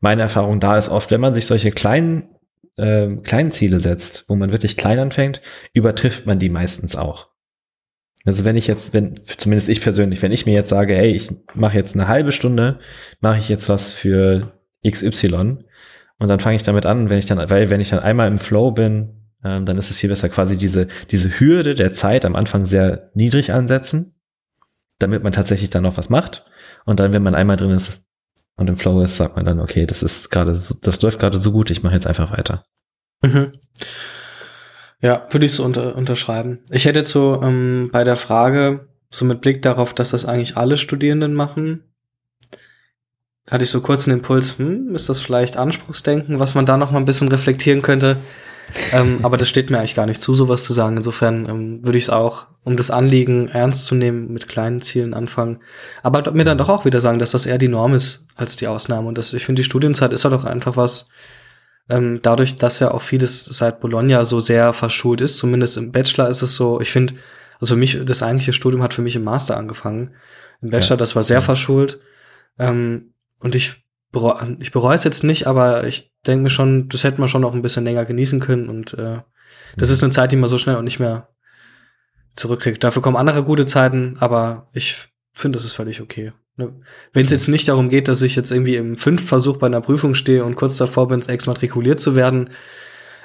Meine 0.00 0.22
Erfahrung 0.22 0.60
da 0.60 0.76
ist 0.76 0.88
oft, 0.88 1.10
wenn 1.10 1.20
man 1.20 1.34
sich 1.34 1.46
solche 1.46 1.70
kleinen, 1.70 2.28
äh, 2.76 3.16
kleinen 3.16 3.50
Ziele 3.50 3.80
setzt, 3.80 4.26
wo 4.28 4.36
man 4.36 4.52
wirklich 4.52 4.76
klein 4.76 4.98
anfängt, 4.98 5.42
übertrifft 5.72 6.26
man 6.26 6.38
die 6.38 6.48
meistens 6.48 6.94
auch. 6.96 7.30
Also 8.26 8.44
wenn 8.44 8.56
ich 8.56 8.66
jetzt, 8.66 8.92
wenn, 8.92 9.20
zumindest 9.38 9.68
ich 9.68 9.80
persönlich, 9.80 10.20
wenn 10.20 10.32
ich 10.32 10.46
mir 10.46 10.52
jetzt 10.52 10.68
sage, 10.68 10.94
hey, 10.94 11.12
ich 11.12 11.30
mache 11.54 11.76
jetzt 11.76 11.94
eine 11.94 12.08
halbe 12.08 12.32
Stunde, 12.32 12.80
mache 13.20 13.38
ich 13.38 13.48
jetzt 13.48 13.68
was 13.68 13.92
für 13.92 14.52
XY 14.86 15.58
und 16.18 16.28
dann 16.28 16.40
fange 16.40 16.56
ich 16.56 16.64
damit 16.64 16.86
an, 16.86 17.08
wenn 17.08 17.18
ich 17.18 17.26
dann, 17.26 17.38
weil 17.48 17.70
wenn 17.70 17.80
ich 17.80 17.90
dann 17.90 18.00
einmal 18.00 18.26
im 18.26 18.38
Flow 18.38 18.72
bin, 18.72 19.28
ähm, 19.44 19.64
dann 19.64 19.78
ist 19.78 19.90
es 19.90 19.98
viel 19.98 20.08
besser, 20.08 20.28
quasi 20.28 20.58
diese, 20.58 20.88
diese 21.12 21.38
Hürde 21.38 21.76
der 21.76 21.92
Zeit 21.92 22.24
am 22.24 22.34
Anfang 22.34 22.66
sehr 22.66 23.10
niedrig 23.14 23.52
ansetzen, 23.52 24.16
damit 24.98 25.22
man 25.22 25.32
tatsächlich 25.32 25.70
dann 25.70 25.84
noch 25.84 25.96
was 25.96 26.10
macht. 26.10 26.44
Und 26.84 26.98
dann, 26.98 27.12
wenn 27.12 27.22
man 27.22 27.36
einmal 27.36 27.56
drin 27.56 27.70
ist 27.70 28.06
und 28.56 28.68
im 28.68 28.76
Flow 28.76 29.02
ist, 29.02 29.16
sagt 29.16 29.36
man 29.36 29.44
dann, 29.44 29.60
okay, 29.60 29.86
das 29.86 30.02
ist 30.02 30.30
gerade 30.30 30.56
so, 30.56 30.74
das 30.82 31.00
läuft 31.00 31.20
gerade 31.20 31.38
so 31.38 31.52
gut, 31.52 31.70
ich 31.70 31.84
mache 31.84 31.94
jetzt 31.94 32.08
einfach 32.08 32.32
weiter. 32.32 32.64
Mhm. 33.22 33.52
Ja, 35.06 35.24
würde 35.30 35.46
ich 35.46 35.52
so 35.52 35.64
unter, 35.64 35.94
unterschreiben. 35.94 36.58
Ich 36.68 36.84
hätte 36.84 36.98
jetzt 36.98 37.12
so 37.12 37.40
ähm, 37.40 37.90
bei 37.92 38.02
der 38.02 38.16
Frage, 38.16 38.88
so 39.08 39.24
mit 39.24 39.40
Blick 39.40 39.62
darauf, 39.62 39.94
dass 39.94 40.10
das 40.10 40.24
eigentlich 40.24 40.56
alle 40.56 40.76
Studierenden 40.76 41.32
machen, 41.32 41.84
hatte 43.48 43.62
ich 43.62 43.70
so 43.70 43.82
kurz 43.82 44.08
einen 44.08 44.18
Impuls, 44.18 44.58
hm, 44.58 44.96
ist 44.96 45.08
das 45.08 45.20
vielleicht 45.20 45.58
Anspruchsdenken, 45.58 46.40
was 46.40 46.56
man 46.56 46.66
da 46.66 46.76
noch 46.76 46.90
mal 46.90 46.98
ein 46.98 47.04
bisschen 47.04 47.28
reflektieren 47.28 47.82
könnte. 47.82 48.16
ähm, 48.90 49.20
aber 49.22 49.36
das 49.36 49.48
steht 49.48 49.70
mir 49.70 49.78
eigentlich 49.78 49.94
gar 49.94 50.06
nicht 50.06 50.20
zu, 50.20 50.34
sowas 50.34 50.64
zu 50.64 50.72
sagen. 50.72 50.96
Insofern 50.96 51.48
ähm, 51.48 51.86
würde 51.86 51.98
ich 51.98 52.04
es 52.04 52.10
auch, 52.10 52.46
um 52.64 52.76
das 52.76 52.90
Anliegen 52.90 53.46
ernst 53.46 53.86
zu 53.86 53.94
nehmen, 53.94 54.32
mit 54.32 54.48
kleinen 54.48 54.82
Zielen 54.82 55.14
anfangen. 55.14 55.60
Aber 56.02 56.32
mir 56.32 56.42
dann 56.42 56.58
doch 56.58 56.68
auch 56.68 56.84
wieder 56.84 57.00
sagen, 57.00 57.20
dass 57.20 57.30
das 57.30 57.46
eher 57.46 57.58
die 57.58 57.68
Norm 57.68 57.94
ist 57.94 58.26
als 58.34 58.56
die 58.56 58.66
Ausnahme. 58.66 59.06
Und 59.06 59.18
das, 59.18 59.34
ich 59.34 59.46
finde, 59.46 59.60
die 59.60 59.66
Studienzeit 59.66 60.12
ist 60.12 60.24
ja 60.24 60.30
doch 60.30 60.44
einfach 60.44 60.76
was, 60.76 61.06
ähm, 61.88 62.20
dadurch, 62.22 62.56
dass 62.56 62.80
ja 62.80 62.90
auch 62.90 63.02
vieles 63.02 63.44
seit 63.44 63.80
Bologna 63.80 64.24
so 64.24 64.40
sehr 64.40 64.72
verschult 64.72 65.20
ist, 65.20 65.38
zumindest 65.38 65.76
im 65.76 65.92
Bachelor 65.92 66.28
ist 66.28 66.42
es 66.42 66.54
so, 66.56 66.80
ich 66.80 66.90
finde, 66.90 67.14
also 67.60 67.74
für 67.74 67.78
mich, 67.78 67.98
das 68.04 68.22
eigentliche 68.22 68.52
Studium 68.52 68.82
hat 68.82 68.92
für 68.94 69.02
mich 69.02 69.16
im 69.16 69.24
Master 69.24 69.56
angefangen. 69.56 70.10
Im 70.60 70.70
Bachelor, 70.70 70.96
Ja. 70.96 70.98
das 70.98 71.16
war 71.16 71.22
sehr 71.22 71.42
verschult. 71.42 72.00
Ähm, 72.58 73.12
und 73.38 73.54
ich, 73.54 73.84
bereu, 74.12 74.34
ich 74.58 74.72
bereue 74.72 74.94
es 74.94 75.04
jetzt 75.04 75.22
nicht, 75.24 75.46
aber 75.46 75.84
ich 75.86 76.12
denke 76.26 76.42
mir 76.44 76.50
schon, 76.50 76.88
das 76.88 77.04
hätte 77.04 77.20
man 77.20 77.28
schon 77.28 77.42
noch 77.42 77.54
ein 77.54 77.62
bisschen 77.62 77.84
länger 77.84 78.04
genießen 78.04 78.40
können. 78.40 78.68
Und 78.68 78.94
äh, 78.94 79.20
das 79.76 79.90
ist 79.90 80.02
eine 80.02 80.12
Zeit, 80.12 80.32
die 80.32 80.36
man 80.36 80.48
so 80.48 80.58
schnell 80.58 80.76
auch 80.76 80.82
nicht 80.82 80.98
mehr 80.98 81.28
zurückkriegt. 82.34 82.82
Dafür 82.82 83.02
kommen 83.02 83.16
andere 83.16 83.42
gute 83.44 83.66
Zeiten, 83.66 84.16
aber 84.20 84.68
ich 84.72 84.96
finde, 85.32 85.56
das 85.56 85.64
ist 85.64 85.74
völlig 85.74 86.00
okay. 86.00 86.32
Ne? 86.56 86.72
Wenn 87.12 87.26
es 87.26 87.32
jetzt 87.32 87.48
nicht 87.48 87.68
darum 87.68 87.88
geht, 87.88 88.08
dass 88.08 88.22
ich 88.22 88.36
jetzt 88.36 88.50
irgendwie 88.50 88.76
im 88.76 88.96
Fünfversuch 88.96 89.58
bei 89.58 89.66
einer 89.66 89.80
Prüfung 89.80 90.14
stehe 90.14 90.44
und 90.44 90.54
kurz 90.56 90.76
davor 90.76 91.08
bin, 91.08 91.20
exmatrikuliert 91.26 92.00
zu 92.00 92.14
werden, 92.14 92.50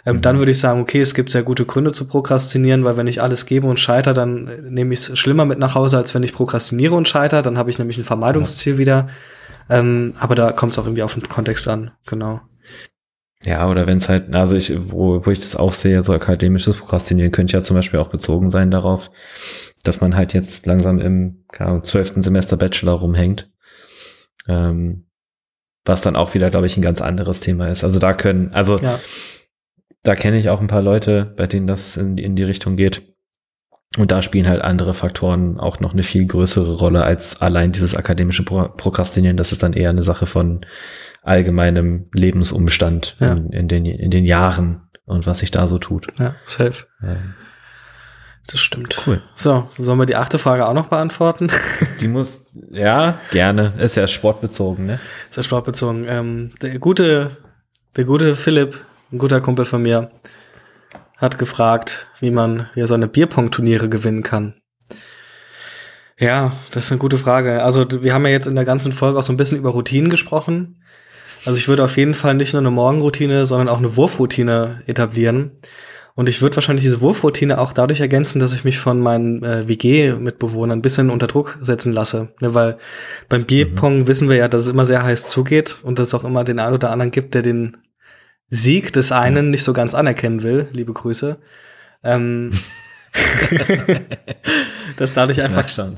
ähm, 0.06 0.18
Mhm. 0.18 0.22
dann 0.22 0.40
würde 0.40 0.52
ich 0.52 0.60
sagen, 0.60 0.82
okay, 0.82 1.00
es 1.00 1.14
gibt 1.14 1.30
sehr 1.30 1.44
gute 1.44 1.66
Gründe 1.66 1.92
zu 1.92 2.08
prokrastinieren, 2.08 2.84
weil 2.84 2.98
wenn 2.98 3.08
ich 3.08 3.22
alles 3.22 3.46
gebe 3.46 3.68
und 3.68 3.80
scheitere, 3.80 4.14
dann 4.14 4.48
äh, 4.48 4.62
nehme 4.64 4.94
ich 4.94 5.08
es 5.10 5.20
schlimmer 5.20 5.46
mit 5.46 5.60
nach 5.60 5.76
Hause, 5.76 5.98
als 5.98 6.14
wenn 6.16 6.24
ich 6.24 6.34
prokrastiniere 6.34 6.96
und 6.96 7.08
scheitere. 7.08 7.44
Dann 7.44 7.58
habe 7.58 7.70
ich 7.70 7.80
nämlich 7.80 7.98
ein 7.98 8.04
Vermeidungsziel 8.04 8.78
wieder. 8.78 9.08
Ähm, 9.70 10.16
aber 10.20 10.36
da 10.36 10.52
kommt 10.52 10.74
es 10.74 10.80
auch 10.80 10.86
irgendwie 10.86 11.04
auf 11.04 11.14
den 11.14 11.28
Kontext 11.30 11.68
an, 11.68 11.92
genau. 12.06 12.42
Ja, 13.46 13.68
oder 13.70 13.88
wenn 13.88 13.98
es 13.98 14.08
halt, 14.08 14.34
also 14.36 14.56
ich, 14.56 14.72
wo, 14.92 15.26
wo 15.26 15.32
ich 15.32 15.40
das 15.40 15.56
auch 15.56 15.74
sehe, 15.74 16.02
so 16.04 16.14
akademisches 16.14 16.78
Prokrastinieren 16.78 17.32
könnte 17.32 17.54
ja 17.54 17.64
zum 17.64 17.76
Beispiel 17.76 18.00
auch 18.00 18.10
bezogen 18.10 18.52
sein 18.52 18.70
darauf, 18.70 19.10
dass 19.84 20.00
man 20.00 20.16
halt 20.16 20.34
jetzt 20.34 20.68
langsam 20.68 21.00
im 21.00 21.44
zwölften 21.82 22.22
Semester 22.22 22.56
Bachelor 22.58 22.94
rumhängt. 22.94 23.50
Ähm, 24.48 25.08
was 25.86 26.02
dann 26.04 26.16
auch 26.16 26.36
wieder, 26.36 26.52
glaube 26.52 26.68
ich, 26.68 26.78
ein 26.78 26.84
ganz 26.84 27.02
anderes 27.02 27.40
Thema 27.40 27.68
ist. 27.70 27.84
Also 27.84 27.98
da 27.98 28.14
können, 28.14 28.52
also 28.54 28.78
Ja. 28.78 29.00
da 30.04 30.16
kenne 30.16 30.38
ich 30.38 30.50
auch 30.50 30.62
ein 30.62 30.68
paar 30.68 30.84
Leute, 30.84 31.34
bei 31.36 31.48
denen 31.48 31.66
das 31.66 31.98
in, 31.98 32.20
in 32.20 32.36
die 32.36 32.44
Richtung 32.44 32.76
geht. 32.76 33.11
Und 33.98 34.12
da 34.12 34.22
spielen 34.22 34.48
halt 34.48 34.62
andere 34.62 34.94
Faktoren 34.94 35.60
auch 35.60 35.80
noch 35.82 35.92
eine 35.94 36.04
viel 36.04 36.26
größere 36.26 36.76
Rolle 36.76 37.04
als 37.04 37.42
allein 37.42 37.74
dieses 37.74 37.94
akademische 37.96 38.44
Pro 38.46 38.70
Prokrastinieren. 38.70 39.36
Das 39.36 39.52
ist 39.52 39.64
dann 39.64 39.74
eher 39.74 39.90
eine 39.90 40.04
Sache 40.04 40.26
von 40.26 40.66
allgemeinem 41.24 42.08
Lebensumstand 42.14 43.16
Ja. 43.20 43.34
in, 43.34 43.52
in, 43.52 43.68
den, 43.68 43.86
in 43.86 44.10
den 44.12 44.24
Jahren 44.26 44.82
und 45.06 45.28
was 45.28 45.40
sich 45.40 45.52
da 45.52 45.68
so 45.68 45.78
tut. 45.78 46.08
Ja, 46.20 46.36
safe. 46.46 46.86
Ähm, 47.04 47.34
Das 48.48 48.60
stimmt. 48.62 48.98
Cool. 49.06 49.22
So, 49.36 49.70
sollen 49.78 50.00
wir 50.00 50.06
die 50.06 50.16
achte 50.16 50.38
Frage 50.40 50.66
auch 50.68 50.74
noch 50.74 50.88
beantworten? 50.88 51.50
Die 52.00 52.08
muss, 52.08 52.48
ja, 52.72 53.20
gerne. 53.32 53.74
Ist 53.78 53.98
ja 53.98 54.08
sportbezogen, 54.08 54.86
ne? 54.86 55.00
Ist 55.30 55.36
ja 55.38 55.44
sportbezogen. 55.44 56.06
Ähm, 56.08 56.52
der 56.62 56.80
gute, 56.80 57.38
der 57.98 58.06
gute 58.06 58.36
Philipp, 58.38 58.84
ein 59.12 59.18
guter 59.20 59.42
Kumpel 59.42 59.66
von 59.66 59.82
mir, 59.84 60.10
hat 61.22 61.38
gefragt, 61.38 62.08
wie 62.20 62.32
man 62.32 62.68
ja 62.76 62.88
so 62.88 62.96
eine 62.96 63.08
Bierpong-Turniere 63.08 63.88
gewinnen 63.88 64.24
kann. 64.24 64.56
Ja, 66.20 66.52
das 66.72 66.86
ist 66.86 66.92
eine 66.92 67.00
gute 67.00 67.18
Frage. 67.18 67.64
Also 67.64 67.86
wir 68.04 68.14
haben 68.14 68.26
ja 68.26 68.32
jetzt 68.32 68.48
in 68.48 68.56
der 68.56 68.66
ganzen 68.66 68.92
Folge 68.92 69.18
auch 69.18 69.24
so 69.24 69.32
ein 69.32 69.38
bisschen 69.38 69.58
über 69.58 69.70
Routinen 69.70 70.10
gesprochen. 70.10 70.84
Also 71.46 71.58
ich 71.58 71.68
würde 71.68 71.84
auf 71.84 71.98
jeden 71.98 72.14
Fall 72.14 72.36
nicht 72.36 72.54
nur 72.54 72.62
eine 72.62 72.72
Morgenroutine, 72.72 73.46
sondern 73.46 73.70
auch 73.70 73.80
eine 73.80 73.96
Wurfroutine 73.96 74.82
etablieren. 74.86 75.52
Und 76.14 76.28
ich 76.28 76.42
würde 76.42 76.58
wahrscheinlich 76.58 76.84
diese 76.84 77.02
Wurfroutine 77.02 77.60
auch 77.60 77.74
dadurch 77.74 78.02
ergänzen, 78.02 78.40
dass 78.40 78.54
ich 78.54 78.64
mich 78.64 78.80
von 78.80 79.00
meinen 79.00 79.44
äh, 79.44 79.68
WG-Mitbewohnern 79.68 80.80
ein 80.80 80.82
bisschen 80.82 81.10
unter 81.10 81.28
Druck 81.28 81.58
setzen 81.62 81.94
lasse. 81.94 82.34
Ne, 82.42 82.54
weil 82.54 82.78
beim 83.30 83.46
Bierpong 83.46 84.00
mhm. 84.00 84.08
wissen 84.08 84.30
wir 84.30 84.36
ja, 84.36 84.48
dass 84.48 84.64
es 84.64 84.68
immer 84.68 84.86
sehr 84.86 85.04
heiß 85.04 85.28
zugeht 85.28 85.80
und 85.84 85.98
dass 85.98 86.10
es 86.10 86.14
auch 86.14 86.26
immer 86.26 86.44
den 86.44 86.60
einen 86.60 86.76
oder 86.76 86.92
anderen 86.92 87.12
gibt, 87.12 87.34
der 87.34 87.42
den 87.42 87.78
Sieg 88.52 88.94
des 88.94 89.12
einen 89.12 89.50
nicht 89.50 89.64
so 89.64 89.74
ganz 89.74 89.96
anerkennen 89.96 90.44
will. 90.44 90.68
Liebe 90.72 90.94
Grüße. 90.94 91.38
Ähm, 92.04 92.52
dass 94.98 95.14
dadurch 95.14 95.40
ich 95.40 95.44
einfach 95.44 95.68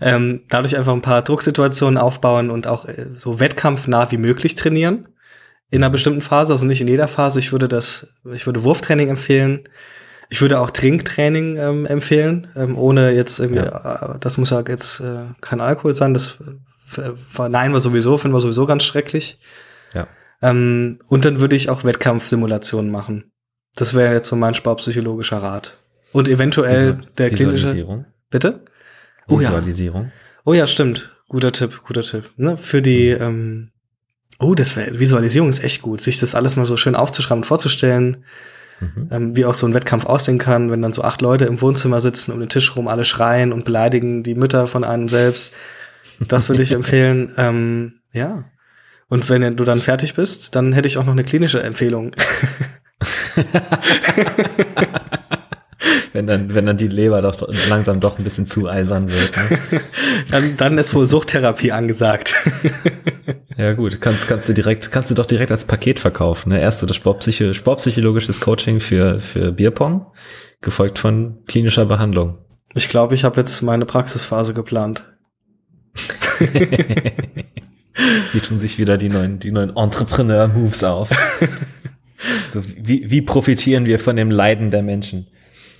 ähm, 0.00 0.42
dadurch 0.48 0.76
einfach 0.76 0.92
ein 0.92 1.02
paar 1.02 1.22
Drucksituationen 1.22 1.98
aufbauen 1.98 2.50
und 2.50 2.66
auch 2.66 2.86
äh, 2.86 3.08
so 3.16 3.40
wettkampfnah 3.40 4.10
wie 4.12 4.16
möglich 4.16 4.54
trainieren 4.54 5.08
in 5.70 5.82
einer 5.82 5.90
bestimmten 5.90 6.22
Phase, 6.22 6.52
also 6.52 6.66
nicht 6.66 6.80
in 6.80 6.88
jeder 6.88 7.08
Phase. 7.08 7.38
Ich 7.38 7.52
würde 7.52 7.68
das, 7.68 8.08
ich 8.32 8.46
würde 8.46 8.64
Wurftraining 8.64 9.08
empfehlen. 9.08 9.68
Ich 10.28 10.40
würde 10.40 10.60
auch 10.60 10.70
Trinktraining 10.70 11.56
ähm, 11.56 11.86
empfehlen, 11.86 12.48
ähm, 12.56 12.76
ohne 12.76 13.12
jetzt 13.12 13.38
irgendwie, 13.38 13.62
ja. 13.62 14.14
äh, 14.14 14.18
das 14.18 14.38
muss 14.38 14.50
ja 14.50 14.62
jetzt 14.66 15.00
äh, 15.00 15.26
kein 15.40 15.60
Alkohol 15.60 15.94
sein, 15.94 16.14
das 16.14 16.38
äh, 16.96 17.10
verneinen 17.30 17.72
wir 17.72 17.80
sowieso, 17.80 18.18
finden 18.18 18.36
wir 18.36 18.40
sowieso 18.40 18.66
ganz 18.66 18.82
schrecklich. 18.82 19.38
Ja. 19.94 20.08
Ähm, 20.42 20.98
und 21.08 21.24
dann 21.24 21.40
würde 21.40 21.56
ich 21.56 21.70
auch 21.70 21.84
Wettkampfsimulationen 21.84 22.90
machen. 22.90 23.32
Das 23.74 23.94
wäre 23.94 24.14
jetzt 24.14 24.28
so 24.28 24.36
mein 24.36 24.54
sportpsychologischer 24.54 25.38
Rat. 25.38 25.78
Und 26.12 26.28
eventuell 26.28 26.96
Visual 26.96 27.12
der 27.18 27.30
klinische. 27.30 27.54
Visualisierung. 27.54 28.06
Bitte? 28.30 28.64
Oh 29.28 29.38
Visualisierung. 29.38 30.04
Ja. 30.04 30.10
Oh 30.44 30.54
ja, 30.54 30.66
stimmt. 30.66 31.16
Guter 31.28 31.52
Tipp, 31.52 31.82
guter 31.86 32.02
Tipp. 32.02 32.30
Ne? 32.36 32.56
Für 32.56 32.80
die, 32.80 33.14
mhm. 33.14 33.22
ähm, 33.22 33.70
oh, 34.38 34.54
das 34.54 34.76
wäre, 34.76 34.98
Visualisierung 34.98 35.48
ist 35.48 35.62
echt 35.62 35.82
gut, 35.82 36.00
sich 36.00 36.20
das 36.20 36.34
alles 36.34 36.56
mal 36.56 36.66
so 36.66 36.76
schön 36.76 36.94
aufzuschreiben 36.94 37.42
und 37.42 37.46
vorzustellen, 37.46 38.24
mhm. 38.80 39.08
ähm, 39.10 39.36
wie 39.36 39.44
auch 39.44 39.54
so 39.54 39.66
ein 39.66 39.74
Wettkampf 39.74 40.06
aussehen 40.06 40.38
kann, 40.38 40.70
wenn 40.70 40.82
dann 40.82 40.92
so 40.92 41.02
acht 41.02 41.20
Leute 41.20 41.46
im 41.46 41.60
Wohnzimmer 41.60 42.00
sitzen 42.00 42.32
um 42.32 42.38
den 42.38 42.48
Tisch 42.48 42.76
rum, 42.76 42.86
alle 42.86 43.04
schreien 43.04 43.52
und 43.52 43.64
beleidigen 43.64 44.22
die 44.22 44.36
Mütter 44.36 44.68
von 44.68 44.84
einem 44.84 45.08
selbst. 45.08 45.52
Das 46.20 46.48
würde 46.48 46.62
ich 46.62 46.72
empfehlen. 46.72 47.34
Ähm, 47.36 47.94
ja. 48.12 48.44
Und 49.08 49.30
wenn 49.30 49.56
du 49.56 49.64
dann 49.64 49.80
fertig 49.80 50.14
bist, 50.14 50.56
dann 50.56 50.72
hätte 50.72 50.88
ich 50.88 50.98
auch 50.98 51.04
noch 51.04 51.12
eine 51.12 51.24
klinische 51.24 51.62
Empfehlung. 51.62 52.10
wenn 56.12 56.26
dann, 56.26 56.54
wenn 56.54 56.66
dann 56.66 56.76
die 56.76 56.88
Leber 56.88 57.22
doch 57.22 57.48
langsam 57.68 58.00
doch 58.00 58.18
ein 58.18 58.24
bisschen 58.24 58.46
zu 58.46 58.68
eisern 58.68 59.08
wird. 59.10 59.36
Ne? 59.36 59.80
dann, 60.30 60.56
dann 60.56 60.78
ist 60.78 60.94
wohl 60.94 61.06
Suchttherapie 61.06 61.70
angesagt. 61.72 62.34
ja 63.56 63.74
gut, 63.74 64.00
kannst, 64.00 64.26
kannst 64.26 64.48
du 64.48 64.54
direkt, 64.54 64.90
kannst 64.90 65.10
du 65.10 65.14
doch 65.14 65.26
direkt 65.26 65.52
als 65.52 65.66
Paket 65.66 66.00
verkaufen. 66.00 66.48
Ne? 66.48 66.60
Erst 66.60 66.80
so 66.80 66.86
das 66.86 66.96
Sportpsycho 66.96 67.52
sportpsychologisches 67.52 68.40
Coaching 68.40 68.80
für, 68.80 69.20
für 69.20 69.52
Bierpong, 69.52 70.06
gefolgt 70.62 70.98
von 70.98 71.44
klinischer 71.46 71.84
Behandlung. 71.84 72.38
Ich 72.74 72.88
glaube, 72.88 73.14
ich 73.14 73.22
habe 73.24 73.38
jetzt 73.38 73.62
meine 73.62 73.84
Praxisphase 73.84 74.52
geplant. 74.52 75.04
Hier 78.32 78.42
tun 78.42 78.58
sich 78.58 78.78
wieder 78.78 78.98
die 78.98 79.08
neuen, 79.08 79.38
die 79.38 79.50
neuen 79.50 79.74
Entrepreneur-Moves 79.76 80.84
auf. 80.84 81.10
So, 82.50 82.62
wie, 82.78 83.10
wie 83.10 83.20
profitieren 83.20 83.84
wir 83.84 83.98
von 83.98 84.16
dem 84.16 84.30
Leiden 84.30 84.70
der 84.70 84.82
Menschen? 84.82 85.26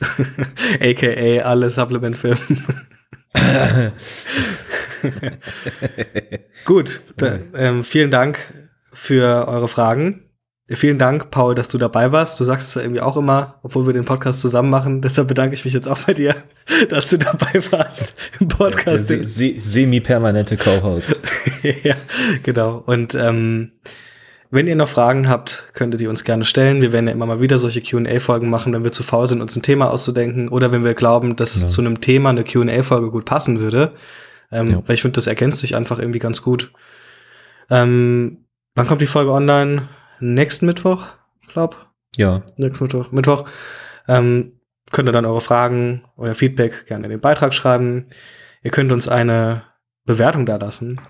AKA 0.80 1.42
alle 1.44 1.70
Supplement-Filme. 1.70 2.36
Gut, 6.66 7.00
ähm, 7.54 7.84
vielen 7.84 8.10
Dank 8.10 8.38
für 8.92 9.48
eure 9.48 9.68
Fragen. 9.68 10.26
Vielen 10.68 10.98
Dank, 10.98 11.30
Paul, 11.30 11.54
dass 11.54 11.68
du 11.68 11.78
dabei 11.78 12.10
warst. 12.10 12.40
Du 12.40 12.44
sagst 12.44 12.68
es 12.68 12.74
ja 12.74 12.82
irgendwie 12.82 13.00
auch 13.00 13.16
immer, 13.16 13.60
obwohl 13.62 13.86
wir 13.86 13.92
den 13.92 14.04
Podcast 14.04 14.40
zusammen 14.40 14.68
machen. 14.68 15.00
Deshalb 15.00 15.28
bedanke 15.28 15.54
ich 15.54 15.64
mich 15.64 15.72
jetzt 15.72 15.86
auch 15.86 16.00
bei 16.00 16.12
dir, 16.12 16.34
dass 16.88 17.10
du 17.10 17.18
dabei 17.18 17.60
warst 17.70 18.14
im 18.40 18.48
Podcast. 18.48 19.08
Ja, 19.08 19.24
se 19.24 19.54
Semi-permanente 19.60 20.56
Co-Host. 20.56 21.20
ja, 21.84 21.94
genau. 22.42 22.82
Und 22.84 23.14
ähm, 23.14 23.70
wenn 24.50 24.66
ihr 24.66 24.74
noch 24.74 24.88
Fragen 24.88 25.28
habt, 25.28 25.66
könntet 25.72 26.00
ihr 26.00 26.10
uns 26.10 26.24
gerne 26.24 26.44
stellen. 26.44 26.80
Wir 26.80 26.90
werden 26.90 27.06
ja 27.06 27.12
immer 27.12 27.26
mal 27.26 27.40
wieder 27.40 27.60
solche 27.60 27.80
Qa-Folgen 27.80 28.50
machen, 28.50 28.72
wenn 28.72 28.82
wir 28.82 28.90
zu 28.90 29.04
faul 29.04 29.28
sind, 29.28 29.40
uns 29.42 29.54
ein 29.54 29.62
Thema 29.62 29.88
auszudenken 29.90 30.48
oder 30.48 30.72
wenn 30.72 30.82
wir 30.82 30.94
glauben, 30.94 31.36
dass 31.36 31.60
ja. 31.60 31.68
zu 31.68 31.80
einem 31.80 32.00
Thema 32.00 32.30
eine 32.30 32.42
Qa-Folge 32.42 33.12
gut 33.12 33.24
passen 33.24 33.60
würde. 33.60 33.92
Ähm, 34.50 34.70
ja. 34.70 34.82
Weil 34.84 34.96
ich 34.96 35.02
finde, 35.02 35.14
das 35.14 35.28
ergänzt 35.28 35.60
sich 35.60 35.76
einfach 35.76 36.00
irgendwie 36.00 36.18
ganz 36.18 36.42
gut. 36.42 36.72
Ähm, 37.70 38.38
wann 38.74 38.88
kommt 38.88 39.00
die 39.00 39.06
Folge 39.06 39.30
online? 39.30 39.88
Nächsten 40.20 40.66
Mittwoch, 40.66 41.06
glaub? 41.52 41.90
Ja. 42.16 42.42
Nächsten 42.56 42.84
Mittwoch. 42.84 43.12
Mittwoch. 43.12 43.48
Ähm, 44.08 44.60
könnt 44.92 45.08
ihr 45.08 45.12
dann 45.12 45.26
eure 45.26 45.40
Fragen, 45.40 46.04
euer 46.16 46.34
Feedback 46.34 46.86
gerne 46.86 47.04
in 47.04 47.10
den 47.10 47.20
Beitrag 47.20 47.52
schreiben. 47.52 48.06
Ihr 48.62 48.70
könnt 48.70 48.92
uns 48.92 49.08
eine 49.08 49.62
Bewertung 50.04 50.46
da 50.46 50.56
lassen. 50.56 51.00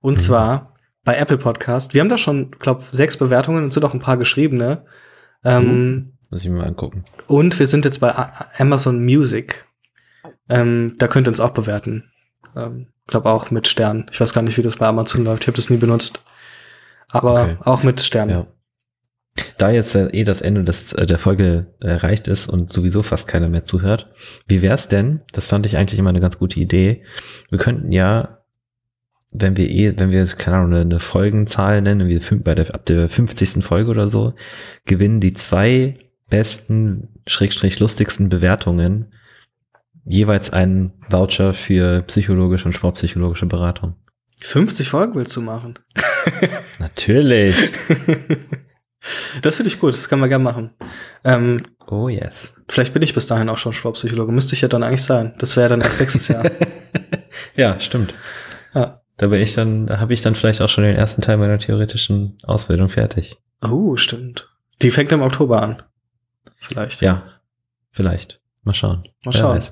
Und 0.00 0.14
mhm. 0.14 0.18
zwar 0.18 0.74
bei 1.04 1.16
Apple 1.16 1.38
Podcast. 1.38 1.94
Wir 1.94 2.00
haben 2.00 2.08
da 2.08 2.18
schon, 2.18 2.50
glaube 2.52 2.84
sechs 2.90 3.16
Bewertungen 3.16 3.64
und 3.64 3.72
sind 3.72 3.84
auch 3.84 3.94
ein 3.94 4.00
paar 4.00 4.16
geschriebene. 4.16 4.84
Ähm, 5.44 5.64
mhm. 5.64 6.12
Muss 6.30 6.42
ich 6.42 6.50
mir 6.50 6.58
mal 6.58 6.66
angucken. 6.66 7.04
Und 7.26 7.58
wir 7.58 7.66
sind 7.66 7.84
jetzt 7.84 8.00
bei 8.00 8.14
Amazon 8.58 9.04
Music. 9.04 9.66
Ähm, 10.48 10.96
da 10.98 11.08
könnt 11.08 11.26
ihr 11.26 11.30
uns 11.30 11.40
auch 11.40 11.50
bewerten. 11.50 12.10
Ähm, 12.56 12.88
glaube 13.06 13.30
auch 13.30 13.50
mit 13.50 13.68
Sternen. 13.68 14.06
Ich 14.12 14.20
weiß 14.20 14.34
gar 14.34 14.42
nicht, 14.42 14.56
wie 14.58 14.62
das 14.62 14.76
bei 14.76 14.86
Amazon 14.86 15.24
läuft. 15.24 15.44
Ich 15.44 15.46
habe 15.48 15.56
das 15.56 15.70
nie 15.70 15.76
benutzt. 15.76 16.20
Aber 17.10 17.42
okay. 17.42 17.56
auch 17.64 17.82
mit 17.82 18.00
Sternen. 18.00 18.30
Ja. 18.30 18.46
Da 19.56 19.70
jetzt 19.70 19.94
äh, 19.94 20.08
eh 20.08 20.24
das 20.24 20.40
Ende 20.40 20.64
des, 20.64 20.92
äh, 20.92 21.06
der 21.06 21.18
Folge 21.18 21.74
erreicht 21.80 22.28
ist 22.28 22.48
und 22.48 22.72
sowieso 22.72 23.02
fast 23.02 23.28
keiner 23.28 23.48
mehr 23.48 23.64
zuhört, 23.64 24.10
wie 24.46 24.62
wär's 24.62 24.88
denn? 24.88 25.20
Das 25.32 25.48
fand 25.48 25.64
ich 25.66 25.76
eigentlich 25.76 25.98
immer 25.98 26.10
eine 26.10 26.20
ganz 26.20 26.38
gute 26.38 26.60
Idee. 26.60 27.04
Wir 27.50 27.58
könnten 27.58 27.92
ja 27.92 28.38
wenn 29.30 29.56
wir 29.56 29.68
eh, 29.68 29.94
wenn 29.98 30.10
wir, 30.10 30.24
keine 30.26 30.56
Ahnung, 30.58 30.72
eine, 30.72 30.80
eine 30.80 31.00
Folgenzahl 31.00 31.82
nennen, 31.82 32.08
wie 32.08 32.18
bei 32.36 32.54
der, 32.54 32.74
ab 32.74 32.86
der 32.86 33.08
50. 33.08 33.64
Folge 33.64 33.90
oder 33.90 34.08
so, 34.08 34.34
gewinnen 34.86 35.20
die 35.20 35.34
zwei 35.34 35.98
besten, 36.30 37.20
schrägstrich 37.26 37.78
lustigsten 37.78 38.28
Bewertungen 38.28 39.12
jeweils 40.04 40.50
einen 40.50 40.92
Voucher 41.10 41.52
für 41.52 42.02
psychologische 42.02 42.66
und 42.66 42.72
sportpsychologische 42.72 43.46
Beratung. 43.46 43.96
50 44.40 44.88
Folgen 44.88 45.14
willst 45.14 45.36
du 45.36 45.42
machen? 45.42 45.74
Natürlich. 46.78 47.56
Das 49.42 49.56
finde 49.56 49.68
ich 49.68 49.78
gut, 49.78 49.94
das 49.94 50.08
können 50.08 50.20
wir 50.20 50.28
gerne 50.28 50.44
machen. 50.44 50.70
Ähm, 51.24 51.62
oh 51.86 52.08
yes. 52.08 52.54
Vielleicht 52.68 52.92
bin 52.92 53.02
ich 53.02 53.14
bis 53.14 53.26
dahin 53.26 53.48
auch 53.48 53.56
schon 53.56 53.72
Sportpsychologe. 53.72 54.32
Müsste 54.32 54.54
ich 54.54 54.60
ja 54.60 54.68
dann 54.68 54.82
eigentlich 54.82 55.04
sein. 55.04 55.34
Das 55.38 55.56
wäre 55.56 55.68
dann 55.68 55.80
erst 55.80 56.00
nächstes 56.00 56.28
Jahr. 56.28 56.42
ja, 57.56 57.78
stimmt. 57.80 58.14
Ja. 58.74 59.00
Da 59.16 59.26
bin 59.28 59.40
ich 59.40 59.54
dann, 59.54 59.86
da 59.86 59.98
habe 59.98 60.12
ich 60.12 60.20
dann 60.20 60.34
vielleicht 60.34 60.60
auch 60.60 60.68
schon 60.68 60.84
den 60.84 60.96
ersten 60.96 61.22
Teil 61.22 61.38
meiner 61.38 61.58
theoretischen 61.58 62.38
Ausbildung 62.42 62.88
fertig. 62.88 63.36
Oh, 63.62 63.96
stimmt. 63.96 64.48
Die 64.82 64.90
fängt 64.90 65.10
im 65.12 65.22
Oktober 65.22 65.62
an. 65.62 65.82
Vielleicht. 66.56 67.00
Ja, 67.00 67.22
vielleicht. 67.90 68.40
Mal 68.62 68.74
schauen. 68.74 69.08
Mal 69.24 69.32
schauen. 69.32 69.62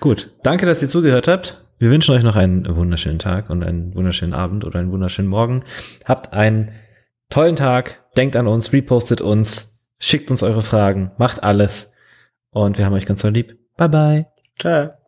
Gut, 0.00 0.30
danke, 0.42 0.66
dass 0.66 0.82
ihr 0.82 0.88
zugehört 0.88 1.28
habt. 1.28 1.63
Wir 1.84 1.90
wünschen 1.90 2.14
euch 2.14 2.22
noch 2.22 2.36
einen 2.36 2.64
wunderschönen 2.74 3.18
Tag 3.18 3.50
und 3.50 3.62
einen 3.62 3.94
wunderschönen 3.94 4.32
Abend 4.32 4.64
oder 4.64 4.78
einen 4.78 4.90
wunderschönen 4.90 5.28
Morgen. 5.28 5.64
Habt 6.06 6.32
einen 6.32 6.70
tollen 7.28 7.56
Tag, 7.56 8.10
denkt 8.16 8.36
an 8.36 8.46
uns, 8.46 8.72
repostet 8.72 9.20
uns, 9.20 9.84
schickt 9.98 10.30
uns 10.30 10.42
eure 10.42 10.62
Fragen, 10.62 11.12
macht 11.18 11.42
alles 11.42 11.92
und 12.48 12.78
wir 12.78 12.86
haben 12.86 12.94
euch 12.94 13.04
ganz 13.04 13.20
so 13.20 13.28
lieb. 13.28 13.58
Bye 13.76 13.90
bye. 13.90 14.26
Ciao. 14.58 15.03